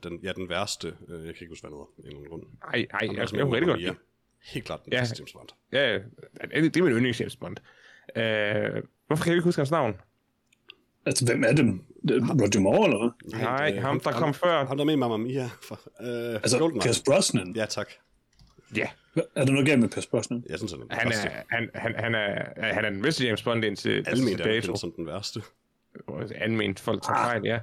den, 0.03 0.21
ja, 0.23 0.33
den 0.33 0.49
værste. 0.49 0.89
Øh, 1.09 1.15
jeg 1.27 1.35
kan 1.35 1.43
ikke 1.45 1.49
huske, 1.49 1.69
hvad 1.69 1.71
den 1.71 2.09
hedder. 2.11 2.21
en 2.23 2.29
grund. 2.29 2.43
ej, 2.63 2.87
ej, 2.91 3.07
Ham, 3.07 3.15
der 3.15 3.23
jeg, 3.23 3.33
jeg, 3.33 3.39
jeg 3.39 3.47
rigtig 3.53 3.67
godt. 3.69 3.81
Mia. 3.81 3.95
Helt 4.45 4.67
klart 4.67 4.85
den 4.85 4.93
Ja. 4.93 5.01
bedste 5.01 5.17
James 5.19 5.33
Bond. 5.33 5.49
Ja, 5.73 5.95
det, 5.95 6.75
det 6.75 6.77
er 6.77 6.83
min 6.85 6.93
yndlings 6.93 7.21
James 7.21 7.37
Bond. 7.37 7.57
Øh, 8.17 8.83
hvorfor 9.07 9.25
kan 9.25 9.31
jeg 9.31 9.37
ikke 9.37 9.45
huske 9.45 9.59
hans 9.61 9.71
navn? 9.71 9.97
Altså, 11.07 11.27
hvem 11.27 11.45
er 11.45 11.53
dem? 11.53 11.85
Det 12.09 12.17
er 12.17 12.21
Roger 12.21 12.61
Moore, 12.61 12.85
eller 12.85 12.99
hvad? 12.99 13.41
Nej, 13.41 13.69
det 13.71 13.77
er 13.77 13.81
ham, 13.81 14.01
der 14.01 14.13
kom 14.13 14.35
før. 14.35 14.65
Ham, 14.67 14.77
der 14.77 14.85
er 14.85 14.87
med 14.87 14.97
Mamma 14.97 15.17
Mia. 15.17 15.51
For, 15.63 15.75
øh, 16.01 16.35
Altså, 16.35 16.59
Goldeneye. 16.59 16.83
Pierce 16.83 17.03
Brosnan. 17.05 17.53
Ja, 17.57 17.67
tak. 17.67 17.89
Ja, 18.77 18.89
Er 19.35 19.45
der 19.45 19.53
noget 19.53 19.67
galt 19.67 19.81
med 19.81 19.89
Pierce 19.89 20.09
Brosnan? 20.09 20.45
Jeg 20.49 20.59
synes, 20.59 20.73
han 20.73 20.81
er 20.81 20.85
den 20.85 20.93
han 20.99 21.13
første. 21.13 21.29
er, 21.29 21.43
han, 21.51 21.71
han, 21.75 21.95
han, 21.99 22.15
er, 22.15 22.73
han 22.75 22.85
er 22.85 22.91
den 22.91 23.03
bedste 23.03 23.25
James 23.25 23.43
Bond 23.43 23.65
indtil, 23.65 24.05
Almen 24.09 24.33
er 24.33 24.37
dato. 24.37 24.67
kendt 24.67 24.79
som 24.81 24.93
den 24.97 25.07
værste. 25.07 25.43
anvendt 26.35 26.81
folk 26.81 27.03
tager 27.03 27.17
fejl, 27.17 27.43
ja. 27.45 27.59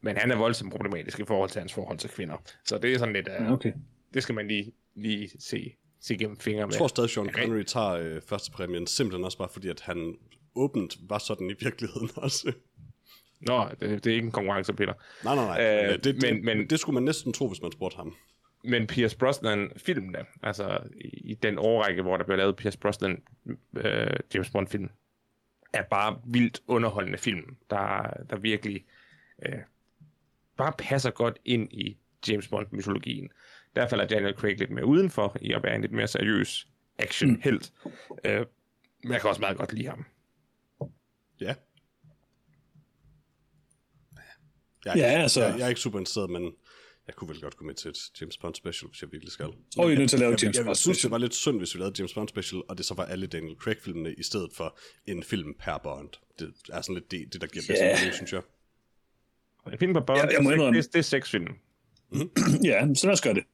Men 0.00 0.16
han 0.16 0.30
er 0.30 0.36
voldsomt 0.36 0.70
problematisk 0.72 1.20
i 1.20 1.24
forhold 1.24 1.50
til 1.50 1.58
hans 1.58 1.72
forhold 1.72 1.98
til 1.98 2.10
kvinder. 2.10 2.36
Så 2.64 2.78
det 2.78 2.92
er 2.94 2.98
sådan 2.98 3.14
lidt, 3.14 3.28
uh, 3.40 3.52
okay. 3.52 3.72
det 4.14 4.22
skal 4.22 4.34
man 4.34 4.48
lige, 4.48 4.72
lige 4.94 5.30
se, 5.38 5.72
se 6.00 6.16
gennem 6.16 6.36
fingre 6.36 6.66
med. 6.66 6.72
Jeg 6.74 6.78
tror 6.78 6.86
stadig, 6.88 7.10
Sean. 7.10 7.30
Connery 7.32 7.62
tager 7.62 7.90
øh, 7.90 8.20
første 8.26 8.50
præmien, 8.50 8.86
simpelthen 8.86 9.24
også 9.24 9.38
bare 9.38 9.48
fordi, 9.52 9.68
at 9.68 9.80
han 9.80 10.14
åbent 10.54 10.96
var 11.08 11.18
sådan 11.18 11.50
i 11.50 11.54
virkeligheden 11.60 12.10
også. 12.26 12.52
Nå, 13.40 13.64
det, 13.80 14.04
det 14.04 14.10
er 14.10 14.14
ikke 14.14 14.26
en 14.26 14.32
konkurrence, 14.32 14.72
Peter. 14.72 14.92
nej, 15.24 15.34
nej, 15.34 15.44
nej. 15.44 15.82
Øh, 15.84 15.88
Øh, 15.88 15.94
det, 15.94 16.04
det, 16.04 16.22
men- 16.22 16.44
men, 16.44 16.58
men- 16.58 16.66
det 16.70 16.80
skulle 16.80 16.94
man 16.94 17.02
næsten 17.02 17.32
tro, 17.32 17.48
hvis 17.48 17.62
man 17.62 17.72
spurgte 17.72 17.96
ham. 17.96 18.14
Men 18.64 18.86
Pierce 18.86 19.16
Brosnan-filmene, 19.18 20.18
altså 20.42 20.78
i, 21.00 21.08
i 21.30 21.34
den 21.34 21.58
årrække, 21.58 22.02
hvor 22.02 22.16
der 22.16 22.24
blev 22.24 22.36
lavet 22.36 22.56
Pierce 22.56 22.78
Brosnan 22.78 23.22
øh, 23.76 24.16
James 24.34 24.50
Bond-film, 24.50 24.88
er 25.72 25.82
bare 25.82 26.20
vildt 26.26 26.62
underholdende 26.66 27.18
film, 27.18 27.56
der, 27.70 28.02
der 28.30 28.36
virkelig 28.36 28.84
øh, 29.46 29.58
bare 30.56 30.72
passer 30.78 31.10
godt 31.10 31.38
ind 31.44 31.72
i 31.72 31.98
James 32.28 32.48
Bond-mytologien. 32.48 33.28
Der 33.76 33.88
falder 33.88 34.06
Daniel 34.06 34.34
Craig 34.34 34.58
lidt 34.58 34.70
mere 34.70 34.86
udenfor 34.86 35.36
i 35.40 35.52
at 35.52 35.62
være 35.62 35.74
en 35.74 35.80
lidt 35.80 35.92
mere 35.92 36.06
seriøs 36.06 36.68
action-helt. 36.98 37.72
Mm. 37.84 37.90
Øh, 38.24 38.46
men 39.04 39.12
jeg 39.12 39.20
kan 39.20 39.30
også 39.30 39.40
meget 39.40 39.56
godt 39.56 39.72
lide 39.72 39.88
ham. 39.88 40.04
Ja. 41.40 41.54
Jeg, 44.84 44.96
Ja, 44.96 45.02
altså- 45.02 45.44
Jeg, 45.44 45.58
jeg 45.58 45.64
er 45.64 45.68
ikke 45.68 45.80
super 45.80 45.98
interesseret, 45.98 46.30
men 46.30 46.52
Jeg 47.12 47.16
kunne 47.16 47.28
vel 47.28 47.40
godt 47.40 47.56
gå 47.56 47.64
med 47.64 47.74
til 47.74 47.88
et 47.88 47.98
James 48.20 48.36
Bond 48.38 48.54
special, 48.54 48.88
hvis 48.90 49.02
jeg 49.02 49.12
virkelig 49.12 49.32
skal. 49.32 49.46
Og 49.78 49.90
I 49.90 49.94
er 49.94 49.98
nødt 49.98 50.10
til 50.10 50.16
at 50.16 50.20
lave 50.20 50.30
jeg, 50.32 50.42
James 50.42 50.58
Bond 50.58 50.68
jeg 50.68 50.76
synes, 50.76 50.96
special. 50.96 51.08
det 51.08 51.10
var 51.12 51.18
lidt 51.18 51.34
synd, 51.34 51.58
hvis 51.58 51.74
vi 51.74 51.80
lavede 51.80 51.94
James 51.98 52.14
Bond 52.14 52.28
special, 52.28 52.62
og 52.68 52.78
det 52.78 52.86
så 52.86 52.94
var 52.94 53.04
alle 53.04 53.26
Daniel 53.26 53.56
Craig-filmene, 53.56 54.14
i 54.14 54.22
stedet 54.22 54.50
for 54.52 54.78
en 55.06 55.22
film 55.22 55.54
per 55.58 55.78
Bond. 55.78 56.08
Det 56.38 56.52
er 56.72 56.80
sådan 56.80 56.94
lidt 56.94 57.10
det, 57.10 57.32
det 57.32 57.40
der 57.40 57.46
giver 57.46 57.64
bedst 57.68 57.80
Ja. 57.82 57.96
mening, 57.98 58.14
synes 58.14 58.32
jeg. 58.32 58.42
En 59.72 59.78
film 59.78 59.92
på 59.92 60.00
Bond, 60.00 60.18
Ja, 60.20 60.26
jeg 60.26 60.42
må 60.42 60.50
det, 60.50 60.56
indrømme- 60.56 60.76
det, 60.82 60.92
det 60.92 60.98
er 60.98 61.02
seks 61.02 61.30
film. 61.30 61.46
Ja, 62.64 62.94
så 62.94 63.06
lad 63.06 63.12
os 63.12 63.20
gøre 63.20 63.34
det. 63.34 63.44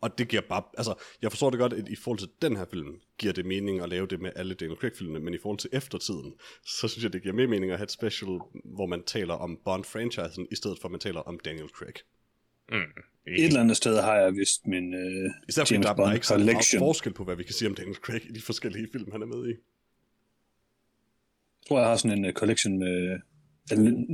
Og 0.00 0.18
det 0.18 0.28
giver 0.28 0.42
bare, 0.48 0.62
altså, 0.78 0.94
jeg 1.22 1.32
forstår 1.32 1.50
det 1.50 1.58
godt, 1.58 1.72
at 1.72 1.88
i 1.88 1.96
forhold 1.96 2.18
til 2.18 2.28
den 2.42 2.56
her 2.56 2.64
film, 2.70 3.00
giver 3.18 3.32
det 3.32 3.46
mening 3.46 3.80
at 3.80 3.88
lave 3.88 4.06
det 4.06 4.20
med 4.20 4.30
alle 4.36 4.54
Daniel 4.54 4.78
Craig-filmene, 4.78 5.20
men 5.20 5.34
i 5.34 5.38
forhold 5.42 5.58
til 5.58 5.70
eftertiden, 5.72 6.34
så 6.66 6.88
synes 6.88 7.04
jeg, 7.04 7.12
det 7.12 7.22
giver 7.22 7.34
mere 7.34 7.46
mening 7.46 7.72
at 7.72 7.78
have 7.78 7.84
et 7.84 7.90
special, 7.90 8.40
hvor 8.64 8.86
man 8.86 9.02
taler 9.04 9.34
om 9.34 9.58
Bond-franchisen, 9.64 10.46
i 10.50 10.54
stedet 10.56 10.78
for 10.80 10.88
at 10.88 10.90
man 10.92 11.00
taler 11.00 11.20
om 11.20 11.38
Daniel 11.38 11.68
Craig. 11.68 11.94
Mm. 12.72 13.02
Et 13.26 13.44
eller 13.46 13.60
andet 13.60 13.76
sted 13.76 14.00
har 14.00 14.14
jeg 14.16 14.34
vist 14.34 14.66
min 14.66 14.94
øh, 14.94 15.30
Især 15.48 15.62
fordi 15.64 15.74
James 15.74 15.84
der 15.86 15.92
er 15.92 15.96
Bond 15.96 16.14
ikke 16.14 16.26
så 16.26 16.38
meget 16.38 16.64
forskel 16.78 17.12
på, 17.12 17.24
hvad 17.24 17.36
vi 17.36 17.42
kan 17.44 17.54
sige 17.54 17.68
om 17.68 17.74
Daniel 17.74 17.96
Craig 17.96 18.22
i 18.30 18.32
de 18.32 18.40
forskellige 18.42 18.88
film, 18.92 19.12
han 19.12 19.22
er 19.22 19.26
med 19.26 19.46
i. 19.46 19.54
Jeg 21.60 21.66
tror, 21.68 21.78
jeg 21.78 21.88
har 21.88 21.96
sådan 21.96 22.18
en 22.18 22.24
uh, 22.24 22.32
collection 22.32 22.78
med 22.78 23.18
alle, 23.70 24.06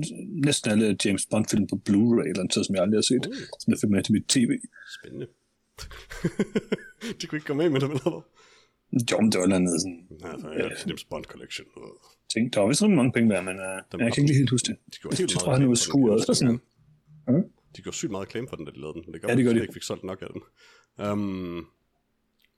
næsten 0.46 0.70
alle 0.72 0.96
James 1.04 1.26
Bond-film 1.30 1.66
på 1.66 1.76
Blu-ray, 1.88 2.28
eller 2.30 2.42
noget, 2.42 2.66
som 2.66 2.74
jeg 2.74 2.82
aldrig 2.82 2.98
har 2.98 3.02
set, 3.12 3.26
Uh. 3.26 3.34
som 3.60 3.70
jeg 3.72 3.78
fik 3.80 3.90
med 3.90 4.02
til 4.02 4.12
mit 4.12 4.26
tv. 4.34 4.50
Spændende. 4.98 5.26
de 7.20 7.26
kunne 7.26 7.36
ikke 7.38 7.46
komme 7.46 7.62
med 7.62 7.70
med 7.70 7.80
det, 7.80 7.88
eller 7.88 8.02
hvad? 8.10 8.22
Jo, 9.10 9.20
men 9.20 9.32
det 9.32 9.38
var 9.40 9.46
andet 9.56 9.80
sådan 9.82 10.00
Nej, 10.20 10.34
for 10.40 10.48
jeg 10.52 10.64
har 10.64 10.74
James 10.86 11.04
Bond 11.04 11.24
Collection. 11.24 11.66
Uh, 11.76 11.82
ting. 12.32 12.52
Der 12.52 12.60
var 12.60 12.68
vist 12.68 12.82
rimelig 12.82 12.96
mange 12.96 13.12
penge 13.12 13.28
værd, 13.30 13.44
men 13.44 13.56
uh, 13.56 14.00
jeg 14.04 14.12
kan 14.12 14.22
ikke 14.22 14.30
lige 14.32 14.38
helt 14.42 14.50
huske 14.50 14.66
det. 14.70 14.76
De 14.92 14.96
gjorde 15.02 15.16
helt 15.16 15.30
Jeg 15.32 15.40
tror, 15.40 15.52
han 15.52 15.62
er 15.62 15.66
reklame 15.66 15.70
ude 15.70 15.78
for 15.78 15.84
den, 15.84 15.90
skuret. 15.90 16.20
kan 16.20 16.28
jeg 16.28 16.36
Sådan. 16.36 16.60
huske. 17.36 17.57
De 17.76 17.82
gjorde 17.82 17.96
sygt 17.96 18.10
meget 18.10 18.30
claim 18.30 18.48
for 18.48 18.56
den, 18.56 18.64
da 18.64 18.70
de 18.70 18.80
lavede 18.80 18.94
den. 18.94 19.02
Men 19.06 19.14
det 19.14 19.22
gør, 19.22 19.28
Ja, 19.28 19.36
det 19.36 19.44
gør 19.44 19.50
at 19.50 19.54
de. 19.54 19.58
jeg 19.58 19.62
ikke 19.64 19.74
fik 19.74 19.82
solgt 19.82 20.04
nok 20.04 20.22
af 20.22 20.28
den. 20.32 20.42
Um, 21.10 21.68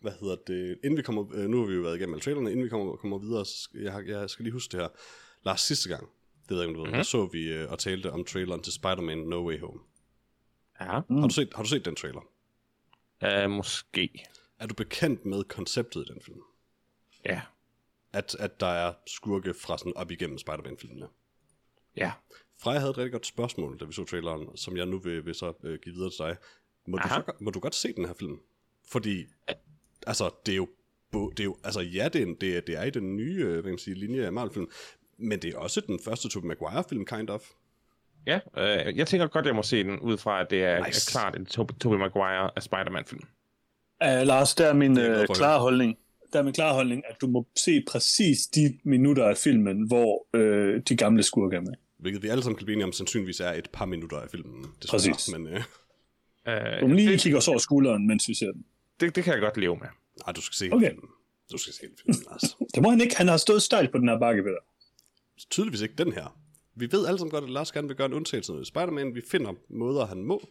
hvad 0.01 0.13
hedder 0.21 0.37
det? 0.47 0.79
Inden 0.85 0.97
vi 0.97 1.03
kommer, 1.03 1.35
øh, 1.35 1.49
nu 1.49 1.59
har 1.61 1.67
vi 1.67 1.75
jo 1.75 1.81
været 1.83 1.97
igennem 1.97 2.15
alle 2.15 2.23
trailerne, 2.23 2.51
inden 2.53 2.65
vi 2.65 2.69
kommer, 2.69 2.97
kommer 2.97 3.19
videre, 3.19 3.45
jeg, 3.75 3.93
har- 3.93 4.01
jeg 4.21 4.31
skal 4.31 4.43
lige 4.43 4.53
huske 4.53 4.73
det 4.73 4.81
her. 4.81 4.89
Lars, 5.45 5.61
sidste 5.61 5.89
gang, 5.89 6.09
det 6.43 6.51
ved 6.51 6.57
jeg 6.57 6.69
ikke, 6.69 6.71
om 6.71 6.75
du 6.75 6.81
ved, 6.81 6.89
Mhm. 6.91 6.97
der 6.97 7.03
så 7.03 7.27
vi 7.27 7.53
øh, 7.53 7.71
og 7.71 7.79
talte 7.79 8.13
om 8.13 8.25
traileren 8.25 8.63
til 8.63 8.73
Spider-Man 8.73 9.19
No 9.19 9.47
Way 9.49 9.61
Home. 9.61 9.81
Ja, 10.81 11.01
Mm. 11.09 11.17
Har, 11.21 11.29
du 11.29 11.35
set, 11.35 11.49
har 11.55 11.63
du 11.63 11.69
set 11.69 11.85
den 11.85 11.97
trailer? 11.97 12.21
uh, 13.45 13.51
måske. 13.51 14.25
Er 14.59 14.67
du 14.67 14.75
bekendt 14.75 15.25
med 15.25 15.45
konceptet 15.45 16.07
i 16.09 16.13
den 16.13 16.21
film? 16.23 16.41
Ja, 17.25 17.41
At, 18.13 18.35
at 18.39 18.61
der 18.61 18.67
er 18.67 18.95
skurke 19.07 19.55
fra 19.55 19.79
sådan 19.79 19.97
op 19.97 20.11
igennem 20.11 20.39
Spider-Man-filmene? 20.39 21.09
ja. 21.97 22.13
Freja 22.63 22.79
havde 22.79 22.91
et 22.91 22.99
rigtig 22.99 23.13
godt 23.13 23.27
spørgsmål, 23.27 23.79
da 23.81 23.85
vi 23.85 23.93
så 23.93 24.05
traileren, 24.05 24.57
som 24.57 24.77
jeg 24.77 24.87
nu 24.87 24.99
vil, 24.99 25.27
vil 25.27 25.35
så 25.35 25.53
øh, 25.65 25.79
give 25.83 25.95
videre 25.95 26.11
til 26.11 26.19
dig. 26.19 26.37
Må 26.89 26.97
du, 26.97 27.09
så, 27.09 27.23
godt- 27.27 27.41
må 27.41 27.51
du 27.51 27.61
godt 27.61 27.75
se 27.75 27.93
den 27.93 28.05
her 28.05 28.15
film? 28.15 28.39
Fordi, 28.91 29.25
altså, 30.07 30.31
det 30.47 30.53
er 30.53 30.57
jo, 30.57 30.69
det 31.13 31.41
er 31.41 31.45
jo 31.45 31.57
altså 31.65 31.81
ja, 31.81 32.09
det 32.13 32.23
er, 32.23 32.27
en, 32.27 32.35
det, 32.41 32.57
er, 32.57 32.61
det 32.61 32.77
er 32.77 32.83
i 32.85 32.91
den 32.91 33.17
nye 33.17 33.37
øh, 33.45 33.53
hvad 33.53 33.63
kan 33.63 33.71
man 33.73 33.79
sige, 33.79 33.95
linje 33.95 34.27
af 34.27 34.33
Marvel-film, 34.33 34.71
men 35.19 35.43
det 35.43 35.55
er 35.55 35.59
også 35.59 35.81
den 35.81 35.99
første 36.05 36.29
Tobey 36.29 36.47
Maguire-film, 36.49 37.07
kind 37.07 37.31
of. 37.31 37.43
Ja, 38.27 38.41
øh, 38.57 38.97
jeg 38.99 39.07
tænker 39.07 39.27
godt, 39.27 39.47
jeg 39.47 39.55
må 39.55 39.63
se 39.63 39.85
den, 39.85 39.99
ud 40.01 40.17
fra 40.19 40.41
at 40.41 40.47
det 40.51 40.65
er, 40.65 40.87
Nice. 40.87 41.11
er 41.11 41.21
klart 41.21 41.37
en 41.37 41.47
Tobey 41.47 41.75
Tobey 41.75 41.97
Maguire 41.99 42.51
af 42.57 42.63
Spider-Man-film. 42.63 43.23
Uh, 44.05 44.27
Lars, 44.27 44.55
der 44.55 44.67
er 44.67 44.73
min 44.73 44.99
er 44.99 45.21
uh, 45.21 45.35
klare 45.35 45.61
holdning. 45.61 45.99
Der 46.33 46.39
er 46.39 46.43
min 46.43 46.53
klare 46.53 46.75
holdning, 46.75 47.03
at 47.09 47.17
du 47.21 47.27
må 47.27 47.47
se 47.65 47.83
præcis 47.89 48.39
de 48.47 48.79
minutter 48.85 49.25
af 49.29 49.37
filmen, 49.37 49.87
hvor 49.87 50.27
øh, 50.37 50.83
de 50.89 50.97
gamle 50.97 51.23
skurke 51.23 51.57
er 51.57 51.61
med. 51.61 51.73
Hvilket 52.01 52.23
vi 52.23 52.29
alle 52.29 52.43
sammen 52.43 52.57
kan 52.59 52.65
blive 52.65 52.75
enige 52.75 52.85
om, 52.85 52.93
sandsynligvis 52.93 53.41
er 53.41 53.53
et 53.53 53.71
par 53.73 53.85
minutter 53.85 54.21
af 54.21 54.31
filmen. 54.31 54.63
Desværre. 54.83 55.13
Præcis. 55.13 55.33
Men 55.33 55.47
øh, 55.47 55.63
Øh, 56.49 56.81
Du 56.81 56.87
må 56.87 56.95
lige 56.95 57.13
det, 57.13 57.21
kigge 57.21 57.39
os 57.39 57.49
over 57.49 57.59
skulderen, 57.59 58.07
mens 58.07 58.29
vi 58.29 58.35
ser 58.35 58.53
den. 58.53 58.65
det, 59.01 59.17
det 59.17 59.25
kan 59.25 59.33
jeg 59.33 59.41
godt 59.43 59.57
leve 59.57 59.77
med. 59.77 59.87
nej, 60.27 60.33
du 60.33 60.41
skal 60.41 60.55
se 60.55 60.69
Okay. 60.73 60.87
filmen. 60.91 61.09
Du 61.53 61.59
skal 61.59 61.73
se 61.73 61.81
filmen, 61.81 62.25
altså. 62.33 62.55
Det 62.75 62.83
må 62.83 62.91
han 62.91 63.01
ikke. 63.01 63.17
Han 63.17 63.29
har 63.29 63.37
stået 63.37 63.63
stejlt 63.63 63.93
på 63.93 63.99
den 63.99 64.09
her 64.09 64.19
bakke, 64.19 64.43
Peter. 64.43 64.59
Tydeligvis 65.51 65.81
ikke 65.81 65.95
den 65.95 66.13
her. 66.13 66.39
Vi 66.75 66.93
ved 66.93 67.07
alle 67.07 67.19
sammen 67.19 67.31
godt, 67.31 67.45
at 67.45 67.51
Lars 67.51 67.73
gerne 67.73 67.89
vil 67.89 67.97
gøre 67.97 68.07
en 68.07 68.13
undtagelse 68.13 68.53
med 68.53 68.65
Spider-Man. 68.65 69.15
Vi 69.15 69.23
finder 69.31 69.53
måder, 69.71 70.07
han 70.07 70.23
må. 70.25 70.49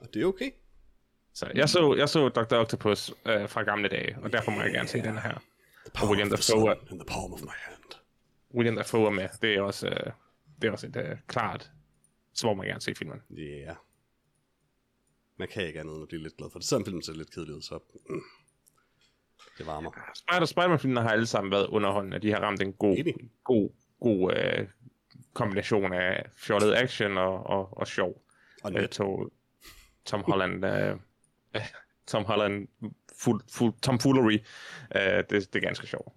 Og 0.00 0.14
det 0.14 0.22
er 0.22 0.26
okay. 0.26 0.50
Så 1.34 1.50
jeg 1.54 1.68
så, 1.68 1.94
jeg 1.98 2.08
så 2.08 2.28
Dr. 2.28 2.54
Octopus 2.56 3.10
øh, 3.26 3.48
fra 3.48 3.62
gamle 3.62 3.88
dage, 3.88 4.16
og 4.22 4.32
derfor 4.32 4.50
må 4.50 4.60
jeg 4.62 4.72
gerne 4.72 4.88
se 4.88 4.98
den 4.98 5.18
her. 5.18 5.42
The 5.84 5.90
power 5.94 6.10
William 6.10 6.32
of 6.32 6.38
the 6.40 6.52
Dafoe 6.54 6.74
sun 6.76 6.92
in 6.92 6.98
the 6.98 7.06
palm 7.06 7.32
of 7.32 7.40
my 7.42 7.48
hand. 7.68 7.82
William 8.54 8.76
Dafoe 8.76 9.06
er 9.06 9.10
med. 9.10 9.28
Det 9.42 9.54
er 9.54 9.62
også, 9.62 9.86
øh, 9.88 10.12
det 10.62 10.68
er 10.68 10.72
også 10.72 10.86
et 10.86 10.96
øh, 10.96 11.16
klart, 11.26 11.70
så 12.34 12.46
må 12.46 12.54
man 12.54 12.66
gerne 12.66 12.80
se 12.80 12.94
filmen. 12.94 13.22
Ja. 13.30 13.42
Yeah. 13.42 13.76
Man 15.36 15.48
kan 15.48 15.66
ikke 15.66 15.80
andet 15.80 15.94
end 15.94 16.02
at 16.02 16.08
blive 16.08 16.22
lidt 16.22 16.36
glad 16.36 16.50
for 16.52 16.58
det. 16.58 16.68
Selvom 16.68 16.84
filmen 16.84 17.02
ser 17.02 17.12
lidt 17.12 17.30
kedelig 17.34 17.54
ud, 17.54 17.62
så... 17.62 17.78
Mm, 18.10 18.20
det 19.58 19.66
varmer. 19.66 19.90
Spider- 20.14 20.44
Spider-Man-filmene 20.44 21.00
har 21.00 21.08
alle 21.10 21.26
sammen 21.26 21.50
været 21.50 21.66
underholdende. 21.66 22.18
De 22.18 22.30
har 22.32 22.40
ramt 22.40 22.62
en 22.62 22.72
god, 22.72 22.96
Enig. 22.98 23.14
god, 23.44 23.70
god 24.00 24.32
øh, 24.36 24.68
kombination 25.32 25.92
af 25.92 26.30
fjollet 26.36 26.74
action 26.74 27.18
og, 27.18 27.46
og, 27.46 27.78
og 27.78 27.86
sjov. 27.86 28.22
Og 28.64 28.72
net. 28.72 28.90
to, 28.90 29.30
Tom 30.04 30.22
Holland... 30.22 30.64
Øh, 30.66 30.96
Tom 32.06 32.24
Holland... 32.24 32.68
Fuld, 33.18 33.42
fuld, 33.52 33.74
Tom 33.82 33.98
Foolery. 33.98 34.38
Øh, 34.96 35.00
det, 35.00 35.30
det 35.30 35.56
er 35.56 35.60
ganske 35.60 35.86
sjovt. 35.86 36.14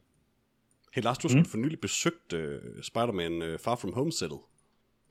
Hey 0.94 1.02
Lars, 1.04 1.18
du 1.18 1.28
har 1.28 1.38
mm. 1.38 1.46
for 1.46 1.58
nylig 1.58 1.80
besøgt 1.80 2.34
uh, 2.34 2.40
Spider-Man 2.82 3.42
uh, 3.42 3.60
Far 3.60 3.76
From 3.76 3.94
Home 3.94 4.12
sættet. 4.12 4.40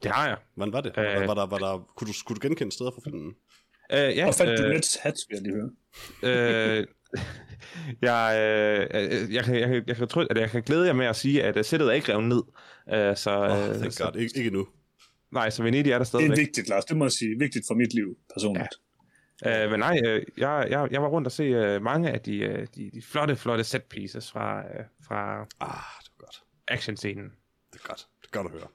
Det 0.02 0.10
har 0.10 0.28
jeg. 0.28 0.36
Hvordan 0.54 0.72
var 0.72 0.80
det? 0.80 0.92
Var, 0.96 1.02
Øh. 1.02 1.10
der, 1.20 1.26
var 1.26 1.34
der, 1.34 1.46
var 1.46 1.58
der, 1.58 1.88
kunne, 1.96 2.08
du, 2.08 2.12
kunne 2.26 2.36
du 2.36 2.48
genkende 2.48 2.72
steder 2.72 2.90
fra 2.90 3.00
filmen? 3.04 3.34
Øh, 3.92 4.16
ja, 4.16 4.26
Og 4.26 4.34
fandt 4.34 4.58
du 4.58 4.64
øh, 4.64 4.70
Nets 4.70 4.96
hat, 4.96 5.14
vil 5.28 5.36
jeg 5.36 5.42
lige 5.42 5.54
høre. 5.54 5.70
øh, 6.78 6.86
jeg, 8.08 8.22
øh, 8.38 9.22
øh, 9.22 9.34
jeg, 9.34 9.44
kan, 9.44 9.54
jeg, 9.60 9.68
kan, 9.68 9.84
jeg, 9.86 9.96
kan 9.96 10.08
eller 10.30 10.40
jeg 10.40 10.50
kan 10.50 10.62
glæde 10.62 10.86
jer 10.86 10.92
med 10.92 11.06
at 11.06 11.16
sige, 11.16 11.42
at 11.44 11.56
uh, 11.56 11.64
sættet 11.64 11.88
er 11.88 11.92
ikke 11.92 12.12
revet 12.12 12.24
ned. 12.24 12.42
Uh, 12.86 13.16
så, 13.16 13.30
oh, 13.30 13.68
øh, 13.68 13.74
thank 13.74 13.92
så, 13.92 14.04
God. 14.04 14.20
Ikke, 14.20 14.32
ikke 14.36 14.46
endnu. 14.48 14.66
nej, 15.32 15.50
så 15.50 15.62
Venedig 15.62 15.90
er 15.90 15.94
der 15.94 15.98
Det 15.98 16.06
stadigvæk. 16.06 16.38
er 16.38 16.42
vigtigt, 16.42 16.68
Lars. 16.68 16.84
Det 16.84 16.96
må 16.96 17.04
jeg 17.04 17.12
sige. 17.12 17.38
Vigtigt 17.38 17.64
for 17.68 17.74
mit 17.74 17.94
liv, 17.94 18.16
personligt. 18.34 18.74
Øh, 19.46 19.70
men 19.70 19.78
nej, 19.80 20.00
øh, 20.04 20.22
jeg, 20.36 20.66
jeg, 20.70 20.88
jeg 20.90 21.02
var 21.02 21.08
rundt 21.08 21.26
og 21.26 21.32
se 21.32 21.42
øh, 21.42 21.82
mange 21.82 22.10
af 22.10 22.20
de, 22.20 22.36
øh, 22.36 22.66
de, 22.76 22.90
de 22.94 23.02
flotte, 23.02 23.36
flotte 23.36 23.64
set 23.64 23.82
pieces 23.82 24.30
fra, 24.32 24.58
øh, 24.58 24.84
fra 25.06 25.40
Ah, 25.60 25.68
det 26.04 26.10
var 26.18 26.24
godt. 26.24 26.42
actionscenen. 26.68 27.32
Det 27.72 27.80
er 27.84 27.88
godt. 27.88 28.06
Det 28.22 28.28
er 28.28 28.32
godt 28.32 28.46
at 28.46 28.52
høre. 28.52 28.68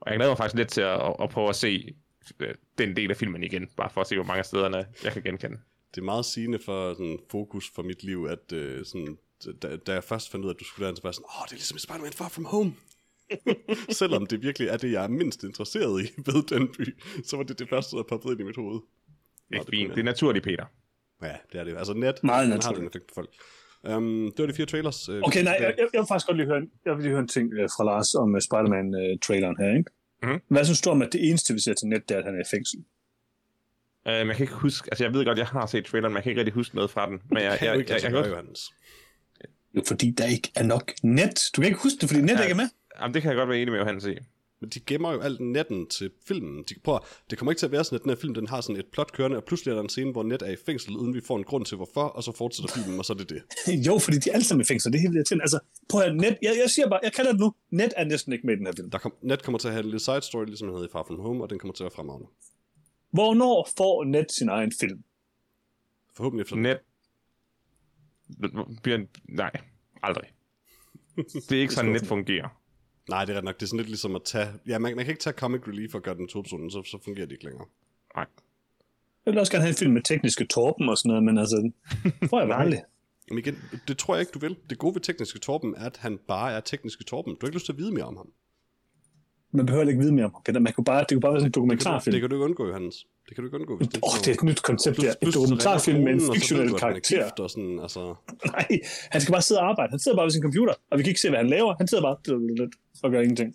Og 0.00 0.10
jeg 0.10 0.16
glæder 0.18 0.30
mig 0.30 0.36
faktisk 0.38 0.56
lidt 0.56 0.68
til 0.68 0.80
at, 0.80 1.02
at, 1.02 1.16
at 1.20 1.30
prøve 1.30 1.48
at 1.48 1.56
se 1.56 1.94
øh, 2.40 2.54
den 2.78 2.96
del 2.96 3.10
af 3.10 3.16
filmen 3.16 3.44
igen, 3.44 3.68
bare 3.76 3.90
for 3.90 4.00
at 4.00 4.06
se, 4.06 4.14
hvor 4.14 4.24
mange 4.24 4.38
af 4.38 4.44
stederne 4.46 4.86
jeg 5.04 5.12
kan 5.12 5.22
genkende. 5.22 5.58
Det 5.94 6.00
er 6.00 6.04
meget 6.04 6.24
sigende 6.24 6.58
for 6.64 6.92
sådan, 6.94 7.18
fokus 7.30 7.70
for 7.74 7.82
mit 7.82 8.02
liv, 8.02 8.28
at 8.30 8.52
øh, 8.52 8.84
sådan, 8.84 9.18
da, 9.62 9.76
da 9.76 9.92
jeg 9.92 10.04
først 10.04 10.30
fandt 10.30 10.44
ud 10.44 10.50
af, 10.50 10.54
at 10.54 10.60
du 10.60 10.64
skulle 10.64 10.88
der, 10.88 10.94
så 10.94 11.00
var 11.02 11.12
sådan, 11.12 11.26
åh, 11.40 11.44
det 11.44 11.52
er 11.52 11.56
ligesom 11.56 11.78
Spider-Man 11.78 12.12
Far 12.12 12.28
From 12.28 12.44
Home. 12.44 12.74
Selvom 14.00 14.26
det 14.26 14.42
virkelig 14.42 14.68
er 14.68 14.76
det, 14.76 14.92
jeg 14.92 15.04
er 15.04 15.08
mindst 15.08 15.44
interesseret 15.44 16.04
i 16.04 16.08
ved 16.16 16.42
den 16.58 16.68
by, 16.78 17.02
så 17.24 17.36
var 17.36 17.44
det 17.44 17.58
det 17.58 17.68
første, 17.68 17.96
der 17.96 18.02
poppede 18.02 18.32
ind 18.32 18.40
i 18.40 18.44
mit 18.44 18.56
hoved. 18.56 18.80
Det 19.54 19.60
er 19.60 19.70
det 19.70 19.78
fint. 19.78 19.94
Det 19.94 20.00
er 20.00 20.04
naturligt, 20.04 20.44
Peter. 20.44 20.64
Ja, 21.22 21.32
det 21.52 21.60
er 21.60 21.64
det. 21.64 21.76
Altså 21.78 21.94
net, 21.94 22.24
Meget 22.24 22.64
har 22.64 22.72
den 22.72 22.86
effekt 22.86 23.06
på 23.06 23.14
folk. 23.14 23.30
Um, 23.96 24.32
det 24.36 24.42
var 24.42 24.46
de 24.46 24.52
fire 24.54 24.66
trailers. 24.66 25.08
øh, 25.08 25.22
Okay, 25.22 25.44
nej, 25.44 25.56
jeg, 25.60 25.74
jeg, 25.78 25.86
jeg 25.92 26.00
vil 26.00 26.06
faktisk 26.08 26.26
godt 26.26 26.36
lige 26.36 26.46
høre, 26.46 26.58
en- 26.58 26.70
jeg 26.84 26.94
vil 26.94 27.02
lige 27.02 27.10
høre 27.10 27.20
en 27.20 27.28
ting 27.28 27.52
øh, 27.52 27.68
fra 27.76 27.84
Lars 27.84 28.14
om 28.14 28.34
uh, 28.34 28.40
Spider-Man-traileren 28.40 29.56
her, 29.60 29.76
ikke? 29.78 29.90
Mhm. 30.22 30.40
Hvad 30.48 30.64
synes 30.64 30.80
du 30.80 30.90
om, 30.90 31.02
at 31.02 31.08
det 31.12 31.28
eneste, 31.28 31.54
vi 31.54 31.60
ser 31.60 31.74
til 31.74 31.88
net, 31.88 32.08
det 32.08 32.14
er, 32.14 32.18
at 32.18 32.24
han 32.24 32.34
er 32.34 32.40
i 32.40 32.48
fængsel? 32.50 32.78
Uh, 34.06 34.12
men 34.12 34.28
jeg 34.28 34.36
kan 34.36 34.44
ikke 34.44 34.54
huske, 34.54 34.88
altså 34.92 35.04
jeg 35.04 35.12
ved 35.14 35.24
godt, 35.24 35.38
jeg 35.38 35.46
har 35.46 35.66
set 35.66 35.84
traileren, 35.84 36.12
men 36.12 36.16
jeg 36.16 36.22
kan 36.22 36.30
ikke 36.30 36.40
rigtig 36.40 36.54
huske 36.54 36.74
noget 36.74 36.90
fra 36.90 37.06
den. 37.10 37.20
Men 37.30 37.42
jeg, 37.42 37.58
kan 37.58 37.66
jeg, 37.66 37.72
jeg, 37.72 37.80
ikke 37.80 37.92
jeg, 37.92 38.02
jeg, 38.02 38.12
gøre, 38.12 38.22
jeg, 38.22 38.30
Johannes. 38.30 38.60
Jo, 39.76 39.82
fordi 39.88 40.10
der 40.10 40.26
ikke 40.26 40.50
er 40.56 40.62
nok 40.62 40.92
net. 41.02 41.40
Du 41.56 41.60
kan 41.60 41.68
ikke 41.68 41.82
huske 41.82 41.96
det, 42.00 42.08
fordi 42.08 42.22
net 42.22 42.30
Ja. 42.38 42.42
ikke 42.42 42.52
er 42.52 42.56
med. 42.56 42.68
jamen, 43.00 43.14
det 43.14 43.22
kan 43.22 43.28
jeg 43.28 43.36
godt 43.36 43.48
være 43.48 43.58
enig 43.58 43.72
med 43.72 43.78
Johannes 43.80 44.04
i. 44.06 44.18
Men 44.60 44.70
de 44.70 44.80
gemmer 44.80 45.12
jo 45.12 45.20
alt 45.20 45.40
netten 45.40 45.86
til 45.86 46.10
filmen. 46.26 46.64
De, 46.68 46.74
prøv, 46.84 47.00
det 47.30 47.38
kommer 47.38 47.52
ikke 47.52 47.58
til 47.58 47.66
at 47.66 47.72
være 47.72 47.84
sådan, 47.84 47.96
at 47.96 48.02
den 48.02 48.10
her 48.10 48.16
film 48.16 48.34
den 48.34 48.48
har 48.48 48.60
sådan 48.60 48.76
et 48.76 48.86
plot 48.86 49.12
kørende, 49.12 49.36
og 49.36 49.44
pludselig 49.44 49.70
er 49.70 49.74
der 49.74 49.82
en 49.82 49.88
scene, 49.88 50.12
hvor 50.12 50.22
net 50.22 50.42
er 50.42 50.50
i 50.50 50.56
fængsel, 50.66 50.96
uden 50.96 51.14
vi 51.14 51.20
får 51.20 51.36
en 51.36 51.44
grund 51.44 51.64
til 51.64 51.76
hvorfor, 51.76 52.02
og 52.02 52.22
så 52.24 52.32
fortsætter 52.32 52.74
filmen, 52.74 52.98
og 52.98 53.04
så 53.04 53.12
er 53.12 53.16
det 53.16 53.30
det. 53.30 53.42
Jo, 53.86 53.98
fordi 53.98 54.18
de 54.18 54.30
er 54.30 54.34
alle 54.34 54.44
sammen 54.44 54.62
i 54.62 54.64
fængsel. 54.64 54.92
Det 54.92 54.98
er 54.98 55.02
helt 55.02 55.14
irriterende. 55.14 55.42
Altså, 55.42 55.58
prøv 55.88 56.00
at 56.00 56.16
net, 56.16 56.38
jeg, 56.42 56.56
jeg 56.62 56.70
siger 56.70 56.88
bare, 56.88 57.00
jeg 57.02 57.12
kalder 57.12 57.30
det 57.30 57.40
nu, 57.40 57.54
net 57.70 57.92
er 57.96 58.04
næsten 58.04 58.32
ikke 58.32 58.46
med 58.46 58.54
i 58.54 58.56
den 58.56 58.66
her 58.66 58.72
film. 58.76 58.90
Der 58.90 58.98
kom, 58.98 59.14
net 59.22 59.42
kommer 59.42 59.58
til 59.58 59.68
at 59.68 59.74
have 59.74 59.80
en 59.80 59.86
lille 59.86 60.00
side 60.00 60.22
story, 60.22 60.44
ligesom 60.44 60.68
han 60.68 60.74
havde 60.74 60.86
i 60.86 60.92
Far 60.92 61.04
From 61.06 61.20
Home, 61.20 61.42
og 61.42 61.50
den 61.50 61.58
kommer 61.58 61.74
til 61.74 61.82
at 61.82 61.84
være 61.84 61.96
fremragende. 61.96 62.28
Hvornår 63.10 63.68
får 63.76 64.04
net 64.04 64.32
sin 64.32 64.48
egen 64.48 64.72
film? 64.80 65.02
Forhåbentlig 66.16 66.42
efter 66.42 66.56
Net... 66.56 66.78
Bliver... 68.82 68.98
Nej, 69.28 69.50
aldrig. 70.02 70.24
Det 71.48 71.52
er 71.52 71.60
ikke 71.60 71.74
sådan, 71.74 71.92
net 71.92 72.06
fungerer. 72.06 72.63
Nej, 73.08 73.24
det 73.24 73.36
er 73.36 73.40
nok. 73.40 73.54
Det 73.54 73.62
er 73.62 73.66
sådan 73.66 73.76
lidt 73.78 73.88
ligesom 73.88 74.16
at 74.16 74.22
tage... 74.24 74.48
Ja, 74.68 74.78
man, 74.78 74.96
man 74.96 75.04
kan 75.04 75.12
ikke 75.12 75.22
tage 75.22 75.34
comic 75.34 75.60
relief 75.68 75.94
og 75.94 76.02
gøre 76.02 76.14
den 76.14 76.28
to 76.28 76.40
episoder, 76.40 76.68
så, 76.70 76.82
så 76.82 76.98
fungerer 77.04 77.26
det 77.26 77.32
ikke 77.32 77.44
længere. 77.44 77.66
Nej. 78.16 78.26
Jeg 79.26 79.32
vil 79.32 79.40
også 79.40 79.52
gerne 79.52 79.62
have 79.62 79.70
en 79.70 79.76
film 79.76 79.92
med 79.92 80.02
tekniske 80.02 80.46
torben 80.46 80.88
og 80.88 80.98
sådan 80.98 81.08
noget, 81.08 81.24
men 81.24 81.38
altså, 81.38 81.70
det 82.20 82.30
får 82.30 82.40
jeg 82.40 82.58
aldrig. 82.60 82.82
Men 83.28 83.38
igen, 83.38 83.58
det 83.88 83.98
tror 83.98 84.14
jeg 84.14 84.20
ikke, 84.20 84.32
du 84.32 84.38
vil. 84.38 84.56
Det 84.70 84.78
gode 84.78 84.94
ved 84.94 85.00
tekniske 85.00 85.38
Torben 85.38 85.74
er, 85.74 85.86
at 85.86 85.96
han 85.96 86.18
bare 86.28 86.52
er 86.52 86.60
tekniske 86.60 87.04
Torben. 87.04 87.34
Du 87.34 87.38
har 87.40 87.48
ikke 87.48 87.56
lyst 87.56 87.66
til 87.66 87.72
at 87.72 87.78
vide 87.78 87.92
mere 87.92 88.04
om 88.04 88.16
ham. 88.16 88.32
Man 89.54 89.66
behøver 89.66 89.88
ikke 89.88 90.00
vide 90.00 90.12
mere 90.12 90.24
om 90.24 90.34
Peter. 90.44 90.60
Man 90.60 90.72
kunne 90.72 90.84
bare, 90.84 91.00
det 91.00 91.10
kunne 91.10 91.20
bare 91.20 91.32
være 91.32 91.40
sådan 91.40 91.46
en 91.46 91.52
Det 91.52 91.54
kan, 91.54 91.60
du, 91.60 91.60
dokumentarfilm. 91.60 92.12
det 92.12 92.20
kan 92.20 92.30
du 92.30 92.36
ikke 92.36 92.44
undgå, 92.44 92.66
Johannes. 92.66 92.96
Det 93.28 93.34
kan 93.34 93.42
du 93.42 93.46
ikke 93.48 93.58
undgå, 93.60 93.76
hvis 93.76 93.88
det 93.88 94.00
oh, 94.02 94.16
det 94.24 94.28
er 94.28 94.34
et 94.34 94.42
nyt 94.42 94.62
koncept 94.62 94.96
der. 95.00 95.14
Et 95.22 95.34
dokumentarfilm 95.34 96.00
med 96.04 96.12
en 96.12 96.20
så 96.20 96.32
fiktionel 96.32 96.66
han 96.66 96.74
er 96.74 96.78
karakter. 96.78 97.24
gift 97.24 97.40
Og 97.40 97.50
sådan, 97.50 97.80
altså, 97.80 98.14
Nej, 98.46 98.68
han 99.10 99.20
skal 99.20 99.32
bare 99.32 99.42
sidde 99.42 99.60
og 99.60 99.68
arbejde. 99.68 99.90
Han 99.90 99.98
sidder 99.98 100.16
bare 100.16 100.24
ved 100.24 100.30
sin 100.30 100.42
computer, 100.42 100.74
og 100.90 100.98
vi 100.98 101.02
kan 101.02 101.10
ikke 101.10 101.20
se, 101.20 101.28
hvad 101.28 101.38
han 101.38 101.50
laver. 101.56 101.74
Han 101.80 101.86
sidder 101.88 102.02
bare 102.08 102.16
og 103.02 103.10
gør 103.10 103.20
ingenting. 103.20 103.54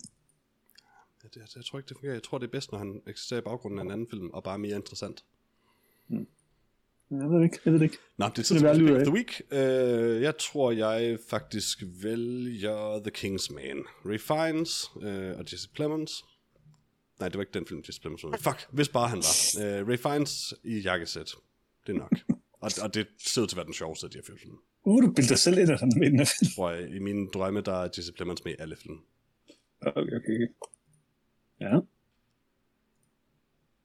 jeg, 1.22 1.30
jeg, 1.36 1.42
jeg, 1.56 1.64
tror 1.64 1.78
ikke, 1.78 1.88
det 1.88 1.96
fungerer. 1.96 2.12
Jeg 2.12 2.22
tror, 2.22 2.38
det 2.38 2.46
er 2.46 2.50
bedst, 2.50 2.72
når 2.72 2.78
han 2.78 3.00
eksisterer 3.06 3.40
i 3.40 3.46
baggrunden 3.50 3.78
af 3.78 3.84
en 3.84 3.90
anden 3.90 4.06
film, 4.10 4.30
og 4.36 4.42
bare 4.42 4.54
er 4.54 4.62
mere 4.66 4.76
interessant. 4.76 5.24
Jeg 7.10 7.30
ved 7.30 7.36
det 7.38 7.44
ikke. 7.44 7.58
Jeg 7.64 7.72
ved 7.72 7.80
det 7.80 7.84
ikke. 7.84 7.98
Nå, 8.18 8.26
det 8.36 8.50
er 8.50 8.54
Det 8.54 8.62
value, 8.62 8.86
Pick 8.86 8.98
of 8.98 9.02
the 9.02 9.14
Week. 9.14 9.42
Uh, 9.52 10.22
jeg 10.22 10.36
tror, 10.38 10.70
jeg 10.70 11.18
faktisk 11.28 11.82
vælger 12.02 13.00
The 13.04 13.12
King's 13.18 13.54
Man. 13.54 13.84
Ray 14.04 14.18
Fiennes 14.20 14.90
uh, 14.96 15.38
og 15.38 15.44
Jesse 15.52 15.68
Plemons. 15.74 16.24
Nej, 17.20 17.28
det 17.28 17.36
var 17.36 17.42
ikke 17.42 17.54
den 17.54 17.66
film, 17.66 17.82
Jesse 17.88 18.00
Plemons 18.00 18.24
var. 18.24 18.36
Fuck, 18.36 18.66
hvis 18.72 18.88
bare 18.88 19.08
han 19.08 19.18
var. 19.18 19.80
Uh, 19.80 19.88
Ray 19.88 19.98
Fiennes 19.98 20.54
i 20.64 20.78
jakkesæt. 20.78 21.34
Det 21.86 21.92
er 21.94 21.98
nok. 21.98 22.12
og, 22.60 22.70
og 22.82 22.94
det 22.94 23.06
ser 23.26 23.42
ud 23.42 23.46
til 23.46 23.54
at 23.54 23.56
være 23.56 23.66
den 23.66 23.74
sjoveste 23.74 24.06
af 24.06 24.10
de 24.10 24.18
her 24.18 24.36
film. 24.38 24.54
Uh, 24.84 25.02
du 25.02 25.12
bilder 25.12 25.36
selv 25.36 25.58
ind, 25.58 25.68
han 25.68 25.92
er 25.94 25.98
med 25.98 26.10
den 26.10 26.26
film. 26.26 26.50
Tror 26.54 26.70
jeg, 26.70 26.90
i 26.90 26.98
mine 26.98 27.26
drømme, 27.34 27.60
der 27.60 27.72
er 27.72 27.88
Jesse 27.96 28.12
Plemons 28.12 28.44
med 28.44 28.52
i 28.52 28.56
alle 28.58 28.76
film. 28.76 28.98
Okay, 29.80 30.00
okay, 30.00 30.16
okay. 30.16 30.46
Ja. 31.60 31.78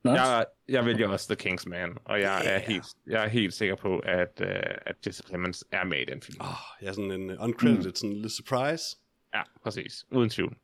Nice. 0.05 0.21
Jeg, 0.21 0.45
jeg 0.69 0.85
vælger 0.85 1.07
også 1.07 1.35
The 1.35 1.49
King's 1.51 1.69
Man, 1.69 1.97
og 2.05 2.21
jeg, 2.21 2.41
er, 2.45 2.59
helt, 2.59 2.85
jeg 3.07 3.23
er 3.23 3.27
helt 3.29 3.53
sikker 3.53 3.75
på, 3.75 3.99
at, 3.99 4.41
uh, 4.41 4.47
at 4.85 4.95
Jesse 5.07 5.23
Plemons 5.23 5.63
er 5.71 5.83
med 5.83 5.97
i 6.01 6.05
den 6.05 6.21
film. 6.21 6.37
Oh, 6.41 6.47
jeg 6.81 6.87
er 6.87 6.93
sådan 6.93 7.11
en 7.11 7.29
uh, 7.29 7.43
uncredited, 7.43 7.83
mm. 7.89 7.95
sådan 7.95 8.09
en 8.09 8.13
lille 8.15 8.29
surprise. 8.29 8.83
Ja, 9.33 9.41
præcis. 9.63 10.05
Uden 10.11 10.29
tvivl. 10.29 10.55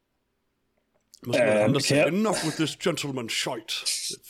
Måske 1.28 1.42
var 1.42 1.54
Øh, 1.54 1.60
ham, 1.62 1.74
der 1.74 1.80
sagde, 1.80 2.04
jeg- 2.04 2.14
enough 2.14 2.38
with 2.46 2.56
this 2.56 2.76
gentleman 2.76 3.30
shite. 3.30 3.74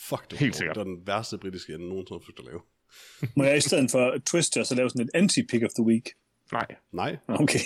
Fuck, 0.08 0.30
det 0.30 0.38
Helt 0.38 0.56
sikkert. 0.56 0.76
det 0.76 0.80
var 0.80 0.84
den 0.84 1.06
værste 1.06 1.38
britiske, 1.38 1.72
jeg 1.72 1.78
nogensinde 1.78 2.14
har 2.14 2.18
forsøgt 2.20 2.38
at 2.38 2.44
lave. 2.44 2.60
Må 3.36 3.44
jeg 3.44 3.56
i 3.56 3.60
stedet 3.60 3.90
for 3.90 4.14
Twister, 4.26 4.62
så 4.62 4.74
lave 4.74 4.90
sådan 4.90 5.06
et 5.06 5.10
anti-pick 5.14 5.64
of 5.64 5.70
the 5.78 5.84
week? 5.84 6.08
Nej. 6.52 6.66
Nej, 6.92 7.16
Okay. 7.28 7.58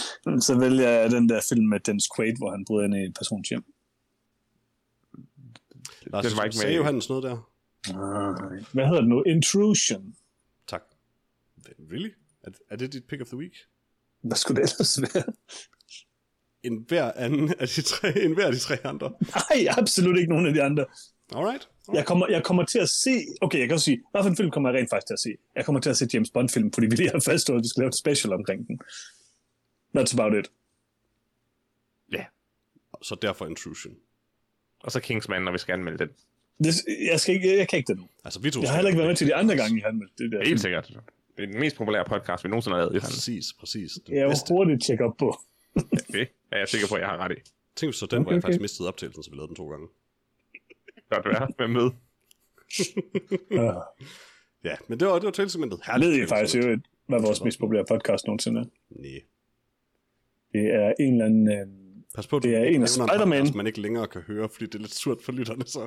så 0.46 0.56
vælger 0.60 0.88
jeg 0.88 1.10
den 1.10 1.28
der 1.28 1.40
film 1.48 1.66
med 1.68 1.80
Dennis 1.80 2.04
Quaid, 2.16 2.36
hvor 2.38 2.50
han 2.50 2.64
bryder 2.66 2.84
ind 2.84 2.94
i 2.96 2.98
en 2.98 3.12
persons 3.14 3.48
hjem. 3.48 3.64
Lars, 6.12 6.24
Den 6.24 6.36
var 6.36 6.44
ikke 6.44 6.54
med 6.54 6.60
sagde 6.60 6.72
i- 6.72 6.76
jo 6.76 6.82
han 6.84 7.00
sådan 7.00 7.12
noget 7.22 7.22
der. 7.24 7.50
Ah, 7.88 8.62
Hvad 8.72 8.86
hedder 8.86 9.00
det 9.00 9.08
nu? 9.10 9.22
Intrusion. 9.22 10.14
Tak. 10.66 10.82
Really? 11.92 12.10
Er, 12.42 12.50
er 12.70 12.76
det 12.76 12.92
dit 12.92 13.04
pick 13.04 13.22
of 13.22 13.26
the 13.28 13.36
week? 13.36 13.52
Hvad 14.22 14.36
skulle 14.36 14.62
det 14.62 14.72
ellers 14.72 15.00
være? 15.14 15.24
En 16.62 16.84
hver 16.88 17.12
anden 17.12 17.54
af 17.58 17.68
de 17.68 17.82
tre, 17.82 18.18
en 18.24 18.34
hver 18.34 18.46
af 18.46 18.52
de 18.52 18.58
tre 18.58 18.86
andre. 18.86 19.10
Nej, 19.20 19.66
absolut 19.78 20.18
ikke 20.18 20.30
nogen 20.30 20.46
af 20.46 20.54
de 20.54 20.62
andre. 20.62 20.84
Alright. 21.34 21.68
Jeg 21.92 22.06
kommer, 22.06 22.26
jeg 22.28 22.44
kommer 22.44 22.64
til 22.64 22.78
at 22.78 22.88
se... 22.88 23.10
Okay, 23.40 23.58
jeg 23.58 23.68
kan 23.68 23.74
også 23.74 23.84
sige, 23.84 24.02
hvad 24.10 24.22
for 24.22 24.30
en 24.30 24.36
film 24.36 24.50
kommer 24.50 24.70
jeg 24.70 24.78
rent 24.78 24.90
faktisk 24.90 25.06
til 25.06 25.14
at 25.14 25.20
se? 25.20 25.30
Jeg 25.56 25.64
kommer 25.64 25.80
til 25.80 25.90
at 25.90 25.96
se 25.96 26.08
James 26.14 26.30
Bond-film, 26.30 26.72
fordi 26.72 26.86
vi 26.86 26.96
lige 26.96 27.10
har 27.10 27.20
faststået, 27.24 27.56
at 27.58 27.62
vi 27.62 27.68
skal 27.68 27.80
lave 27.80 27.88
et 27.88 27.94
special 27.98 28.32
omkring 28.32 28.66
den. 28.68 28.80
That's 29.98 30.14
about 30.20 30.34
it. 30.44 30.50
Så 33.02 33.14
derfor 33.22 33.46
intrusion. 33.46 33.94
Og 34.84 34.92
så 34.92 34.98
King's 34.98 35.26
Man, 35.28 35.42
når 35.42 35.52
vi 35.52 35.58
skal 35.58 35.72
anmelde 35.72 35.98
den. 35.98 36.08
Det, 36.64 36.74
jeg, 37.10 37.20
skal 37.20 37.34
ikke, 37.34 37.58
jeg 37.58 37.68
kan 37.68 37.76
ikke 37.76 37.86
det 37.92 37.96
nu. 37.96 38.08
Altså, 38.24 38.40
vi 38.40 38.50
to 38.50 38.60
Jeg 38.60 38.68
har 38.70 38.76
heller 38.76 38.88
ikke 38.88 38.98
været 38.98 39.08
med 39.08 39.16
til 39.16 39.26
de 39.26 39.34
andre 39.34 39.56
gange, 39.56 39.76
jeg 39.80 39.84
har 39.84 39.92
med 39.92 40.06
det 40.18 40.32
der. 40.32 40.44
Helt 40.44 40.60
sikkert. 40.60 40.88
Det 41.36 41.42
er 41.42 41.46
den 41.46 41.60
mest 41.60 41.76
populære 41.76 42.04
podcast, 42.04 42.44
vi 42.44 42.48
nogensinde 42.48 42.76
har 42.76 42.84
lavet. 42.84 43.02
Præcis, 43.02 43.44
præcis. 43.60 43.92
Den 44.06 44.14
Jeg 44.14 44.20
er 44.20 44.24
jo 44.24 44.30
bedste. 44.30 44.54
hurtigt 44.54 44.84
tjekke 44.84 45.04
op 45.04 45.16
på. 45.16 45.36
Det 46.12 46.28
er 46.52 46.58
jeg 46.58 46.68
sikker 46.68 46.86
på, 46.88 46.94
at 46.94 47.00
jeg 47.00 47.08
har 47.08 47.18
ret 47.18 47.32
i. 47.32 47.40
Tænk 47.76 47.94
så 47.94 48.06
den, 48.06 48.18
okay, 48.18 48.22
hvor 48.22 48.30
Okay, 48.30 48.34
jeg 48.34 48.42
faktisk 48.42 48.58
okay. 48.58 48.62
mistede 48.62 48.88
optagelsen, 48.88 49.22
så 49.22 49.30
vi 49.30 49.36
lavede 49.36 49.48
den 49.48 49.56
to 49.56 49.70
gange. 49.70 49.86
Godt 51.10 51.26
være 51.26 51.68
med 51.68 51.68
med. 51.68 51.90
Ja, 54.64 54.76
men 54.88 55.00
det 55.00 55.08
var, 55.08 55.14
det 55.14 55.24
var 55.24 55.30
tælsegmentet. 55.30 55.80
jeg 55.86 56.00
ved 56.00 56.22
I 56.22 56.26
faktisk 56.26 56.56
jo, 56.56 56.78
hvad 57.06 57.20
vores 57.20 57.40
mest 57.44 57.58
populære 57.58 57.84
podcast 57.88 58.26
nogensinde 58.26 58.60
er. 58.60 58.64
Nej. 58.90 59.20
Det 60.52 60.74
er 60.74 60.92
en 61.00 61.12
eller 61.12 61.24
anden... 61.24 61.48
Øh, 61.52 61.83
Pas 62.14 62.26
på, 62.26 62.38
Det 62.38 62.56
er 62.56 62.64
en 62.64 62.82
af 62.82 62.88
Spider-Man. 62.88 63.46
man 63.54 63.66
ikke 63.66 63.80
længere 63.80 64.06
kan 64.06 64.20
høre, 64.20 64.48
fordi 64.48 64.66
det 64.66 64.74
er 64.74 64.78
lidt 64.78 64.94
surt 64.94 65.18
for 65.22 65.32
lytterne, 65.32 65.64
så. 65.66 65.80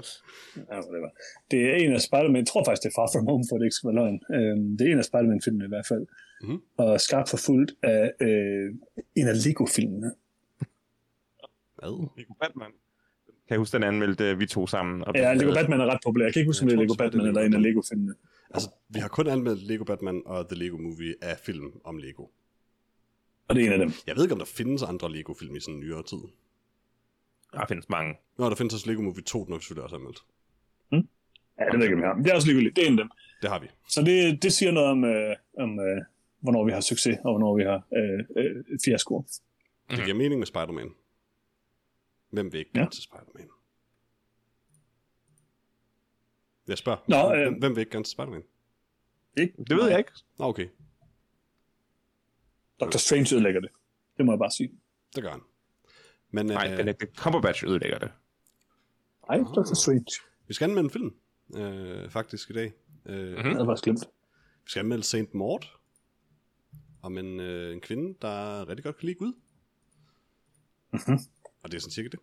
altså, 0.76 0.90
det, 0.94 1.02
var. 1.02 1.12
det 1.52 1.60
er 1.70 1.76
en 1.76 1.94
af 1.94 2.02
Spider-Man, 2.02 2.36
jeg 2.36 2.48
tror 2.48 2.64
faktisk, 2.64 2.84
det 2.84 2.90
er 2.90 2.96
Far 3.00 3.10
From 3.14 3.26
Home, 3.30 3.44
for 3.50 3.58
det 3.58 3.66
ikke 3.66 3.76
skal 3.76 3.88
være 3.88 3.96
løgn. 4.02 4.20
Øh, 4.36 4.58
det 4.78 4.82
er 4.88 4.92
en 4.92 4.98
af 5.04 5.06
Spider-Man-filmene 5.06 5.66
i 5.66 5.68
hvert 5.68 5.88
fald. 5.88 6.06
Mhm. 6.42 6.62
Og 6.78 7.02
skarpt 7.02 7.30
forfulgt 7.30 7.72
af 7.84 8.12
øh, 8.22 8.68
en 9.16 9.28
af 9.28 9.36
Lego-filmene. 9.46 10.12
Hvad? 11.78 11.94
Lego 12.18 12.34
Batman. 12.42 12.72
Kan 13.48 13.54
jeg 13.54 13.58
huske, 13.58 13.74
den 13.78 13.84
anmeldte 13.84 14.24
øh, 14.24 14.40
vi 14.40 14.46
to 14.46 14.68
sammen? 14.68 15.04
Og 15.08 15.12
Ja, 15.16 15.34
Lego 15.34 15.54
Batman 15.54 15.82
er 15.82 15.86
ret 15.86 16.00
populær. 16.06 16.26
Jeg 16.26 16.34
kan 16.34 16.40
ikke 16.40 16.50
huske, 16.50 16.64
om 16.64 16.68
det 16.68 16.74
er 16.74 16.78
tror 16.78 16.84
Lego 16.84 16.94
er 16.94 16.98
Batman 16.98 17.28
eller 17.28 17.42
en 17.42 17.54
af 17.54 17.62
Lego-filmene. 17.62 18.14
Altså, 18.54 18.70
vi 18.90 19.00
har 19.00 19.08
kun 19.08 19.28
anmeldt 19.28 19.62
Lego 19.68 19.84
Batman 19.84 20.22
og 20.26 20.50
The 20.50 20.58
Lego 20.64 20.78
Movie 20.78 21.14
af 21.22 21.38
film 21.38 21.72
om 21.84 21.98
Lego. 21.98 22.26
Og 23.48 23.56
det 23.56 23.62
er 23.64 23.68
en 23.68 23.74
af 23.74 23.80
dem. 23.80 23.92
Jeg 24.08 24.16
ved 24.16 24.24
ikke, 24.24 24.34
om 24.34 24.40
der 24.40 24.46
findes 24.46 24.84
andre 24.84 25.12
Lego-film 25.12 25.56
i 25.56 25.60
sådan 25.60 25.74
en 25.76 25.80
nyere 25.80 26.04
tid. 26.04 26.18
Der 27.54 27.66
findes 27.68 27.90
mange. 27.90 28.16
Nå, 28.38 28.50
der 28.50 28.56
findes 28.56 28.74
også 28.74 28.90
Lego 28.90 29.02
Movie 29.02 29.24
2, 29.24 29.44
den 29.46 29.52
har 29.52 29.58
vi 29.58 29.62
selvfølgelig 29.62 29.84
også 29.84 29.96
anmeldt. 29.96 30.24
Ja, 31.60 31.66
det 31.66 31.74
ved 31.74 31.80
jeg 31.80 31.84
ikke, 31.84 31.96
om 31.96 32.02
jeg 32.02 32.10
har. 32.10 32.16
Det 32.24 32.32
er 32.32 32.36
også 32.36 32.48
Lego. 32.48 32.60
Det 32.60 32.78
er 32.78 32.88
en 32.88 33.00
af 33.00 33.04
dem. 33.06 33.10
Det 33.42 33.50
har 33.50 33.60
vi. 33.60 33.68
Så 33.90 34.02
det, 34.02 34.44
det 34.44 34.54
siger 34.54 34.72
noget 34.72 34.90
om, 34.90 35.04
øh, 35.06 35.36
om 35.58 35.80
øh, 35.80 36.02
hvornår 36.40 36.66
vi 36.66 36.72
har 36.72 36.82
succes, 36.82 37.18
og 37.24 37.32
hvornår 37.32 37.56
vi 37.58 37.64
har 37.64 37.88
øh, 37.98 38.20
øh, 38.38 38.80
fiaskoer. 38.86 39.24
Det 39.90 40.04
giver 40.06 40.14
mening 40.18 40.40
med 40.40 40.48
Spider-Man. 40.48 40.90
Hvem 42.30 42.52
vil 42.52 42.60
ikke 42.60 42.72
Ja. 42.76 42.80
gerne 42.80 42.92
til 42.92 43.04
Spider-Man? 43.04 43.50
Jeg 46.68 46.78
spørger. 46.78 47.00
Nå, 47.08 47.34
øh, 47.36 47.42
hvem, 47.42 47.60
hvem 47.60 47.76
vil 47.76 47.80
ikke 47.80 47.92
gerne 47.92 48.04
til 48.04 48.12
Spider-Man? 48.12 48.44
Det 49.38 49.76
ved 49.78 49.90
jeg 49.90 49.98
ikke. 50.00 50.12
Nå, 50.40 50.46
okay. 50.46 50.68
Dr. 52.80 52.98
Strange 52.98 53.36
ødelægger 53.36 53.62
det. 53.62 53.70
Det 54.18 54.26
må 54.26 54.32
jeg 54.32 54.40
bare 54.40 54.52
sige. 54.52 54.72
Det 55.16 55.24
gør 55.24 55.32
han. 55.32 55.42
Men 56.32 56.46
Nej, 56.46 56.72
øh, 56.72 56.78
Benedict 56.78 57.18
Cumberbatch 57.18 57.66
ødelægger 57.66 58.00
det. 58.00 58.12
Nej, 59.30 59.38
Dr. 59.38 59.74
Strange. 59.74 60.06
vi 60.48 60.54
skal 60.54 60.70
anmelde 60.70 60.86
en 60.86 60.90
film, 60.90 61.16
øh, 61.56 62.10
faktisk 62.10 62.50
i 62.50 62.54
dag. 62.54 62.74
Øh, 63.06 63.38
Mhm. 63.38 63.58
Det 63.58 63.66
faktisk 63.68 63.84
glemt. 63.84 64.00
Vi 64.64 64.70
skal 64.70 64.80
anmelde 64.80 65.04
Saint 65.04 65.34
Maud. 65.34 65.60
Om 67.02 67.18
en, 67.18 67.40
øh, 67.40 67.74
en 67.74 67.82
kvinde, 67.82 68.18
der 68.22 68.70
rigtig 68.70 68.84
godt 68.84 68.98
kan 68.98 69.06
lide 69.06 69.18
Gud. 69.18 69.34
Mhm. 70.94 71.20
Og 71.64 71.72
det 71.72 71.78
er 71.78 71.82
sådan 71.82 71.92
cirka 71.92 72.08
det. 72.08 72.20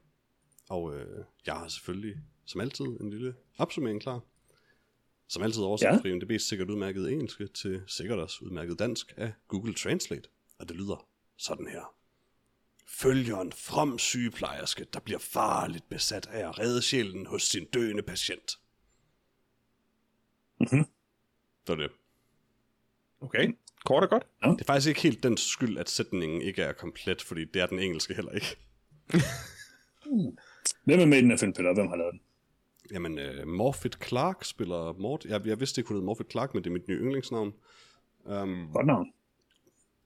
Og 0.69 0.97
øh, 0.97 1.25
jeg 1.47 1.55
har 1.55 1.69
selvfølgelig, 1.69 2.17
som 2.47 2.61
altid, 2.61 2.85
en 2.85 3.11
lille 3.11 3.35
opsummering 3.59 4.01
klar. 4.01 4.21
Som 5.29 5.43
altid 5.43 5.63
oversat 5.63 5.87
Ja. 5.87 5.97
fra 5.97 6.09
IMDb's 6.09 6.39
sikkert 6.39 6.71
udmærket 6.71 7.13
engelske 7.13 7.47
til 7.47 7.83
sikkert 7.87 8.19
også 8.19 8.39
udmærket 8.45 8.79
dansk 8.79 9.15
af 9.17 9.33
Google 9.49 9.75
Translate. 9.75 10.29
Og 10.65 10.69
det 10.69 10.77
lyder 10.77 11.09
sådan 11.37 11.67
her. 11.67 11.95
Følger 12.87 13.41
en 13.41 13.53
from 13.53 13.99
sygeplejerske, 13.99 14.87
der 14.93 15.01
bliver 15.01 15.19
farligt 15.19 15.89
besat 15.89 16.27
af 16.27 16.49
at 16.49 16.59
redde 16.59 16.83
sjælen 16.83 17.27
hos 17.27 17.43
sin 17.43 17.67
døende 17.67 18.03
patient. 18.03 18.59
Mhm. 20.61 20.85
Det 21.67 21.69
var 21.69 21.75
det. 21.75 21.91
Okay. 23.21 23.53
Kort 23.85 24.03
og 24.03 24.11
godt. 24.11 24.27
Det 24.43 24.61
er 24.61 24.65
faktisk 24.67 24.89
ikke 24.89 25.03
helt 25.03 25.23
den 25.23 25.37
skyld, 25.37 25.79
at 25.79 25.91
sætningen 25.91 26.43
ikke 26.43 26.63
er 26.63 26.73
komplet, 26.73 27.23
fordi 27.23 27.45
det 27.45 27.63
er 27.63 27.67
den 27.67 27.79
engelske 27.79 28.15
heller 28.15 28.33
ikke. 28.33 28.57
Hvem 30.85 31.01
er 31.01 31.07
med 31.07 31.19
i 31.19 31.21
den 31.21 31.31
her 31.31 31.37
film, 31.37 31.53
Peter? 31.53 31.75
Hvem 31.75 31.89
har 31.89 31.97
lavet 31.97 32.13
den? 32.13 32.21
Jamen, 32.93 33.19
uh, 33.19 33.49
Morfit 33.49 34.05
Clark 34.05 34.45
spiller 34.45 34.93
Mort. 34.93 35.25
Jeg, 35.25 35.47
jeg 35.47 35.61
vidste 35.61 35.81
ikke, 35.81 35.89
hun 35.89 35.97
hed 35.97 36.05
Morfit 36.05 36.31
Clark, 36.31 36.55
men 36.55 36.65
det 36.65 36.71
er 36.71 36.75
mit 36.75 36.89
nye 36.89 36.99
yndlingsnavn. 36.99 37.55
Um, 38.25 38.71
Godt 38.73 38.87
navn. 38.87 39.13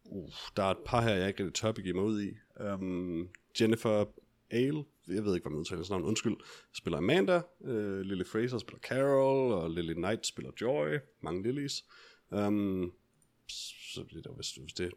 Uh, 0.08 0.30
der 0.56 0.62
er 0.62 0.70
et 0.70 0.78
par 0.86 1.02
her, 1.02 1.14
jeg 1.14 1.28
ikke 1.28 1.44
rigtig 1.44 1.54
tør 1.54 1.72
begive 1.72 1.94
mig 1.94 2.04
ud 2.04 2.22
i. 2.22 2.30
Um, 2.74 3.28
Jennifer 3.60 4.04
Ale, 4.50 4.84
jeg 5.08 5.24
ved 5.24 5.34
ikke, 5.34 5.44
hvad 5.44 5.50
man 5.50 5.58
udtaler 5.60 5.78
hans 5.78 5.90
navn, 5.90 6.04
undskyld, 6.04 6.36
spiller 6.72 6.98
Amanda. 6.98 7.42
Uh, 7.60 8.00
Lily 8.00 8.24
Fraser 8.24 8.58
spiller 8.58 8.80
Carol, 8.80 9.52
og 9.52 9.70
Lily 9.70 9.92
Knight 9.92 10.26
spiller 10.26 10.52
Joy. 10.60 10.98
Mange 11.20 11.42
lilies. 11.42 11.84
Um, 12.30 12.92
så 13.94 14.04
det 14.12 14.24
der, 14.24 14.32
hvis, 14.32 14.50
hvis 14.50 14.72
det 14.72 14.90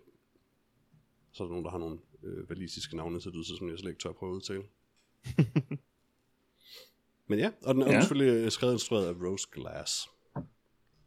så 1.33 1.43
er 1.43 1.47
der 1.47 1.51
nogen, 1.51 1.65
der 1.65 1.71
har 1.71 1.77
nogle 1.77 1.99
øh, 2.23 2.49
valisiske 2.49 2.95
navne, 2.95 3.21
så 3.21 3.29
det 3.29 3.35
lyder 3.35 3.57
som 3.57 3.69
jeg 3.69 3.79
slet 3.79 3.89
ikke 3.89 4.01
tør 4.01 4.11
prøve 4.11 4.31
at 4.31 4.35
udtale. 4.35 4.63
Men 7.29 7.39
ja, 7.39 7.51
og 7.63 7.73
den 7.75 7.83
er 7.83 7.91
Ja. 7.93 8.01
selvfølgelig 8.01 8.45
øh, 8.45 8.51
skrevet 8.51 8.71
og 8.71 8.75
instrueret 8.75 9.07
af 9.07 9.13
Rose 9.13 9.47
Glass. 9.51 10.07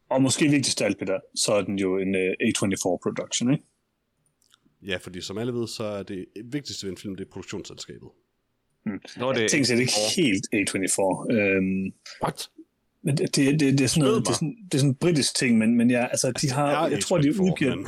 Og 0.09 0.23
måske 0.23 0.49
vigtigst 0.49 0.81
af 0.83 0.87
alt, 0.87 0.99
Peter, 0.99 1.21
så 1.35 1.53
er 1.55 1.63
den 1.63 1.79
jo 1.79 1.99
en 1.99 2.15
uh, 2.15 2.21
A24 2.21 2.99
production, 3.03 3.53
ikke? 3.53 3.65
Ja, 4.87 4.97
fordi 4.97 5.21
som 5.21 5.39
alle 5.39 5.53
ved, 5.55 5.69
så 5.69 5.85
er 5.85 6.03
det 6.03 6.25
vigtigste 6.45 6.87
ved 6.87 6.93
en 6.93 6.97
film, 6.99 7.17
det 7.17 7.25
er 7.27 7.31
produktionsselskabet. 7.33 8.09
Nu 9.19 9.29
er 9.29 9.33
det... 9.33 9.41
Jeg 9.43 9.51
tænker 9.51 9.67
set 9.67 9.79
ikke 9.79 9.93
helt 10.17 10.45
A24. 10.55 11.33
Øhm, 11.37 11.93
What? 12.23 12.49
men 13.05 13.17
det, 13.17 13.37
det, 13.37 13.61
det, 13.61 13.79
det, 13.79 13.81
er 13.81 13.89
sådan 13.89 14.05
noget, 14.09 14.23
det, 14.27 14.29
er 14.31 14.35
sådan, 14.35 14.57
det 14.65 14.75
er 14.75 14.79
sådan 14.79 14.91
en 14.91 14.95
britisk 14.97 15.37
ting, 15.37 15.59
men, 15.59 15.77
men 15.77 15.91
ja, 15.91 16.07
altså, 16.07 16.33
de 16.43 16.51
har, 16.51 16.85
Er 16.85 16.89
jeg 16.89 17.01
tror, 17.01 17.19
de 17.19 17.29
A24, 17.29 17.41
udgiver... 17.41 17.75
men- 17.77 17.87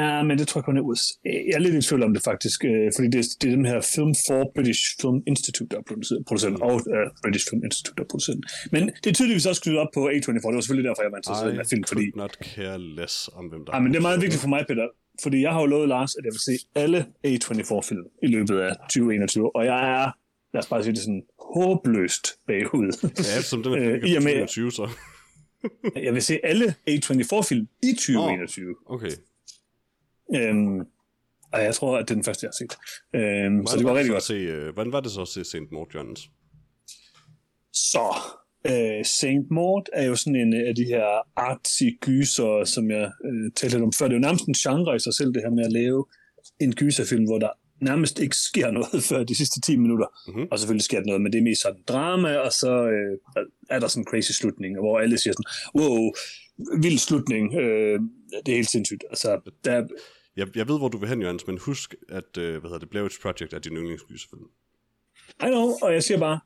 Ja, 0.00 0.22
men 0.22 0.38
det 0.38 0.48
tror 0.48 0.58
jeg 0.60 0.64
kun 0.64 0.76
er 0.76 0.80
USA. 0.80 1.12
Jeg 1.24 1.54
er 1.54 1.58
lidt 1.58 1.74
i 1.74 1.88
tvivl 1.88 2.02
om 2.02 2.14
det 2.14 2.22
faktisk, 2.30 2.64
øh, 2.64 2.86
fordi 2.96 3.08
det, 3.16 3.24
det 3.40 3.46
er 3.50 3.54
den 3.56 3.66
her 3.72 3.80
Film 3.94 4.12
for 4.28 4.40
British 4.54 4.82
Film 5.00 5.18
Institute, 5.26 5.68
der 5.70 5.78
er 5.78 5.86
produceret, 5.90 6.20
produceret 6.28 6.54
og 6.68 6.74
uh, 6.74 7.06
British 7.24 7.44
Film 7.50 7.62
Institute, 7.64 7.96
der 7.98 8.02
er 8.06 8.10
produceret. 8.12 8.38
Men 8.74 8.82
det 9.02 9.08
er 9.10 9.14
tydeligvis 9.14 9.46
også 9.46 9.62
knyttet 9.62 9.80
op 9.84 9.88
på 9.94 10.00
A24. 10.08 10.32
Det 10.34 10.42
var 10.44 10.60
selvfølgelig 10.60 10.88
derfor, 10.88 11.02
jeg 11.06 11.12
var 11.14 11.18
interesseret 11.22 11.48
i 11.48 11.50
den 11.54 11.60
her 11.62 11.68
film, 11.72 11.84
fordi... 11.92 12.04
I 12.04 12.12
not 12.22 12.34
care 12.54 12.78
less 12.98 13.16
om, 13.38 13.44
hvem 13.50 13.60
der 13.64 13.70
Ja, 13.74 13.80
men 13.82 13.88
det 13.92 13.98
er 14.02 14.06
meget 14.10 14.20
vigtigt 14.24 14.40
for 14.44 14.48
mig, 14.54 14.60
Peter, 14.68 14.86
fordi 15.22 15.40
jeg 15.42 15.52
har 15.52 15.60
jo 15.60 15.66
lovet 15.66 15.88
Lars, 15.88 16.14
at 16.18 16.24
jeg 16.24 16.32
vil 16.32 16.40
se 16.40 16.66
alle 16.74 17.06
A24-film 17.26 18.00
i 18.22 18.26
løbet 18.26 18.58
af 18.60 18.76
2021, 18.76 19.56
og 19.56 19.64
jeg 19.64 19.90
er, 20.02 20.10
lad 20.54 20.62
os 20.62 20.68
bare 20.68 20.82
sige 20.82 20.92
det 20.92 21.00
sådan, 21.02 21.22
håbløst 21.54 22.26
bagud. 22.46 23.08
Ja, 23.18 23.42
som 23.42 23.62
den 23.62 23.72
er 23.72 23.78
Øh, 24.02 24.08
i 24.10 24.14
og 24.16 24.22
med- 24.22 24.46
20, 24.48 24.70
så. 24.72 24.88
jeg 26.04 26.14
vil 26.14 26.22
se 26.22 26.38
alle 26.44 26.74
A24-film 26.90 27.68
i 27.82 27.92
2021. 27.92 28.74
Okay. 28.86 29.10
Øhm, 30.36 30.80
og 31.52 31.62
jeg 31.64 31.74
tror, 31.74 31.98
at 31.98 32.08
det 32.08 32.10
er 32.10 32.14
den 32.16 32.24
første, 32.24 32.44
jeg 32.44 32.48
har 32.48 32.74
set. 32.74 32.78
Øhm, 33.20 33.66
så 33.66 33.76
det 33.76 33.84
går 33.84 33.94
rigtig 33.94 34.10
godt. 34.12 34.22
Se, 34.22 34.34
øh, 34.34 34.74
hvordan 34.74 34.92
var 34.92 35.00
det 35.00 35.10
så 35.12 35.20
at 35.22 35.28
se 35.28 35.44
St. 35.44 35.56
Mort 35.72 35.94
Jones? 35.94 36.20
Så, 37.72 38.14
øh, 38.66 39.04
Saint 39.04 39.50
Maud 39.50 39.82
er 39.92 40.06
jo 40.06 40.16
sådan 40.16 40.36
en 40.36 40.54
af 40.54 40.74
de 40.74 40.84
her 40.84 41.06
artsy 41.36 41.84
gyser, 42.00 42.64
som 42.64 42.90
jeg 42.90 43.10
øh, 43.24 43.50
talte 43.56 43.76
lidt 43.76 43.84
om 43.84 43.92
før. 43.92 44.08
Det 44.08 44.14
er 44.14 44.18
jo 44.18 44.28
nærmest 44.28 44.46
en 44.46 44.54
genre 44.54 44.96
i 44.96 44.98
sig 44.98 45.14
selv, 45.14 45.34
det 45.34 45.42
her 45.42 45.50
med 45.50 45.64
at 45.64 45.72
lave 45.72 46.06
en 46.60 46.74
gyserfilm, 46.74 47.24
hvor 47.24 47.38
der 47.38 47.50
nærmest 47.80 48.18
ikke 48.18 48.36
sker 48.36 48.70
noget 48.78 49.02
før 49.02 49.24
de 49.24 49.34
sidste 49.34 49.60
10 49.60 49.76
minutter. 49.76 50.06
Mhm. 50.26 50.36
Mm-hmm. 50.36 50.48
Og 50.50 50.58
selvfølgelig 50.58 50.84
sker 50.84 50.98
der 50.98 51.06
noget, 51.06 51.22
men 51.22 51.32
det 51.32 51.38
er 51.38 51.42
mest 51.42 51.62
sådan 51.62 51.82
drama, 51.88 52.36
og 52.36 52.52
så 52.52 52.72
øh, 52.86 53.18
er 53.70 53.78
der 53.78 53.88
sådan 53.88 54.02
en 54.02 54.06
crazy 54.06 54.32
slutning, 54.32 54.78
hvor 54.78 54.98
alle 54.98 55.18
siger 55.18 55.32
sådan, 55.32 55.80
wow, 55.80 56.12
vild 56.82 56.98
slutning, 56.98 57.54
øh, 57.54 58.00
det 58.46 58.52
er 58.52 58.56
helt 58.56 58.70
sindssygt. 58.70 59.04
Altså, 59.10 59.40
der, 59.64 59.86
Jeg, 60.36 60.56
jeg 60.56 60.68
ved, 60.68 60.78
hvor 60.78 60.88
du 60.88 60.98
vil 60.98 61.08
hen, 61.08 61.22
Jørgens, 61.22 61.46
men 61.46 61.58
husk, 61.58 61.94
at 62.08 62.38
øh, 62.38 62.50
hvad 62.50 62.70
hedder 62.70 62.78
det, 62.78 62.90
Blair 62.90 63.02
Witch 63.02 63.20
Project 63.20 63.52
er 63.52 63.58
din 63.58 63.76
yndlingsgyserfilm. 63.76 64.42
I 65.42 65.46
know, 65.46 65.68
og 65.82 65.92
jeg 65.92 66.02
siger 66.02 66.18
bare, 66.18 66.40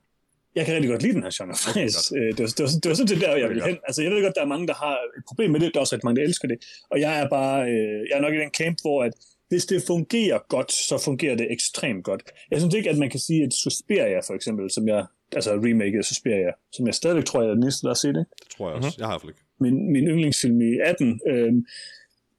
jeg 0.55 0.65
kan 0.65 0.73
rigtig 0.75 0.89
godt 0.89 1.01
lide 1.01 1.13
den 1.13 1.23
her 1.23 1.33
genre, 1.37 1.55
faktisk. 1.65 2.11
Øh, 2.17 2.27
det, 2.37 2.39
var, 2.39 2.51
det, 2.57 2.63
var, 2.65 2.71
det 2.83 2.89
var 2.89 2.95
sådan 2.95 3.07
set 3.07 3.21
der, 3.21 3.35
jeg 3.35 3.49
ville 3.49 3.65
hen. 3.65 3.77
Altså, 3.87 4.01
jeg 4.03 4.11
ved 4.11 4.23
godt, 4.23 4.35
der 4.35 4.41
er 4.41 4.53
mange, 4.53 4.67
der 4.67 4.73
har 4.73 4.97
et 5.17 5.23
problem 5.27 5.51
med 5.51 5.59
det. 5.59 5.73
Der 5.73 5.79
er 5.79 5.81
også 5.81 5.95
rigtig 5.95 6.07
mange, 6.07 6.19
der 6.21 6.27
elsker 6.27 6.47
det. 6.47 6.57
Og 6.91 6.99
jeg 6.99 7.21
er 7.21 7.29
bare, 7.29 7.69
øh, 7.69 7.99
jeg 8.09 8.15
er 8.17 8.21
nok 8.21 8.33
i 8.33 8.37
den 8.37 8.49
camp, 8.49 8.77
hvor 8.81 9.03
at 9.03 9.13
hvis 9.49 9.65
det 9.65 9.83
fungerer 9.87 10.39
godt, 10.49 10.71
så 10.71 11.01
fungerer 11.05 11.35
det 11.35 11.51
ekstremt 11.51 12.03
godt. 12.03 12.23
Jeg 12.51 12.59
synes 12.59 12.75
ikke, 12.75 12.89
at 12.89 12.97
man 12.97 13.09
kan 13.09 13.19
sige, 13.19 13.43
at 13.43 13.53
Suspiria 13.53 14.19
for 14.19 14.33
eksempel, 14.33 14.71
som 14.71 14.87
jeg, 14.87 15.05
altså 15.31 15.51
remake 15.53 15.97
af 15.97 16.05
Suspiria, 16.05 16.51
som 16.71 16.87
jeg 16.87 16.95
stadigvæk 16.95 17.25
tror, 17.25 17.41
jeg 17.41 17.49
er 17.49 17.53
den 17.53 17.63
eneste, 17.63 17.81
der 17.81 17.89
har 17.89 17.95
set 17.95 18.15
det, 18.15 18.25
Det 18.43 18.49
tror 18.57 18.67
jeg 18.67 18.75
også. 18.75 18.87
Mm-hmm. 18.87 19.01
Jeg 19.01 19.07
har 19.07 19.21
i 19.23 19.27
ikke. 19.27 19.39
min, 19.59 19.91
min 19.91 20.07
yndlingsfilm 20.07 20.61
i 20.61 20.79
18. 20.83 21.19
Øh, 21.27 21.53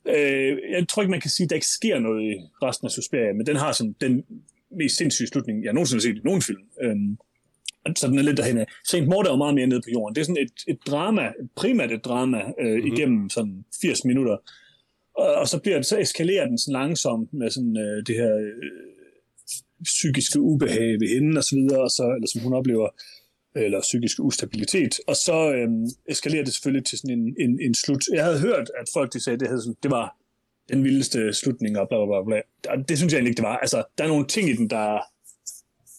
øh, 0.07 0.59
jeg 0.71 0.89
tror 0.89 1.03
ikke, 1.03 1.11
man 1.11 1.21
kan 1.21 1.31
sige, 1.31 1.45
at 1.45 1.51
der 1.51 1.57
ikke 1.57 1.67
sker 1.67 1.99
noget 1.99 2.23
i 2.23 2.35
resten 2.63 2.87
af 2.87 2.91
Suspiria, 2.91 3.33
men 3.33 3.47
den 3.47 3.57
har 3.57 3.73
sådan 3.73 3.95
den 4.01 4.25
mest 4.71 4.97
sindssyge 4.97 5.29
slutning, 5.29 5.65
jeg 5.65 5.73
nogensinde 5.73 5.99
har 5.99 6.03
set 6.03 6.17
i 6.17 6.21
nogen 6.25 6.43
film. 6.43 6.63
Øh, 6.83 6.97
så 7.97 8.07
den 8.07 8.19
er 8.19 8.23
lidt 8.23 8.37
derhen 8.37 8.59
af. 8.59 8.67
St. 8.85 9.07
Mort 9.07 9.27
er 9.27 9.31
jo 9.31 9.37
meget 9.37 9.55
mere 9.55 9.67
nede 9.67 9.81
på 9.81 9.91
jorden. 9.93 10.15
Det 10.15 10.21
er 10.21 10.25
sådan 10.25 10.43
et, 10.43 10.73
et 10.73 10.79
drama, 10.87 11.33
primært 11.57 11.93
et 11.93 12.05
drama, 12.05 12.39
øh, 12.61 12.75
mm-hmm. 12.75 12.93
igennem 12.93 13.31
sådan 13.31 13.65
80 13.81 14.05
minutter. 14.05 14.37
Og, 15.17 15.35
og 15.35 15.49
så, 15.49 15.61
bliver 15.61 15.77
det, 15.77 15.87
så 15.87 15.99
eskalerer 15.99 16.47
den 16.47 16.59
sådan 16.59 16.73
langsomt 16.73 17.33
med 17.33 17.51
sådan 17.51 17.77
øh, 17.77 18.07
det 18.07 18.15
her 18.15 18.37
øh, 18.37 18.53
psykiske 19.85 20.41
ubehag 20.41 21.01
ved 21.01 21.09
hende 21.15 21.39
og 21.39 21.45
så 21.45 21.57
videre, 21.57 21.81
og 21.81 21.91
så, 21.91 22.13
eller 22.17 22.29
som 22.33 22.41
hun 22.43 22.55
oplever, 22.55 22.89
eller 23.57 23.81
psykisk 23.81 24.17
ustabilitet. 24.21 24.95
Og 25.07 25.17
så 25.17 25.53
øhm, 25.55 25.87
eskalerer 26.09 26.45
det 26.45 26.53
selvfølgelig 26.53 26.85
til 26.87 26.99
sådan 26.99 27.19
en, 27.19 27.37
en, 27.39 27.61
en 27.61 27.75
slut. 27.75 28.03
Jeg 28.13 28.25
havde 28.25 28.41
hørt, 28.41 28.71
at 28.81 28.87
folk 28.93 29.13
de 29.13 29.21
sagde, 29.21 29.35
at 29.35 29.41
det, 29.41 29.49
havde 29.49 29.63
sådan, 29.63 29.77
det 29.83 29.91
var 29.91 30.17
den 30.69 30.85
vildeste 30.85 31.33
slutning, 31.33 31.79
og 31.79 31.89
bla 31.89 31.99
bla 31.99 32.23
bla. 32.23 32.25
bla. 32.25 32.73
Og 32.73 32.89
det 32.89 32.99
synes 32.99 33.13
jeg 33.13 33.19
egentlig 33.19 33.31
ikke, 33.31 33.43
det 33.43 33.49
var. 33.49 33.57
Altså, 33.57 33.85
der 33.99 34.05
er 34.05 34.09
nogle 34.09 34.27
ting 34.27 34.49
i 34.49 34.57
den, 34.57 34.71
der, 34.71 35.01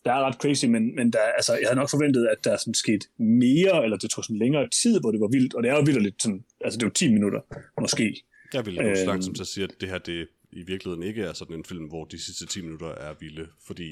der 0.08 0.14
er 0.14 0.24
ret 0.28 0.36
crazy, 0.36 0.66
men, 0.66 0.96
men 0.96 1.14
der, 1.14 1.20
altså, 1.20 1.54
jeg 1.54 1.68
havde 1.68 1.80
nok 1.80 1.90
forventet, 1.90 2.28
at 2.28 2.38
der 2.44 2.52
er 2.52 2.58
sådan 2.58 2.74
sket 2.74 3.04
mere, 3.18 3.84
eller 3.84 3.98
det 3.98 4.10
tog 4.10 4.24
sådan 4.24 4.38
længere 4.38 4.70
tid, 4.82 5.00
hvor 5.00 5.12
det 5.12 5.20
var 5.22 5.28
vildt, 5.28 5.54
og 5.54 5.64
det 5.64 5.70
er 5.72 5.76
jo 5.76 5.84
vildt 5.86 6.04
lidt 6.04 6.22
sådan, 6.24 6.44
altså 6.66 6.78
det 6.78 6.84
er 6.84 6.88
jo 6.88 6.94
10 6.94 7.14
minutter, 7.14 7.42
måske. 7.82 8.24
Jeg 8.54 8.66
vil 8.66 8.76
så 8.76 8.82
Øhm. 8.82 9.08
langt 9.08 9.26
som 9.26 9.34
til 9.34 9.44
at 9.44 9.48
sige, 9.48 9.64
at 9.64 9.74
det 9.82 9.90
her 9.90 9.98
det 9.98 10.28
i 10.52 10.64
virkeligheden 10.64 11.04
ikke 11.04 11.24
er 11.24 11.34
sådan 11.34 11.56
en 11.56 11.66
film, 11.66 11.86
hvor 11.86 12.06
de 12.06 12.26
sidste 12.26 12.46
10 12.46 12.62
minutter 12.62 12.88
er 12.88 13.14
vilde, 13.20 13.48
fordi 13.68 13.90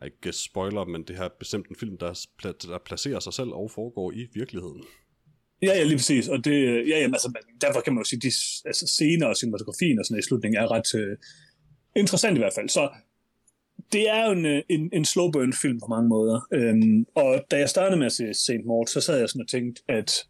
jeg 0.00 0.06
ikke 0.06 0.32
spoiler, 0.32 0.84
men 0.84 1.02
det 1.02 1.16
her 1.16 1.24
er 1.24 1.34
bestemt 1.38 1.68
en 1.68 1.76
film, 1.76 1.98
der, 1.98 2.26
der 2.42 2.78
placerer 2.86 3.20
sig 3.20 3.32
selv 3.32 3.48
og 3.48 3.70
foregår 3.70 4.12
i 4.12 4.26
virkeligheden. 4.34 4.82
Ja, 5.62 5.66
ja, 5.78 5.82
lige 5.84 5.96
præcis. 5.96 6.28
Og 6.28 6.44
det, 6.44 6.88
ja, 6.88 6.98
jamen, 7.00 7.14
altså, 7.14 7.32
derfor 7.60 7.80
kan 7.80 7.92
man 7.94 8.00
jo 8.00 8.04
sige, 8.04 8.18
at 8.18 8.22
de 8.22 8.32
altså, 8.68 8.86
scener 8.86 9.26
og 9.26 9.36
cinematografien 9.36 9.98
og 9.98 10.04
sådan 10.04 10.18
i 10.18 10.22
slutningen 10.22 10.62
er 10.62 10.70
ret 10.70 10.94
øh, 10.94 11.16
interessant 11.96 12.36
i 12.36 12.40
hvert 12.40 12.52
fald. 12.54 12.68
Så 12.68 12.90
det 13.92 14.10
er 14.10 14.26
jo 14.26 14.32
en, 14.32 14.46
øh, 14.46 14.62
en, 14.68 14.90
en 14.92 15.04
slow 15.04 15.30
burn 15.30 15.52
film 15.52 15.80
på 15.80 15.86
mange 15.86 16.08
måder. 16.08 16.40
Øhm, 16.52 17.06
og 17.14 17.44
da 17.50 17.58
jeg 17.58 17.68
startede 17.68 17.98
med 17.98 18.06
at 18.06 18.12
se 18.12 18.34
St. 18.34 18.64
Mort, 18.66 18.90
så 18.90 19.00
sad 19.00 19.18
jeg 19.18 19.28
sådan 19.28 19.42
og 19.42 19.48
tænkte, 19.48 19.82
at 19.88 20.26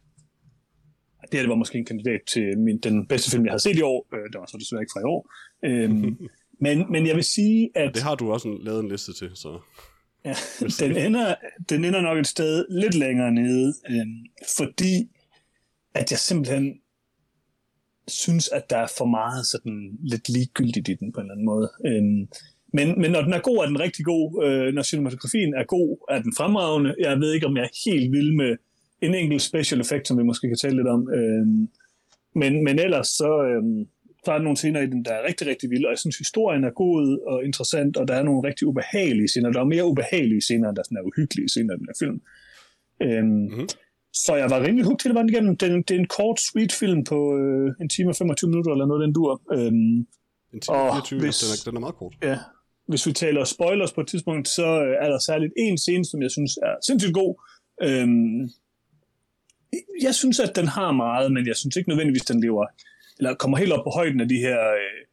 det 1.21 1.33
her 1.33 1.41
det 1.41 1.49
var 1.49 1.55
måske 1.55 1.77
en 1.77 1.85
kandidat 1.85 2.21
til 2.27 2.59
min, 2.59 2.77
den 2.77 3.07
bedste 3.07 3.31
film, 3.31 3.45
jeg 3.45 3.51
havde 3.51 3.63
set 3.63 3.77
i 3.77 3.81
år. 3.81 4.07
Øh, 4.13 4.23
det 4.31 4.39
var 4.39 4.45
så 4.45 4.57
desværre 4.57 4.81
ikke 4.81 4.91
fra 4.93 4.99
i 4.99 5.03
år. 5.03 5.31
Øhm, 5.65 6.17
men, 6.65 6.91
men 6.91 7.07
jeg 7.07 7.15
vil 7.15 7.23
sige, 7.23 7.69
at 7.75 7.93
Det 7.93 8.03
har 8.03 8.15
du 8.15 8.31
også 8.31 8.47
en, 8.47 8.63
lavet 8.63 8.83
en 8.83 8.89
liste 8.89 9.13
til, 9.13 9.31
så 9.35 9.59
Ja, 10.25 10.35
den 10.85 10.97
ender, 10.97 11.35
den 11.69 11.85
ender 11.85 12.01
nok 12.01 12.17
et 12.17 12.27
sted 12.27 12.65
lidt 12.69 12.95
længere 12.95 13.31
nede, 13.31 13.73
øhm, 13.89 14.25
fordi 14.57 15.09
at 15.93 16.11
jeg 16.11 16.19
simpelthen 16.19 16.79
synes, 18.07 18.49
at 18.49 18.69
der 18.69 18.77
er 18.77 18.87
for 18.97 19.05
meget 19.05 19.45
sådan 19.45 19.97
lidt 19.99 20.29
ligegyldigt 20.29 20.87
i 20.87 20.93
den 20.93 21.11
på 21.11 21.19
en 21.19 21.25
eller 21.25 21.33
anden 21.33 21.45
måde. 21.45 21.71
Øhm, 21.85 22.27
men, 22.73 23.01
men 23.01 23.11
når 23.11 23.21
den 23.21 23.33
er 23.33 23.39
god, 23.39 23.57
er 23.57 23.65
den 23.65 23.79
rigtig 23.79 24.05
god. 24.05 24.43
Øh, 24.45 24.73
når 24.73 24.81
cinematografien 24.81 25.53
er 25.53 25.63
god, 25.63 26.05
er 26.09 26.21
den 26.21 26.33
fremragende. 26.37 26.95
Jeg 26.99 27.19
ved 27.19 27.33
ikke, 27.33 27.45
om 27.47 27.57
jeg 27.57 27.63
er 27.63 27.89
helt 27.91 28.11
vild 28.11 28.31
med 28.35 28.57
en 29.01 29.15
enkelt 29.15 29.41
special 29.41 29.81
effect, 29.81 30.07
som 30.07 30.17
vi 30.17 30.23
måske 30.23 30.47
kan 30.47 30.57
tale 30.57 30.75
lidt 30.75 30.87
om. 30.87 31.09
Øhm, 31.13 31.69
men, 32.35 32.63
men 32.63 32.79
ellers 32.79 33.07
så, 33.07 33.43
øhm, 33.49 33.87
så 34.25 34.31
er 34.31 34.35
der 34.37 34.43
nogle 34.43 34.57
scener 34.57 34.81
i 34.81 34.85
den, 34.87 35.05
der 35.05 35.11
er 35.11 35.27
rigtig, 35.27 35.47
rigtig 35.47 35.69
vilde, 35.69 35.85
og 35.87 35.91
jeg 35.91 35.99
synes, 35.99 36.17
historien 36.17 36.63
er 36.63 36.69
god 36.69 37.19
og 37.27 37.45
interessant, 37.45 37.97
og 37.97 38.07
der 38.07 38.13
er 38.13 38.23
nogle 38.23 38.47
rigtig 38.47 38.67
ubehagelige 38.67 39.27
scener. 39.27 39.51
Der 39.51 39.59
er 39.59 39.63
mere 39.63 39.85
ubehagelige 39.85 40.41
scener, 40.41 40.67
end 40.69 40.75
der 40.77 40.83
sådan 40.83 40.97
er 40.97 41.01
uhyggelige 41.01 41.49
scener 41.49 41.73
i 41.73 41.77
den 41.77 41.87
her 41.91 41.97
film. 42.05 42.21
Øhm, 43.03 43.27
Mhm. 43.27 43.67
Så 44.13 44.35
jeg 44.35 44.49
var 44.49 44.63
rimelig 44.63 44.85
hooked 44.85 45.03
hele 45.03 45.13
vejen 45.13 45.29
igennem. 45.29 45.57
Den, 45.57 45.71
det 45.81 45.91
er 45.95 45.99
en 45.99 46.07
kort, 46.07 46.39
sweet 46.51 46.71
film 46.71 47.03
på 47.03 47.37
øh, 47.37 47.71
en 47.81 47.89
time 47.89 48.09
og 48.09 48.15
25 48.15 48.49
minutter, 48.49 48.71
eller 48.71 48.85
noget 48.85 49.01
den 49.05 49.13
dur. 49.13 49.41
Øhm, 49.53 49.97
en 50.53 50.59
time 50.61 50.77
Åh, 50.77 50.91
24, 50.91 51.19
hvis- 51.19 51.39
den, 51.39 51.49
er, 51.53 51.59
den 51.71 51.75
er 51.77 51.79
meget 51.79 51.95
kort. 51.95 52.13
ja. 52.23 52.37
Hvis 52.89 53.07
vi 53.07 53.13
taler 53.13 53.43
spoilers 53.43 53.93
på 53.93 54.01
et 54.01 54.07
tidspunkt, 54.07 54.47
så 54.47 54.67
øh, 54.85 55.05
er 55.05 55.09
der 55.09 55.19
særligt 55.19 55.53
en 55.57 55.77
scene, 55.77 56.05
som 56.05 56.21
jeg 56.21 56.31
synes 56.31 56.57
er 56.57 56.75
sindssygt 56.85 57.13
god. 57.13 57.35
Øhm, 57.81 58.49
jeg 60.01 60.15
synes, 60.15 60.39
at 60.39 60.55
den 60.55 60.67
har 60.67 60.91
meget, 60.91 61.31
men 61.31 61.47
jeg 61.47 61.55
synes 61.55 61.75
ikke 61.75 61.89
nødvendigvis, 61.89 62.21
den 62.21 62.41
lever, 62.41 62.65
eller 63.17 63.35
kommer 63.35 63.57
helt 63.57 63.71
op 63.73 63.83
på 63.83 63.89
højden 63.89 64.19
af 64.21 64.27
de 64.29 64.37
her 64.37 64.59
øh, 64.71 65.05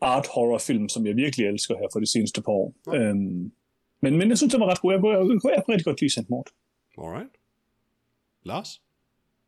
art 0.00 0.26
horror 0.34 0.58
film, 0.58 0.88
som 0.88 1.06
jeg 1.06 1.16
virkelig 1.16 1.46
elsker 1.46 1.74
her 1.78 1.86
for 1.92 2.00
de 2.00 2.06
seneste 2.06 2.42
par 2.42 2.52
år. 2.52 2.74
Øhm, 2.94 3.52
men, 4.00 4.16
men 4.16 4.28
jeg 4.28 4.38
synes, 4.38 4.52
det 4.52 4.60
var 4.60 4.70
ret 4.70 4.80
god. 4.80 4.92
Jeg, 4.92 5.04
jeg, 5.04 5.10
jeg, 5.10 5.54
jeg 5.56 5.62
kunne 5.64 5.74
rigtig 5.74 5.84
godt 5.84 6.00
lide 6.00 6.12
St. 6.12 6.30
Mort. 6.30 6.48
Alright. 6.98 7.30
Lars? 8.42 8.82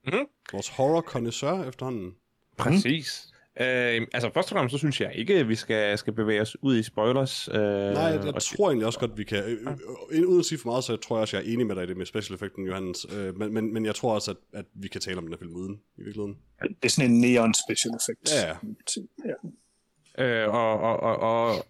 Mhm. 0.06 0.26
Vores 0.52 0.68
horror 0.68 1.00
connoisseur 1.00 1.64
efterhånden. 1.64 2.14
Præcis. 2.58 3.31
Øh, 3.60 4.06
altså 4.12 4.30
først 4.34 4.52
og 4.52 4.56
fremmest, 4.56 4.72
så 4.72 4.78
synes 4.78 5.00
jeg 5.00 5.12
ikke, 5.14 5.34
at 5.34 5.48
vi 5.48 5.54
skal, 5.54 5.98
skal 5.98 6.12
bevæge 6.12 6.40
os 6.40 6.56
ud 6.62 6.76
i 6.78 6.82
spoilers. 6.82 7.48
Øh, 7.48 7.54
Nej, 7.54 7.62
jeg, 8.02 8.24
jeg 8.24 8.34
og- 8.34 8.42
tror 8.42 8.68
egentlig 8.68 8.86
også 8.86 8.98
godt, 9.00 9.18
vi 9.18 9.24
kan... 9.24 9.44
Øh, 9.44 9.66
øh, 10.10 10.28
uden 10.28 10.38
at 10.40 10.44
sige 10.46 10.58
for 10.58 10.68
meget, 10.68 10.84
så 10.84 10.96
tror 10.96 11.16
jeg 11.16 11.20
også, 11.22 11.36
jeg 11.36 11.46
er 11.46 11.52
enig 11.52 11.66
med 11.66 11.76
dig 11.76 11.84
i 11.84 11.86
det 11.86 11.96
med 11.96 12.06
special 12.06 12.34
effecten, 12.34 12.66
Johannes. 12.66 13.06
Øh, 13.16 13.38
men, 13.38 13.54
men, 13.54 13.72
men 13.72 13.84
jeg 13.86 13.94
tror 13.94 14.14
også, 14.14 14.30
at, 14.30 14.36
at 14.52 14.64
vi 14.74 14.88
kan 14.88 15.00
tale 15.00 15.18
om 15.18 15.24
den 15.24 15.32
her 15.32 15.38
film 15.38 15.54
uden, 15.56 15.80
i 15.98 16.02
virkeligheden. 16.02 16.38
Det 16.62 16.84
er 16.84 16.88
sådan 16.88 17.10
en 17.10 17.20
neon 17.20 17.54
special 17.66 17.94
effect. 17.94 18.34
Ja, 18.34 18.48
ja. 18.48 19.34
ja. 20.18 20.24
Øh, 20.24 20.54
og, 20.54 20.80
og, 20.80 21.00
og, 21.00 21.16
og 21.16 21.66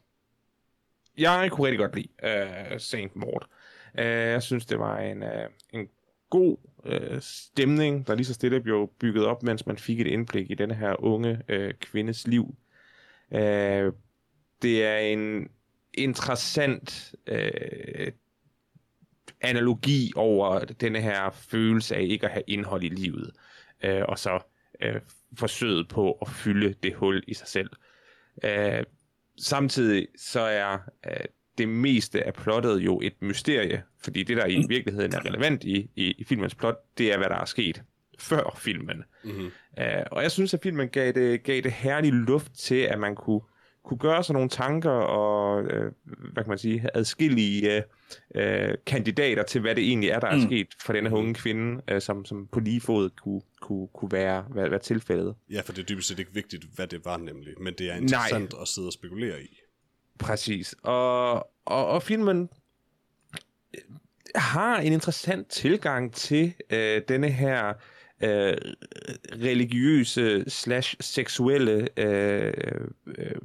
jeg 1.19 1.51
kunne 1.53 1.67
rigtig 1.67 1.79
godt 1.79 1.95
lide 1.97 2.09
øh, 2.25 2.81
Saint 2.81 3.17
Mort. 3.17 3.47
Øh, 3.99 4.05
jeg 4.07 4.43
synes, 4.43 4.67
det 4.67 4.79
var 4.79 4.99
en, 4.99 5.23
øh, 5.23 5.49
en 5.73 5.89
god 6.31 6.57
øh, 6.85 7.21
stemning, 7.21 8.07
der 8.07 8.15
lige 8.15 8.27
så 8.27 8.35
stille 8.35 8.61
blev 8.61 8.91
bygget 8.99 9.27
op, 9.27 9.43
mens 9.43 9.67
man 9.67 9.79
fik 9.79 10.01
et 10.01 10.07
indblik 10.07 10.51
i 10.51 10.55
denne 10.55 10.75
her 10.75 11.05
unge 11.05 11.43
øh, 11.49 11.75
kvindes 11.75 12.27
liv. 12.27 12.55
Øh, 13.33 13.93
det 14.63 14.85
er 14.85 14.97
en 14.97 15.49
interessant 15.95 17.15
øh, 17.27 18.13
analogi 19.41 20.13
over 20.17 20.59
denne 20.59 21.01
her 21.01 21.31
følelse 21.31 21.97
af 21.97 22.03
ikke 22.03 22.27
at 22.27 22.33
have 22.33 22.45
indhold 22.47 22.83
i 22.83 22.89
livet, 22.89 23.31
øh, 23.85 24.03
og 24.09 24.19
så 24.19 24.41
øh, 24.83 25.01
forsøget 25.39 25.89
på 25.89 26.13
at 26.13 26.29
fylde 26.29 26.75
det 26.83 26.95
hul 26.95 27.23
i 27.27 27.35
sig 27.35 27.49
selv. 27.49 27.71
Øh, 28.45 28.85
samtidig 29.39 30.09
så 30.17 30.41
er 30.41 30.79
øh, 31.07 31.25
det 31.59 31.69
meste 31.69 32.27
af 32.27 32.35
plottet 32.35 32.79
jo 32.79 33.01
et 33.03 33.23
mysterie, 33.23 33.83
fordi 34.05 34.23
det, 34.23 34.37
der 34.37 34.47
i 34.47 34.65
virkeligheden 34.69 35.15
er 35.15 35.25
relevant 35.27 35.65
i, 35.65 35.91
i, 35.97 36.11
i 36.19 36.25
filmens 36.25 36.55
plot, 36.55 36.77
det 36.99 37.13
er, 37.13 37.19
hvad 37.19 37.29
der 37.29 37.37
er 37.37 37.45
sket 37.45 37.83
før 38.19 38.59
filmen. 38.59 39.05
Mm-hmm. 39.25 39.51
Uh, 39.81 39.85
og 40.11 40.23
jeg 40.23 40.31
synes, 40.31 40.55
at 40.55 40.61
filmen 40.63 40.89
gav 40.89 41.13
det, 41.13 41.43
gav 41.43 41.61
det 41.61 41.73
herlig 41.73 42.13
luft 42.13 42.53
til, 42.59 42.75
at 42.75 42.99
man 42.99 43.15
kunne, 43.15 43.41
kunne 43.85 43.99
gøre 43.99 44.25
sig 44.25 44.33
nogle 44.35 44.49
tanker 44.49 44.91
og, 44.91 45.63
uh, 45.65 45.71
hvad 46.33 46.45
kan 46.45 46.49
man 46.49 46.59
sige, 46.59 46.89
adskillige 46.95 47.85
uh, 48.35 48.43
uh, 48.43 48.75
kandidater 48.87 49.43
til, 49.43 49.61
hvad 49.61 49.75
det 49.75 49.85
egentlig 49.85 50.11
er, 50.11 50.21
der 50.21 50.27
er 50.27 50.37
Mm. 50.37 50.43
sket 50.43 50.67
for 50.81 50.93
denne 50.93 51.11
unge 51.11 51.35
kvinde, 51.35 51.83
uh, 51.93 51.99
som, 52.01 52.25
som 52.25 52.47
på 52.53 52.61
lige 52.61 52.81
fod 52.81 53.11
kunne, 53.11 53.41
kunne, 53.61 53.89
kunne 53.95 54.13
være, 54.13 54.45
være, 54.55 54.71
være 54.71 54.81
tilfældet. 54.81 55.35
Ja, 55.51 55.61
for 55.61 55.73
det 55.73 55.83
er 55.83 55.87
dybest 55.87 56.09
set 56.09 56.19
ikke 56.19 56.35
vigtigt, 56.35 56.65
hvad 56.75 56.87
det 56.87 57.05
var 57.05 57.17
nemlig, 57.17 57.55
men 57.61 57.75
det 57.79 57.91
er 57.91 57.95
interessant 57.95 58.53
Nej. 58.53 58.63
at 58.63 58.69
sidde 58.69 58.89
og 58.89 58.93
spekulere 58.93 59.43
i. 59.43 59.59
Præcis. 60.19 60.75
Og, 60.83 61.35
og, 61.65 61.87
og 61.87 62.03
filmen 62.03 62.49
øh, 63.75 63.81
har 64.35 64.77
en 64.77 64.93
interessant 64.93 65.49
tilgang 65.49 66.15
til 66.15 66.55
øh, 66.71 67.03
denne 67.09 67.29
her 67.31 67.75
øh, 68.23 68.57
religiøse 69.33 70.51
slash 70.51 70.97
seksuelle 71.01 71.89
øh, 71.97 72.53
øh, 73.07 73.37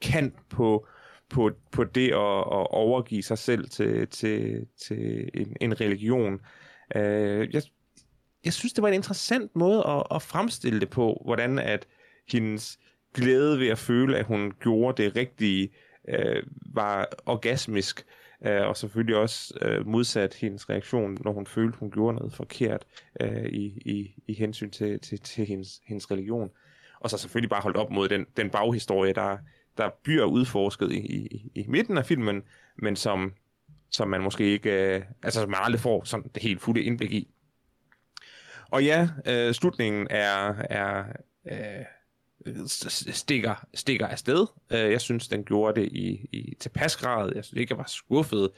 kant 0.00 0.34
på, 0.48 0.86
på, 1.28 1.50
på 1.72 1.84
det 1.84 2.06
at, 2.06 2.38
at 2.38 2.70
overgive 2.70 3.22
sig 3.22 3.38
selv 3.38 3.68
til, 3.68 4.08
til, 4.08 4.66
til 4.86 5.30
en, 5.34 5.56
en 5.60 5.80
religion. 5.80 6.40
Øh, 6.96 7.54
jeg, 7.54 7.62
jeg 8.44 8.52
synes, 8.52 8.72
det 8.72 8.82
var 8.82 8.88
en 8.88 8.94
interessant 8.94 9.56
måde 9.56 9.86
at, 9.86 10.02
at 10.10 10.22
fremstille 10.22 10.80
det 10.80 10.90
på, 10.90 11.22
hvordan 11.24 11.58
at 11.58 11.86
hendes 12.28 12.78
glæde 13.16 13.58
ved 13.58 13.68
at 13.68 13.78
føle, 13.78 14.18
at 14.18 14.26
hun 14.26 14.52
gjorde 14.60 15.02
det 15.02 15.16
rigtige, 15.16 15.68
øh, 16.08 16.42
var 16.74 17.08
orgasmisk, 17.26 18.04
øh, 18.46 18.66
og 18.66 18.76
selvfølgelig 18.76 19.16
også 19.16 19.58
øh, 19.62 19.86
modsat 19.86 20.34
hendes 20.34 20.70
reaktion, 20.70 21.18
når 21.24 21.32
hun 21.32 21.46
følte, 21.46 21.78
hun 21.78 21.90
gjorde 21.90 22.16
noget 22.16 22.32
forkert 22.32 22.84
øh, 23.20 23.44
i, 23.44 23.64
i, 23.66 24.14
i 24.26 24.34
hensyn 24.34 24.70
til, 24.70 25.00
til, 25.00 25.20
til 25.20 25.46
hendes, 25.46 25.80
hendes 25.84 26.10
religion. 26.10 26.50
Og 27.00 27.10
så 27.10 27.18
selvfølgelig 27.18 27.50
bare 27.50 27.62
holdt 27.62 27.76
op 27.76 27.90
mod 27.90 28.08
den, 28.08 28.26
den 28.36 28.50
baghistorie, 28.50 29.12
der, 29.12 29.36
der 29.76 29.90
bliver 30.02 30.24
udforsket 30.24 30.92
i, 30.92 30.98
i, 30.98 31.50
i 31.54 31.64
midten 31.68 31.98
af 31.98 32.06
filmen, 32.06 32.42
men 32.76 32.96
som, 32.96 33.32
som 33.90 34.08
man 34.08 34.20
måske 34.20 34.44
ikke, 34.44 34.94
øh, 34.94 35.02
altså 35.22 35.40
som 35.40 35.50
man 35.50 35.60
aldrig 35.62 35.80
får 35.80 36.04
sådan 36.04 36.30
det 36.34 36.42
helt 36.42 36.60
fulde 36.60 36.82
indblik 36.82 37.12
i. 37.12 37.28
Og 38.70 38.84
ja, 38.84 39.08
øh, 39.26 39.54
slutningen 39.54 40.06
er, 40.10 40.54
er 40.70 41.04
øh, 41.50 41.84
stikker, 42.66 43.66
stikker 43.74 44.06
afsted. 44.06 44.46
Øh, 44.70 44.78
jeg 44.78 45.00
synes, 45.00 45.28
den 45.28 45.44
gjorde 45.44 45.80
det 45.80 45.88
i, 45.92 46.28
i 46.32 46.54
tilpas 46.60 46.96
grad. 46.96 47.32
Jeg 47.34 47.44
synes 47.44 47.60
ikke, 47.60 47.72
jeg 47.72 47.78
var 47.78 47.88
skuffet. 47.88 48.50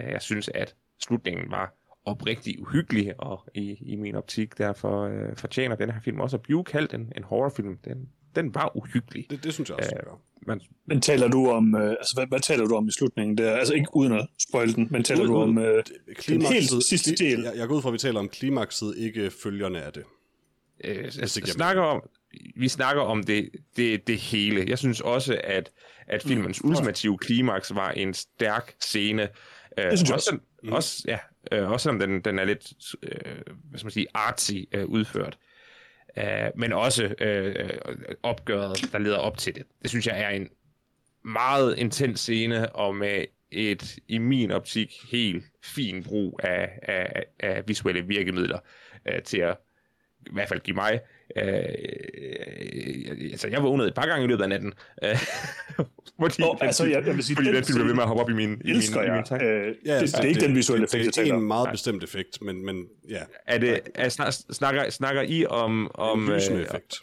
Øh, 0.00 0.06
jeg 0.10 0.22
synes, 0.22 0.50
at 0.54 0.74
slutningen 1.02 1.50
var 1.50 1.74
oprigtig 2.04 2.60
uhyggelig, 2.62 3.14
og 3.20 3.44
i, 3.54 3.76
i 3.80 3.96
min 3.96 4.14
optik 4.14 4.58
derfor 4.58 5.02
øh, 5.02 5.36
fortjener 5.36 5.76
den 5.76 5.90
her 5.90 6.00
film 6.00 6.20
også 6.20 6.36
at 6.36 6.42
blive 6.42 6.64
kaldt 6.64 6.94
en, 6.94 7.12
en 7.16 7.24
horrorfilm. 7.24 7.76
Den, 7.84 8.08
den 8.36 8.54
var 8.54 8.76
uhyggelig. 8.76 9.26
Det, 9.30 9.44
det 9.44 9.54
synes 9.54 9.68
jeg 9.70 9.78
også, 9.78 9.90
Øh, 9.96 10.12
øh. 10.12 10.18
Man, 10.46 10.60
Men 10.86 11.00
taler 11.00 11.28
du 11.28 11.48
om, 11.50 11.74
øh, 11.74 11.90
altså 11.90 12.14
hvad, 12.16 12.26
hvad 12.26 12.40
taler 12.40 12.64
du 12.64 12.74
om 12.74 12.88
i 12.88 12.90
slutningen 12.90 13.38
der? 13.38 13.52
Altså 13.56 13.74
ikke 13.74 13.88
uden 13.96 14.12
at 14.12 14.26
spoil 14.38 14.74
den, 14.76 14.88
men 14.90 15.02
taler 15.04 15.22
Ud- 15.22 15.26
du 15.28 15.36
om 15.36 15.58
øh, 15.58 15.84
Klimakset- 16.18 16.52
helt 16.52 16.84
sidste 16.88 17.14
del. 17.14 17.42
Jeg, 17.42 17.52
jeg 17.56 17.68
går 17.68 17.74
ud 17.76 17.82
fra, 17.82 17.88
at 17.88 17.92
vi 17.92 17.98
taler 17.98 18.20
om 18.20 18.28
klimakset, 18.28 18.94
ikke 18.96 19.30
følgerne 19.42 19.82
af 19.82 19.92
det. 19.92 20.02
øh, 20.84 21.04
det 21.04 21.32
giver 21.34 21.46
snakker 21.46 21.82
om, 21.82 22.02
vi 22.56 22.68
snakker 22.68 23.02
om 23.02 23.22
det, 23.22 23.50
det, 23.76 24.06
det 24.06 24.18
hele. 24.18 24.64
Jeg 24.68 24.78
synes 24.78 25.00
også, 25.00 25.40
at, 25.44 25.70
at 26.06 26.22
filmens 26.22 26.62
Mm. 26.64 26.70
ultimative 26.70 27.18
klimaks 27.18 27.74
var 27.74 27.90
en 27.90 28.14
stærk 28.14 28.74
scene. 28.80 29.22
Øh, 29.78 29.84
Det 29.90 29.98
synes 29.98 30.08
jeg 30.10 30.14
også. 30.16 30.30
også. 30.30 30.40
Mm. 30.62 30.72
også 30.72 31.04
ja, 31.06 31.18
øh, 31.52 31.70
også 31.70 31.82
selvom 31.84 31.98
den, 32.00 32.20
den 32.20 32.38
er 32.38 32.44
lidt 32.44 32.72
øh, 33.02 33.36
hvad 33.70 33.78
skal 33.78 33.86
man 33.86 33.90
sige, 33.90 34.06
artsy 34.14 34.52
øh, 34.72 34.86
udført. 34.86 35.38
Øh, 36.18 36.24
men 36.56 36.72
også 36.72 37.14
øh, 37.20 37.70
opgøret, 38.22 38.92
der 38.92 38.98
leder 38.98 39.18
op 39.18 39.38
til 39.38 39.54
det. 39.54 39.62
Det 39.82 39.90
synes 39.90 40.06
jeg 40.06 40.20
er 40.20 40.28
en 40.28 40.48
meget 41.24 41.78
intens 41.78 42.20
scene, 42.20 42.72
og 42.74 42.96
med 42.96 43.24
et, 43.50 43.98
i 44.08 44.18
min 44.18 44.50
optik, 44.50 44.92
helt 45.12 45.44
fin 45.62 46.02
brug 46.04 46.40
af, 46.42 46.70
af, 46.82 47.24
af 47.40 47.62
visuelle 47.66 48.02
virkemidler 48.06 48.58
øh, 49.08 49.22
til 49.22 49.38
at 49.38 49.56
i 50.26 50.30
hvert 50.32 50.48
fald 50.48 50.60
give 50.60 50.74
mig. 50.74 51.00
Øh, 51.36 51.44
øh, 51.46 53.30
altså, 53.32 53.48
jeg 53.48 53.62
vågnede 53.62 53.88
et 53.88 53.94
par 53.94 54.06
gange 54.06 54.24
i 54.24 54.28
løbet 54.28 54.42
af 54.42 54.48
natten. 54.48 54.72
Øh, 55.04 55.16
fordi, 56.20 56.42
Åh, 56.42 56.56
altså, 56.60 56.84
jeg- 56.84 57.06
jeg 57.06 57.16
vil 57.16 57.24
sige, 57.24 57.36
fordi 57.36 57.48
den 57.48 57.56
den 57.56 57.64
film 57.64 57.76
blev 57.76 57.86
ved 57.86 57.94
med 57.94 58.02
at 58.02 58.08
hoppe 58.08 58.22
op 58.22 58.30
i 58.30 58.32
min, 58.32 58.50
i 58.50 58.56
min, 58.64 58.76
elsker 58.76 59.02
i 59.02 59.06
min 59.06 59.16
jeg. 59.16 59.24
tank. 59.24 59.42
Øh, 59.42 59.66
det, 59.66 59.74
det, 59.84 60.14
er 60.14 60.22
ikke 60.22 60.40
den 60.40 60.54
visuelle 60.54 60.84
effekt, 60.84 61.04
jeg 61.16 61.24
Det 61.24 61.30
er 61.30 61.34
en 61.36 61.42
meget 61.42 61.64
Nej. 61.64 61.72
bestemt 61.72 62.02
effekt, 62.04 62.42
men, 62.42 62.64
men 62.66 62.84
ja, 63.08 63.20
Er 63.46 63.58
det, 63.58 63.80
er, 63.94 64.08
snak, 64.08 64.32
snakker, 64.52 64.90
snakker 64.90 65.22
I 65.22 65.46
om... 65.46 65.90
om 65.94 66.22
en 66.28 66.34
lysende 66.34 66.58
øh, 66.60 66.66
effekt. 66.66 66.94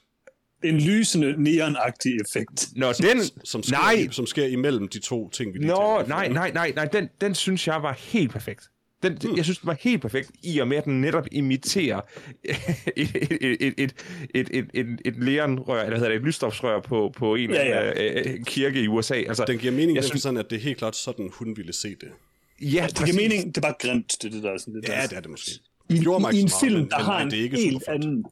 En 0.63 0.78
lysende, 0.80 1.43
neonagtig 1.43 2.11
effekt. 2.21 2.67
Når 2.75 2.93
den... 2.93 3.21
Som 3.43 3.63
sker, 3.63 3.78
nej, 3.78 4.07
som 4.11 4.25
sker 4.25 4.45
imellem 4.45 4.88
de 4.88 4.99
to 4.99 5.30
ting, 5.30 5.53
vi 5.53 5.59
lige 5.59 5.67
Nå, 5.71 6.03
nej, 6.07 6.28
nej, 6.28 6.51
nej, 6.51 6.71
nej, 6.75 6.86
den, 6.86 7.09
den 7.21 7.36
synes 7.36 7.67
jeg 7.67 7.84
var 7.84 7.93
helt 7.93 8.32
perfekt. 8.32 8.63
Den, 9.03 9.17
hmm. 9.23 9.35
Jeg 9.37 9.43
synes, 9.43 9.59
den 9.59 9.67
var 9.67 9.77
helt 9.81 10.01
perfekt, 10.01 10.31
i 10.43 10.59
og 10.59 10.67
med, 10.67 10.77
at 10.77 10.85
den 10.85 11.01
netop 11.01 11.25
imiterer 11.31 12.01
et, 12.97 13.09
et, 13.15 13.57
et, 13.61 13.73
et, 13.77 13.93
et, 14.35 14.47
et, 14.53 14.67
et, 14.73 14.87
et 15.05 15.23
lærenrør, 15.23 15.75
eller 15.79 15.87
hvad 15.89 15.97
hedder 15.97 16.09
det, 16.11 16.19
et 16.19 16.25
lysstofsrør 16.25 16.79
på, 16.81 17.13
på 17.17 17.35
en 17.35 17.49
Ja, 17.49 17.65
ja. 17.67 18.03
Øh, 18.15 18.23
øh, 18.33 18.43
kirke 18.45 18.81
i 18.81 18.87
USA. 18.87 19.13
Altså, 19.15 19.43
Den 19.47 19.57
giver 19.57 19.73
mening, 19.73 19.95
Jeg 19.95 20.03
synes- 20.03 20.21
sådan, 20.21 20.37
at 20.37 20.49
det 20.49 20.55
er 20.55 20.59
helt 20.59 20.77
klart 20.77 20.95
sådan, 20.95 21.29
hun 21.33 21.57
ville 21.57 21.73
se 21.73 21.89
det. 21.89 22.09
ja, 22.61 22.87
Det 22.89 22.95
giver 23.05 23.15
mening, 23.15 23.47
det 23.47 23.57
er 23.57 23.61
bare 23.61 23.75
grimt, 23.79 24.13
det, 24.21 24.31
det 24.31 24.43
der 24.43 24.51
er 24.51 24.57
sådan 24.57 24.73
lidt. 24.73 24.89
Ja, 24.89 25.01
det 25.09 25.17
er 25.17 25.21
det 25.21 25.29
måske. 25.29 25.51
I, 25.51 25.93
Det 25.93 25.93
i 25.93 25.99
ikke 25.99 26.11
en 26.15 26.21
meget, 26.31 26.51
film, 26.61 26.79
men- 26.79 26.89
der 26.89 26.97
men 26.97 27.05
har 27.05 27.21
en 27.21 27.31
det 27.31 27.39
er 27.39 27.43
ikke 27.43 27.57
helt 27.57 27.83
anden... 27.87 28.23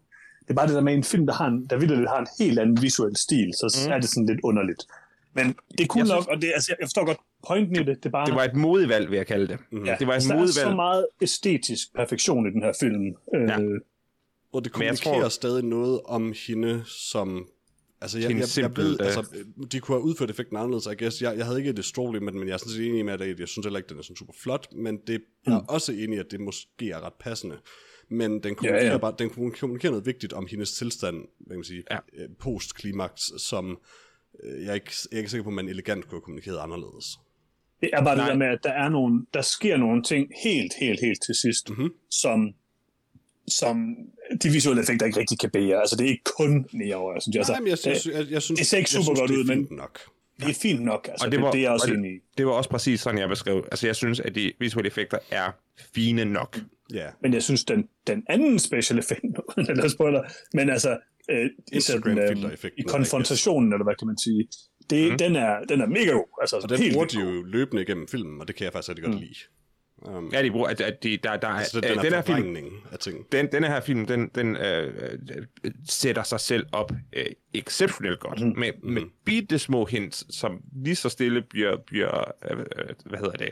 Det 0.41 0.49
er 0.51 0.53
bare 0.53 0.68
det 0.68 0.76
der 0.76 0.82
med 0.82 0.93
en 0.93 1.03
film, 1.03 1.26
der, 1.26 1.34
har 1.34 1.47
en, 1.47 1.66
der 1.70 1.78
vildt 1.78 2.09
har 2.09 2.20
en 2.20 2.28
helt 2.39 2.59
anden 2.59 2.82
visuel 2.82 3.16
stil, 3.18 3.53
så 3.53 3.84
Mm. 3.86 3.91
er 3.91 3.99
det 3.99 4.09
sådan 4.09 4.26
lidt 4.26 4.39
underligt. 4.43 4.84
Men 5.34 5.45
det 5.78 5.80
er 5.84 5.86
cool 5.88 6.05
Jeg 6.07 6.16
nok, 6.16 6.24
synes- 6.24 6.36
og 6.36 6.41
det, 6.41 6.51
altså, 6.55 6.76
jeg 6.80 6.86
forstår 6.88 7.05
godt 7.05 7.18
pointen 7.48 7.76
i 7.76 7.84
det. 7.84 8.04
Det, 8.04 8.12
bare, 8.12 8.26
det 8.26 8.36
var 8.36 8.43
et 8.43 8.56
modigt 8.56 8.89
valg, 8.89 9.10
vil 9.12 9.18
jeg 9.18 9.28
kalde 9.28 9.48
det. 9.48 9.58
Mhm. 9.72 9.86
ja, 9.86 9.96
det 10.00 10.08
var 10.08 10.14
et 10.14 10.16
altså, 10.16 10.34
der 10.34 10.41
er 10.41 10.46
så 10.70 10.76
meget 10.76 11.08
æstetisk 11.22 11.96
perfektion 11.96 12.48
i 12.48 12.52
den 12.52 12.62
her 12.64 12.74
film. 12.80 13.06
Ja. 13.34 13.62
Øh, 13.62 13.80
Og 14.54 14.64
det 14.64 14.70
jeg 14.70 14.74
kommunikerer 14.74 15.20
tror- 15.22 15.30
stadig 15.30 15.64
noget 15.64 16.02
om 16.06 16.34
hende, 16.48 16.84
som... 16.86 17.48
Altså, 18.02 18.20
jeg, 18.20 18.28
Hendes 18.28 18.58
jeg, 18.58 18.64
jeg 18.64 18.78
ved, 18.78 18.86
simpelt, 18.98 19.02
øh, 19.02 19.06
altså, 19.08 19.36
de 19.72 19.80
kunne 19.80 19.96
have 19.98 20.04
udført 20.04 20.30
effekten 20.30 20.58
anderledes, 20.58 20.86
I 20.86 21.04
guess. 21.04 21.22
Jeg, 21.22 21.38
jeg 21.38 21.46
havde 21.46 21.60
ikke 21.60 21.74
det 21.74 21.86
store 21.86 22.06
problem 22.06 22.24
med 22.24 22.32
den, 22.32 22.39
men 22.39 22.48
jeg 22.48 22.54
er 22.54 22.58
sådan 22.58 22.72
set 22.74 22.86
enig 22.88 23.06
med, 23.06 23.14
at 23.22 23.39
jeg 23.39 23.48
synes 23.48 23.66
heller 23.66 23.78
ikke, 23.80 23.89
den 23.89 23.98
er 23.98 24.02
sådan 24.02 24.16
super 24.16 24.34
flot, 24.43 24.68
men 24.74 24.98
det 25.08 25.22
jeg 25.46 25.54
er 25.54 25.60
også 25.68 25.91
enig 25.91 26.16
i, 26.16 26.20
at 26.20 26.32
det 26.32 26.39
måske 26.39 26.89
er 26.91 27.06
ret 27.06 27.14
passende. 27.20 27.58
Men 28.10 28.39
den 28.43 28.56
kommunikerer, 28.56 28.86
Ja, 28.86 28.91
ja. 28.91 28.98
Bare, 28.98 29.14
den 29.20 29.30
kommunikerer 29.30 29.91
noget 29.91 30.06
vigtigt 30.06 30.34
om 30.34 30.48
hendes 30.52 30.74
tilstand, 30.74 31.16
hvad 31.16 31.48
kan 31.50 31.58
man 31.58 31.64
sige, 31.64 31.84
Ja. 31.91 31.98
ja. 32.18 32.28
post-klimaks, 32.39 33.32
som 33.38 33.78
øh, 34.43 34.62
jeg 34.64 34.70
er, 34.70 34.74
ikke, 34.74 34.91
jeg 35.12 35.18
er 35.18 35.20
ikke 35.20 35.32
sikker 35.32 35.43
på, 35.43 35.50
at 35.50 35.54
man 35.56 35.70
elegant 35.70 36.04
kunne 36.08 36.16
have 36.18 36.22
kommunikeret 36.22 36.58
anderledes. 36.58 37.20
Det 37.82 37.89
er 37.93 38.03
bare 38.03 38.15
Nej. 38.15 38.26
det 38.26 38.32
der 38.32 38.38
med, 38.38 38.47
at 38.47 38.59
der, 38.63 38.69
er 38.71 38.89
nogle, 38.89 39.26
der 39.34 39.41
sker 39.41 39.78
nogle 39.78 40.03
ting 40.03 40.28
helt, 40.43 40.73
helt, 40.80 40.99
helt 41.01 41.19
til 41.26 41.36
sidst, 41.36 41.69
Mhm. 41.69 41.89
som, 42.11 42.53
som 43.47 43.95
de 44.43 44.49
visuelle 44.49 44.82
effekter 44.82 45.05
ikke 45.05 45.19
rigtig 45.19 45.39
kan 45.39 45.49
bære. 45.49 45.80
Altså, 45.80 45.95
det 45.95 46.05
er 46.05 46.09
ikke 46.09 46.23
kun 46.38 46.65
neover, 46.73 47.19
synes 47.19 47.34
jeg. 47.36 47.39
Altså, 47.39 47.53
Nej, 47.53 47.59
men 47.59 47.69
jeg 47.69 47.78
synes, 47.78 48.05
jeg, 48.05 48.26
jeg 48.32 48.41
synes, 48.41 48.59
det 48.59 48.67
ser 48.67 48.78
ikke 48.78 48.89
super 48.89 49.03
synes, 49.03 49.19
godt 49.19 49.32
ud, 49.32 49.43
men- 49.43 49.67
nok. 49.71 49.99
det 50.39 50.49
er 50.49 50.53
fint 50.53 50.82
nok. 50.82 51.07
Altså, 51.11 51.26
Og 51.26 51.32
det, 51.32 51.41
var- 51.41 51.51
det, 51.51 51.57
det 51.57 51.65
er 51.65 51.69
også 51.69 51.91
og 51.91 51.97
det-. 51.97 52.21
Det 52.38 52.45
var 52.45 52.51
også 52.51 52.69
præcis 52.69 53.01
sådan, 53.01 53.19
jeg 53.19 53.30
beskrev. 53.30 53.67
Altså, 53.71 53.88
jeg 53.88 53.95
synes, 53.95 54.19
at 54.19 54.36
de 54.36 54.51
visuelle 54.59 54.88
effekter 54.88 55.17
er 55.32 55.51
fine 55.95 56.26
nok. 56.26 56.59
Ja, 56.93 57.07
Men 57.21 57.34
jeg 57.34 57.43
synes, 57.43 57.63
den, 57.65 57.88
den 58.07 58.23
anden 58.30 58.59
special 58.59 58.99
effekt, 58.99 59.23
lade 59.57 59.89
spoiler, 59.89 60.21
men 60.53 60.69
altså, 60.69 60.97
øh, 61.32 61.49
i, 61.71 61.80
sådan, 61.80 62.17
øh, 62.17 62.57
i 62.78 62.82
konfrontationen, 62.82 63.73
eller 63.73 63.84
hvad 63.84 63.95
kan 63.99 64.07
man 64.07 64.17
sige, 64.17 64.47
det, 64.90 65.12
mm. 65.12 65.18
den, 65.18 65.36
er, 65.36 65.64
den 65.64 65.82
er 65.82 65.86
mega 65.88 66.12
god. 66.12 66.38
Altså, 66.42 66.56
og 66.64 66.70
den 66.70 66.80
bruger 66.94 67.06
de 67.06 67.20
jo 67.20 67.44
løbende 67.44 67.82
igennem 67.82 68.08
filmen, 68.08 68.42
og 68.42 68.48
det 68.48 68.56
kan 68.56 68.64
jeg 68.64 68.74
faktisk 68.74 68.90
rigtig 68.90 69.04
godt 69.06 69.16
Mm. 69.16 69.22
lide. 69.22 69.36
Um, 70.08 70.30
Ja, 70.34 70.43
de 70.43 70.51
bruger, 70.51 70.68
at, 70.68 70.82
at 70.82 71.03
de, 71.03 71.18
der, 71.18 71.38
der, 71.38 71.47
altså, 71.47 71.78
øh, 71.78 71.84
den, 71.84 71.97
den, 71.97 72.06
den 72.06 72.14
her 72.14 72.22
film, 72.22 72.56
af 72.91 72.99
ting. 72.99 73.32
den, 73.32 73.47
denne 73.51 73.68
her 73.68 73.82
film, 73.82 74.06
den, 74.06 74.32
den 74.36 74.58
øh, 74.58 74.93
øh, 75.64 75.72
sætter 75.89 76.24
sig 76.24 76.39
selv 76.39 76.66
op 76.72 76.91
øh, 77.14 77.26
exceptionelt 77.53 78.20
godt, 78.20 78.41
mm. 78.41 78.53
med, 78.58 78.72
med 78.84 79.01
bitte 79.26 79.60
små 79.60 79.86
hints, 79.86 80.36
som 80.36 80.62
lige 80.84 80.95
så 80.95 81.10
stille 81.10 81.41
bliver, 81.41 81.78
bliver 81.78 82.32
øh, 82.51 82.60
øh, 82.60 82.66
hvad 83.06 83.20
hedder 83.20 83.38
det, 83.38 83.49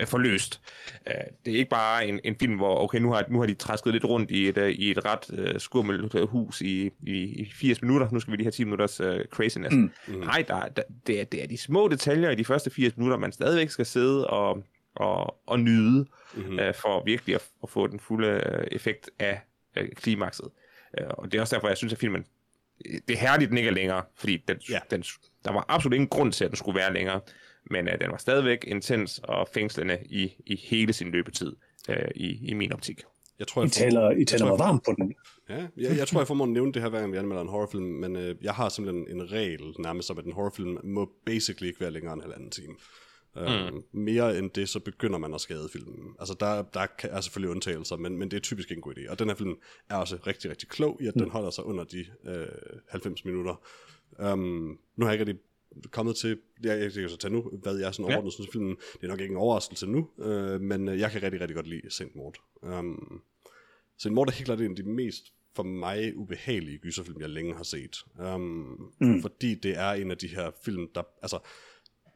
øh, 0.00 0.06
forløst. 0.06 0.60
Øh, 1.06 1.14
det 1.44 1.54
er 1.54 1.58
ikke 1.58 1.70
bare 1.70 2.06
en, 2.06 2.20
en 2.24 2.36
film, 2.40 2.56
hvor, 2.56 2.78
okay, 2.78 2.98
nu 2.98 3.12
har, 3.12 3.24
nu 3.28 3.38
har 3.38 3.46
de 3.46 3.54
træsket 3.54 3.92
lidt 3.92 4.04
rundt 4.04 4.30
i 4.30 4.48
et, 4.48 4.58
øh, 4.58 4.70
i 4.70 4.90
et 4.90 5.04
ret 5.04 5.38
øh, 5.38 5.60
skummelt 5.60 6.14
øh, 6.14 6.28
hus 6.28 6.60
i, 6.60 6.90
i, 7.06 7.12
i 7.16 7.52
80 7.54 7.82
minutter, 7.82 8.08
nu 8.12 8.20
skal 8.20 8.32
vi 8.32 8.36
lige 8.36 8.44
have 8.44 8.52
10 8.52 8.64
minutters 8.64 9.00
øh, 9.00 9.24
craziness. 9.24 9.74
Mm. 9.74 9.90
Nej, 10.08 10.44
der, 10.48 10.68
der, 10.68 10.82
det, 11.06 11.20
er, 11.20 11.24
det 11.24 11.42
er 11.42 11.46
de 11.46 11.58
små 11.58 11.88
detaljer 11.88 12.30
i 12.30 12.34
de 12.34 12.44
første 12.44 12.70
80 12.70 12.96
minutter, 12.96 13.18
man 13.18 13.32
stadigvæk 13.32 13.70
skal 13.70 13.86
sidde 13.86 14.26
og, 14.26 14.64
og, 14.94 15.36
og 15.46 15.60
nyde, 15.60 16.06
mm-hmm. 16.34 16.58
øh, 16.58 16.74
for 16.74 17.02
virkelig 17.04 17.34
at, 17.34 17.48
at 17.62 17.70
få 17.70 17.86
den 17.86 18.00
fulde 18.00 18.28
øh, 18.28 18.66
effekt 18.72 19.10
af 19.18 19.40
øh, 19.76 19.88
klimakset. 19.88 20.48
Øh, 21.00 21.06
og 21.08 21.32
det 21.32 21.38
er 21.38 21.42
også 21.42 21.56
derfor, 21.56 21.68
jeg 21.68 21.76
synes, 21.76 21.92
at 21.92 21.98
filmen, 21.98 22.24
øh, 22.86 23.00
det 23.08 23.14
er 23.14 23.18
herligt, 23.18 23.48
den 23.48 23.58
ikke 23.58 23.70
er 23.70 23.74
længere, 23.74 24.02
fordi 24.14 24.44
den, 24.48 24.56
Ja. 24.70 24.78
den, 24.90 25.04
der 25.44 25.52
var 25.52 25.64
absolut 25.68 25.94
ingen 25.94 26.08
grund 26.08 26.32
til, 26.32 26.44
at 26.44 26.50
den 26.50 26.56
skulle 26.56 26.78
være 26.78 26.92
længere, 26.94 27.20
men 27.70 27.88
øh, 27.88 28.00
den 28.00 28.10
var 28.10 28.16
stadigvæk 28.16 28.64
intens 28.66 29.20
og 29.24 29.48
fængslende 29.54 29.98
i, 30.04 30.34
i 30.46 30.56
hele 30.56 30.92
sin 30.92 31.10
løbetid, 31.10 31.56
øh, 31.88 32.08
i, 32.14 32.48
i 32.50 32.54
min 32.54 32.72
optik. 32.72 33.02
Jeg 33.38 33.48
tror, 33.48 33.62
I 33.62 33.64
jeg 33.64 33.72
taler, 33.72 34.10
I 34.10 34.18
jeg 34.18 34.26
taler 34.26 34.46
tror, 34.46 34.56
mig 34.56 34.58
jeg 34.58 34.66
varmt 34.66 34.84
på 34.84 34.94
den. 34.98 35.14
Ja, 35.48 35.66
jeg, 35.76 35.96
jeg 35.98 36.08
tror, 36.08 36.20
jeg 36.20 36.26
formår 36.26 36.44
at 36.44 36.50
nævne 36.50 36.72
det 36.72 36.82
her, 36.82 36.88
hver 36.88 37.00
gang 37.00 37.12
vi 37.12 37.16
anmelder 37.16 37.42
en 37.42 37.48
horrorfilm, 37.48 37.84
men 37.84 38.16
øh, 38.16 38.34
jeg 38.42 38.54
har 38.54 38.68
simpelthen 38.68 39.20
en 39.20 39.32
regel 39.32 39.60
nærmest 39.78 40.10
om, 40.10 40.18
at 40.18 40.24
en 40.24 40.32
horrorfilm 40.32 40.78
må 40.84 41.10
basically 41.26 41.68
ikke 41.68 41.80
være 41.80 41.90
længere 41.90 42.12
end 42.12 42.22
en 42.22 42.30
halvanden 42.30 42.50
time. 42.50 42.74
Mm. 43.36 43.42
Um, 43.42 43.84
mere 43.92 44.38
end 44.38 44.50
det, 44.50 44.68
så 44.68 44.80
begynder 44.80 45.18
man 45.18 45.34
at 45.34 45.40
skade 45.40 45.68
filmen. 45.72 46.16
Altså, 46.20 46.36
der, 46.40 46.62
der 46.62 46.86
kan, 46.86 47.10
er 47.10 47.20
selvfølgelig 47.20 47.50
undtagelser, 47.50 47.96
men, 47.96 48.18
men 48.18 48.30
det 48.30 48.36
er 48.36 48.40
typisk 48.40 48.72
en 48.72 48.80
god 48.80 48.94
idé. 48.98 49.10
Og 49.10 49.18
den 49.18 49.28
her 49.28 49.34
film 49.34 49.54
er 49.88 49.96
også 49.96 50.18
rigtig, 50.26 50.50
rigtig 50.50 50.68
klog 50.68 51.02
i, 51.02 51.06
at 51.06 51.16
mm. 51.16 51.22
den 51.22 51.30
holder 51.30 51.50
sig 51.50 51.64
under 51.64 51.84
de 51.84 52.06
øh, 52.24 52.46
90 52.88 53.24
minutter. 53.24 53.60
Um, 54.32 54.78
nu 54.96 55.04
har 55.04 55.12
jeg 55.12 55.20
ikke 55.20 55.30
rigtig 55.30 55.44
kommet 55.90 56.16
til, 56.16 56.38
jeg, 56.62 56.80
jeg 56.80 56.92
kan 56.92 57.08
så 57.08 57.16
tage 57.16 57.32
nu, 57.32 57.50
hvad 57.62 57.76
jeg 57.76 57.94
sådan 57.94 58.04
overordnet 58.04 58.32
ja. 58.32 58.34
synes 58.34 58.50
filmen, 58.52 58.76
det 58.92 59.02
er 59.02 59.08
nok 59.08 59.20
ikke 59.20 59.32
en 59.32 59.38
overraskelse 59.38 59.86
nu, 59.86 60.08
øh, 60.18 60.60
men 60.60 60.88
øh, 60.88 60.98
jeg 60.98 61.10
kan 61.10 61.22
rigtig, 61.22 61.40
rigtig 61.40 61.54
godt 61.54 61.66
lide 61.66 61.90
Saint 61.90 62.16
Maud. 62.16 62.32
Um, 62.62 63.22
Saint 63.98 64.14
Maud 64.14 64.26
er 64.26 64.32
helt 64.32 64.44
klart 64.44 64.60
en 64.60 64.70
af 64.70 64.76
de 64.76 64.82
mest 64.82 65.32
for 65.56 65.62
mig 65.62 66.16
ubehagelige 66.16 66.78
gyserfilm, 66.78 67.20
jeg 67.20 67.28
længe 67.28 67.54
har 67.54 67.62
set. 67.62 67.96
Um, 68.34 68.92
mm. 69.00 69.22
Fordi 69.22 69.54
det 69.54 69.78
er 69.78 69.90
en 69.90 70.10
af 70.10 70.18
de 70.18 70.28
her 70.28 70.50
film, 70.64 70.88
der, 70.94 71.02
altså, 71.22 71.38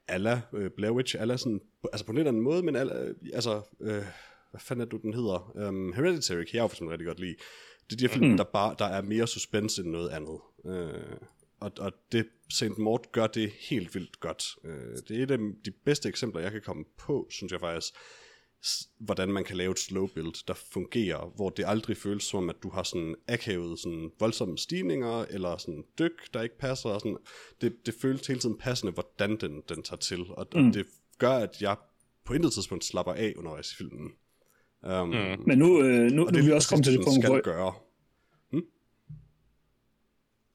alla 0.08 0.40
øh, 0.52 0.70
Blair 0.70 0.92
Witch, 0.92 1.16
alla 1.18 1.36
sådan, 1.36 1.60
altså 1.92 2.06
på 2.06 2.12
en 2.12 2.16
lidt 2.18 2.28
anden 2.28 2.42
måde, 2.42 2.62
men 2.62 2.76
alla, 2.76 3.12
altså, 3.32 3.62
øh, 3.80 4.04
hvad 4.50 4.60
fanden 4.60 4.80
er 4.86 4.90
du, 4.90 4.96
den 4.96 5.14
hedder? 5.14 5.68
Um, 5.68 5.92
Hereditary 5.92 6.44
kan 6.44 6.54
jeg 6.54 6.62
jo 6.62 6.66
for 6.66 6.74
eksempel 6.74 6.90
rigtig 6.90 7.06
godt 7.06 7.20
lide. 7.20 7.36
Det 7.90 7.92
er 7.92 7.96
de 7.96 8.06
her 8.06 8.14
film, 8.14 8.30
mm. 8.30 8.36
der, 8.36 8.44
bare, 8.44 8.74
der 8.78 8.84
er 8.84 9.02
mere 9.02 9.26
suspense 9.26 9.82
end 9.82 9.90
noget 9.90 10.08
andet. 10.08 10.38
Øh, 10.66 11.16
og, 11.60 11.72
og 11.78 11.92
det 12.12 12.26
St. 12.50 12.78
Mort 12.78 13.12
gør 13.12 13.26
det 13.26 13.50
helt 13.50 13.94
vildt 13.94 14.20
godt. 14.20 14.44
Øh, 14.64 14.96
det 15.08 15.18
er 15.18 15.22
et 15.22 15.30
af 15.30 15.38
de 15.64 15.70
bedste 15.70 16.08
eksempler, 16.08 16.42
jeg 16.42 16.52
kan 16.52 16.62
komme 16.62 16.84
på, 16.98 17.26
synes 17.30 17.52
jeg 17.52 17.60
faktisk, 17.60 17.94
hvordan 18.98 19.32
man 19.32 19.44
kan 19.44 19.56
lave 19.56 19.72
et 19.72 19.78
slow 19.78 20.06
build, 20.06 20.46
der 20.46 20.54
fungerer, 20.54 21.32
hvor 21.36 21.50
det 21.50 21.64
aldrig 21.66 21.96
føles 21.96 22.24
som 22.24 22.38
om, 22.38 22.50
at 22.50 22.56
du 22.62 22.70
har 22.70 22.82
sådan 22.82 23.14
akavet 23.28 23.78
sådan 23.78 24.10
voldsomme 24.20 24.58
stigninger, 24.58 25.24
eller 25.30 25.56
sådan 25.56 25.84
dyk, 25.98 26.34
der 26.34 26.42
ikke 26.42 26.58
passer. 26.58 26.88
Og 26.88 27.00
sådan. 27.00 27.16
Det, 27.60 27.86
det 27.86 27.94
føles 28.02 28.26
hele 28.26 28.40
tiden 28.40 28.58
passende, 28.58 28.92
hvordan 28.92 29.36
den, 29.36 29.62
den 29.68 29.82
tager 29.82 30.00
til, 30.00 30.20
og, 30.28 30.46
mm. 30.54 30.66
og 30.68 30.74
det 30.74 30.86
gør, 31.18 31.32
at 31.32 31.62
jeg 31.62 31.76
på 32.24 32.34
intet 32.34 32.52
tidspunkt 32.52 32.84
slapper 32.84 33.12
af 33.12 33.34
undervejs 33.36 33.72
i 33.72 33.76
filmen. 33.76 34.12
Um, 34.82 35.08
mm. 35.08 35.14
Men 35.46 35.58
nu, 35.58 35.82
øh, 35.82 36.10
nu, 36.10 36.26
og 36.26 36.32
nu 36.32 36.38
er 36.38 36.44
vi 36.44 36.52
også 36.52 36.68
kommet 36.68 36.84
til 36.84 36.92
det 36.92 37.04
punkt, 37.04 37.22
skal 37.22 37.30
hvor... 37.30 37.42
gøre. 37.42 37.72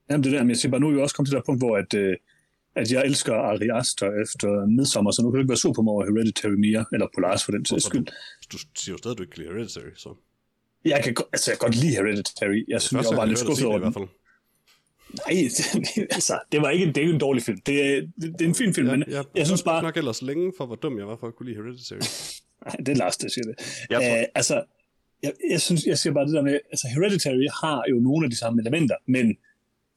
Jamen 0.10 0.24
det 0.24 0.32
der, 0.32 0.40
men 0.40 0.50
jeg 0.50 0.58
siger 0.58 0.72
bare, 0.72 0.82
nu 0.82 0.88
er 0.88 0.94
vi 0.94 1.02
også 1.02 1.16
kommet 1.16 1.30
til 1.30 1.38
det 1.38 1.46
punkt, 1.46 1.62
hvor 1.62 1.78
at, 1.78 1.94
øh, 1.94 2.18
at 2.76 2.92
jeg 2.92 3.02
elsker 3.06 3.34
Ari 3.34 3.70
Aster 3.80 4.10
efter 4.24 4.66
midsommer, 4.66 5.12
så 5.12 5.22
nu 5.22 5.32
kan 5.32 5.38
du 5.38 5.42
ikke 5.44 5.50
være 5.50 5.58
sur 5.58 5.74
på 5.74 5.82
mig 5.82 5.92
over 5.92 6.06
Hereditary 6.06 6.52
mere, 6.68 6.86
eller 6.94 7.08
Polaris 7.16 7.44
for 7.46 7.52
den 7.52 7.66
sags 7.66 7.84
skyld. 7.86 8.06
Du 8.52 8.58
siger 8.76 8.94
jo 8.94 8.98
stadig, 8.98 9.14
at 9.14 9.18
du 9.18 9.24
ikke 9.24 9.34
kan 9.34 9.44
lide 9.44 9.54
Hereditary, 9.54 9.94
så... 9.96 10.10
Jeg 10.86 11.04
kan, 11.04 11.16
altså, 11.34 11.52
jeg 11.52 11.60
kan 11.60 11.66
godt 11.68 11.76
lide 11.76 11.94
Hereditary. 11.96 12.60
Jeg 12.68 12.82
synes, 12.82 13.04
jeg 13.04 13.10
var 13.12 13.18
bare 13.22 13.28
lidt 13.28 13.40
skuffet 13.40 13.66
over 13.68 13.76
i 13.78 13.80
hvert 13.80 13.94
den. 13.94 14.08
fald. 14.08 14.10
Nej, 15.22 15.50
det, 15.58 16.08
altså, 16.18 16.40
det 16.52 16.62
var 16.62 16.70
ikke 16.70 16.86
en, 16.86 16.90
det 16.90 16.98
er 16.98 17.02
ikke 17.02 17.14
en 17.14 17.20
dårlig 17.20 17.44
film. 17.44 17.58
Det 17.66 17.76
er, 17.98 18.02
det, 18.22 18.34
det 18.40 18.42
er 18.42 18.50
en 18.50 18.56
fin 18.56 18.74
film, 18.74 18.88
men 18.88 19.04
jeg, 19.08 19.24
jeg 19.36 19.46
synes 19.48 19.64
bare... 19.64 19.84
nok 19.84 19.98
ellers 19.98 20.22
længe 20.22 20.54
for, 20.58 20.66
hvor 20.66 20.76
dum 20.76 20.98
jeg 20.98 21.08
var 21.08 21.18
for 21.20 21.28
at 21.28 21.36
kunne 21.36 21.50
lide 21.50 21.58
Hereditary. 21.64 22.00
Nej, 22.66 22.76
det 22.86 22.90
er 22.90 22.96
Lars, 22.96 23.18
der 23.18 23.30
siger 23.30 23.46
det. 23.46 23.56
Jeg 23.90 24.00
tror- 24.02 24.18
Æh, 24.18 24.26
altså, 24.36 24.64
jeg, 25.24 25.34
jeg, 25.52 25.62
synes, 25.62 25.86
jeg 25.86 25.98
siger 25.98 26.14
bare 26.14 26.26
det 26.26 26.34
der 26.34 26.42
med, 26.42 26.60
altså 26.72 26.88
Hereditary 26.96 27.48
har 27.64 27.84
jo 27.90 27.96
nogle 27.96 28.26
af 28.26 28.30
de 28.30 28.38
samme 28.38 28.62
elementer, 28.62 28.96
men 29.08 29.38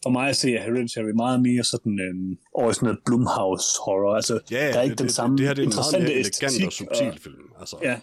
for 0.05 0.11
mig 0.11 0.27
at 0.29 0.37
se 0.37 0.49
er 0.57 0.63
Hereditary 0.63 1.13
meget 1.25 1.43
mere 1.43 1.65
sådan 1.65 1.95
øhm, 2.07 2.39
over 2.55 2.71
i 2.71 2.75
sådan 2.75 2.87
noget 2.87 3.01
Blumhouse 3.07 3.67
horror. 3.85 4.15
Altså, 4.21 4.35
Ja, 4.51 4.57
der 4.73 4.79
er 4.79 4.83
ikke 4.83 4.91
det, 4.91 4.99
den 4.99 5.07
det, 5.07 5.15
samme 5.15 5.37
det 5.39 5.47
her 5.47 5.55
det 5.55 5.63
er 5.63 5.67
en 5.67 5.73
meget 5.77 5.93
interessante 5.95 6.13
elegant 6.13 6.67
og 6.67 6.73
subtil 6.73 7.23
film. 7.23 7.47
Altså, 7.61 7.77
Ja, 7.83 7.97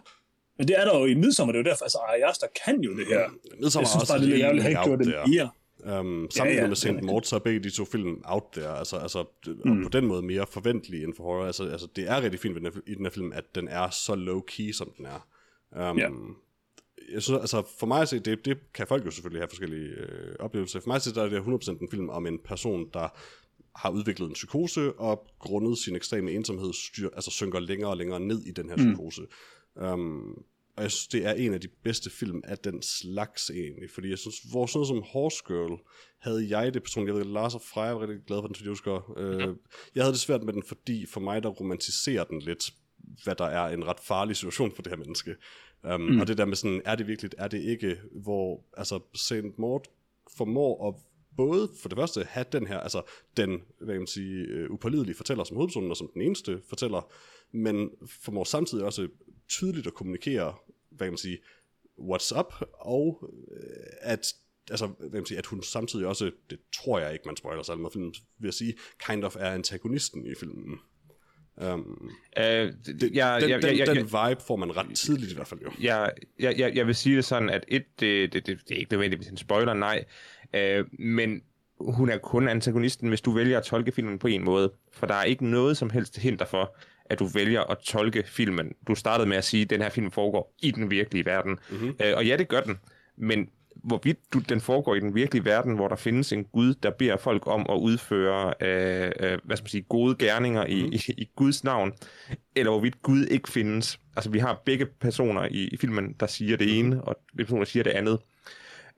men 0.57 0.67
det 0.67 0.79
er 0.79 0.85
der 0.85 0.99
jo 0.99 1.05
i 1.05 1.13
Midsommer, 1.13 1.51
det 1.51 1.59
er 1.59 1.63
jo 1.63 1.69
derfor, 1.71 1.83
altså 1.85 1.97
Ari 1.97 2.21
Aster 2.29 2.47
kan 2.65 2.81
jo 2.81 2.91
det 2.97 3.07
her. 3.07 3.23
Midsommer 3.61 3.83
jeg 3.83 3.89
synes 3.89 4.09
bare, 4.11 4.19
det 4.19 4.41
er 4.41 4.45
ærgerligt, 4.45 4.65
at 4.65 4.69
ikke 4.69 4.83
gjorde 4.83 5.05
det 5.05 5.13
mere. 5.27 5.49
Um, 5.99 6.27
sammenlignet 6.31 6.57
Ja, 6.57 6.61
ja, 6.61 6.67
med 6.67 6.75
St. 6.75 6.85
ja. 6.85 7.01
Mort, 7.01 7.27
så 7.27 7.35
er 7.35 7.39
begge 7.39 7.59
de 7.59 7.69
to 7.69 7.85
film 7.85 8.21
out 8.23 8.43
there, 8.53 8.77
altså, 8.77 8.97
altså 8.97 9.25
mm. 9.47 9.71
og 9.71 9.77
på 9.83 9.89
den 9.89 10.05
måde 10.05 10.21
mere 10.21 10.45
forventelige 10.49 11.03
end 11.03 11.13
for 11.17 11.23
horror. 11.23 11.45
Altså, 11.45 11.63
altså, 11.69 11.87
det 11.95 12.09
er 12.09 12.21
rigtig 12.21 12.39
fint 12.39 12.55
ved 12.55 12.61
den 12.61 12.71
her, 12.73 12.81
i 12.87 12.95
den 12.95 13.05
her 13.05 13.11
film, 13.11 13.31
at 13.33 13.55
den 13.55 13.67
er 13.67 13.89
så 13.89 14.13
low-key, 14.13 14.73
som 14.73 14.91
den 14.97 15.05
er. 15.05 15.27
Um, 15.91 15.97
Ja. 15.99 16.07
Jeg 17.13 17.23
synes, 17.23 17.39
altså 17.39 17.63
for 17.79 17.87
mig 17.87 18.01
at 18.01 18.09
se, 18.09 18.19
det, 18.19 18.45
det 18.45 18.57
kan 18.73 18.87
folk 18.87 19.05
jo 19.05 19.11
selvfølgelig 19.11 19.41
have 19.41 19.49
forskellige 19.49 19.87
øh, 19.89 20.35
oplevelser. 20.39 20.79
For 20.79 20.87
mig 20.87 20.95
at 20.95 21.01
se, 21.01 21.13
der 21.13 21.23
er 21.23 21.29
det 21.29 21.67
100% 21.69 21.81
en 21.81 21.89
film 21.91 22.09
om 22.09 22.27
en 22.27 22.39
person, 22.45 22.89
der 22.93 23.07
har 23.75 23.89
udviklet 23.89 24.27
en 24.27 24.33
psykose, 24.33 24.93
og 24.93 25.27
grundet 25.39 25.77
sin 25.77 25.95
ekstreme 25.95 26.31
ensomhed 26.31 26.73
styr, 26.73 27.09
altså 27.13 27.31
synker 27.31 27.59
længere 27.59 27.89
og 27.89 27.97
længere 27.97 28.19
ned 28.19 28.43
i 28.43 28.51
den 28.51 28.69
her 28.69 28.77
psykose. 28.77 29.21
Um, 29.75 30.43
og 30.77 30.83
jeg 30.83 30.91
synes, 30.91 31.07
det 31.07 31.25
er 31.25 31.33
en 31.33 31.53
af 31.53 31.61
de 31.61 31.67
bedste 31.83 32.09
film 32.09 32.41
af 32.43 32.57
den 32.57 32.81
slags 32.81 33.49
egentlig, 33.49 33.89
fordi 33.89 34.09
jeg 34.09 34.17
synes, 34.17 34.39
hvor 34.51 34.65
sådan 34.65 34.77
noget 34.77 34.87
som 34.87 35.03
Horse 35.03 35.43
Girl, 35.47 35.79
havde 36.19 36.57
jeg 36.57 36.73
det 36.73 36.83
personligt, 36.83 37.15
jeg 37.15 37.25
ved, 37.25 37.33
Lars 37.33 37.55
og 37.55 37.61
Freja 37.61 37.93
var 37.93 38.01
rigtig 38.01 38.25
glad 38.27 38.41
for 38.41 38.47
den, 38.47 38.55
fordi 38.55 38.65
jeg 38.65 38.71
husker, 38.71 39.13
øh, 39.17 39.55
jeg 39.95 40.03
havde 40.03 40.13
det 40.13 40.19
svært 40.19 40.43
med 40.43 40.53
den, 40.53 40.63
fordi 40.63 41.05
for 41.05 41.19
mig, 41.19 41.43
der 41.43 41.49
romantiserer 41.49 42.23
den 42.23 42.41
lidt, 42.41 42.73
hvad 43.24 43.36
der 43.36 43.45
er 43.45 43.68
en 43.68 43.88
ret 43.88 43.99
farlig 43.99 44.36
situation 44.36 44.72
for 44.76 44.82
det 44.82 44.91
her 44.91 44.97
menneske. 44.97 45.36
Um, 45.93 46.01
mm. 46.01 46.20
Og 46.20 46.28
det 46.28 46.38
der 46.38 46.45
med 46.45 46.55
sådan, 46.55 46.82
er 46.86 46.95
det 46.95 47.07
virkelig, 47.07 47.32
er 47.38 47.47
det 47.47 47.62
ikke, 47.62 47.97
hvor, 48.12 48.64
altså, 48.78 48.99
St. 49.16 49.57
Mort 49.57 49.88
formår 50.38 50.88
at 50.88 50.95
både 51.38 51.70
for 51.82 51.89
det 51.89 51.97
første 51.97 52.24
have 52.24 52.45
den 52.51 52.68
her, 52.68 52.80
altså 52.80 53.01
den, 53.38 53.62
hvad 53.78 53.93
kan 53.93 54.01
man 54.01 54.07
sige, 54.07 54.64
uh, 54.64 54.74
upålidelige 54.74 55.16
fortæller 55.16 55.43
som 55.43 55.57
hovedpersonen, 55.57 55.91
og 55.91 55.97
som 55.97 56.09
den 56.14 56.22
eneste 56.22 56.62
fortæller, 56.70 57.12
men 57.51 57.89
formår 58.24 58.43
samtidig 58.43 58.86
også 58.86 59.07
tydeligt 59.49 59.88
at 59.88 59.93
kommunikere, 59.93 60.55
hvad 60.89 61.07
kan 61.07 61.12
man 61.12 61.18
sige, 61.18 61.38
what's 61.99 62.39
up, 62.39 62.53
og 62.74 63.32
øh, 63.51 63.86
at 64.01 64.34
altså, 64.70 64.88
hvad 64.88 65.09
kan 65.09 65.18
man 65.18 65.26
sige, 65.26 65.38
at 65.38 65.45
hun 65.45 65.64
samtidig 65.64 66.07
også, 66.07 66.32
det 66.49 66.59
tror 66.74 66.99
jeg 66.99 67.14
ikke, 67.14 67.26
man 67.26 67.38
spoiler 67.38 67.64
sig 67.64 67.80
med 67.80 67.89
filmen, 67.93 68.14
vil 68.39 68.47
jeg 68.47 68.53
sige, 68.53 68.74
kind 69.07 69.24
of 69.24 69.36
er 69.36 69.51
antagonisten 69.51 70.26
i 70.26 70.36
filmen. 70.39 70.80
Um, 71.57 72.11
Øh, 72.37 72.43
det, 72.85 73.11
jeg, 73.13 73.41
den, 73.41 73.49
jeg, 73.49 73.61
den, 73.61 73.77
jeg, 73.77 73.87
den 73.87 73.97
vibe 73.97 74.41
får 74.47 74.55
man 74.55 74.77
ret 74.77 74.95
tidligt 74.95 75.31
i 75.31 75.35
hvert 75.35 75.47
fald 75.47 75.59
jo. 75.61 75.71
jeg, 75.81 76.11
jeg, 76.39 76.59
jeg, 76.59 76.75
jeg 76.75 76.87
vil 76.87 76.95
sige 76.95 77.15
det 77.15 77.25
sådan, 77.25 77.49
at 77.49 77.65
et, 77.67 77.83
det, 77.99 78.33
det, 78.33 78.47
det, 78.47 78.59
det 78.69 78.75
er 78.75 78.79
ikke 78.79 78.91
nødvendigvis 78.91 79.27
en 79.27 79.37
spoiler, 79.37 79.73
nej, 79.73 80.03
øh, 80.55 80.85
men 80.91 81.41
hun 81.79 82.09
er 82.09 82.17
kun 82.17 82.47
antagonisten, 82.47 83.09
hvis 83.09 83.21
du 83.21 83.31
vælger 83.31 83.57
at 83.57 83.63
tolke 83.63 83.91
filmen 83.91 84.19
på 84.19 84.27
en 84.27 84.43
måde, 84.43 84.71
for 84.91 85.07
der 85.07 85.13
er 85.13 85.23
ikke 85.23 85.45
noget 85.45 85.77
som 85.77 85.89
helst 85.89 86.17
hinder 86.17 86.45
for, 86.45 86.75
at 87.05 87.19
du 87.19 87.25
vælger 87.25 87.61
at 87.61 87.77
tolke 87.77 88.23
filmen. 88.25 88.73
Du 88.87 88.95
startede 88.95 89.29
med 89.29 89.37
at 89.37 89.43
sige, 89.43 89.63
at 89.63 89.69
den 89.69 89.81
her 89.81 89.89
film 89.89 90.11
foregår 90.11 90.55
i 90.61 90.71
den 90.71 90.91
virkelige 90.91 91.25
verden, 91.25 91.59
mm-hmm. 91.69 91.95
øh, 92.03 92.13
og 92.17 92.25
ja, 92.25 92.37
det 92.37 92.47
gør 92.47 92.61
den, 92.61 92.79
men 93.17 93.49
hvorvidt 93.84 94.17
du, 94.34 94.39
den 94.39 94.61
foregår 94.61 94.95
i 94.95 94.99
den 94.99 95.15
virkelige 95.15 95.45
verden, 95.45 95.75
hvor 95.75 95.88
der 95.88 95.95
findes 95.95 96.34
en 96.34 96.43
Gud, 96.43 96.73
der 96.73 96.91
beder 96.91 97.17
folk 97.17 97.47
om 97.47 97.65
at 97.69 97.75
udføre 97.75 98.53
øh, 98.61 99.11
øh, 99.19 99.39
hvad 99.43 99.57
skal 99.57 99.63
man 99.63 99.69
sige, 99.69 99.82
gode 99.82 100.15
gerninger 100.15 100.65
i, 100.65 100.84
Mhm. 100.84 100.93
i, 100.93 101.01
i 101.17 101.29
Guds 101.36 101.63
navn, 101.63 101.93
eller 102.55 102.71
hvorvidt 102.71 103.01
Gud 103.01 103.25
ikke 103.25 103.49
findes. 103.49 103.99
Altså, 104.15 104.29
vi 104.32 104.39
har 104.39 104.61
begge 104.65 104.86
personer 104.86 105.45
i, 105.51 105.67
i 105.67 105.77
filmen, 105.77 106.15
der 106.19 106.27
siger 106.27 106.57
det 106.57 106.67
Mhm. 106.67 106.75
ene, 106.86 107.03
og 107.03 107.15
begge 107.38 107.45
personer, 107.45 107.63
der 107.63 107.69
siger 107.69 107.84
det 107.84 107.91
andet. 107.91 108.19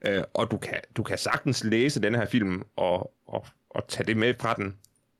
Øh, 0.06 0.22
og 0.34 0.50
du 0.50 0.56
kan, 0.56 0.78
du 0.96 1.02
kan 1.02 1.18
sagtens 1.18 1.64
læse 1.64 2.02
den 2.02 2.14
her 2.14 2.26
film 2.26 2.62
og, 2.76 3.12
og, 3.26 3.46
og 3.70 3.88
tage 3.88 4.06
det 4.06 4.16
med 4.16 4.34
fra 4.40 4.54
den, 4.54 4.74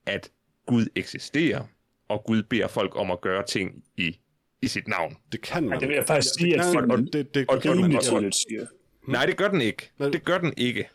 at 0.06 0.30
Gud 0.66 0.86
eksisterer, 0.96 1.62
og 2.08 2.24
Gud 2.26 2.42
beder 2.42 2.68
folk 2.68 2.96
om 2.96 3.10
at 3.10 3.20
gøre 3.20 3.42
ting 3.46 3.84
i, 3.96 4.18
i 4.62 4.66
sit 4.66 4.88
navn. 4.88 5.16
Det 5.32 5.40
kan 5.40 5.68
man. 5.68 5.80
det 5.80 5.88
vil 5.88 5.94
jeg 5.94 6.06
faktisk 6.06 6.34
sige, 6.38 6.52
det, 6.52 6.58
at 6.58 6.64
kan, 6.64 6.72
filmen- 6.72 6.90
og 6.90 6.98
det, 7.12 7.34
det, 7.34 7.44
og 7.48 7.56
det, 7.56 7.62
gør 7.62 7.74
man 7.74 8.32
Nej, 9.06 9.26
det 9.26 9.36
gør 9.36 9.48
den 9.48 9.60
ikke. 9.60 9.90
Nej. 9.98 10.08
Det 10.08 10.24
gør 10.24 10.38
den 10.38 10.54
ikke. 10.56 10.88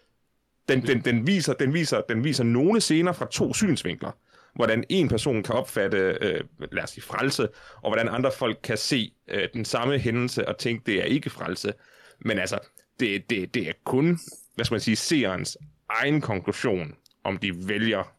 Den, 0.69 0.87
den, 0.87 1.01
den, 1.05 1.27
viser, 1.27 1.53
den, 1.53 1.73
viser, 1.73 2.01
den 2.01 2.23
viser 2.23 2.43
nogle 2.43 2.81
scener 2.81 3.11
fra 3.11 3.27
to 3.31 3.53
synsvinkler. 3.53 4.11
Hvordan 4.55 4.83
en 4.89 5.07
person 5.07 5.43
kan 5.43 5.55
opfatte, 5.55 6.17
øh, 6.21 6.43
lad 6.71 6.83
os 6.83 6.89
sige, 6.89 7.03
frelse, 7.03 7.47
og 7.75 7.89
hvordan 7.89 8.07
andre 8.07 8.31
folk 8.31 8.59
kan 8.63 8.77
se 8.77 9.13
øh, 9.27 9.49
den 9.53 9.65
samme 9.65 9.99
hændelse 9.99 10.47
og 10.47 10.57
tænke, 10.57 10.83
det 10.85 10.99
er 10.99 11.03
ikke 11.03 11.29
frelse. 11.29 11.73
Men 12.19 12.39
altså, 12.39 12.59
det, 12.99 13.29
det, 13.29 13.53
det 13.53 13.69
er 13.69 13.73
kun, 13.83 14.19
hvad 14.55 14.65
skal 14.65 14.73
man 14.73 14.81
sige, 14.81 14.95
seerens 14.95 15.57
egen 15.89 16.21
konklusion, 16.21 16.95
om 17.23 17.37
de 17.37 17.67
vælger 17.67 18.13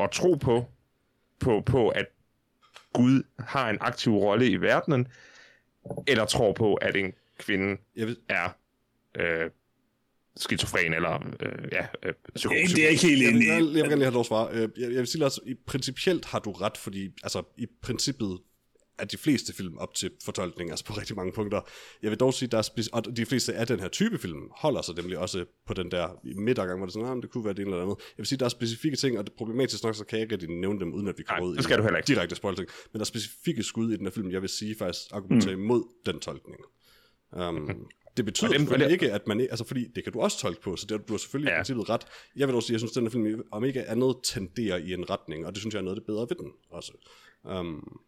at 0.00 0.10
tro 0.10 0.34
på, 0.34 0.64
på, 1.40 1.62
på 1.66 1.88
at 1.88 2.06
Gud 2.92 3.22
har 3.38 3.70
en 3.70 3.78
aktiv 3.80 4.12
rolle 4.12 4.48
i 4.48 4.56
verdenen, 4.56 5.08
eller 6.06 6.24
tror 6.24 6.52
på, 6.52 6.74
at 6.74 6.96
en 6.96 7.12
kvinde 7.38 7.80
Jeg 7.96 8.06
vil, 8.06 8.16
er 8.28 8.48
øh, 9.16 9.50
skizofren 10.36 10.94
eller 10.94 11.14
øh, 11.42 11.68
ja, 11.72 11.86
øh, 12.02 12.14
psyko- 12.38 12.54
Det, 12.54 12.68
det 12.70 12.78
er 12.78 12.82
jeg 12.82 12.90
ikke 12.90 13.06
helt 13.06 13.22
jeg, 13.22 13.30
enig 13.30 13.46
jeg, 13.46 13.58
i. 13.60 13.62
vil, 13.62 13.72
jeg 13.72 13.82
vil 13.82 13.90
gerne 13.90 13.96
lige 13.96 14.04
have 14.04 14.12
lov 14.12 14.20
at 14.20 14.26
svare. 14.26 14.48
Øh, 14.52 14.60
Jeg, 14.60 14.68
jeg 14.76 14.90
vil 14.98 15.06
sige, 15.06 15.24
at 15.24 15.38
i 15.46 15.54
principielt 15.66 16.24
har 16.24 16.38
du 16.38 16.52
ret, 16.52 16.76
fordi 16.76 17.08
altså, 17.22 17.42
i 17.58 17.66
princippet 17.82 18.38
er 18.98 19.04
de 19.04 19.16
fleste 19.18 19.52
film 19.54 19.78
op 19.78 19.94
til 19.94 20.10
fortolkning, 20.24 20.70
altså 20.70 20.84
på 20.84 20.92
rigtig 20.92 21.16
mange 21.16 21.32
punkter. 21.32 21.60
Jeg 22.02 22.10
vil 22.10 22.20
dog 22.20 22.34
sige, 22.34 22.48
der 22.48 22.58
er 22.58 22.62
speci- 22.62 22.88
og 22.92 23.16
de 23.16 23.26
fleste 23.26 23.54
af 23.54 23.66
den 23.66 23.80
her 23.80 23.88
type 23.88 24.18
film 24.18 24.50
holder 24.56 24.82
sig 24.82 24.94
nemlig 24.96 25.18
også 25.18 25.44
på 25.66 25.74
den 25.74 25.90
der 25.90 26.20
midtergang, 26.40 26.78
hvor 26.78 26.86
det 26.86 26.90
er 26.90 26.94
sådan, 26.94 27.08
ah, 27.08 27.14
men 27.16 27.22
det 27.22 27.30
kunne 27.30 27.44
være 27.44 27.54
det 27.54 27.62
ene 27.62 27.70
eller 27.70 27.82
andet. 27.82 27.96
Jeg 27.98 28.18
vil 28.18 28.26
sige, 28.26 28.38
der 28.38 28.44
er 28.44 28.48
specifikke 28.48 28.96
ting, 28.96 29.18
og 29.18 29.24
det 29.26 29.32
er 29.32 29.36
problematisk 29.36 29.84
nok, 29.84 29.94
så 29.94 30.04
kan 30.04 30.18
jeg 30.18 30.22
ikke 30.22 30.34
rigtig 30.34 30.50
nævne 30.50 30.80
dem, 30.80 30.92
uden 30.94 31.08
at 31.08 31.14
vi 31.18 31.22
kommer 31.22 31.40
Nej, 31.42 31.48
ud 31.50 31.56
det 31.56 31.64
skal 31.64 31.74
i 31.74 31.78
du 31.78 31.82
heller 31.82 31.96
ikke. 31.98 32.06
direkte 32.06 32.36
spoiling. 32.36 32.68
Men 32.92 32.98
der 32.98 33.00
er 33.00 33.04
specifikke 33.04 33.62
skud 33.62 33.92
i 33.92 33.96
den 33.96 34.06
her 34.06 34.10
film, 34.10 34.30
jeg 34.30 34.40
vil 34.42 34.48
sige 34.48 34.74
faktisk 34.78 35.02
argumenterer 35.12 35.56
Mm. 35.56 35.62
imod 35.62 35.84
den 36.06 36.20
tolkning. 36.20 36.60
Um, 37.32 37.86
Det 38.18 38.24
betyder 38.24 38.50
dem- 38.50 38.60
selvfølgelig 38.60 38.92
ikke, 38.92 39.12
at 39.12 39.26
man... 39.26 39.40
Altså, 39.40 39.64
fordi 39.64 39.86
det 39.94 40.04
kan 40.04 40.12
du 40.12 40.20
også 40.20 40.38
tolke 40.38 40.60
på, 40.60 40.76
så 40.76 40.86
det, 40.88 41.08
du 41.08 41.12
har 41.12 41.18
selvfølgelig 41.18 41.50
ja. 41.50 41.54
i 41.54 41.58
princippet 41.58 41.88
ret. 41.88 42.00
Jeg 42.36 42.48
vil 42.48 42.54
også 42.56 42.66
sige, 42.66 42.74
jeg 42.74 42.80
synes, 42.80 42.92
at 42.92 42.94
den 42.96 43.04
her 43.04 43.10
film, 43.10 43.42
om 43.52 43.64
ikke 43.64 43.84
andet, 43.88 44.16
tenderer 44.24 44.76
i 44.76 44.92
en 44.92 45.10
retning, 45.10 45.46
og 45.46 45.52
det 45.52 45.60
synes 45.60 45.74
jeg 45.74 45.80
er 45.80 45.84
noget 45.84 45.96
af 45.96 46.00
det 46.00 46.06
bedre 46.06 46.26
ved 46.30 46.36
den 46.36 46.52
også. 46.70 46.92
Um, 47.44 48.00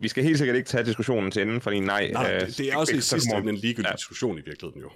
Vi 0.00 0.08
skal 0.08 0.24
helt 0.24 0.38
sikkert 0.38 0.56
ikke 0.56 0.68
tage 0.68 0.84
diskussionen 0.84 1.30
til 1.30 1.42
enden, 1.42 1.60
fordi 1.60 1.80
nej... 1.80 2.10
nej, 2.12 2.34
øh, 2.34 2.40
det, 2.40 2.58
det 2.58 2.72
er 2.72 2.76
også 2.76 2.96
i 2.96 3.00
sidste 3.00 3.36
ende 3.36 3.50
en 3.50 3.56
ligegyldig 3.56 3.88
ja. 3.90 3.96
Diskussion 3.96 4.38
i 4.38 4.42
virkeligheden 4.46 4.80
jo. 4.80 4.90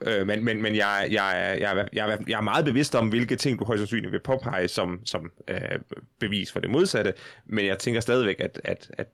Øh, 0.00 0.26
men 0.26 0.44
men, 0.44 0.62
men 0.62 0.76
jeg, 0.76 1.08
jeg, 1.10 1.56
jeg, 1.60 1.88
jeg, 1.92 2.18
jeg 2.28 2.36
er 2.36 2.40
meget 2.42 2.64
bevidst 2.64 2.94
om, 2.94 3.08
hvilke 3.08 3.36
ting 3.36 3.58
du 3.58 3.64
højst 3.64 3.80
sandsynligt 3.80 4.12
vil 4.12 4.20
påpege 4.20 4.68
som, 4.68 5.00
som 5.04 5.30
øh, 5.48 5.58
bevis 6.20 6.52
for 6.52 6.60
det 6.60 6.70
modsatte, 6.70 7.14
men 7.46 7.66
jeg 7.66 7.78
tænker 7.78 8.00
stadigvæk, 8.00 8.36
at, 8.40 8.60
at, 8.64 8.90
at 8.98 9.06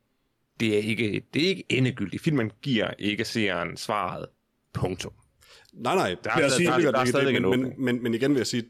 det, 0.60 0.74
er 0.74 0.78
ikke, 0.78 1.22
det 1.34 1.44
er 1.44 1.48
ikke 1.48 1.64
endegyldigt. 1.68 2.22
Filmen 2.22 2.50
giver 2.62 2.90
ikke 2.98 3.24
seeren 3.24 3.76
svaret. 3.76 4.26
Punktum. 4.74 5.12
Nej, 5.72 5.94
nej, 5.94 6.16
Der 6.24 6.30
er 6.30 6.34
stadig- 6.36 6.50
selvfølgelig 6.50 6.84
der- 6.84 6.90
gør 6.92 6.92
der 6.92 6.98
er 7.00 7.04
stadig 7.04 7.26
det, 7.26 7.36
en 7.36 7.50
men, 7.50 7.60
men, 7.62 7.74
men, 7.84 8.02
men 8.02 8.14
igen 8.14 8.30
vil 8.30 8.38
jeg 8.38 8.46
sige, 8.46 8.64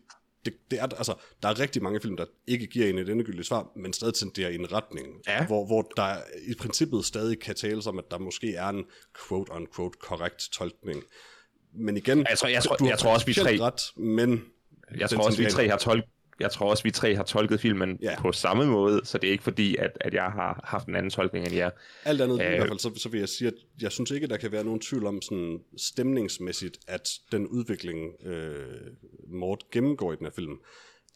det, 0.44 0.54
det 0.70 0.80
er, 0.80 0.86
altså, 0.86 1.14
der 1.42 1.48
er 1.48 1.60
rigtig 1.60 1.82
mange 1.82 2.00
film, 2.00 2.16
der 2.16 2.24
ikke 2.46 2.66
giver 2.66 2.86
en 2.88 2.98
et 2.98 3.08
endegyldigt 3.08 3.46
svar, 3.48 3.66
men 3.76 3.92
stadig 3.92 4.14
tenderer 4.14 4.50
i 4.50 4.54
en 4.54 4.72
retning, 4.72 5.06
Ja. 5.28 5.46
hvor, 5.46 5.66
hvor 5.66 5.82
der 5.96 6.16
i 6.48 6.54
princippet 6.58 7.04
stadig 7.04 7.40
kan 7.40 7.54
tales 7.54 7.86
om, 7.86 7.98
at 7.98 8.04
der 8.10 8.18
måske 8.18 8.54
er 8.54 8.68
en 8.68 8.84
quote-unquote 9.28 9.98
korrekt 10.00 10.48
tolkning. 10.52 11.02
Men 11.74 11.96
igen, 11.96 12.26
Jeg 12.30 12.38
tror- 12.38 12.48
jeg 12.48 12.62
tror- 12.62 12.76
du 12.76 12.84
har 12.84 12.90
jeg 12.90 12.98
tror 12.98 13.12
også, 13.14 13.26
vi 13.26 13.34
tre- 13.34 13.58
ret, 13.60 13.80
men 13.96 14.44
Jeg 14.98 15.10
tror 15.10 15.26
også, 15.26 15.42
vi 15.42 15.50
tre 15.50 15.68
har 15.68 15.76
tolket 15.78 16.04
jeg 16.40 16.50
tror 16.50 16.70
også, 16.70 16.82
vi 16.82 16.90
tre 16.90 17.14
har 17.16 17.22
tolket 17.22 17.60
filmen 17.60 17.98
Ja. 18.02 18.20
på 18.20 18.32
samme 18.32 18.66
måde, 18.66 19.00
så 19.04 19.18
det 19.18 19.28
er 19.28 19.32
ikke 19.32 19.44
fordi, 19.44 19.76
at, 19.76 19.90
at 20.00 20.14
jeg 20.14 20.22
har 20.24 20.60
haft 20.64 20.88
en 20.88 20.94
anden 20.94 21.10
tolkning 21.10 21.46
end 21.46 21.54
jer. 21.54 21.70
Alt 22.04 22.20
andet 22.20 22.40
øh, 22.40 22.46
i 22.46 22.48
Øh. 22.50 22.56
hvert 22.56 22.68
fald, 22.68 22.78
så, 22.78 22.90
så 22.96 23.08
vil 23.08 23.18
jeg 23.18 23.28
sige, 23.28 23.48
at 23.48 23.54
jeg 23.82 23.92
synes 23.92 24.10
ikke, 24.10 24.26
der 24.26 24.36
kan 24.36 24.52
være 24.52 24.64
nogen 24.64 24.80
tvivl 24.80 25.06
om 25.06 25.22
sådan 25.22 25.60
stemningsmæssigt, 25.76 26.78
at 26.88 27.08
den 27.32 27.46
udvikling, 27.46 28.26
øh, 28.26 28.64
Mort 29.28 29.64
gennemgår 29.72 30.12
i 30.12 30.16
den 30.16 30.26
her 30.26 30.32
film, 30.32 30.58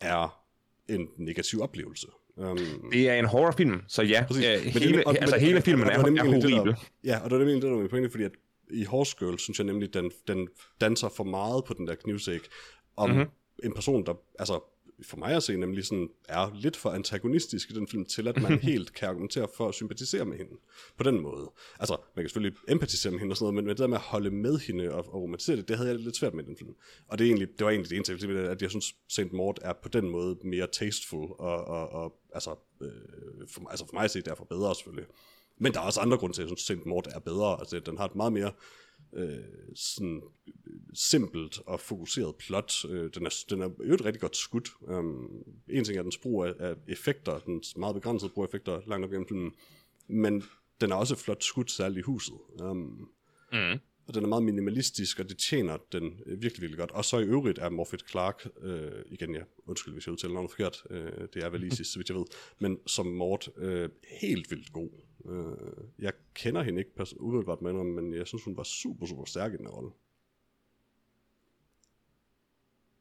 er 0.00 0.42
en 0.88 1.08
negativ 1.18 1.60
oplevelse. 1.62 2.06
Um, 2.36 2.58
Det 2.92 3.08
er 3.08 3.14
en 3.14 3.24
horrorfilm, 3.24 3.80
så 3.88 4.02
ja, 4.02 4.24
Præcis. 4.28 4.44
øh, 4.46 4.64
Men 4.64 4.72
hele, 4.82 5.06
og- 5.06 5.12
men- 5.12 5.22
altså 5.22 5.38
hele 5.38 5.60
filmen 5.62 5.86
og 5.86 5.92
er, 5.92 6.02
nemlig 6.02 6.20
er 6.20 6.24
der- 6.24 6.50
horribel. 6.56 6.76
Ja, 7.04 7.18
og 7.24 7.30
det 7.30 7.34
er 7.36 7.38
nemlig 7.38 7.54
det, 7.54 7.62
der 7.62 7.70
var 7.70 7.76
min 7.78 7.88
pointe, 7.88 8.10
fordi 8.10 8.24
at 8.24 8.30
i 8.70 8.84
Horse 8.84 9.16
Girl, 9.18 9.38
synes 9.38 9.58
jeg 9.58 9.66
nemlig, 9.66 9.94
den, 9.94 10.10
den 10.28 10.48
danser 10.80 11.08
for 11.08 11.24
meget 11.24 11.64
på 11.64 11.74
den 11.74 11.86
der 11.86 11.94
knivsæk, 11.94 12.40
om 12.96 13.10
Mhm. 13.10 13.18
mm-hmm. 13.18 13.30
en 13.64 13.74
person, 13.74 14.06
der, 14.06 14.14
altså 14.38 14.60
for 15.02 15.16
mig 15.16 15.32
at 15.34 15.42
se, 15.42 15.56
nemlig 15.56 15.84
sådan, 15.84 16.08
er 16.28 16.50
lidt 16.54 16.76
for 16.76 16.90
antagonistisk 16.90 17.70
i 17.70 17.74
den 17.74 17.88
film, 17.88 18.04
til 18.04 18.28
at 18.28 18.42
man 18.42 18.58
helt 18.70 18.92
kan 18.94 19.08
argumentere 19.08 19.48
for 19.56 19.68
at 19.68 19.74
sympatisere 19.74 20.24
med 20.24 20.36
hende 20.36 20.52
på 20.96 21.02
den 21.02 21.20
måde. 21.20 21.50
Altså, 21.80 21.96
man 22.16 22.22
kan 22.22 22.28
selvfølgelig 22.28 22.58
empatisere 22.68 23.10
med 23.12 23.20
hende 23.20 23.32
og 23.32 23.36
sådan 23.36 23.54
noget, 23.54 23.64
men 23.64 23.68
det 23.68 23.78
der 23.78 23.86
med 23.86 23.96
at 23.96 24.02
holde 24.02 24.30
med 24.30 24.58
hende 24.58 24.92
og, 24.92 24.98
og 25.14 25.22
romantisere 25.22 25.56
det, 25.56 25.68
det 25.68 25.76
havde 25.76 25.90
jeg 25.90 25.98
lidt 25.98 26.16
svært 26.16 26.34
med 26.34 26.44
i 26.44 26.46
den 26.46 26.56
film. 26.56 26.74
Og 27.08 27.18
det, 27.18 27.24
er 27.24 27.28
egentlig, 27.28 27.48
det 27.58 27.64
var 27.64 27.70
egentlig 27.70 27.90
det 27.90 27.96
eneste, 27.96 28.12
jeg 28.12 28.20
ville 28.20 28.40
sige, 28.42 28.50
at 28.50 28.62
jeg 28.62 28.70
synes, 28.70 28.94
Saint 29.08 29.32
Maud 29.32 29.54
er 29.62 29.72
på 29.82 29.88
den 29.88 30.08
måde 30.10 30.36
mere 30.44 30.66
tasteful, 30.72 31.28
og, 31.38 31.64
og, 31.64 31.88
og 31.92 32.20
altså, 32.34 32.50
øh, 32.82 32.88
for, 33.48 33.60
mig- 33.60 33.70
altså 33.70 33.86
for 33.86 33.94
mig 33.94 34.04
at 34.04 34.10
se, 34.10 34.20
derfor 34.20 34.44
bedre 34.44 34.74
selvfølgelig. 34.74 35.06
Men 35.60 35.72
der 35.74 35.80
er 35.80 35.84
også 35.84 36.00
andre 36.00 36.16
grunde 36.18 36.36
til, 36.36 36.42
at 36.42 36.44
jeg 36.44 36.48
synes, 36.48 36.66
Saint 36.66 36.86
Maud 36.86 37.02
er 37.14 37.18
bedre. 37.18 37.58
Altså, 37.60 37.80
den 37.80 37.98
har 37.98 38.04
et 38.04 38.14
meget 38.16 38.32
mere 38.32 38.52
øh, 39.12 39.38
sådan 39.74 40.22
simpelt 40.94 41.60
og 41.66 41.80
fokuseret 41.80 42.36
plot. 42.36 42.84
Øh, 42.88 43.10
den, 43.14 43.26
er, 43.26 43.44
den 43.50 43.60
er 43.60 43.66
et 43.94 44.04
rigtig 44.04 44.20
godt 44.20 44.36
skudt. 44.36 44.70
Um, 44.80 45.44
en 45.68 45.84
ting 45.84 45.98
er 45.98 46.02
dens 46.02 46.18
brug 46.18 46.44
af, 46.44 46.54
af 46.58 46.74
effekter, 46.88 47.38
den 47.38 47.62
meget 47.76 47.94
begrænsede 47.94 48.30
brug 48.30 48.44
af 48.44 48.48
effekter 48.48 48.80
langt 48.86 49.04
op 49.04 49.10
gennem 49.10 49.28
filmen, 49.28 49.52
men 50.06 50.42
den 50.80 50.90
er 50.92 50.96
også 50.96 51.16
flot 51.16 51.44
skudt, 51.44 51.70
særligt 51.70 51.98
i 51.98 52.02
huset. 52.02 52.34
Um, 52.62 53.08
Mm. 53.52 53.78
og 54.06 54.14
den 54.14 54.24
er 54.24 54.28
meget 54.28 54.42
minimalistisk, 54.42 55.20
og 55.20 55.28
det 55.28 55.38
tjener 55.38 55.76
den 55.92 56.04
øh, 56.26 56.42
virkelig, 56.42 56.62
virkelig 56.62 56.78
godt. 56.78 56.90
Og 56.90 57.04
så 57.04 57.18
i 57.18 57.24
øvrigt 57.24 57.58
er 57.58 57.68
Morphet 57.68 58.02
Clark, 58.10 58.48
øh, 58.62 58.90
igen 59.10 59.34
ja, 59.34 59.40
undskyld 59.66 59.94
hvis 59.94 60.06
jeg 60.06 60.12
udtaler 60.12 60.34
navnet 60.34 60.50
forkert, 60.50 60.82
øh, 60.90 61.28
det 61.34 61.44
er 61.44 61.48
vel 61.50 61.64
Isis, 61.64 61.86
så 61.86 61.98
vidt 61.98 62.08
jeg 62.08 62.16
ved, 62.16 62.24
men 62.58 62.78
som 62.86 63.06
Mort 63.06 63.48
øh, 63.56 63.88
helt 64.20 64.50
vildt 64.50 64.72
god. 64.72 64.90
Øh, 65.24 65.84
jeg 65.98 66.12
kender 66.34 66.62
hende 66.62 66.78
ikke 66.78 66.90
pers- 67.00 67.20
umiddelbart 67.20 67.62
med 67.62 67.72
hende, 67.72 67.84
men 67.84 68.14
jeg 68.14 68.26
synes, 68.26 68.44
hun 68.44 68.56
var 68.56 68.62
super, 68.62 69.06
super 69.06 69.24
stærk 69.24 69.52
i 69.54 69.56
den 69.56 69.66
her 69.66 69.72
rolle. 69.72 69.90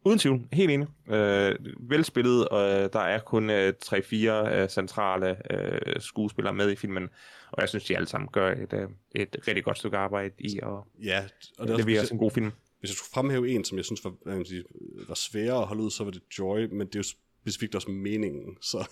Uden 0.07 0.19
tvivl, 0.19 0.47
helt 0.53 0.71
enig. 0.71 0.87
Øh, 1.09 1.55
velspillet, 1.79 2.47
og 2.49 2.69
øh, 2.69 2.89
der 2.93 2.99
er 2.99 3.19
kun 3.19 3.49
øh, 3.49 3.73
3-4 3.85 3.93
øh, 4.27 4.69
centrale 4.69 5.53
øh, 5.53 6.01
skuespillere 6.01 6.53
med 6.53 6.71
i 6.71 6.75
filmen, 6.75 7.03
og 7.51 7.61
jeg 7.61 7.69
synes, 7.69 7.83
de 7.85 7.95
alle 7.95 8.07
sammen 8.07 8.29
gør 8.31 8.51
et, 8.51 8.73
øh, 8.73 8.89
et 9.15 9.35
rigtig 9.47 9.63
godt 9.63 9.77
stykke 9.77 9.97
arbejde 9.97 10.33
i 10.39 10.59
at 10.63 10.69
Ja, 11.03 11.25
og 11.57 11.67
det 11.67 11.73
er 11.73 11.77
levere 11.77 12.05
en 12.11 12.17
god 12.17 12.31
film. 12.31 12.51
hvis 12.79 12.89
jeg 12.89 12.95
skulle 12.95 13.11
fremhæve 13.13 13.49
en, 13.49 13.63
som 13.63 13.77
jeg 13.77 13.85
synes 13.85 14.03
var, 14.05 14.13
man 14.25 14.45
sige, 14.45 14.63
var 15.07 15.15
sværere 15.15 15.61
at 15.61 15.67
holde 15.67 15.83
ud, 15.83 15.91
så 15.91 16.03
var 16.03 16.11
det 16.11 16.21
Joy, 16.39 16.65
men 16.71 16.87
det 16.87 16.95
er 16.95 16.99
jo 16.99 17.03
specifikt 17.43 17.75
også 17.75 17.91
meningen, 17.91 18.57
så 18.61 18.89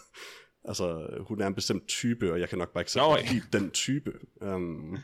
altså, 0.66 1.08
hun 1.28 1.42
er 1.42 1.48
en 1.48 1.56
bestemt 1.56 1.88
type, 1.88 2.32
og 2.34 2.40
jeg 2.40 2.50
kan 2.50 2.58
nok 2.58 2.74
bare 2.74 2.82
ikke 2.82 3.00
ja. 3.02 3.34
lide 3.34 3.46
den 3.54 3.72
type. 3.72 4.14
Um, 4.42 4.98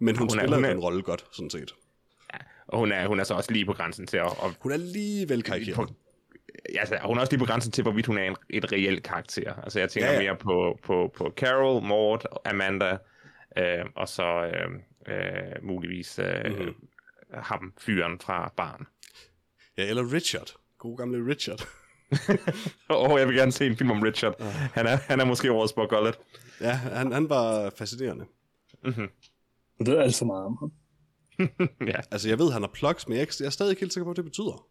men 0.00 0.16
hun, 0.16 0.28
Hun 0.28 0.38
er- 0.38 0.42
spiller 0.42 0.56
hun 0.56 0.64
jo 0.64 0.70
er- 0.70 0.74
den 0.74 0.82
rolle 0.82 1.02
godt, 1.02 1.24
sådan 1.32 1.50
set. 1.50 1.74
Og 2.66 2.78
hun 2.78 2.92
er, 2.92 3.06
hun 3.06 3.20
er 3.20 3.24
så 3.24 3.34
også 3.34 3.52
lige 3.52 3.64
på 3.64 3.72
grænsen 3.72 4.06
til 4.06 4.16
at... 4.16 4.26
at 4.26 4.56
Hun 4.60 4.72
er 4.72 4.76
lige 4.76 5.28
vel 5.28 5.42
karikeret. 5.42 5.90
altså, 6.78 6.98
hun 7.04 7.16
er 7.16 7.20
også 7.20 7.32
lige 7.32 7.38
på 7.38 7.44
grænsen 7.44 7.72
til, 7.72 7.82
hvorvidt 7.82 8.06
hun 8.06 8.18
er 8.18 8.22
en, 8.22 8.36
et 8.50 8.72
reelt 8.72 9.02
karakter. 9.02 9.54
Altså, 9.54 9.78
jeg 9.80 9.90
tænker 9.90 10.06
Ja, 10.08 10.12
ja, 10.14 10.18
ja. 10.20 10.24
ja. 10.24 10.32
mere 10.32 10.38
på, 10.40 10.78
på, 10.82 11.12
på 11.16 11.32
Carol, 11.36 11.82
Maud, 11.82 12.18
Amanda, 12.44 12.96
øh, 13.58 13.84
og 13.96 14.08
så 14.08 14.24
øh, 14.54 14.70
øh, 15.16 15.62
muligvis 15.64 16.18
øh, 16.18 16.44
mm-hmm. 16.46 16.74
ham, 17.34 17.72
fyren 17.78 18.20
fra 18.20 18.52
barn. 18.56 18.86
Ja, 19.78 19.88
eller 19.88 20.12
Richard. 20.12 20.52
God 20.78 20.96
gamle 20.98 21.30
Richard. 21.30 21.68
Åh, 22.90 23.10
oh, 23.10 23.18
jeg 23.18 23.28
vil 23.28 23.36
gerne 23.36 23.52
se 23.52 23.66
en 23.66 23.76
film 23.76 23.90
om 23.90 24.02
Richard. 24.02 24.42
Han 24.74 24.86
er, 24.86 24.96
han 24.96 25.20
er 25.20 25.24
måske 25.24 25.52
årets 25.52 25.72
Bob 25.72 25.88
Gullet. 25.88 26.18
Ja, 26.60 26.72
han, 26.72 27.12
han 27.12 27.28
var 27.28 27.70
fascinerende. 27.76 28.24
Du 29.78 29.90
ved 29.90 29.98
alt 29.98 30.16
for 30.16 30.24
meget 30.24 30.44
om 30.44 30.56
ham. 30.60 30.72
ja. 31.92 32.00
Altså, 32.10 32.28
jeg 32.28 32.38
ved, 32.38 32.52
han 32.52 32.62
har 32.62 32.70
plugs, 32.74 33.08
men 33.08 33.16
jeg 33.16 33.22
er, 33.22 33.36
jeg 33.40 33.46
er 33.46 33.50
stadig 33.50 33.70
ikke 33.70 33.80
helt 33.80 33.92
sikker 33.92 34.04
på, 34.04 34.08
hvad 34.08 34.14
det 34.14 34.24
betyder. 34.24 34.68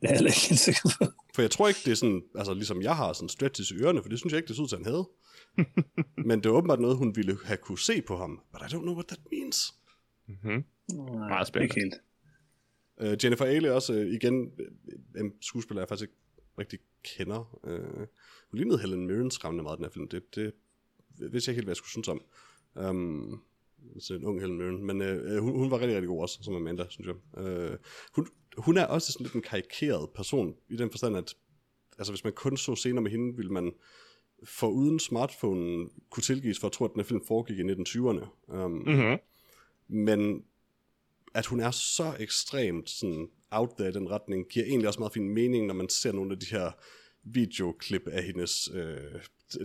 Det 0.00 0.10
er 0.10 0.14
jeg 0.14 0.20
ikke 0.20 0.48
helt 0.48 0.60
sikker 0.60 0.96
på. 0.98 1.04
For 1.34 1.42
jeg 1.42 1.50
tror 1.50 1.68
ikke, 1.68 1.80
det 1.84 1.90
er 1.90 1.94
sådan, 1.94 2.22
altså 2.34 2.54
ligesom 2.54 2.82
jeg 2.82 2.96
har 2.96 3.12
sådan 3.12 3.28
stretches 3.28 3.70
i 3.70 3.74
ørerne, 3.74 4.02
for 4.02 4.08
det 4.08 4.18
synes 4.18 4.32
jeg 4.32 4.38
ikke, 4.38 4.48
det 4.48 4.56
så 4.56 4.62
ud 4.62 4.68
til, 4.68 4.78
han 4.78 4.86
havde. 4.86 5.08
men 6.28 6.38
det 6.38 6.46
er 6.46 6.50
åbenbart 6.50 6.80
noget, 6.80 6.96
hun 6.96 7.16
ville 7.16 7.38
have 7.44 7.56
kunne 7.56 7.78
se 7.78 8.02
på 8.02 8.16
ham. 8.16 8.40
But 8.52 8.60
I 8.60 8.74
don't 8.74 8.82
know 8.82 8.94
what 8.94 9.06
that 9.06 9.20
means. 9.32 9.74
Mm-hmm. 10.28 10.64
Nej, 10.92 11.28
Meget 11.28 11.46
spændende. 11.46 11.74
Ikke 11.74 11.80
helt. 11.80 11.94
Uh, 13.02 13.24
Jennifer 13.24 13.44
Ailey 13.44 13.70
også, 13.70 13.92
uh, 13.92 14.00
igen, 14.00 14.50
øh, 14.58 15.20
en 15.20 15.32
skuespiller, 15.40 15.80
jeg 15.80 15.88
faktisk 15.88 16.08
ikke 16.08 16.20
rigtig 16.58 16.78
kender. 17.04 17.58
Uh, 17.62 18.06
hun 18.50 18.58
lignede 18.58 18.78
Helen 18.78 19.06
Mirren 19.06 19.30
skræmmende 19.30 19.62
meget 19.62 19.78
den 19.78 19.84
her 19.84 19.92
film. 19.92 20.08
Det, 20.08 20.34
det 20.34 20.52
vidste 21.18 21.48
jeg 21.48 21.52
ikke 21.52 21.58
helt, 21.58 21.64
hvad 21.66 21.72
jeg 21.72 21.76
skulle 21.76 21.90
synes 21.90 22.08
om. 22.08 22.20
Um, 22.74 23.42
så 24.00 24.14
en 24.14 24.24
ung 24.24 24.40
Helen 24.40 24.58
Mirren. 24.58 24.84
Men 24.84 25.00
uh, 25.00 25.36
hun, 25.38 25.58
hun 25.58 25.70
var 25.70 25.78
rigtig, 25.78 25.94
rigtig 25.94 26.08
god 26.08 26.22
også, 26.22 26.38
som 26.42 26.54
Amanda, 26.54 26.86
synes 26.88 27.06
jeg. 27.06 27.44
Uh, 27.44 27.76
hun, 28.14 28.28
hun 28.56 28.76
er 28.76 28.86
også 28.86 29.12
sådan 29.12 29.24
lidt 29.24 29.34
en 29.34 29.42
karikeret 29.42 30.10
person, 30.14 30.56
i 30.68 30.76
den 30.76 30.90
forstand, 30.90 31.16
at 31.16 31.34
altså, 31.98 32.12
hvis 32.12 32.24
man 32.24 32.32
kun 32.32 32.56
så 32.56 32.74
scener 32.74 33.00
med 33.00 33.10
hende, 33.10 33.36
ville 33.36 33.52
man 33.52 33.72
for 34.44 34.68
uden 34.68 34.98
smartphone 34.98 35.88
kunne 36.10 36.22
tilgives 36.22 36.60
for 36.60 36.66
at 36.66 36.72
tro, 36.72 36.84
at 36.84 36.90
den 36.92 37.00
her 37.00 37.06
film 37.06 37.24
foregik 37.26 37.58
i 37.58 37.62
1920'erne. 37.62 38.54
Um, 38.54 38.70
Mm-hmm. 38.70 39.18
men 39.88 40.44
at 41.34 41.46
hun 41.46 41.60
er 41.60 41.70
så 41.70 42.16
ekstremt 42.20 42.90
sådan 42.90 43.28
out 43.50 43.70
there 43.78 43.88
i 43.88 43.92
den 43.92 44.10
retning, 44.10 44.48
giver 44.48 44.66
egentlig 44.66 44.88
også 44.88 45.00
meget 45.00 45.12
fin 45.12 45.28
mening, 45.28 45.66
når 45.66 45.74
man 45.74 45.88
ser 45.88 46.12
nogle 46.12 46.32
af 46.32 46.38
de 46.38 46.46
her 46.46 46.70
videoklip 47.22 48.08
af 48.08 48.22
hendes 48.22 48.70
øh, 48.74 49.20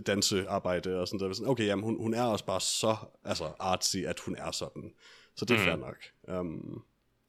dansearbejde 0.06 1.00
og 1.00 1.08
sådan 1.08 1.26
der. 1.28 1.32
Sådan, 1.32 1.50
Okay, 1.50 1.66
jamen 1.66 1.84
hun, 1.84 1.96
hun 2.00 2.14
er 2.14 2.22
også 2.22 2.44
bare 2.44 2.60
så 2.60 2.96
altså, 3.24 3.44
artsy, 3.58 3.96
at 3.96 4.20
hun 4.20 4.36
er 4.36 4.50
sådan. 4.50 4.92
Så 5.36 5.44
det 5.44 5.54
er 5.54 5.58
Mm. 5.58 5.64
fair 5.64 5.76
nok. 5.76 5.96
Um, 6.40 6.82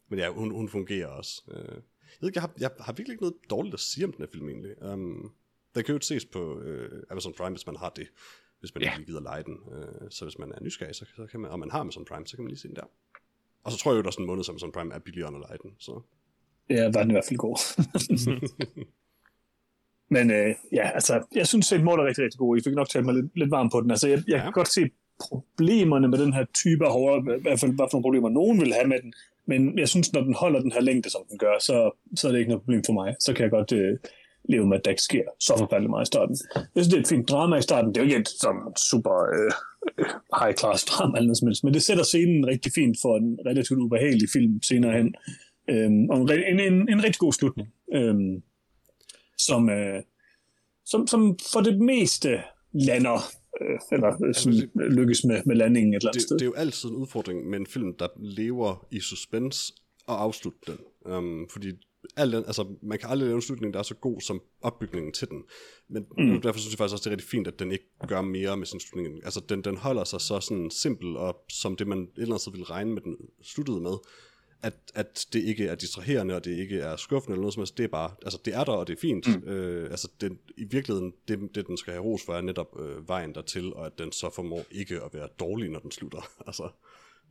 men 0.09 0.19
ja, 0.19 0.29
hun, 0.29 0.51
hun 0.51 0.69
fungerer 0.69 1.07
også. 1.07 1.41
Uh, 1.47 1.53
jeg 1.55 2.17
ved 2.21 2.29
ikke, 2.29 2.37
jeg 2.37 2.41
har, 2.41 2.53
jeg 2.59 2.71
har 2.79 2.93
virkelig 2.93 3.13
ikke 3.13 3.23
noget 3.23 3.35
dårligt 3.49 3.73
at 3.73 3.79
sige 3.79 4.05
om 4.05 4.11
den 4.11 4.21
her 4.21 4.31
film 4.31 4.49
egentlig. 4.49 4.81
Um, 4.83 5.31
den 5.75 5.83
kan 5.83 5.95
jo 5.95 6.01
ses 6.01 6.25
på 6.25 6.55
uh, 6.57 6.99
Amazon 7.09 7.33
Prime, 7.33 7.49
hvis 7.49 7.65
man 7.65 7.75
har 7.75 7.89
det. 7.89 8.07
Hvis 8.59 8.75
man 8.75 8.83
yeah. 8.83 8.99
ikke 8.99 9.05
gider 9.05 9.21
lege 9.21 9.43
den. 9.43 9.57
Uh, 9.67 10.09
så 10.09 10.25
hvis 10.25 10.37
man 10.37 10.51
er 10.51 10.63
nysgerrig, 10.63 10.95
så, 10.95 11.05
så 11.15 11.25
kan 11.31 11.39
man, 11.39 11.51
og 11.51 11.59
man 11.59 11.71
har 11.71 11.79
Amazon 11.79 12.05
Prime, 12.05 12.27
så 12.27 12.35
kan 12.35 12.43
man 12.43 12.49
lige 12.49 12.59
se 12.59 12.67
den 12.67 12.75
der. 12.75 12.83
Og 13.63 13.71
så 13.71 13.77
tror 13.77 13.91
jeg 13.91 13.97
jo, 13.97 14.01
der 14.01 14.07
er 14.07 14.11
sådan 14.11 14.23
en 14.23 14.27
måned, 14.27 14.43
som 14.43 14.53
Amazon 14.53 14.71
Prime 14.71 14.93
er 14.93 14.99
billigere 14.99 15.27
end 15.27 15.37
at 15.37 15.41
lege 15.49 15.57
den. 15.63 15.75
Så. 15.79 16.01
Ja, 16.75 16.83
var 16.93 17.01
den 17.01 17.11
i 17.11 17.13
hvert 17.13 17.25
fald 17.29 17.37
god. 17.37 17.57
Men 20.15 20.31
øh, 20.31 20.55
ja, 20.73 20.89
altså, 20.93 21.23
jeg 21.35 21.47
synes, 21.47 21.71
at 21.71 21.83
Mord 21.83 21.99
er 21.99 22.05
rigtig, 22.05 22.23
rigtig 22.23 22.37
god. 22.39 22.57
I 22.57 22.61
fik 22.63 22.73
nok 22.75 22.89
talt 22.89 23.05
mig 23.05 23.15
lidt, 23.15 23.39
lidt 23.39 23.51
varm 23.51 23.69
på 23.69 23.81
den. 23.81 23.91
Altså, 23.91 24.07
jeg, 24.07 24.17
jeg 24.27 24.37
Ja. 24.37 24.43
kan 24.43 24.51
godt 24.51 24.73
se 24.73 24.89
problemerne 25.19 26.07
med 26.07 26.17
den 26.17 26.33
her 26.33 26.45
type 26.53 26.85
af 26.85 26.91
horror, 26.91 27.37
i 27.37 27.41
hvert 27.41 27.59
fald 27.59 27.71
hvad 27.75 27.85
for 27.91 27.97
nogle 27.97 28.03
problemer 28.03 28.29
nogen 28.29 28.61
vil 28.61 28.73
have 28.73 28.87
med 28.87 28.97
den. 29.03 29.13
Men 29.47 29.79
jeg 29.79 29.89
synes, 29.89 30.13
når 30.13 30.21
den 30.21 30.33
holder 30.33 30.59
den 30.59 30.71
her 30.71 30.81
længde, 30.81 31.09
som 31.09 31.21
den 31.29 31.37
gør, 31.37 31.55
så, 31.59 31.91
så 32.15 32.27
er 32.27 32.31
det 32.31 32.39
ikke 32.39 32.49
noget 32.49 32.61
problem 32.61 32.83
for 32.85 32.93
mig. 32.93 33.15
Så 33.19 33.33
kan 33.33 33.43
jeg 33.43 33.51
godt 33.51 33.71
øh, 33.71 33.97
leve 34.49 34.67
med, 34.67 34.77
at 34.77 34.85
der 34.85 34.91
ikke 34.91 35.03
sker 35.03 35.23
så 35.39 35.53
forfærdeligt 35.57 35.89
meget 35.89 36.05
i 36.05 36.11
starten. 36.13 36.37
Jeg 36.55 36.65
synes, 36.75 36.87
det 36.87 36.97
er 36.97 37.01
et 37.01 37.07
fint 37.07 37.29
drama 37.29 37.55
i 37.55 37.61
starten. 37.61 37.89
Det 37.89 37.97
er 37.97 38.01
jo 38.01 38.05
ikke 38.09 38.17
et 38.19 38.27
som 38.27 38.55
super 38.89 39.15
øh, 39.37 39.51
high 40.41 40.55
class 40.59 40.85
drama 40.85 41.17
eller 41.17 41.27
noget 41.27 41.37
som 41.37 41.47
helst, 41.47 41.63
men 41.63 41.73
det 41.73 41.83
sætter 41.83 42.03
scenen 42.03 42.47
rigtig 42.47 42.71
fint 42.79 42.97
for 43.01 43.17
en 43.17 43.39
relativt 43.45 43.79
ubehagelig 43.79 44.29
film 44.33 44.61
senere 44.63 44.93
hen, 44.97 45.15
øhm, 45.69 46.09
og 46.09 46.17
en, 46.21 46.59
en, 46.59 46.89
en, 46.89 47.03
rigtig 47.03 47.19
god 47.19 47.33
slutning, 47.33 47.69
øhm, 47.93 48.43
som, 49.37 49.69
øh, 49.69 50.01
som, 50.85 51.07
som 51.07 51.37
for 51.53 51.61
det 51.61 51.79
meste 51.79 52.29
lander, 52.73 53.19
øh, 53.61 53.79
eller 53.91 54.33
sådan, 54.33 54.69
lykkes 54.91 55.23
med, 55.23 55.41
med 55.45 55.55
landingen 55.55 55.93
et 55.93 55.97
eller 55.97 56.09
andet 56.09 56.13
det, 56.13 56.21
sted. 56.21 56.37
det 56.37 56.41
er 56.41 56.49
jo 56.49 56.53
altid 56.53 56.89
en 56.89 56.95
udfordring 56.95 57.49
med 57.49 57.59
en 57.59 57.67
film, 57.67 57.93
der 57.97 58.07
lever 58.19 58.87
i 58.91 58.99
suspense 58.99 59.73
og 60.07 60.21
afslutte 60.21 60.59
den. 60.67 60.77
Um, 61.13 61.47
fordi 61.51 61.71
alt, 62.17 62.35
altså, 62.35 62.75
man 62.81 62.99
kan 62.99 63.09
aldrig 63.09 63.27
lave 63.27 63.35
en 63.35 63.41
slutning, 63.41 63.73
der 63.73 63.79
er 63.79 63.83
så 63.83 63.95
god 63.95 64.21
som 64.21 64.41
opbygningen 64.61 65.13
til 65.13 65.29
den. 65.29 65.43
Men 65.89 66.05
mm. 66.17 66.41
derfor 66.41 66.59
synes 66.59 66.73
jeg 66.73 66.77
faktisk 66.77 66.93
også, 66.93 67.03
det 67.03 67.07
er 67.07 67.11
rigtig 67.11 67.29
fint, 67.29 67.47
at 67.47 67.59
den 67.59 67.71
ikke 67.71 67.85
gør 68.07 68.21
mere 68.21 68.57
med 68.57 68.65
sin 68.65 68.79
slutning. 68.79 69.25
Altså, 69.25 69.41
den, 69.49 69.61
den 69.61 69.77
holder 69.77 70.03
sig 70.03 70.21
så 70.21 70.39
sådan 70.39 70.71
simpel, 70.71 71.17
og 71.17 71.45
som 71.49 71.75
det, 71.75 71.87
man 71.87 71.99
et 71.99 72.09
eller 72.15 72.27
andet 72.27 72.41
sted 72.41 72.51
ville 72.51 72.69
regne 72.69 72.93
med, 72.93 73.01
den 73.01 73.17
sluttede 73.43 73.81
med, 73.81 73.93
at, 74.63 74.73
at 74.95 75.27
det 75.33 75.43
ikke 75.43 75.67
er 75.67 75.75
distraherende, 75.75 76.35
og 76.35 76.45
det 76.45 76.57
ikke 76.57 76.79
er 76.79 76.95
skuffende 76.95 77.33
eller 77.33 77.41
noget 77.41 77.53
som 77.53 77.61
helst. 77.61 77.77
Det 77.77 77.83
er 77.83 77.87
bare, 77.87 78.11
altså 78.21 78.39
det 78.45 78.53
er 78.53 78.63
der, 78.63 78.71
og 78.71 78.87
det 78.87 78.95
er 78.95 78.99
fint. 78.99 79.27
Mm. 79.27 79.49
Øh, 79.49 79.91
altså 79.91 80.11
den, 80.21 80.39
i 80.57 80.63
virkeligheden, 80.63 81.13
det, 81.27 81.55
det 81.55 81.67
den 81.67 81.77
skal 81.77 81.93
have 81.93 82.03
ros 82.03 82.25
for, 82.25 82.33
er 82.33 82.41
netop 82.41 82.79
øh, 82.79 83.07
vejen 83.07 83.35
dertil, 83.35 83.73
og 83.73 83.85
at 83.85 83.97
den 83.97 84.11
så 84.11 84.29
formår 84.35 84.65
ikke 84.71 84.95
at 85.03 85.13
være 85.13 85.27
dårlig, 85.39 85.69
når 85.69 85.79
den 85.79 85.91
slutter. 85.91 86.29
altså, 86.47 86.69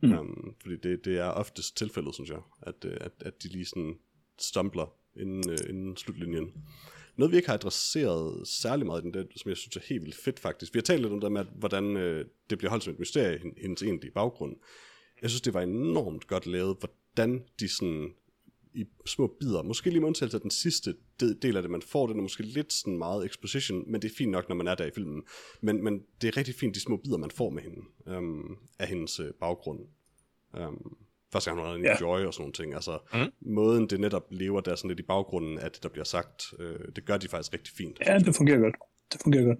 mm. 0.01 0.11
um, 0.11 0.55
fordi 0.61 0.75
det, 0.75 1.05
det 1.05 1.17
er 1.17 1.29
oftest 1.29 1.77
tilfældet, 1.77 2.13
synes 2.13 2.29
jeg, 2.29 2.41
at, 2.61 2.85
øh, 2.85 2.97
at, 3.01 3.11
at 3.19 3.43
de 3.43 3.47
lige 3.47 3.65
sådan 3.65 3.95
stumbler 4.39 4.93
inden, 5.15 5.49
øh, 5.49 5.69
inden 5.69 5.97
slutlinjen. 5.97 6.53
Noget, 7.15 7.31
vi 7.31 7.37
ikke 7.37 7.49
har 7.49 7.55
adresseret 7.55 8.47
særlig 8.47 8.85
meget 8.85 9.01
i 9.01 9.03
den, 9.03 9.13
det, 9.13 9.27
som 9.35 9.49
jeg 9.49 9.57
synes 9.57 9.75
er 9.75 9.81
helt 9.89 10.03
vildt 10.03 10.17
fedt 10.17 10.39
faktisk. 10.39 10.73
Vi 10.73 10.77
har 10.77 10.83
talt 10.83 11.01
lidt 11.01 11.13
om 11.13 11.19
det 11.19 11.31
med, 11.31 11.41
at, 11.41 11.47
hvordan 11.55 11.97
øh, 11.97 12.25
det 12.49 12.57
bliver 12.57 12.69
holdt 12.69 12.83
som 12.83 12.93
et 12.93 12.99
mysterie, 12.99 13.37
hen- 13.37 13.57
hendes 13.61 13.83
egentlige 13.83 14.11
baggrund. 14.11 14.55
Jeg 15.21 15.29
synes, 15.29 15.41
det 15.41 15.53
var 15.53 15.61
enormt 15.61 16.27
godt 16.27 16.45
lavet, 16.45 16.77
hvordan 17.13 17.43
de 17.59 17.67
sådan 17.67 18.13
i 18.73 18.85
små 19.05 19.35
bidder, 19.39 19.63
måske 19.63 19.89
lige 19.89 19.99
med 19.99 20.07
undtagelse 20.07 20.37
af 20.37 20.41
den 20.41 20.51
sidste 20.51 20.95
del 21.19 21.57
af 21.57 21.61
det, 21.61 21.71
man 21.71 21.81
får, 21.81 22.07
den 22.07 22.17
er 22.17 22.21
måske 22.21 22.43
lidt 22.43 22.73
sådan 22.73 22.97
meget 22.97 23.25
exposition, 23.25 23.91
men 23.91 24.01
det 24.01 24.11
er 24.11 24.15
fint 24.17 24.31
nok, 24.31 24.49
når 24.49 24.55
man 24.55 24.67
er 24.67 24.75
der 24.75 24.85
i 24.85 24.91
filmen. 24.95 25.23
Men, 25.61 25.83
men 25.83 26.03
det 26.21 26.27
er 26.27 26.37
rigtig 26.37 26.55
fint, 26.55 26.75
de 26.75 26.79
små 26.79 26.97
bidder, 26.97 27.17
man 27.17 27.31
får 27.31 27.49
med 27.49 27.63
hende, 27.63 27.81
øhm, 28.07 28.57
af 28.79 28.87
hendes 28.87 29.19
øh, 29.19 29.33
baggrund. 29.39 29.79
Øhm, 30.57 30.95
første 31.31 31.49
gang 31.49 31.59
hun 31.59 31.67
har 31.67 31.75
en 31.75 31.83
ja. 31.83 31.97
joy 32.01 32.25
og 32.25 32.33
sådan 32.33 32.41
nogle 32.41 32.53
ting. 32.53 32.73
Altså, 32.73 32.99
mm. 33.13 33.51
måden 33.53 33.89
det 33.89 33.99
netop 33.99 34.27
lever 34.31 34.61
der 34.61 34.75
sådan 34.75 34.89
lidt 34.89 34.99
i 34.99 35.03
baggrunden 35.03 35.59
af 35.59 35.71
det, 35.71 35.83
der 35.83 35.89
bliver 35.89 36.05
sagt, 36.05 36.43
øh, 36.59 36.79
det 36.95 37.05
gør 37.05 37.17
de 37.17 37.27
faktisk 37.27 37.53
rigtig 37.53 37.73
fint. 37.73 37.99
Ja, 38.05 38.19
det 38.19 38.35
fungerer 38.35 38.59
godt. 38.59 38.75
Det 39.13 39.21
fungerer 39.23 39.43
godt. 39.43 39.59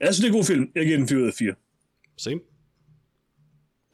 Jeg 0.00 0.14
synes, 0.14 0.18
det 0.18 0.24
er 0.24 0.32
en 0.32 0.38
god 0.38 0.44
film. 0.44 0.72
Jeg 0.74 0.84
giver 0.86 0.98
den 0.98 1.08
4 1.08 1.18
ud 1.18 1.26
af 1.26 1.34
4. 1.34 1.54
Same. 2.16 2.40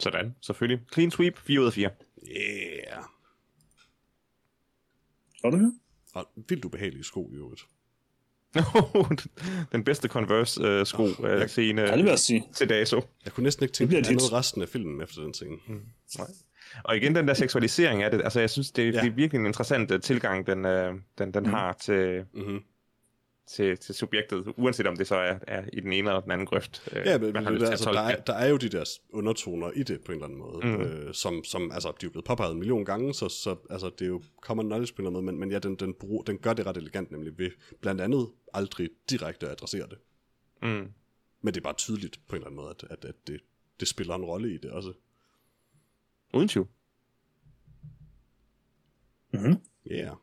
Sådan, 0.00 0.34
selvfølgelig. 0.40 0.80
Clean 0.92 1.10
sweep, 1.10 1.38
4 1.38 1.60
ud 1.60 1.66
af 1.66 1.72
4. 1.72 1.90
Yeah. 2.28 3.02
Du 5.52 5.56
det? 5.56 5.72
Og 6.14 6.28
vildt 6.48 6.64
ubehagelige 6.64 7.04
sko 7.04 7.30
i 7.32 7.34
øvrigt. 7.34 7.62
Den 9.72 9.84
bedste 9.84 10.08
Converse-sko 10.08 11.02
uh, 11.02 11.20
uh, 11.20 11.46
scene 11.46 11.82
det 11.82 11.96
vil 11.96 12.04
jeg 12.04 12.18
sige. 12.18 12.44
til 12.54 12.68
dato. 12.68 13.02
Jeg 13.24 13.32
kunne 13.32 13.44
næsten 13.44 13.64
ikke 13.64 13.72
tænke 13.72 13.90
på 13.90 13.96
andet 13.96 14.32
resten 14.32 14.62
af 14.62 14.68
filmen 14.68 15.02
efter 15.02 15.22
den 15.22 15.34
scene. 15.34 15.56
Mm. 15.66 15.82
Nej. 16.18 16.26
Og 16.84 16.96
igen 16.96 17.14
den 17.14 17.28
der 17.28 17.34
seksualisering 17.34 18.02
af 18.02 18.10
det, 18.10 18.22
altså 18.24 18.40
jeg 18.40 18.50
synes, 18.50 18.70
det. 18.70 18.94
Ja. 18.94 19.00
det 19.00 19.06
er 19.06 19.14
virkelig 19.14 19.40
en 19.40 19.46
interessant 19.46 19.90
uh, 19.90 20.00
tilgang, 20.00 20.46
den, 20.46 20.64
uh, 20.64 21.00
den, 21.18 21.34
den 21.34 21.44
mm. 21.44 21.50
har 21.50 21.72
til, 21.72 22.24
Mm-hmm. 22.32 22.62
Til, 23.46 23.78
til 23.78 23.94
subjektet, 23.94 24.54
uanset 24.56 24.86
om 24.86 24.96
det 24.96 25.06
så 25.06 25.16
er, 25.16 25.38
er 25.46 25.64
i 25.72 25.80
den 25.80 25.92
ene 25.92 26.08
eller 26.08 26.20
den 26.20 26.30
anden 26.30 26.46
grøft. 26.46 26.88
øh, 26.92 27.06
Ja, 27.06 27.18
men, 27.18 27.32
man 27.32 27.44
har 27.44 27.50
at 27.52 27.62
altså, 27.62 27.92
der, 27.92 28.00
er, 28.00 28.16
det. 28.16 28.26
der 28.26 28.32
er 28.32 28.48
jo 28.48 28.56
de 28.56 28.68
der 28.68 28.84
undertoner 29.10 29.70
i 29.70 29.82
det 29.82 30.04
på 30.04 30.12
en 30.12 30.16
eller 30.16 30.24
anden 30.24 30.38
måde, 30.38 30.66
Mm. 30.66 30.80
øh, 30.82 31.14
som, 31.14 31.44
som 31.44 31.72
altså, 31.72 31.88
de 31.88 31.94
er 31.94 31.98
jo 32.04 32.10
blevet 32.10 32.24
påpeget 32.24 32.52
en 32.52 32.58
million 32.58 32.84
gange, 32.84 33.14
så, 33.14 33.28
så 33.28 33.56
altså, 33.70 33.90
det 33.98 34.04
er 34.04 34.08
jo 34.08 34.22
common 34.40 34.66
knowledge 34.66 34.94
på 34.94 35.02
en 35.02 35.06
eller 35.06 35.18
anden 35.18 35.24
måde, 35.24 35.32
men, 35.36 35.40
men 35.40 35.50
ja, 35.50 35.58
den, 35.58 35.74
den, 35.76 35.94
bruger, 35.94 36.22
den 36.22 36.38
gør 36.38 36.52
det 36.52 36.66
ret 36.66 36.76
elegant, 36.76 37.10
nemlig 37.10 37.38
ved 37.38 37.50
blandt 37.80 38.00
andet 38.00 38.28
aldrig 38.54 38.90
direkte 39.10 39.46
at 39.46 39.52
adressere 39.52 39.86
det. 39.88 39.98
Mm. 40.62 40.92
Men 41.42 41.54
det 41.54 41.56
er 41.56 41.64
bare 41.64 41.74
tydeligt 41.74 42.20
på 42.28 42.36
en 42.36 42.42
eller 42.42 42.46
anden 42.46 42.56
måde, 42.56 42.70
at, 42.70 42.84
at, 42.90 43.04
at 43.04 43.14
det, 43.26 43.40
det 43.80 43.88
spiller 43.88 44.14
en 44.14 44.24
rolle 44.24 44.54
i 44.54 44.58
det 44.58 44.70
også. 44.70 44.92
Uden 46.34 46.48
tvivl. 46.48 46.68
Mm-hmm. 49.32 49.54
Ja. 49.86 49.94
Yeah. 49.94 50.16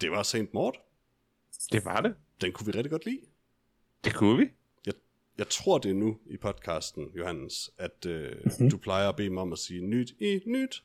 Det 0.00 0.10
var 0.10 0.22
Saint 0.22 0.54
Maud. 0.54 0.72
Det 1.72 1.84
var 1.84 2.00
det. 2.00 2.14
Den 2.40 2.52
kunne 2.52 2.66
vi 2.66 2.72
rigtig 2.78 2.90
godt 2.90 3.04
lide. 3.04 3.20
Det 4.04 4.14
kunne 4.14 4.38
vi. 4.38 4.44
Jeg, 4.86 4.94
jeg 5.38 5.48
tror, 5.48 5.78
det 5.78 5.90
er 5.90 5.94
nu 5.94 6.16
i 6.26 6.36
podcasten, 6.36 7.04
Johannes, 7.18 7.70
at 7.78 8.06
øh, 8.06 8.30
Mhm. 8.30 8.38
mm-hmm. 8.44 8.70
du 8.70 8.76
plejer 8.76 9.08
at 9.08 9.16
bede 9.16 9.30
mig 9.30 9.42
om 9.42 9.52
at 9.52 9.58
sige 9.58 9.86
nyt 9.86 10.10
i 10.20 10.40
nyt. 10.46 10.82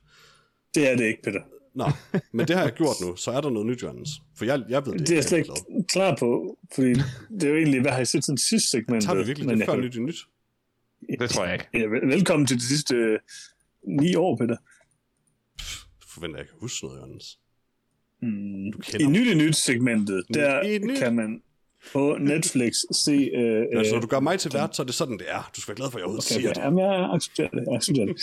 Det 0.75 0.89
er 0.91 0.95
det 0.97 1.05
ikke, 1.05 1.21
Peter. 1.23 1.41
Nå, 1.73 1.86
men 2.31 2.47
det 2.47 2.55
har 2.55 2.63
jeg 2.63 2.73
gjort 2.73 2.95
nu, 3.01 3.15
så 3.15 3.31
er 3.31 3.41
der 3.41 3.49
noget 3.49 3.65
nyt, 3.67 3.81
Johannes. 3.83 4.09
For 4.36 4.45
jeg, 4.45 4.63
jeg 4.69 4.86
ved 4.86 4.93
det 4.93 4.99
Det 5.01 5.09
er 5.09 5.15
jeg 5.15 5.23
slet 5.23 5.38
ikke. 5.38 5.51
klar 5.89 6.15
på, 6.19 6.57
fordi 6.75 6.93
det 7.39 7.43
er 7.43 7.49
jo 7.49 7.55
egentlig, 7.55 7.81
hvad 7.81 7.91
har 7.91 7.97
jeg 7.97 8.07
set 8.07 8.25
siden 8.25 8.38
sidste 8.38 8.69
segment? 8.69 9.03
Tager 9.03 9.17
vi 9.17 9.23
virkelig 9.25 9.47
men 9.47 9.57
det 9.59 9.65
før 9.65 9.75
nyt 9.75 9.95
i 9.95 9.99
nyt? 9.99 10.15
Det 11.19 11.29
tror 11.29 11.45
jeg 11.45 11.53
ikke. 11.53 11.67
Ja, 11.73 11.79
vel- 11.86 12.07
velkommen 12.07 12.47
til 12.47 12.57
de 12.57 12.67
sidste 12.67 12.95
øh, 12.95 13.19
ni 13.88 14.15
år, 14.15 14.38
Peter. 14.38 14.57
Forventer 16.13 16.38
jeg 16.38 16.43
ikke 16.43 16.53
at 16.55 16.59
huske 16.61 16.86
noget, 16.86 16.97
Johannes. 16.99 17.39
Mm. 18.26 18.67
I 18.67 18.71
kender 18.91 19.09
nyt 19.09 19.28
i 19.28 19.36
nyt 19.36 19.55
segmentet, 19.55 20.23
der 20.34 20.80
nyt. 20.88 20.97
kan 20.99 21.15
man 21.15 21.41
på 21.93 22.17
Netflix 22.21 22.73
se... 23.05 23.11
Øh, 23.11 23.41
Ja, 23.41 23.78
altså, 23.78 23.93
når 23.93 23.95
øh, 23.95 24.01
du 24.01 24.07
gør 24.07 24.19
mig 24.19 24.39
til 24.39 24.51
vært, 24.53 24.76
så 24.76 24.82
er 24.82 24.86
det 24.86 24.95
sådan, 24.95 25.17
det 25.17 25.26
er. 25.30 25.51
Du 25.55 25.61
skal 25.61 25.71
være 25.71 25.76
glad 25.76 25.91
for, 25.91 25.97
at 25.97 26.01
jeg 26.01 26.05
overhovedet 26.05 26.32
Okay, 26.32 26.41
siger 26.41 26.49
okay. 26.49 26.59
det. 26.61 26.65
Jamen, 26.65 26.80
jeg 26.80 27.09
accepterer 27.15 27.49
det. 27.49 27.63
Jeg 27.67 27.76
accepterer 27.76 28.05
det. 28.05 28.15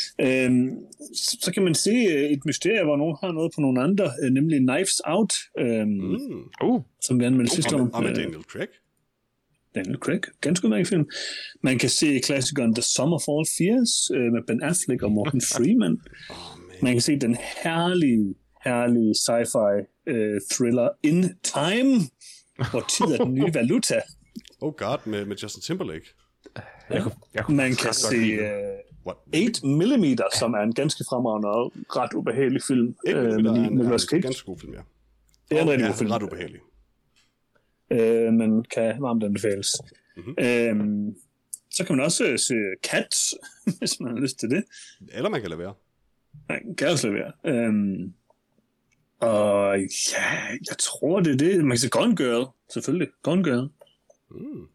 Øhm, 0.47 0.69
så 1.17 1.39
så 1.43 1.53
kan 1.55 1.63
man 1.63 1.75
se 1.75 1.91
øh, 1.91 2.25
et 2.35 2.43
mysterie, 2.47 2.85
hvor 2.85 2.97
nogen 2.97 3.17
har 3.23 3.33
noget 3.33 3.51
på 3.55 3.61
nogle 3.61 3.83
andre, 3.83 4.11
øh, 4.25 4.31
nemlig 4.31 4.59
Knives 4.59 5.01
Out, 5.05 5.33
øhm, 5.59 5.89
mm. 5.89 6.43
Uh, 6.65 6.83
som 7.07 7.21
vi 7.21 7.25
anmeldte 7.25 7.55
sidste 7.55 7.77
år. 7.77 7.91
Og 7.95 8.03
med, 8.03 8.11
Øh, 8.11 8.17
Daniel 8.17 8.43
Craig. 8.43 8.69
Daniel 9.75 9.97
Craig. 9.99 10.21
Ganske 10.41 10.65
udmærket 10.65 10.89
film. 10.89 11.11
Man 11.63 11.79
kan 11.79 11.89
se 11.89 12.19
klassikeren 12.19 12.75
The 12.75 12.83
Summer 12.83 13.19
Fall 13.27 13.45
Fears 13.59 13.93
øh, 14.17 14.33
med 14.33 14.43
Ben 14.47 14.63
Affleck 14.63 15.03
og 15.03 15.13
Morgan 15.13 15.41
Freeman. 15.53 15.93
Oh, 16.31 16.37
man. 16.69 16.77
Man 16.83 16.93
kan 16.93 17.01
se 17.01 17.19
den 17.19 17.37
herlige, 17.65 18.35
herlige 18.65 19.15
sci-fi 19.25 19.92
øh, 20.07 20.41
thriller 20.53 20.89
In 21.03 21.23
Time, 21.43 21.93
hvor 22.71 22.85
tid 22.91 23.07
er 23.07 23.25
den 23.25 23.35
nye 23.35 23.55
valuta. 23.61 24.01
Oh 24.61 24.73
god, 24.75 25.07
med, 25.07 25.25
med 25.25 25.37
Justin 25.37 25.63
Timberlake. 25.63 26.07
jeg 26.91 27.03
kunne, 27.03 27.15
jeg 27.35 27.45
kunne 27.45 27.57
Man 27.57 27.75
kan 27.75 27.95
se 27.95 28.17
den. 28.17 28.39
øh, 28.39 28.79
What? 29.07 29.17
8 29.35 29.67
mm, 29.67 30.19
som 30.39 30.55
er 30.55 30.59
en 30.63 30.75
ganske 30.75 31.05
fremragende 31.09 31.49
og 31.49 31.73
ret 31.97 32.13
ubehagelig 32.15 32.63
film. 32.63 32.95
Ikke 33.07 33.21
øh, 33.21 33.27
øh, 33.27 33.33
med 33.33 33.51
er 33.51 33.55
en, 33.55 33.81
er 33.81 34.15
en 34.15 34.23
ganske 34.23 34.45
god 34.47 34.59
film, 34.59 34.73
ja. 34.73 34.81
Det 35.51 35.59
er 35.59 35.63
en 35.63 35.71
rigtig 35.71 35.87
god 35.87 35.95
film. 35.97 36.11
ret 36.11 36.23
ubehagelig. 36.23 36.61
øh, 37.93 38.33
men 38.33 38.65
kan 38.65 39.03
varmt 39.03 39.25
anbefales. 39.25 39.69
Mhm. 40.17 40.27
Mm-hmm. 40.27 40.45
Øhm, 40.47 41.15
så 41.71 41.85
kan 41.85 41.97
man 41.97 42.05
også 42.05 42.25
øh, 42.25 42.39
se 42.39 42.55
Cats, 42.83 43.35
hvis 43.79 44.01
man 44.01 44.13
har 44.15 44.21
lyst 44.21 44.39
til 44.39 44.51
det. 44.51 44.65
Eller 45.13 45.31
man 45.31 45.41
kan 45.41 45.51
lade 45.51 45.61
være. 45.61 45.75
Nej, 46.49 46.61
kan 46.79 46.89
også 46.89 47.09
levere. 47.11 47.33
Øhm, 47.47 48.15
og 49.23 49.79
ja, 50.13 50.31
jeg 50.69 50.79
tror, 50.79 51.21
det 51.21 51.33
er 51.33 51.37
det. 51.37 51.65
Man 51.65 51.71
kan 51.71 51.79
se 51.79 51.89
Gone 51.89 52.17
Girl, 52.17 52.47
selvfølgelig. 52.73 53.09
Gone 53.23 53.45
Girl. 53.45 53.69
Mm. 54.31 54.69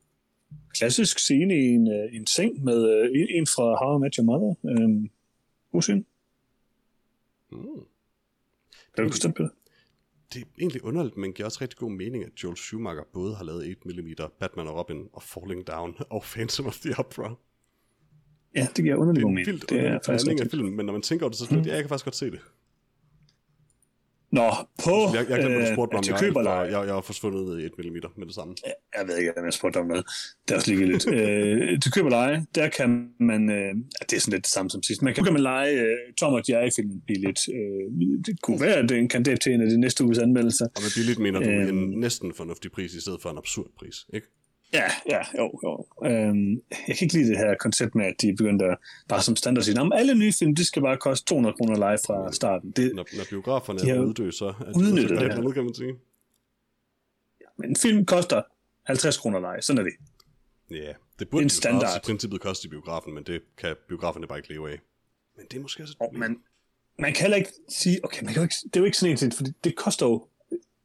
Klassisk 0.73 1.19
scene 1.19 1.55
i 1.55 1.65
en, 1.67 1.91
øh, 1.91 2.15
en 2.15 2.27
seng 2.27 2.63
med 2.63 2.89
øh, 2.89 3.21
en, 3.21 3.27
en 3.29 3.47
fra 3.47 3.85
How 3.85 3.97
I 3.97 4.01
Met 4.01 4.15
Your 4.15 4.25
Mother. 4.25 4.55
Øhm, 4.65 5.09
god 5.71 5.81
scene. 5.81 6.03
Mm. 7.51 7.83
Det 8.95 9.03
er 9.03 9.07
bestemt, 9.07 9.35
Peter. 9.35 9.49
Det 10.33 10.41
er 10.41 10.45
egentlig 10.59 10.83
underligt, 10.83 11.17
men 11.17 11.33
giver 11.33 11.45
også 11.45 11.59
rigtig 11.61 11.79
god 11.79 11.91
mening, 11.91 12.23
at 12.23 12.31
Joel 12.43 12.57
Schumacher 12.57 13.03
både 13.13 13.35
har 13.35 13.43
lavet 13.43 13.77
8mm, 13.85 14.27
Batman 14.39 14.67
og 14.67 14.77
Robin 14.77 15.07
og 15.13 15.23
Falling 15.23 15.67
Down 15.67 15.95
og 16.15 16.21
Phantom 16.21 16.65
of 16.65 16.77
the 16.77 16.99
Opera. 16.99 17.35
Ja, 18.55 18.67
det 18.75 18.83
giver 18.83 18.95
Det 18.95 19.01
underlig 19.01 19.19
er 19.19 19.23
god 19.23 19.29
en 19.29 19.35
mening. 19.35 19.47
vildt 19.47 19.69
Det 19.69 19.79
er 19.79 19.99
faktisk 20.05 20.41
af 20.41 20.47
film, 20.51 20.67
men 20.67 20.85
når 20.85 20.93
man 20.93 21.01
tænker 21.01 21.25
over 21.25 21.29
det, 21.29 21.39
så 21.39 21.47
mm. 21.51 21.57
jeg 21.65 21.81
kan 21.81 21.89
faktisk 21.89 22.05
godt 22.05 22.15
se 22.15 22.31
det. 22.31 22.39
Nå, 24.32 24.49
på 24.84 24.91
Jeg, 25.13 25.25
jeg 25.30 25.39
glemte, 25.39 25.61
du 25.61 25.73
spurgte 25.73 25.93
mig, 25.93 25.97
om 25.97 26.03
til 26.03 26.11
jeg, 26.11 26.19
køberleje. 26.19 26.59
jeg, 26.59 26.71
jeg, 26.71 26.86
jeg 26.88 26.95
var 26.95 27.01
forsvundet 27.01 27.59
i 27.59 27.65
1mm 27.65 28.19
med 28.19 28.25
det 28.28 28.36
samme. 28.36 28.55
jeg 28.97 29.07
ved 29.07 29.17
ikke, 29.17 29.38
om 29.38 29.45
jeg 29.45 29.53
spurgte 29.53 29.78
om 29.78 29.88
noget. 29.88 30.05
Det 30.47 30.51
er 30.51 30.55
også 30.55 30.71
ligegyldigt. 30.71 31.07
øh, 31.17 31.80
til 31.82 31.91
køb 31.91 32.05
og 32.05 32.11
leje, 32.11 32.45
der 32.55 32.69
kan 32.69 33.09
man, 33.19 33.49
øh, 33.49 33.73
det 34.09 34.13
er 34.15 34.19
sådan 34.19 34.32
lidt 34.34 34.43
det 34.45 34.51
samme 34.53 34.69
som 34.69 34.84
sidst, 34.84 35.01
man 35.01 35.13
kan, 35.13 35.23
kan 35.23 35.34
man 35.34 35.41
lege 35.41 35.82
øh, 35.82 35.97
Tom 36.19 36.34
og 36.34 36.41
Jerry-filmen 36.49 37.01
billigt. 37.07 37.39
Øh, 37.53 37.84
det 38.25 38.41
kunne 38.41 38.61
være, 38.61 38.75
at 38.75 38.89
det 38.89 38.95
er 38.97 38.99
en 39.01 39.09
kandidat 39.09 39.39
til 39.39 39.51
en 39.53 39.61
af 39.61 39.69
de 39.69 39.80
næste 39.80 40.03
uges 40.03 40.17
anmeldelser. 40.17 40.65
Og 40.65 40.82
med 40.82 40.91
billigt 40.95 41.19
mener 41.19 41.39
du 41.39 41.49
Øhm. 41.49 41.78
en 41.93 41.99
næsten 41.99 42.34
fornuftig 42.34 42.71
pris, 42.71 42.93
i 42.93 43.01
stedet 43.01 43.21
for 43.21 43.30
en 43.30 43.38
absurd 43.38 43.67
pris, 43.80 43.95
ikke? 44.13 44.28
Ja, 44.74 44.91
ja, 45.09 45.20
jo, 45.38 45.59
jo. 45.63 45.86
Øhm, 46.05 46.61
jeg 46.88 46.95
kan 46.97 47.05
ikke 47.05 47.13
lide 47.13 47.30
det 47.30 47.38
her 47.38 47.55
koncept 47.59 47.95
med, 47.95 48.05
at 48.05 48.15
de 48.22 48.36
begyndte 48.38 48.65
at, 48.65 48.78
bare 49.07 49.22
som 49.22 49.36
standard 49.36 49.59
at 49.61 49.65
sige, 49.65 49.80
om 49.82 49.91
alle 49.93 50.15
nye 50.15 50.34
film, 50.39 50.55
de 50.55 50.65
skal 50.65 50.82
bare 50.82 50.97
koste 50.97 51.26
200 51.26 51.55
kroner 51.55 51.78
leje 51.78 51.97
fra 52.05 52.32
starten. 52.32 52.72
Det, 52.72 52.95
Når, 52.95 53.05
når 53.18 53.24
biograferne 53.30 53.80
De 53.80 53.89
er 53.89 53.95
har 53.95 54.01
uddø, 54.03 54.32
så 54.32 54.45
er 54.45 54.51
udnyttet 54.76 55.09
så 55.09 55.15
det 55.15 55.36
det. 55.36 55.43
her. 55.43 55.51
Kan 55.51 55.63
man 55.63 55.74
sige. 55.74 55.93
men 57.57 57.70
en 57.70 57.76
film 57.76 58.05
koster 58.05 58.41
50 58.84 59.18
kroner 59.18 59.39
leje, 59.39 59.61
sådan 59.61 59.80
er 59.80 59.84
det. 59.84 59.93
Ja, 60.72 60.93
det 61.20 61.30
burde 61.30 61.43
en 61.43 61.49
standard. 61.49 61.84
også 61.84 61.97
i 61.97 62.05
princippet 62.05 62.41
koste 62.41 62.65
i 62.65 62.70
biografen, 62.70 63.13
men 63.13 63.24
det 63.24 63.41
kan 63.57 63.76
biograferne 63.88 64.28
bare 64.28 64.38
ikke 64.39 64.49
leve 64.49 64.72
af. 64.72 64.80
Men 65.38 65.45
det 65.51 65.57
er 65.57 65.61
måske 65.61 65.84
også 65.84 65.91
et 65.93 65.97
problem. 65.97 66.20
man, 66.20 66.38
man 66.99 67.13
kan 67.13 67.22
heller 67.22 67.38
ikke 67.38 67.51
sige, 67.70 67.99
okay, 68.05 68.24
man 68.24 68.34
kan 68.34 68.41
jo 68.41 68.43
ikke, 68.43 68.55
det 68.63 68.76
er 68.76 68.80
jo 68.80 68.86
ikke 68.86 68.97
sådan 68.97 69.11
en 69.11 69.18
ting, 69.18 69.34
for 69.34 69.43
det 69.63 69.76
koster 69.76 70.05
jo 70.05 70.28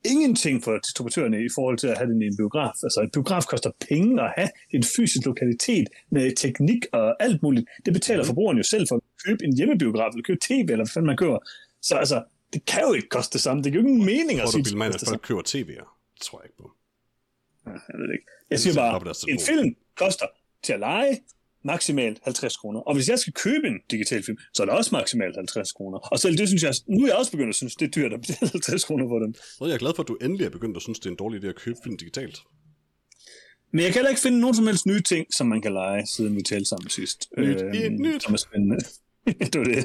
ingenting 0.04 0.64
for 0.64 0.78
distributørerne 0.78 1.44
i 1.44 1.48
forhold 1.54 1.78
til 1.78 1.86
at 1.86 1.98
have 1.98 2.10
den 2.12 2.22
i 2.22 2.26
en 2.26 2.36
biograf. 2.36 2.72
Altså, 2.82 3.00
en 3.00 3.10
biograf 3.10 3.44
koster 3.44 3.70
penge 3.88 4.22
at 4.22 4.32
have 4.36 4.48
en 4.70 4.82
fysisk 4.82 5.26
lokalitet 5.26 5.88
med 6.10 6.36
teknik 6.36 6.86
og 6.92 7.22
alt 7.22 7.42
muligt. 7.42 7.66
Det 7.86 7.92
betaler 7.92 8.24
forbrugeren 8.24 8.56
jo 8.56 8.62
selv 8.62 8.88
for 8.88 8.96
at 8.96 9.02
købe 9.26 9.44
en 9.44 9.56
hjemmebiograf, 9.56 10.10
eller 10.12 10.22
købe 10.22 10.40
tv, 10.42 10.60
eller 10.60 10.76
hvad 10.76 10.86
fanden 10.86 11.06
man 11.06 11.16
køber. 11.16 11.38
Så 11.82 11.94
altså, 11.96 12.24
det 12.52 12.64
kan 12.66 12.82
jo 12.88 12.92
ikke 12.92 13.08
koste 13.08 13.32
det 13.32 13.40
samme. 13.40 13.62
Det 13.62 13.72
giver 13.72 13.82
jo 13.82 13.88
ingen 13.88 14.06
mening 14.06 14.40
at 14.40 14.48
sige, 14.48 14.62
du, 14.62 14.64
det 14.64 14.72
Bill 14.72 14.78
Man, 14.78 14.94
at 14.94 15.02
folk 15.08 15.22
køber 15.22 15.42
tv'er? 15.42 15.84
Det 16.14 16.22
tror 16.22 16.40
jeg 16.40 16.46
ikke 16.46 16.56
på. 16.56 16.70
samme. 17.64 17.80
Jeg 17.88 17.98
ved 17.98 18.06
det 18.08 18.14
ikke. 18.14 18.26
Jeg 18.50 18.58
siger 18.60 18.72
Det 18.72 18.80
er 18.80 18.98
bare, 18.98 19.14
en 19.28 19.40
film 19.40 19.76
koster 19.96 20.26
til 20.62 20.72
at 20.72 20.80
lege 20.80 21.20
maksimalt 21.64 22.18
50 22.22 22.56
kroner. 22.56 22.80
Og 22.80 22.94
hvis 22.94 23.08
jeg 23.08 23.18
skal 23.18 23.32
købe 23.32 23.66
en 23.66 23.78
digital 23.90 24.22
film, 24.22 24.38
så 24.54 24.62
er 24.62 24.66
det 24.66 24.74
også 24.74 24.90
maksimalt 24.92 25.36
50 25.36 25.72
kroner. 25.72 25.98
Og 25.98 26.18
selv 26.18 26.38
det 26.38 26.48
synes 26.48 26.62
jeg, 26.62 26.74
nu 26.88 27.02
er 27.04 27.08
jeg 27.08 27.16
også 27.16 27.30
begyndt 27.30 27.48
at 27.48 27.54
synes, 27.54 27.76
det 27.76 27.86
er 27.86 27.90
dyrt 27.90 28.12
at 28.12 28.20
betale 28.20 28.50
50 28.58 28.84
kroner 28.84 29.08
for 29.08 29.18
dem. 29.18 29.34
Så 29.34 29.64
jeg 29.66 29.74
er 29.74 29.78
glad 29.78 29.92
for, 29.96 30.02
at 30.02 30.08
du 30.08 30.16
endelig 30.20 30.44
er 30.44 30.50
begyndt 30.50 30.76
at 30.76 30.82
synes, 30.82 30.98
det 30.98 31.06
er 31.06 31.10
en 31.10 31.16
dårlig 31.16 31.44
idé 31.44 31.46
at 31.48 31.56
købe 31.56 31.78
film 31.84 31.96
digitalt. 31.96 32.38
Men 33.72 33.80
jeg 33.80 33.92
kan 33.92 33.94
heller 33.94 34.10
ikke 34.10 34.20
finde 34.20 34.40
nogen 34.40 34.54
som 34.54 34.66
helst 34.66 34.86
nye 34.86 35.00
ting, 35.02 35.26
som 35.34 35.46
man 35.46 35.60
kan 35.62 35.72
lege, 35.72 36.06
siden 36.06 36.36
vi 36.36 36.42
talte 36.42 36.64
sammen 36.64 36.90
sidst. 36.90 37.28
Nyt 37.38 37.60
i 37.74 37.78
et 37.86 37.92
nyt. 38.00 38.22
Som 38.22 38.34
er 38.34 38.38
spændende. 38.38 38.76
det 39.52 39.58
var 39.58 39.64
det. 39.64 39.84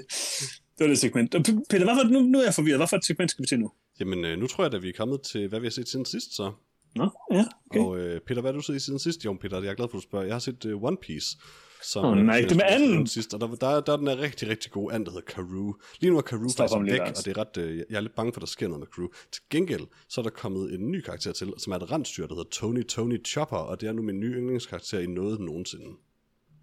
Det 0.78 0.84
var 0.86 0.88
det 0.88 1.00
segment. 1.00 1.32
Peter, 1.70 1.84
hvorfor, 1.84 2.04
nu, 2.04 2.20
nu 2.20 2.40
er 2.40 2.44
jeg 2.44 2.54
forvirret. 2.54 2.80
Hvorfor 2.80 2.98
et 2.98 3.06
segment 3.06 3.32
skal 3.32 3.44
vi 3.44 3.48
til 3.48 3.60
nu? 3.60 3.72
Jamen, 4.00 4.26
øh, 4.26 4.40
nu 4.40 4.48
tror 4.48 4.64
jeg, 4.64 4.74
at 4.74 4.84
vi 4.84 4.90
er 4.90 4.94
kommet 4.98 5.22
til, 5.22 5.48
hvad 5.48 5.60
vi 5.60 5.66
har 5.66 5.72
set 5.72 5.90
siden 5.90 6.06
sidst, 6.06 6.36
så. 6.36 6.52
Nå, 6.96 7.10
ja, 7.32 7.46
okay. 7.66 7.80
Og 7.80 8.00
øh, 8.00 8.22
Peter, 8.28 8.42
hvad 8.42 8.52
har 8.52 8.58
du 8.58 8.64
set 8.64 8.82
siden 8.82 9.00
sidst? 9.00 9.26
Jo, 9.26 9.38
Peter, 9.42 9.62
jeg 9.62 9.72
er 9.72 9.76
glad 9.76 9.88
for, 9.88 9.98
at 9.98 10.04
du 10.04 10.08
spørger. 10.10 10.26
Jeg 10.26 10.36
har 10.36 10.40
set 10.40 10.66
uh, 10.66 10.84
One 10.84 10.98
Piece. 11.02 11.38
Som, 11.84 12.18
øh, 12.18 12.26
nej, 12.26 12.36
jeg 12.36 12.50
det 12.50 12.58
med 12.58 12.66
anden. 12.68 13.08
Sidst, 13.08 13.34
og 13.34 13.42
der, 13.42 13.48
der, 13.48 13.82
der 13.82 13.94
er 13.94 13.98
den 13.98 14.08
her 14.08 14.18
rigtig, 14.18 14.50
rigtig 14.50 14.72
gode 14.72 14.96
and, 14.96 15.06
der 15.06 15.12
hedder 15.12 15.26
Karoo. 15.26 15.76
Lige 16.00 16.12
nu 16.12 16.18
er 16.18 16.22
Karoo 16.22 16.50
Stop 16.50 16.70
faktisk 16.70 16.92
væk, 16.92 17.02
og 17.02 17.26
det 17.26 17.28
er 17.28 17.38
ret, 17.38 17.58
øh, 17.58 17.78
jeg 17.78 17.98
er 17.98 18.02
lidt 18.02 18.16
bange 18.16 18.34
for, 18.34 18.40
at 18.40 18.42
der 18.42 18.48
sker 18.48 18.68
noget 18.68 18.80
med 18.80 18.88
Karoo. 18.88 19.10
Til 19.32 19.44
gengæld, 19.50 19.88
så 20.10 20.22
er 20.22 20.24
der 20.24 20.30
kommet 20.30 20.74
en 20.74 20.92
ny 20.92 21.02
karakter 21.02 21.32
til, 21.32 21.54
som 21.58 21.74
er 21.74 21.78
et 21.78 21.92
rensdyr, 21.92 22.28
der 22.28 22.36
hedder 22.36 22.50
Tony 22.50 22.86
Tony 22.88 23.26
Chopper, 23.26 23.58
og 23.58 23.82
det 23.82 23.90
er 23.90 23.94
nu 23.94 24.02
min 24.02 24.20
nye 24.20 24.34
yndlingskarakter 24.34 25.00
i 25.00 25.08
noget 25.08 25.40
nogensinde. 25.40 25.86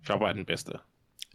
Chopper 0.04 0.26
er 0.26 0.32
den 0.32 0.44
bedste. 0.44 0.72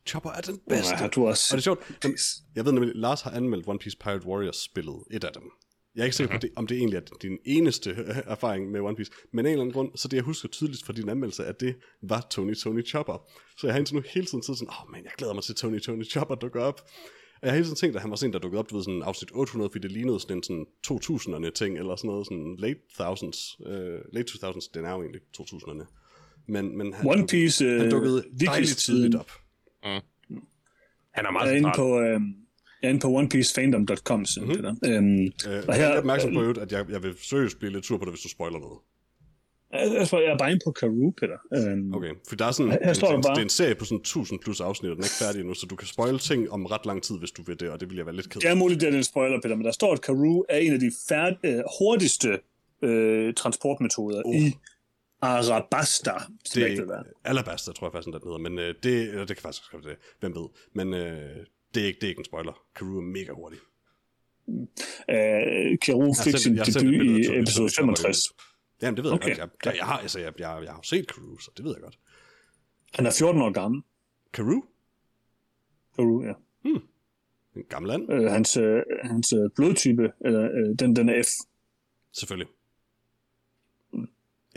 Chopper 0.08 0.30
er 0.30 0.42
den 0.42 0.60
Nej, 0.68 0.78
bedste. 0.78 0.96
har 0.96 1.08
du 1.08 1.28
også... 1.28 1.48
Og 1.52 1.58
det 1.58 1.62
er 1.62 1.64
sjovt, 1.64 2.42
jeg 2.56 2.66
ved 2.66 2.72
nemlig, 2.72 2.92
Lars 2.96 3.22
har 3.22 3.32
anmeldt 3.32 3.68
One 3.68 3.80
Piece 3.80 3.98
Pirate 3.98 4.28
Warriors 4.28 4.58
spillet, 4.58 5.04
et 5.12 5.24
af 5.24 5.32
dem. 5.34 5.44
Jeg 5.96 6.02
er 6.02 6.06
ikke 6.06 6.16
sikker 6.16 6.34
på, 6.34 6.40
det, 6.42 6.50
om 6.56 6.68
det 6.68 6.78
egentlig 6.78 6.98
er 6.98 7.02
din 7.22 7.38
eneste 7.46 7.92
erfaring 8.36 8.72
med 8.72 8.80
One 8.80 8.96
Piece, 8.96 9.12
men 9.34 9.46
af 9.46 9.50
en 9.50 9.54
eller 9.54 9.62
anden 9.62 9.74
grund, 9.74 9.92
så 9.96 10.08
det 10.08 10.18
jeg 10.18 10.24
husker 10.24 10.50
tydeligt 10.50 10.86
fra 10.86 10.94
din 10.94 11.10
anmeldelse, 11.10 11.46
at 11.46 11.60
det 11.60 11.76
var 12.02 12.28
Tony 12.32 12.56
Tony 12.56 12.86
Chopper. 12.86 13.30
Så 13.58 13.68
jeg 13.68 13.74
har 13.74 13.80
indtil 13.80 13.96
nu 13.96 14.04
hele 14.14 14.26
tiden 14.26 14.44
siddet 14.44 14.60
sådan, 14.60 14.72
åh 14.72 14.84
oh, 14.84 14.92
man, 14.92 15.04
jeg 15.04 15.12
glæder 15.18 15.34
mig 15.34 15.44
til 15.44 15.56
Tony 15.56 15.82
Tony 15.82 16.06
Chopper 16.06 16.36
dukker 16.36 16.62
op. 16.62 16.82
Og 17.42 17.46
jeg 17.46 17.52
har 17.52 17.56
hele 17.56 17.66
tiden 17.66 17.76
tænkt, 17.76 17.96
at 17.96 18.02
han 18.02 18.12
var 18.12 18.18
sådan 18.18 18.34
der 18.34 18.40
dukkede 18.40 18.60
op, 18.60 18.70
du 18.70 18.76
ved, 18.76 18.84
sådan 18.84 19.04
afsnit 19.04 19.32
800, 19.34 19.70
fordi 19.72 19.88
det 19.88 19.92
lignede 19.92 20.20
sådan 20.20 20.38
en 20.38 20.44
sådan 20.44 20.66
2000'erne 20.88 21.50
ting, 21.52 21.78
eller 21.78 21.96
sådan 21.96 22.08
noget, 22.08 22.26
sådan 22.26 22.56
late 22.60 22.80
thousands, 23.00 23.60
uh, 23.60 24.14
late 24.14 24.32
2000s, 24.32 24.70
den 24.74 24.86
er 24.86 24.92
jo 24.92 25.02
egentlig 25.02 25.22
2000'erne. 25.38 25.86
Men, 26.48 26.78
men 26.78 26.94
han, 26.94 27.10
One 27.10 27.28
Piece... 27.28 27.66
Øh, 27.66 27.82
han 27.82 27.92
dukkede 27.92 28.24
dejligt 28.46 28.78
tidligt 28.78 29.16
op. 29.16 29.32
Han 29.82 30.02
er 31.16 31.22
Jeg 31.24 31.34
meget 31.34 31.52
er 31.52 31.58
inde 31.58 31.72
på, 31.76 32.00
øh, 32.00 32.22
jeg 32.82 32.88
er 32.88 32.90
inde 32.90 33.02
på 33.02 33.08
onepiecefandom.com, 33.08 34.20
mm-hmm. 34.20 34.56
Peter. 34.56 34.76
Øhm, 34.86 35.24
Øh, 35.24 35.64
og 35.68 35.74
her, 35.74 35.82
jeg 35.82 35.88
er 35.90 35.92
her, 35.92 35.98
opmærksom 36.00 36.34
på, 36.34 36.62
at 36.62 36.72
jeg, 36.72 36.86
jeg 36.90 37.04
vil 37.04 37.14
seriøst 37.30 37.60
blive 37.60 37.74
lidt 37.74 37.86
sur 37.86 37.98
på 37.98 38.06
det, 38.06 38.14
hvis 38.14 38.22
du 38.22 38.30
spoiler 38.30 38.60
noget. 38.60 38.80
jeg, 39.74 39.82
jeg, 39.94 40.08
jeg 40.26 40.34
er 40.34 40.38
bare 40.38 40.52
inde 40.52 40.62
på 40.66 40.72
Karoo, 40.72 41.14
Peter. 41.20 41.38
Øhm, 41.72 41.94
Okay, 41.94 42.12
for 42.30 42.36
der 42.36 42.46
er 42.46 42.52
sådan, 42.52 42.72
Her 42.84 42.94
står 42.94 43.08
det, 43.08 43.16
der 43.16 43.22
bare- 43.22 43.36
det 43.36 43.40
er 43.42 43.44
en 43.44 43.50
serie 43.50 43.76
på 43.76 43.86
sådan 43.86 43.98
1000 44.02 44.40
plus 44.40 44.62
afsnit, 44.62 44.90
og 44.92 44.96
den 44.96 45.04
er 45.04 45.08
ikke 45.08 45.24
færdig 45.26 45.40
endnu, 45.40 45.54
så 45.54 45.66
du 45.66 45.76
kan 45.76 45.88
spoil 45.88 46.20
ting 46.20 46.52
om 46.52 46.66
ret 46.66 46.86
lang 46.86 47.04
tid, 47.04 47.20
hvis 47.20 47.32
du 47.32 47.42
vil 47.44 47.60
det, 47.60 47.70
og 47.70 47.80
det 47.80 47.90
vil 47.90 47.98
jeg 47.98 48.06
være 48.06 48.16
lidt 48.16 48.30
ked 48.30 48.42
Det 48.42 48.48
af. 48.48 48.52
er 48.52 48.56
muligt, 48.56 48.82
det 48.82 48.90
er 48.94 48.98
en 48.98 49.04
spoiler, 49.04 49.42
Peter, 49.42 49.56
men 49.56 49.66
der 49.66 49.72
står, 49.72 49.94
at 49.94 50.02
Karoo 50.02 50.46
er 50.50 50.58
en 50.58 50.74
af 50.74 50.80
de 50.80 50.92
færd, 51.10 51.38
øh, 51.44 51.62
hurtigste 51.80 52.40
øh, 52.82 53.34
transportmetoder 53.34 54.22
uh. 54.26 54.36
i 54.36 54.54
Arabasta, 55.22 56.12
det 56.54 56.56
Det 56.56 56.80
er 56.80 57.04
Alabasta, 57.26 57.72
tror 57.72 57.88
jeg 57.88 57.92
faktisk, 57.92 58.06
den 58.14 58.22
hedder, 58.24 58.38
men 58.38 58.60
øh, 58.60 58.68
det, 58.84 59.28
det 59.28 59.28
kan 59.28 59.42
faktisk 59.42 59.64
skrive 59.66 59.84
det, 59.84 59.96
hvem 60.20 60.36
ved. 60.36 60.48
Men 60.76 60.94
øh, 60.94 61.46
det, 61.76 61.84
er 61.84 61.88
ikke, 61.88 61.98
det 62.00 62.04
er 62.04 62.10
ikke 62.10 62.20
en 62.20 62.26
spoiler. 62.26 62.66
Karoo 62.76 62.98
er 62.98 63.02
mega 63.02 63.32
hurtig. 63.32 63.60
Øh, 65.10 65.78
Karoo 65.82 66.14
fik 66.24 66.38
sin 66.38 66.56
jeg 66.56 66.66
debut 66.66 66.94
i 66.94 67.40
episode 67.40 67.70
Tony 67.70 67.70
Chopper 67.70 67.96
65. 67.96 68.18
Jamen, 68.82 68.96
det 68.98 69.04
ved 69.04 69.12
jeg 69.12 69.20
Okay. 69.22 69.30
godt. 69.38 69.40
Jeg, 69.40 69.50
jeg, 69.66 69.76
jeg, 69.78 69.86
har, 69.86 69.98
altså, 69.98 70.20
jeg, 70.20 70.34
jeg, 70.40 70.62
jeg 70.64 70.74
har 70.74 70.82
set 70.84 71.08
Karoo, 71.08 71.38
så 71.38 71.52
det 71.58 71.66
ved 71.66 71.72
jeg 71.76 71.82
godt. 71.82 72.00
Han 72.94 73.06
er 73.06 73.12
14 73.20 73.42
år 73.42 73.52
gammel. 73.52 73.82
Karoo? 74.34 74.64
Karoo, 75.96 76.24
ja. 76.24 76.34
En 77.56 77.64
gammel 77.70 77.90
land, 77.92 78.12
Øh, 78.14 78.32
hans, 78.32 78.58
øh, 78.58 78.82
hans 79.04 79.34
øh, 79.34 79.50
blodtype, 79.56 80.12
eller, 80.26 80.44
øh, 80.44 80.76
den, 80.80 80.96
den 80.96 81.10
er 81.10 81.24
F. 81.24 81.28
selvfølgelig. 82.12 82.48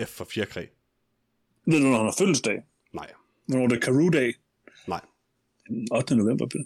F 0.04 0.08
for 0.08 0.24
fjerkræ. 0.24 0.66
Ved 1.66 1.80
du, 1.80 1.86
når 1.86 1.96
han 1.96 2.04
har 2.04 2.14
fødselsdag? 2.18 2.62
Nej. 2.92 3.12
Hvornår 3.46 3.66
det 3.66 3.76
er 3.76 3.80
Karoo-dag? 3.80 4.34
Nej. 4.88 5.00
Den 5.68 5.88
8. 5.92 6.16
november, 6.16 6.46
Peter. 6.46 6.64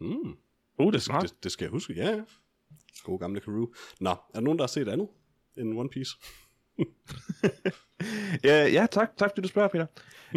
Mm. 0.00 0.36
Uh, 0.78 0.92
det 0.92 0.98
er 0.98 1.02
smart. 1.02 1.22
Det, 1.22 1.44
det 1.44 1.52
skal 1.52 1.64
jeg 1.64 1.70
huske, 1.70 1.94
ja, 1.94 2.10
ja. 2.10 2.22
God 3.04 3.18
gamle 3.18 3.40
Karoo. 3.40 3.74
Nå, 4.00 4.10
er 4.10 4.14
der 4.34 4.40
nogen, 4.40 4.58
der 4.58 4.62
har 4.62 4.68
set 4.68 4.88
andet 4.88 5.08
end 5.56 5.78
One 5.78 5.88
Piece? 5.88 6.16
Ja, 8.44 8.66
ja 8.66 8.86
tak, 8.90 9.16
tak 9.16 9.30
fordi 9.30 9.40
du 9.42 9.48
spørger, 9.48 9.68
Peter. 9.68 9.86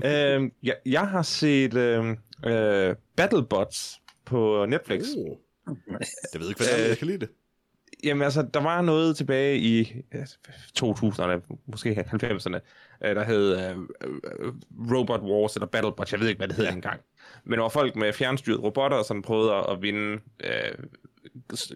øhm, 0.35 0.51
jeg, 0.63 0.75
jeg 0.85 1.07
har 1.07 1.21
set 1.21 1.73
øhm, 1.73 2.17
øh, 2.45 2.95
BattleBots 3.15 4.01
på 4.25 4.65
Netflix. 4.65 5.03
Oh. 5.17 5.37
Jeg 6.33 6.41
ved 6.41 6.49
ikke, 6.49 6.57
hvad 6.57 6.67
det 6.67 6.83
er, 6.83 6.87
jeg 6.87 6.97
kan 6.97 7.07
lide 7.07 7.19
det. 7.19 7.29
Jamen 8.03 8.21
altså, 8.21 8.47
der 8.53 8.61
var 8.61 8.81
noget 8.81 9.17
tilbage 9.17 9.57
i 9.57 9.93
øh, 10.13 10.21
2000'erne, 10.79 11.57
måske 11.65 12.05
90'erne, 12.13 12.59
øh, 13.05 13.15
der 13.15 13.23
hed 13.23 13.57
øh, 13.57 13.77
øh, 13.77 14.53
Robot 14.91 15.21
Wars 15.21 15.55
eller 15.55 15.67
BattleBots, 15.67 16.11
jeg 16.11 16.19
ved 16.19 16.27
ikke, 16.27 16.39
hvad 16.39 16.47
det 16.47 16.55
hed 16.55 16.65
ja. 16.65 16.71
engang. 16.71 17.01
Men 17.45 17.57
der 17.57 17.61
var 17.61 17.69
folk 17.69 17.95
med 17.95 18.13
fjernstyret 18.13 18.63
robotter, 18.63 19.03
som 19.03 19.21
prøvede 19.21 19.53
at 19.53 19.81
vinde 19.81 20.21
øh, 20.43 20.77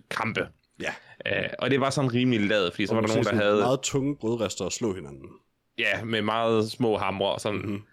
kampe. 0.09 0.47
Ja. 0.81 0.93
Øh, 1.25 1.49
og 1.59 1.71
det 1.71 1.81
var 1.81 1.89
sådan 1.89 2.13
rimelig 2.13 2.47
lavet, 2.49 2.73
fordi 2.73 2.85
så 2.85 2.93
var 2.93 3.01
der 3.01 3.07
nogen, 3.07 3.23
der 3.23 3.35
havde... 3.35 3.59
Meget 3.59 3.79
tunge 3.81 4.15
brødrester 4.17 4.65
at 4.65 4.71
slå 4.71 4.93
hinanden. 4.93 5.29
Ja, 5.77 6.03
med 6.03 6.21
meget 6.21 6.71
små 6.71 6.97
hamre 6.97 7.31
og 7.31 7.41
sådan. 7.41 7.59
Mhm. 7.59 7.67
Mm-hmm. 7.67 7.83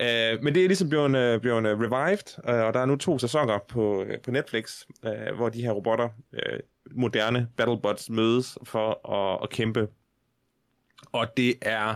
Uh, 0.00 0.44
men 0.44 0.54
det 0.54 0.64
er 0.64 0.66
ligesom 0.66 0.88
blevet, 0.88 1.34
uh, 1.34 1.40
blevet 1.40 1.72
uh, 1.72 1.80
revived, 1.80 2.38
uh, 2.38 2.66
og 2.66 2.74
der 2.74 2.80
er 2.80 2.86
nu 2.86 2.96
to 2.96 3.18
sæsoner 3.18 3.58
på, 3.68 4.06
på 4.24 4.30
Netflix, 4.30 4.82
uh, 5.06 5.36
hvor 5.36 5.48
de 5.48 5.62
her 5.62 5.70
robotter, 5.70 6.08
uh, 6.32 6.58
moderne 6.96 7.48
battlebots, 7.56 8.10
mødes 8.10 8.58
for 8.64 9.10
at, 9.12 9.38
at 9.42 9.50
kæmpe. 9.50 9.88
Og 11.12 11.36
det 11.36 11.54
er 11.62 11.94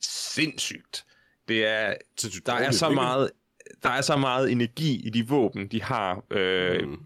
sindssygt. 0.00 1.04
Det 1.48 1.66
er, 1.66 1.94
Sindssygt 2.16 2.46
der 2.46 2.52
er 2.52 2.70
så 2.70 2.90
meget, 2.90 3.30
der 3.82 3.88
er 3.90 4.00
så 4.00 4.16
meget 4.16 4.52
energi 4.52 5.06
i 5.06 5.10
de 5.10 5.28
våben, 5.28 5.66
de 5.68 5.82
har 5.82 6.22
øh, 6.30 6.88
Mm. 6.88 6.98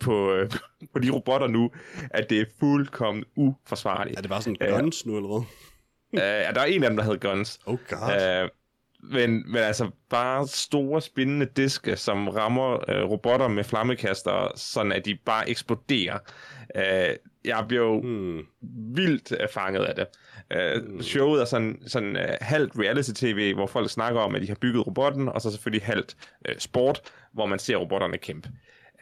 på, 0.00 0.32
øh, 0.32 0.50
på 0.92 0.98
de 0.98 1.10
robotter 1.10 1.46
nu, 1.46 1.70
at 2.10 2.30
det 2.30 2.40
er 2.40 2.44
fuldkommen 2.60 3.24
uforsvarligt. 3.36 4.16
Er 4.16 4.20
det 4.20 4.30
bare 4.30 4.42
sådan 4.42 4.80
guns 4.80 5.06
nu, 5.06 5.16
eller 5.16 5.28
hvad? 5.28 5.38
Uh, 6.12 6.54
der 6.54 6.60
er 6.60 6.64
en 6.64 6.84
af 6.84 6.90
dem, 6.90 6.96
der 6.96 7.04
hedder 7.04 7.28
Guns. 7.30 7.58
Oh 7.66 7.78
god. 7.88 8.42
Uh, 8.42 8.48
men, 9.12 9.52
men 9.52 9.62
altså 9.62 9.90
bare 10.10 10.48
store 10.48 11.02
spændende 11.02 11.46
diske, 11.46 11.96
som 11.96 12.28
rammer 12.28 12.74
uh, 12.74 13.10
robotter 13.10 13.48
med 13.48 13.64
flammekaster, 13.64 14.52
sådan 14.56 14.92
at 14.92 15.04
de 15.04 15.14
bare 15.24 15.50
eksploderer. 15.50 16.18
Uh, 16.74 17.16
jeg 17.44 17.66
jo 17.72 18.00
Hmm. 18.00 18.40
vildt 18.94 19.32
uh, 19.32 19.48
fanget 19.50 19.84
af 19.84 19.94
det. 19.94 20.06
Uh, 20.54 21.00
showet 21.00 21.40
er 21.40 21.44
sådan, 21.44 21.82
sådan 21.86 22.16
uh, 22.16 22.22
halvt 22.40 22.72
reality-tv, 22.78 23.54
hvor 23.54 23.66
folk 23.66 23.90
snakker 23.90 24.20
om, 24.20 24.34
at 24.34 24.42
de 24.42 24.48
har 24.48 24.54
bygget 24.54 24.86
robotten, 24.86 25.28
og 25.28 25.40
så 25.42 25.50
selvfølgelig 25.50 25.86
halvt 25.86 26.16
uh, 26.48 26.54
sport, 26.58 27.00
hvor 27.32 27.46
man 27.46 27.58
ser 27.58 27.76
robotterne 27.76 28.18
kæmpe. 28.18 28.48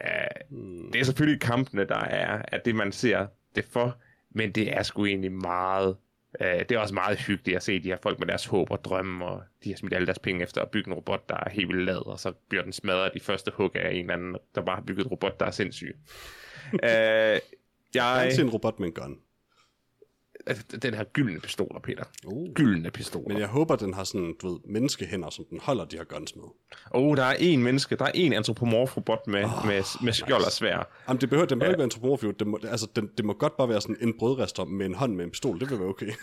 Uh, 0.03 0.57
Hmm. 0.57 0.91
det 0.91 0.99
er 1.01 1.05
selvfølgelig 1.05 1.41
kampene, 1.41 1.85
der 1.87 1.99
er, 1.99 2.41
er 2.47 2.57
det, 2.57 2.75
man 2.75 2.91
ser 2.91 3.27
det 3.55 3.65
for, 3.71 3.97
men 4.35 4.51
det 4.51 4.73
er 4.77 4.83
sgu 4.83 5.05
egentlig 5.05 5.31
meget... 5.31 5.95
Det 6.39 6.71
er 6.71 6.79
også 6.79 6.93
meget 6.93 7.19
hyggeligt 7.19 7.55
at 7.55 7.63
se 7.63 7.79
de 7.83 7.87
her 7.89 7.97
folk 8.03 8.19
med 8.19 8.27
deres 8.27 8.45
håb 8.45 8.71
og 8.71 8.83
drømme, 8.85 9.25
og 9.25 9.43
de 9.63 9.69
har 9.69 9.77
smidt 9.77 9.93
alle 9.93 10.05
deres 10.05 10.19
penge 10.19 10.43
efter 10.43 10.61
at 10.61 10.69
bygge 10.71 10.87
en 10.87 10.93
robot, 10.93 11.29
der 11.29 11.35
er 11.35 11.49
helt 11.49 11.67
vildt 11.67 11.85
lad, 11.85 12.07
og 12.07 12.19
så 12.19 12.31
bliver 12.49 12.63
den 12.63 12.73
smadret 12.73 13.11
de 13.13 13.19
første 13.19 13.51
hug 13.55 13.75
af 13.75 13.91
en 13.91 13.99
eller 13.99 14.13
anden, 14.13 14.35
der 14.55 14.61
bare 14.61 14.75
har 14.75 14.83
bygget 14.83 15.05
en 15.05 15.11
robot, 15.11 15.39
der 15.39 15.45
er 15.45 15.51
sindssyg. 15.51 15.95
uh, 16.73 16.79
Jeg 17.95 18.03
jeg, 18.03 18.23
har 18.23 18.29
set 18.29 18.39
en 18.39 18.49
robot 18.49 18.79
med 18.79 18.87
en 18.87 18.93
gun. 18.93 19.17
den 20.81 20.93
her 20.93 21.03
gyldne 21.03 21.39
pistoler, 21.39 21.79
Peter. 21.79 22.03
Oh. 22.25 22.53
Gyldne 22.53 22.91
pistoler. 22.91 23.27
Men 23.27 23.37
jeg 23.37 23.47
håber, 23.47 23.75
den 23.75 23.93
har 23.93 24.03
sådan, 24.03 24.35
du 24.41 24.49
ved, 24.49 24.59
menneskehænder, 24.65 25.29
som 25.29 25.45
den 25.49 25.59
holder 25.59 25.85
de 25.85 25.97
her 25.97 26.03
guns 26.03 26.35
med. 26.35 26.43
Oh, 26.91 27.17
der 27.17 27.23
er 27.23 27.35
en 27.39 27.63
menneske, 27.63 27.95
der 27.95 28.05
er 28.05 28.11
en 28.13 28.33
antropomorf 28.33 28.97
robot 28.97 29.27
med, 29.27 29.43
oh, 29.43 29.65
med, 29.65 30.03
med 30.03 30.13
skjold 30.13 30.45
og 30.45 30.51
svær. 30.51 30.87
Jamen, 31.07 31.21
det 31.21 31.29
behøver, 31.29 31.47
den 31.47 31.59
behøver 31.59 31.73
ikke 31.73 31.79
være 31.79 31.85
antropomorf, 31.85 32.23
det 32.39 32.47
må, 32.47 32.59
altså, 32.63 32.87
den, 32.95 33.09
det 33.17 33.25
må 33.25 33.33
godt 33.33 33.57
bare 33.57 33.69
være 33.69 33.81
sådan 33.81 33.97
en 34.01 34.17
brødrester 34.19 34.65
med 34.65 34.85
en 34.85 34.93
hånd 34.93 35.15
med 35.15 35.25
en 35.25 35.31
pistol. 35.31 35.59
Det 35.59 35.69
vil 35.69 35.79
være 35.79 35.87
okay. 35.87 36.11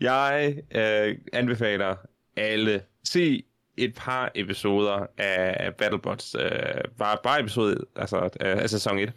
Jeg 0.00 0.56
øh, 0.74 1.18
anbefaler 1.32 1.96
alle 2.36 2.82
se 3.04 3.44
et 3.76 3.94
par 3.94 4.32
episoder 4.34 5.06
af 5.18 5.74
Battlebots. 5.74 6.34
Øh, 6.34 6.50
bare, 6.98 7.18
bare 7.22 7.40
episode 7.40 7.84
altså, 7.96 8.16
af, 8.16 8.30
af 8.62 8.70
sæson 8.70 8.98
1. 8.98 9.12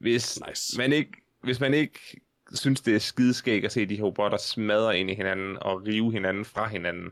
Hvis 0.00 0.40
Nice. 0.48 0.78
man 0.78 0.92
ikke 0.92 1.12
hvis 1.42 1.60
man 1.60 1.74
ikke 1.74 2.20
synes, 2.54 2.80
det 2.80 2.94
er 2.94 2.98
skideskæg 2.98 3.64
at 3.64 3.72
se 3.72 3.86
de 3.86 3.96
her 3.96 4.04
robotter 4.04 4.38
smadre 4.38 4.98
ind 4.98 5.10
i 5.10 5.14
hinanden 5.14 5.56
og 5.56 5.86
rive 5.86 6.12
hinanden 6.12 6.44
fra 6.44 6.68
hinanden, 6.68 7.04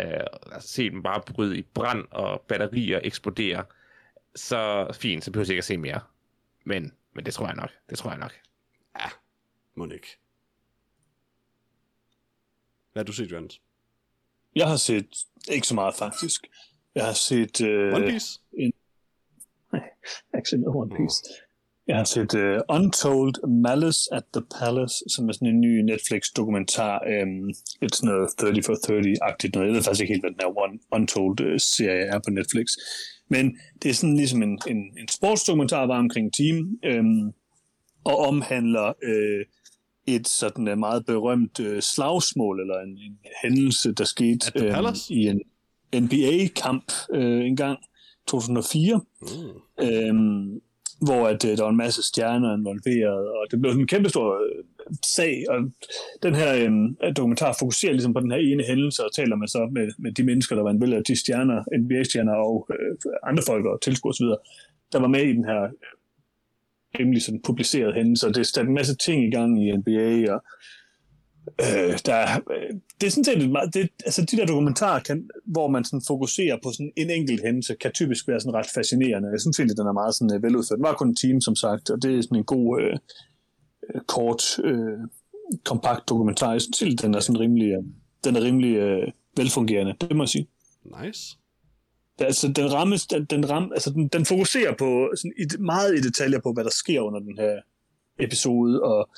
øh, 0.00 0.06
altså 0.52 0.68
se 0.68 0.90
dem 0.90 1.02
bare 1.02 1.22
bryde 1.26 1.58
i 1.58 1.62
brand 1.62 2.04
og 2.10 2.40
batterier 2.40 3.00
eksplodere, 3.04 3.64
så 4.34 4.90
fint, 4.94 5.24
så 5.24 5.30
behøver 5.30 5.44
jeg 5.46 5.50
ikke 5.50 5.58
at 5.58 5.64
se 5.64 5.76
mere. 5.76 6.00
Men, 6.64 6.92
men 7.12 7.26
det 7.26 7.34
tror 7.34 7.46
jeg 7.46 7.56
nok. 7.56 7.70
Det 7.90 7.98
tror 7.98 8.10
jeg 8.10 8.18
nok. 8.18 8.32
Ja, 9.00 9.06
må 9.74 9.86
ikke. 9.90 10.18
Hvad 12.92 13.00
har 13.02 13.04
du 13.04 13.12
set, 13.12 13.32
Jørgens? 13.32 13.60
Jeg 14.54 14.68
har 14.68 14.76
set 14.76 15.08
ikke 15.48 15.66
så 15.66 15.74
meget, 15.74 15.94
faktisk. 15.94 16.46
Jeg 16.94 17.04
har 17.06 17.12
set... 17.12 17.60
Øh, 17.60 17.94
One 17.94 18.06
Piece? 18.06 18.40
Jeg 19.72 19.82
har 20.32 20.38
ikke 20.38 20.48
set 20.50 20.60
noget 20.60 20.76
One 20.76 20.96
Piece. 20.96 21.22
Jeg 21.92 22.00
har 22.00 22.04
set 22.04 22.34
uh, 22.34 22.76
Untold 22.76 23.34
Malice 23.48 24.00
at 24.12 24.22
the 24.34 24.42
Palace, 24.58 25.04
som 25.08 25.28
er 25.28 25.32
sådan 25.32 25.48
en 25.48 25.60
ny 25.60 25.80
Netflix-dokumentar. 25.80 26.94
Um, 27.12 27.50
lidt 27.80 27.94
sådan 27.96 28.14
noget 28.14 28.28
30 28.38 28.62
for 28.62 28.74
30-agtigt 28.74 29.50
noget. 29.54 29.66
Jeg 29.66 29.74
ved 29.74 29.82
faktisk 29.82 30.00
ikke 30.00 30.12
helt, 30.14 30.22
hvad 30.22 30.30
den 30.30 30.40
her 30.42 30.58
One, 30.64 30.78
Untold-serie 30.92 32.04
er 32.14 32.18
på 32.18 32.30
Netflix. 32.30 32.66
Men 33.28 33.58
det 33.82 33.90
er 33.90 33.94
sådan 33.94 34.16
ligesom 34.16 34.42
en, 34.42 34.58
en, 34.68 34.76
en 34.76 35.08
sportsdokumentar, 35.08 35.86
var 35.86 35.98
omkring 35.98 36.26
en 36.26 36.32
time, 36.32 36.60
um, 36.98 37.32
og 38.04 38.16
omhandler 38.18 38.88
uh, 38.88 39.42
et 40.06 40.28
sådan 40.28 40.68
uh, 40.68 40.78
meget 40.78 41.06
berømt 41.06 41.60
uh, 41.60 41.80
slagsmål, 41.80 42.60
eller 42.60 42.78
en, 42.80 42.98
en 43.06 43.18
hændelse, 43.42 43.92
der 43.92 44.04
skete 44.04 44.52
øhm, 44.56 44.74
Palace? 44.74 45.14
i 45.14 45.20
en 45.26 45.40
NBA-kamp 46.04 46.92
uh, 47.14 47.46
en 47.46 47.56
gang, 47.56 47.78
2004 48.26 49.00
Mm. 49.22 49.84
øhm, 49.84 50.60
hvor 51.06 51.28
at, 51.28 51.44
øh, 51.44 51.56
der 51.56 51.62
var 51.62 51.70
en 51.70 51.76
masse 51.76 52.02
stjerner 52.02 52.56
involveret, 52.56 53.28
og 53.28 53.46
det 53.50 53.60
blev 53.60 53.72
sådan 53.72 53.82
en 53.82 53.86
kæmpe 53.86 54.08
stor 54.08 54.28
øh, 54.34 54.64
sag, 55.16 55.44
og 55.48 55.58
den 56.22 56.34
her 56.34 56.50
øh, 57.04 57.16
dokumentar 57.16 57.56
fokuserer 57.58 57.92
ligesom 57.92 58.14
på 58.14 58.20
den 58.20 58.30
her 58.30 58.38
ene 58.38 58.64
hændelse, 58.64 59.04
og 59.04 59.14
taler 59.14 59.36
med, 59.36 59.48
så 59.48 59.68
med, 59.72 59.88
med 59.98 60.12
de 60.12 60.22
mennesker, 60.22 60.56
der 60.56 60.62
var 60.62 60.70
en 60.70 60.92
af 60.92 61.04
de 61.04 61.20
stjerner, 61.20 61.64
NBA-stjerner 61.78 62.34
og 62.34 62.68
øh, 62.70 62.96
andre 63.22 63.42
folk 63.46 63.64
og 63.66 63.80
tilskuere 63.82 64.10
osv., 64.10 64.26
der 64.92 65.00
var 65.00 65.08
med 65.08 65.22
i 65.22 65.32
den 65.32 65.44
her 65.44 65.62
øh, 65.62 65.70
rimelig 66.98 67.22
sådan 67.22 67.42
publiceret 67.42 67.94
hændelse, 67.94 68.26
og 68.26 68.34
det 68.34 68.46
satte 68.46 68.68
en 68.68 68.74
masse 68.74 68.96
ting 68.96 69.24
i 69.24 69.30
gang 69.30 69.66
i 69.66 69.76
NBA, 69.76 70.32
og 70.34 70.44
Øh, 71.60 71.98
der, 72.06 72.14
er- 72.14 72.40
øh, 72.50 72.74
det 73.00 73.06
er 73.06 73.10
sådan 73.10 73.24
set 73.24 73.42
et 73.42 73.50
meget, 73.50 73.74
det, 73.74 73.88
altså 74.04 74.22
de 74.24 74.36
der 74.36 74.46
dokumentarer, 74.46 75.00
kan, 75.02 75.28
hvor 75.46 75.68
man 75.68 75.84
sådan 75.84 76.02
fokuserer 76.06 76.56
på 76.62 76.72
sådan 76.72 76.92
en 76.96 77.10
enkelt 77.10 77.42
hændelse, 77.44 77.74
kan 77.80 77.92
typisk 77.92 78.28
være 78.28 78.40
sådan 78.40 78.54
ret 78.54 78.66
fascinerende. 78.74 79.28
Jeg 79.30 79.40
synes 79.40 79.58
egentlig, 79.58 79.76
den 79.76 79.86
er 79.86 79.92
meget 79.92 80.14
sådan, 80.14 80.34
øh, 80.36 80.42
veludført. 80.42 80.76
Den 80.76 80.82
var 80.84 80.94
kun 80.94 81.08
en 81.08 81.16
time, 81.16 81.42
som 81.42 81.56
sagt, 81.56 81.90
og 81.90 82.02
det 82.02 82.18
er 82.18 82.22
sådan 82.22 82.38
en 82.38 82.44
god, 82.44 82.80
øh, 82.82 82.96
øh, 83.94 84.00
kort, 84.06 84.42
øh, 84.64 84.98
kompakt 85.64 86.08
dokumentar. 86.08 86.52
Jeg 86.52 86.60
synes 86.74 87.00
den 87.02 87.14
er 87.14 87.20
sådan 87.20 87.40
rimelig, 87.40 87.68
øh, 87.72 87.82
den 88.24 88.36
er 88.36 88.42
rimelig 88.42 88.76
øh, 88.76 89.08
velfungerende, 89.36 89.94
det 90.00 90.16
må 90.16 90.22
jeg 90.22 90.28
sige. 90.28 90.48
Nice. 91.04 91.36
Det, 92.18 92.24
altså, 92.24 92.48
den, 92.48 92.72
rammes, 92.72 93.06
den, 93.06 93.24
den, 93.24 93.50
ram, 93.50 93.70
altså, 93.74 93.90
den, 93.90 94.08
den 94.08 94.24
fokuserer 94.26 94.74
på 94.78 95.10
sådan, 95.16 95.32
i, 95.38 95.44
meget 95.62 95.94
i 95.98 96.00
detaljer 96.00 96.40
på, 96.40 96.52
hvad 96.52 96.64
der 96.64 96.70
sker 96.70 97.00
under 97.00 97.20
den 97.20 97.38
her 97.38 97.56
episode, 98.20 98.82
og, 98.82 99.08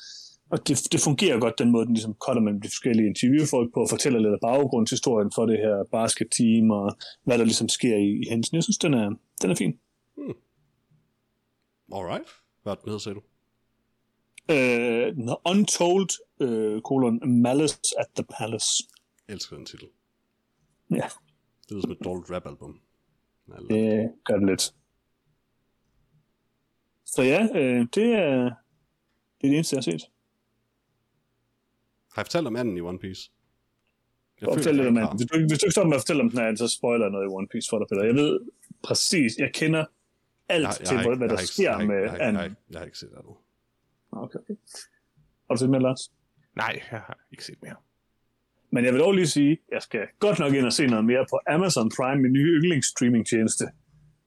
og 0.50 0.68
det, 0.68 0.92
det 0.92 1.00
fungerer 1.00 1.40
godt, 1.40 1.58
den 1.58 1.70
måde, 1.70 1.86
den 1.86 1.94
ligesom 1.94 2.14
cutter 2.14 2.42
mellem 2.42 2.60
de 2.60 2.68
forskellige 2.68 3.08
interviewfolk 3.08 3.74
på, 3.74 3.80
og 3.80 3.88
fortæller 3.90 4.18
lidt 4.20 4.32
af 4.32 4.38
baggrundshistorien 4.42 5.30
for 5.34 5.46
det 5.46 5.58
her 5.58 5.84
basketteam, 5.92 6.70
og 6.70 6.96
hvad 7.24 7.38
der 7.38 7.44
ligesom 7.44 7.68
sker 7.68 7.96
i, 7.96 8.10
i 8.22 8.28
hændelsen. 8.30 8.54
Jeg 8.54 8.62
synes, 8.62 8.78
den 8.78 8.94
er, 8.94 9.10
den 9.42 9.50
er 9.50 9.54
fin. 9.54 9.78
Alright. 11.92 12.28
Hvad 12.62 12.72
er 12.72 12.76
den 12.76 12.84
hedder, 12.84 12.98
sagde 12.98 13.14
du? 13.14 13.22
Øh, 14.50 15.14
The 15.26 15.36
Untold, 15.50 16.08
øh, 16.40 16.82
kolon, 16.82 17.42
Malice 17.42 17.78
at 17.98 18.06
the 18.16 18.24
Palace. 18.38 18.84
Elsker 19.28 19.56
den 19.56 19.66
titel. 19.66 19.88
Ja, 20.90 21.08
Det 21.62 21.70
lyder 21.70 21.80
som 21.80 21.90
et 21.90 21.98
dårligt 22.04 22.30
rap-album. 22.30 22.80
Det 23.70 24.12
gør 24.24 24.36
det 24.36 24.46
lidt. 24.46 24.74
Så 27.06 27.22
ja, 27.22 27.48
øh, 27.54 27.86
det 27.94 28.04
er 28.12 28.50
det, 29.40 29.48
er 29.48 29.48
det 29.50 29.54
eneste, 29.54 29.74
jeg 29.74 29.78
har 29.78 29.82
set. 29.82 30.10
Har 32.14 32.22
jeg 32.22 32.26
fortalt 32.26 32.46
om 32.46 32.56
anden 32.56 32.76
i 32.76 32.80
One 32.80 32.98
Piece? 32.98 33.30
Jeg 34.40 34.46
føler, 34.46 34.56
fortæl 34.56 34.74
jeg 34.76 34.84
lidt 34.84 34.88
om 34.88 34.96
har. 34.96 35.16
Hvis 35.16 35.26
du, 35.30 35.38
hvis 35.48 35.58
du 35.58 35.66
ikke 35.66 35.70
stopper 35.72 35.88
med 35.88 35.96
at 35.96 36.00
fortælle 36.00 36.22
om 36.22 36.30
den 36.30 36.38
her, 36.38 36.54
så 36.56 36.68
spoiler 36.68 37.04
jeg 37.06 37.12
noget 37.12 37.24
i 37.24 37.30
One 37.38 37.48
Piece 37.52 37.66
for 37.70 37.78
dig, 37.78 37.86
Peter. 37.90 38.04
Jeg 38.04 38.14
ved 38.14 38.40
præcis, 38.82 39.32
jeg 39.38 39.50
kender 39.54 39.84
alt 40.48 40.62
Jeg, 40.62 40.76
jeg, 40.80 40.86
til, 40.88 40.94
ikke- 40.98 41.08
hvad 41.08 41.18
jeg 41.28 41.28
der 41.36 41.42
ikke- 41.42 41.52
sker 41.52 41.70
jeg 41.70 41.80
ikke- 41.80 41.92
med 41.92 41.96
jeg 41.96 42.04
ikke- 42.04 42.16
jeg 42.16 42.20
har 42.24 42.28
anden. 42.28 42.44
ikke- 42.44 42.56
Jeg 42.70 42.78
har 42.80 42.84
ikke 42.84 42.98
set 42.98 43.10
det 43.10 43.18
endnu. 43.18 43.36
Okay, 44.12 44.38
okay. 44.38 44.54
Har 45.46 45.54
du 45.54 45.58
set 45.58 45.70
med, 45.70 45.80
Lars? 45.80 46.02
Nej, 46.56 46.72
jeg 46.92 47.00
har 47.00 47.18
ikke 47.32 47.44
set 47.44 47.62
mere. 47.62 47.76
Men 48.70 48.84
jeg 48.84 48.92
vil 48.92 49.00
dog 49.00 49.12
lige 49.12 49.26
sige, 49.26 49.52
at 49.52 49.58
jeg 49.72 49.82
skal 49.82 50.02
godt 50.18 50.38
nok 50.38 50.54
ind 50.54 50.66
og 50.66 50.72
se 50.72 50.86
noget 50.86 51.04
mere 51.04 51.26
på 51.30 51.40
Amazon 51.46 51.90
Prime, 51.96 52.22
min 52.22 52.32
nye 52.32 52.50
yndlingsstreamingtjeneste. 52.58 53.64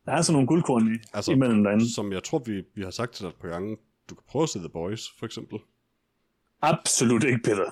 Der 0.06 0.12
er 0.12 0.22
sådan 0.22 0.34
nogle 0.34 0.48
guldkorn 0.48 0.88
i, 0.88 0.92
Altså, 0.92 1.10
altså, 1.14 1.32
imellem 1.32 1.64
derinde. 1.64 1.94
Som 1.94 2.12
jeg 2.12 2.24
tror, 2.24 2.40
vi, 2.40 2.64
vi 2.76 2.82
har 2.84 2.92
sagt 2.92 3.12
til 3.14 3.24
dig 3.24 3.30
et 3.30 3.36
par 3.42 3.48
gange. 3.50 3.78
Du 4.10 4.16
kan 4.16 4.24
prøve 4.28 4.44
at 4.44 4.50
se 4.50 4.60
The 4.60 4.70
Boys, 4.70 5.04
for 5.20 5.26
eksempel. 5.26 5.60
Absolut 6.62 7.24
ikke, 7.24 7.40
Peter. 7.44 7.72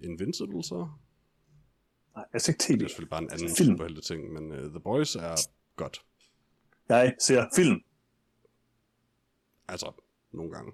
Invincible, 0.00 0.64
så. 0.64 0.88
Nej, 2.16 2.24
jeg 2.32 2.40
ser 2.40 2.52
ikke 2.52 2.58
Det 2.68 2.78
tv. 2.78 2.84
er 2.84 2.88
selvfølgelig 2.88 3.10
bare 3.10 3.22
en 3.22 3.30
anden 3.30 3.56
Film. 3.56 3.76
superhelte 3.76 4.00
ting, 4.00 4.32
men 4.32 4.52
uh, 4.52 4.70
The 4.70 4.80
Boys 4.80 5.16
er 5.16 5.34
godt. 5.76 6.02
Jeg 6.88 7.14
ser 7.20 7.46
film. 7.56 7.80
Altså, 9.68 9.92
nogle 10.32 10.52
gange. 10.52 10.72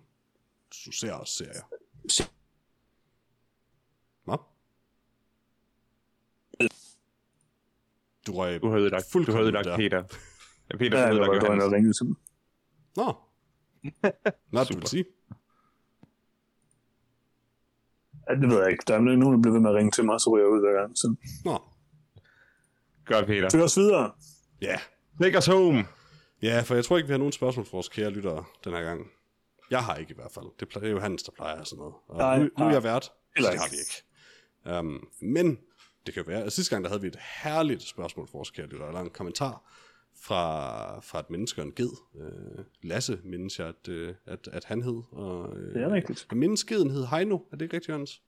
Du 0.87 0.93
ser 0.93 1.13
også 1.13 1.35
serier. 1.35 1.63
Se- 2.09 2.25
Hvad? 4.25 4.37
Du 8.27 8.33
røg 8.33 8.63
Du 8.63 8.69
har 8.71 8.79
ødelagt, 8.79 9.07
du 9.13 9.39
ødelagt 9.39 9.65
der. 9.65 9.77
Peter. 9.77 10.05
Ja, 10.71 10.77
Peter 10.77 10.99
Ja, 10.99 11.05
var 11.05 11.13
ødelagt 11.13 11.31
godt 11.31 11.63
Johannes. 11.63 12.03
Nå. 12.97 13.15
Nå, 14.53 14.65
du 14.65 14.75
vil 14.79 14.87
sige. 14.87 15.05
Ja, 18.31 18.35
det 18.35 18.51
ved 18.51 18.59
jeg 18.63 18.71
ikke. 18.71 18.85
Der 18.89 18.95
er 18.95 19.01
nogen, 19.01 19.35
der 19.35 19.43
bliver 19.43 19.53
ved 19.53 19.61
med 19.61 19.71
at 19.71 19.77
ringe 19.77 19.91
til 19.91 20.05
mig, 20.05 20.21
så 20.21 20.31
ryger 20.31 20.47
jeg 20.47 20.53
ud 20.53 20.61
hver 20.61 20.81
gang. 20.81 20.99
Så 20.99 21.15
Nå. 21.45 21.63
Godt, 23.05 23.27
Peter. 23.27 23.51
før 23.51 23.63
os 23.63 23.77
videre. 23.77 24.11
Ja. 24.63 24.77
Take 25.23 25.39
us 25.39 25.47
home. 25.47 25.85
Ja, 26.43 26.61
for 26.61 26.75
jeg 26.75 26.85
tror 26.85 26.97
ikke, 26.97 27.07
vi 27.07 27.13
har 27.13 27.19
nogen 27.19 27.33
spørgsmål 27.33 27.67
for 27.67 27.73
vores 27.73 27.89
kære 27.89 28.11
lyttere 28.11 28.45
den 28.65 28.73
her 28.73 28.83
gang. 28.83 29.07
Jeg 29.71 29.85
har 29.85 29.97
ikke 29.97 30.11
i 30.11 30.15
hvert 30.15 30.33
fald. 30.35 30.45
Det 30.61 30.75
det 30.75 30.85
er 30.85 30.91
jo 30.91 31.01
Hans, 31.01 31.23
der 31.23 31.33
plejer 31.33 31.65
sådan 31.65 31.79
noget. 31.79 31.95
Og 32.09 32.19
Nej, 32.19 32.39
nu, 32.39 32.49
nu 32.59 32.65
er 32.65 32.71
jeg 32.71 32.83
vært, 32.83 33.05
så 33.05 33.13
det 33.37 33.61
har 33.61 33.71
vi 33.71 33.77
ikke. 33.77 34.79
Um, 34.79 35.09
men 35.23 35.59
det 36.07 36.15
kan 36.15 36.25
være, 36.27 36.43
at 36.43 36.53
sidste 36.53 36.75
gang 36.75 36.85
der 36.85 36.91
havde 36.91 37.01
vi 37.03 37.09
et 37.09 37.19
herligt 37.43 37.83
spørgsmål 37.83 38.29
for 38.29 38.39
vores 38.39 38.51
kære 38.51 38.67
lyttere, 38.67 38.89
eller 38.89 39.01
en 39.01 39.11
kommentar 39.11 39.63
fra, 40.27 41.01
fra 41.01 41.21
et 41.21 41.31
menneske 41.31 41.61
og 41.61 41.67
en 41.67 41.73
ged. 41.73 41.91
Uh, 42.15 42.65
Lasse 42.83 43.19
mindes 43.25 43.59
jeg, 43.59 43.69
at, 43.69 43.89
uh, 43.89 44.15
at, 44.27 44.49
at 44.53 44.65
han 44.65 44.83
hed. 44.83 45.03
Og, 45.13 45.51
uh, 45.51 45.57
Det 45.57 45.83
er 45.83 45.93
rigtigt. 45.93 46.27
Jeg 46.31 46.39
mindes 46.39 46.65
geden 46.65 46.91
hed 46.91 47.07
Heino. 47.07 47.37
Er 47.37 47.57
det 47.57 47.63
ikke 47.63 47.75
rigtigt, 47.75 47.89
Jørgens? 47.89 48.23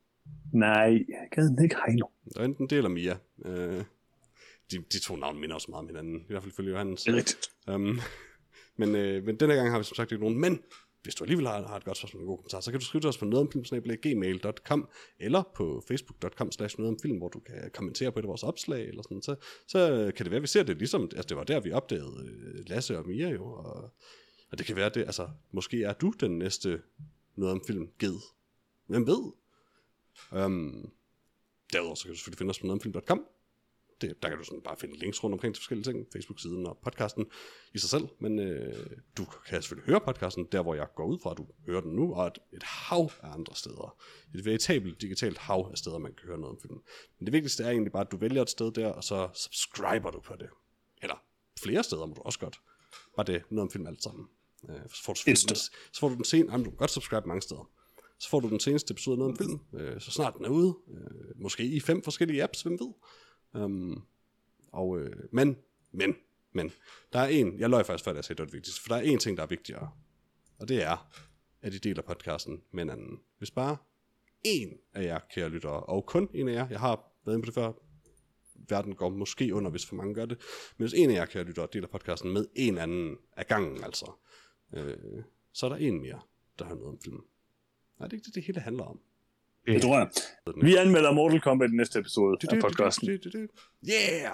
Nej, 0.52 0.92
jeg 1.08 1.28
gad 1.30 1.44
den 1.44 1.64
ikke 1.64 1.76
Heino. 1.86 2.06
Der 2.34 2.40
er 2.40 2.44
enten 2.44 2.66
det 2.70 2.76
eller 2.76 2.90
Mia. 2.90 3.16
Uh, 3.36 3.84
de, 4.70 4.76
de 4.92 5.00
to 5.00 5.16
navne 5.16 5.40
minder 5.40 5.54
også 5.54 5.70
meget 5.70 5.82
om 5.82 5.86
hinanden. 5.88 6.20
I 6.20 6.26
hvert 6.28 6.42
fald 6.42 6.52
følge 6.52 6.70
Johannes. 6.70 7.02
Det 7.02 7.12
er 7.12 7.16
rigtigt. 7.16 7.50
Um, 7.70 8.00
men, 8.80 8.96
øh, 8.96 9.24
men 9.24 9.36
denne 9.36 9.54
gang 9.54 9.70
har 9.70 9.78
vi 9.78 9.84
som 9.84 9.94
sagt 9.94 10.12
ikke 10.12 10.24
nogen. 10.24 10.40
Men 10.40 10.60
hvis 11.06 11.14
du 11.14 11.24
alligevel 11.24 11.46
har, 11.46 11.66
har 11.68 11.76
et 11.76 11.84
godt 11.84 11.96
spørgsmål 11.96 12.20
og 12.20 12.24
en 12.24 12.28
god 12.28 12.36
kommentar, 12.36 12.60
så 12.60 12.70
kan 12.70 12.80
du 12.80 12.86
skrive 12.86 13.00
til 13.00 13.08
os 13.08 13.18
på 13.18 13.24
nogetomfilm.gmail.com 13.24 14.88
eller 15.18 15.42
på 15.54 15.84
facebook.com 15.88 16.52
slash 16.52 16.78
nogetomfilm, 16.78 17.18
hvor 17.18 17.28
du 17.28 17.40
kan 17.40 17.70
kommentere 17.74 18.12
på 18.12 18.18
et 18.18 18.22
af 18.22 18.28
vores 18.28 18.42
opslag, 18.42 18.88
eller 18.88 19.02
sådan, 19.02 19.22
så, 19.22 19.36
så 19.66 20.12
kan 20.16 20.24
det 20.24 20.30
være, 20.30 20.36
at 20.36 20.42
vi 20.42 20.46
ser 20.46 20.62
det 20.62 20.78
ligesom, 20.78 21.02
altså 21.02 21.28
det 21.28 21.36
var 21.36 21.44
der, 21.44 21.60
vi 21.60 21.72
opdagede 21.72 22.28
øh, 22.28 22.68
Lasse 22.68 22.98
og 22.98 23.06
Mia 23.06 23.30
jo, 23.30 23.44
og, 23.44 23.94
og 24.50 24.58
det 24.58 24.66
kan 24.66 24.76
være 24.76 24.88
det, 24.88 25.00
altså 25.00 25.28
måske 25.52 25.82
er 25.82 25.92
du 25.92 26.12
den 26.20 26.38
næste 26.38 26.82
noget 27.36 27.52
om 27.52 27.62
film 27.66 27.88
ged. 27.98 28.16
Hvem 28.86 29.06
ved? 29.06 29.32
Um, 30.44 30.92
derudover 31.72 31.94
så 31.94 32.04
kan 32.04 32.12
du 32.12 32.16
selvfølgelig 32.16 32.38
finde 32.38 32.50
os 32.50 32.58
på 32.58 32.66
nogetomfilm.com, 32.66 33.26
det, 34.00 34.22
der 34.22 34.28
kan 34.28 34.38
du 34.38 34.44
sådan 34.44 34.60
bare 34.60 34.76
finde 34.80 34.98
links 34.98 35.24
rundt 35.24 35.34
omkring 35.34 35.54
til 35.54 35.60
forskellige 35.60 35.84
ting, 35.84 36.06
Facebook-siden 36.12 36.66
og 36.66 36.78
podcasten 36.84 37.26
i 37.74 37.78
sig 37.78 37.90
selv, 37.90 38.08
men 38.20 38.38
øh, 38.38 38.86
du 39.16 39.24
kan 39.46 39.62
selvfølgelig 39.62 39.86
høre 39.86 40.00
podcasten 40.00 40.48
der, 40.52 40.62
hvor 40.62 40.74
jeg 40.74 40.86
går 40.96 41.04
ud 41.06 41.18
fra, 41.22 41.30
at 41.30 41.36
du 41.36 41.46
hører 41.66 41.80
den 41.80 41.92
nu, 41.92 42.14
og 42.14 42.26
et, 42.26 42.38
et 42.52 42.62
hav 42.62 43.10
af 43.22 43.32
andre 43.32 43.54
steder. 43.54 43.96
Et 44.34 44.44
veritabelt 44.44 45.00
digitalt 45.00 45.38
hav 45.38 45.68
af 45.72 45.78
steder, 45.78 45.98
man 45.98 46.14
kan 46.14 46.26
høre 46.26 46.38
noget 46.38 46.56
om 46.56 46.60
filmen. 46.62 46.80
Men 47.18 47.26
det 47.26 47.32
vigtigste 47.32 47.64
er 47.64 47.70
egentlig 47.70 47.92
bare, 47.92 48.04
at 48.04 48.12
du 48.12 48.16
vælger 48.16 48.42
et 48.42 48.50
sted 48.50 48.72
der, 48.72 48.88
og 48.88 49.04
så 49.04 49.28
subscriber 49.34 50.10
du 50.10 50.20
på 50.20 50.34
det. 50.40 50.48
Eller 51.02 51.22
flere 51.60 51.82
steder 51.82 52.06
må 52.06 52.14
du 52.14 52.22
også 52.22 52.38
godt. 52.38 52.60
Bare 53.16 53.26
det, 53.26 53.42
noget 53.50 53.62
om 53.62 53.70
film 53.70 53.86
alt 53.86 54.02
sammen. 54.02 54.26
Øh, 54.70 54.80
så, 54.94 55.04
får 55.04 55.12
du 55.12 55.20
den, 55.26 55.36
så 55.36 56.00
får 56.00 56.08
du 56.08 56.14
den 56.14 56.24
sen, 56.24 56.46
jamen, 56.50 56.64
du 56.64 56.70
kan 56.70 56.76
godt 56.76 56.90
subscribe 56.90 57.28
mange 57.28 57.42
steder. 57.42 57.70
Så 58.18 58.28
får 58.28 58.40
du 58.40 58.48
den 58.48 58.60
seneste 58.60 58.92
episode 58.92 59.14
af 59.14 59.18
noget 59.18 59.32
om 59.32 59.36
film, 59.36 59.60
øh, 59.74 60.00
så 60.00 60.10
snart 60.10 60.34
den 60.36 60.44
er 60.44 60.48
ude. 60.48 60.76
Øh, 60.94 61.42
måske 61.42 61.64
i 61.64 61.80
fem 61.80 62.02
forskellige 62.02 62.42
apps, 62.42 62.62
hvem 62.62 62.72
ved. 62.72 62.92
Um, 63.64 64.06
og, 64.72 65.00
øh, 65.00 65.12
men, 65.32 65.56
men, 65.92 66.16
men, 66.52 66.72
der 67.12 67.18
er 67.18 67.26
en, 67.26 67.58
jeg 67.58 67.70
løj 67.70 67.82
faktisk 67.82 68.04
før, 68.04 68.12
da 68.12 68.16
jeg 68.16 68.24
sagde, 68.24 68.36
det 68.36 68.42
var 68.42 68.46
det 68.46 68.54
vigtigste, 68.54 68.82
for 68.82 68.88
der 68.88 68.96
er 68.96 69.00
en 69.00 69.18
ting, 69.18 69.36
der 69.36 69.42
er 69.42 69.46
vigtigere, 69.46 69.90
og 70.58 70.68
det 70.68 70.82
er, 70.82 71.10
at 71.62 71.74
I 71.74 71.78
deler 71.78 72.02
podcasten 72.02 72.62
med 72.70 72.82
en 72.82 72.90
anden. 72.90 73.20
Hvis 73.38 73.50
bare 73.50 73.76
en 74.44 74.78
af 74.92 75.02
jer, 75.02 75.18
kære 75.34 75.48
lyttere, 75.48 75.80
og 75.80 76.06
kun 76.06 76.28
en 76.34 76.48
af 76.48 76.52
jer, 76.52 76.68
jeg 76.68 76.80
har 76.80 77.12
været 77.24 77.36
inde 77.36 77.42
på 77.42 77.46
det 77.46 77.54
før, 77.54 77.72
verden 78.68 78.94
går 78.94 79.08
måske 79.08 79.54
under, 79.54 79.70
hvis 79.70 79.86
for 79.86 79.96
mange 79.96 80.14
gør 80.14 80.26
det, 80.26 80.38
men 80.76 80.88
hvis 80.88 81.00
en 81.00 81.10
af 81.10 81.14
jer, 81.14 81.26
kære 81.26 81.44
lyttere, 81.44 81.68
deler 81.72 81.88
podcasten 81.88 82.32
med 82.32 82.46
en 82.54 82.78
anden 82.78 83.16
af 83.36 83.46
gangen, 83.46 83.84
altså, 83.84 84.12
øh, 84.72 85.22
så 85.52 85.66
er 85.66 85.70
der 85.70 85.76
en 85.76 86.00
mere, 86.00 86.20
der 86.58 86.64
har 86.64 86.74
noget 86.74 86.88
om 86.88 86.98
filmen. 87.04 87.24
Nej, 87.98 88.08
det 88.08 88.12
er 88.12 88.16
ikke 88.16 88.26
det, 88.26 88.34
det 88.34 88.42
hele 88.42 88.60
handler 88.60 88.84
om. 88.84 89.00
Det 89.66 89.82
tror 89.82 89.98
jeg. 89.98 90.08
Vi 90.62 90.76
anmelder 90.76 91.12
Mortal 91.12 91.40
Kombat 91.40 91.70
i 91.70 91.76
næste 91.76 91.98
episode 91.98 92.38
af 92.52 92.60
podcasten. 92.60 93.08
Yeah! 93.08 94.32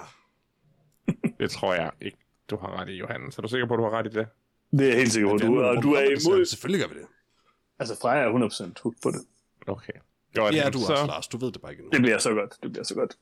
Det 1.39 1.51
tror 1.51 1.73
jeg 1.73 1.91
ikke, 2.01 2.17
du 2.49 2.57
har 2.57 2.81
ret 2.81 2.89
i, 2.89 2.93
Johannes. 2.93 3.37
Er 3.37 3.41
du 3.41 3.47
sikker 3.47 3.67
på, 3.67 3.73
at 3.73 3.77
du 3.77 3.83
har 3.83 3.91
ret 3.91 4.05
i 4.05 4.09
det? 4.09 4.27
Det 4.71 4.81
er 4.81 4.87
jeg 4.87 4.97
helt 4.97 5.11
sikker 5.11 5.29
på. 5.29 5.37
Du, 5.37 5.63
og 5.63 5.83
du 5.83 5.93
er 5.93 6.03
imod... 6.03 6.45
Selvfølgelig 6.45 6.87
gør 6.87 6.93
vi 6.93 6.99
det. 6.99 7.07
Altså, 7.79 7.99
Freja 8.01 8.23
er 8.23 8.49
100% 8.73 8.81
hooked 8.83 9.01
på 9.03 9.11
det. 9.11 9.21
Okay. 9.67 9.93
Godt, 10.33 10.55
ja, 10.55 10.69
du 10.69 10.79
så... 10.79 10.91
også, 10.91 11.05
Lars. 11.05 11.27
Du 11.27 11.37
ved 11.37 11.51
det 11.51 11.61
bare 11.61 11.71
ikke 11.71 11.81
endnu. 11.81 11.91
Det 11.91 12.01
bliver 12.01 12.17
så 12.17 12.33
godt. 12.33 12.53
Det 12.63 12.71
bliver 12.71 12.83
så 12.83 12.95
godt. 12.95 13.17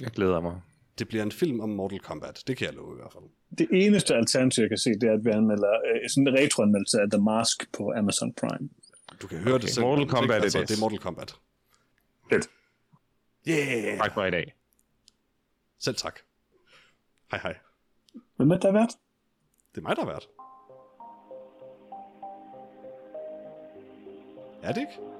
Jeg 0.00 0.10
glæder 0.10 0.40
mig. 0.40 0.60
Det 0.98 1.08
bliver 1.08 1.22
en 1.22 1.32
film 1.32 1.60
om 1.60 1.68
Mortal 1.68 1.98
Kombat. 1.98 2.42
Det 2.46 2.56
kan 2.56 2.66
jeg 2.66 2.74
love 2.74 2.92
i 2.92 2.96
hvert 2.96 3.12
fald. 3.12 3.24
Det 3.58 3.68
eneste 3.72 4.14
alternativ, 4.14 4.62
jeg 4.62 4.70
kan 4.70 4.78
se, 4.78 4.90
det 4.90 5.02
er, 5.08 5.12
at 5.12 5.24
vi 5.24 5.30
anmelder 5.30 5.72
øh, 5.72 6.08
sådan 6.10 6.28
en 6.28 6.34
retroanmeldelse 6.34 7.00
af 7.00 7.10
The 7.10 7.22
Mask 7.22 7.72
på 7.72 7.92
Amazon 7.96 8.34
Prime. 8.34 8.68
Du 9.22 9.26
kan 9.26 9.38
høre 9.38 9.54
okay. 9.54 9.62
det 9.66 9.74
selv. 9.74 9.86
Mortal 9.86 10.08
Kombat 10.08 10.42
altså, 10.42 10.60
det. 10.60 10.68
det 10.68 10.76
er 10.76 10.80
Mortal 10.80 10.98
Kombat. 10.98 11.36
Fedt. 12.30 12.48
Yeah! 13.48 13.98
Tak 13.98 14.14
for 14.14 14.24
i 14.24 14.30
dag. 14.30 14.54
Selv 15.78 15.96
tak. 15.96 16.20
Hej 17.30 17.40
hej. 17.42 17.56
Hvem 18.36 18.50
er 18.50 18.58
der 18.58 18.72
vært? 18.72 18.96
Det 19.74 19.80
er 19.80 19.82
mig, 19.82 19.96
der 19.96 20.02
er 20.02 20.06
vært. 20.06 20.28
Er 24.62 24.72
det 24.72 24.80
ikke? 24.80 25.13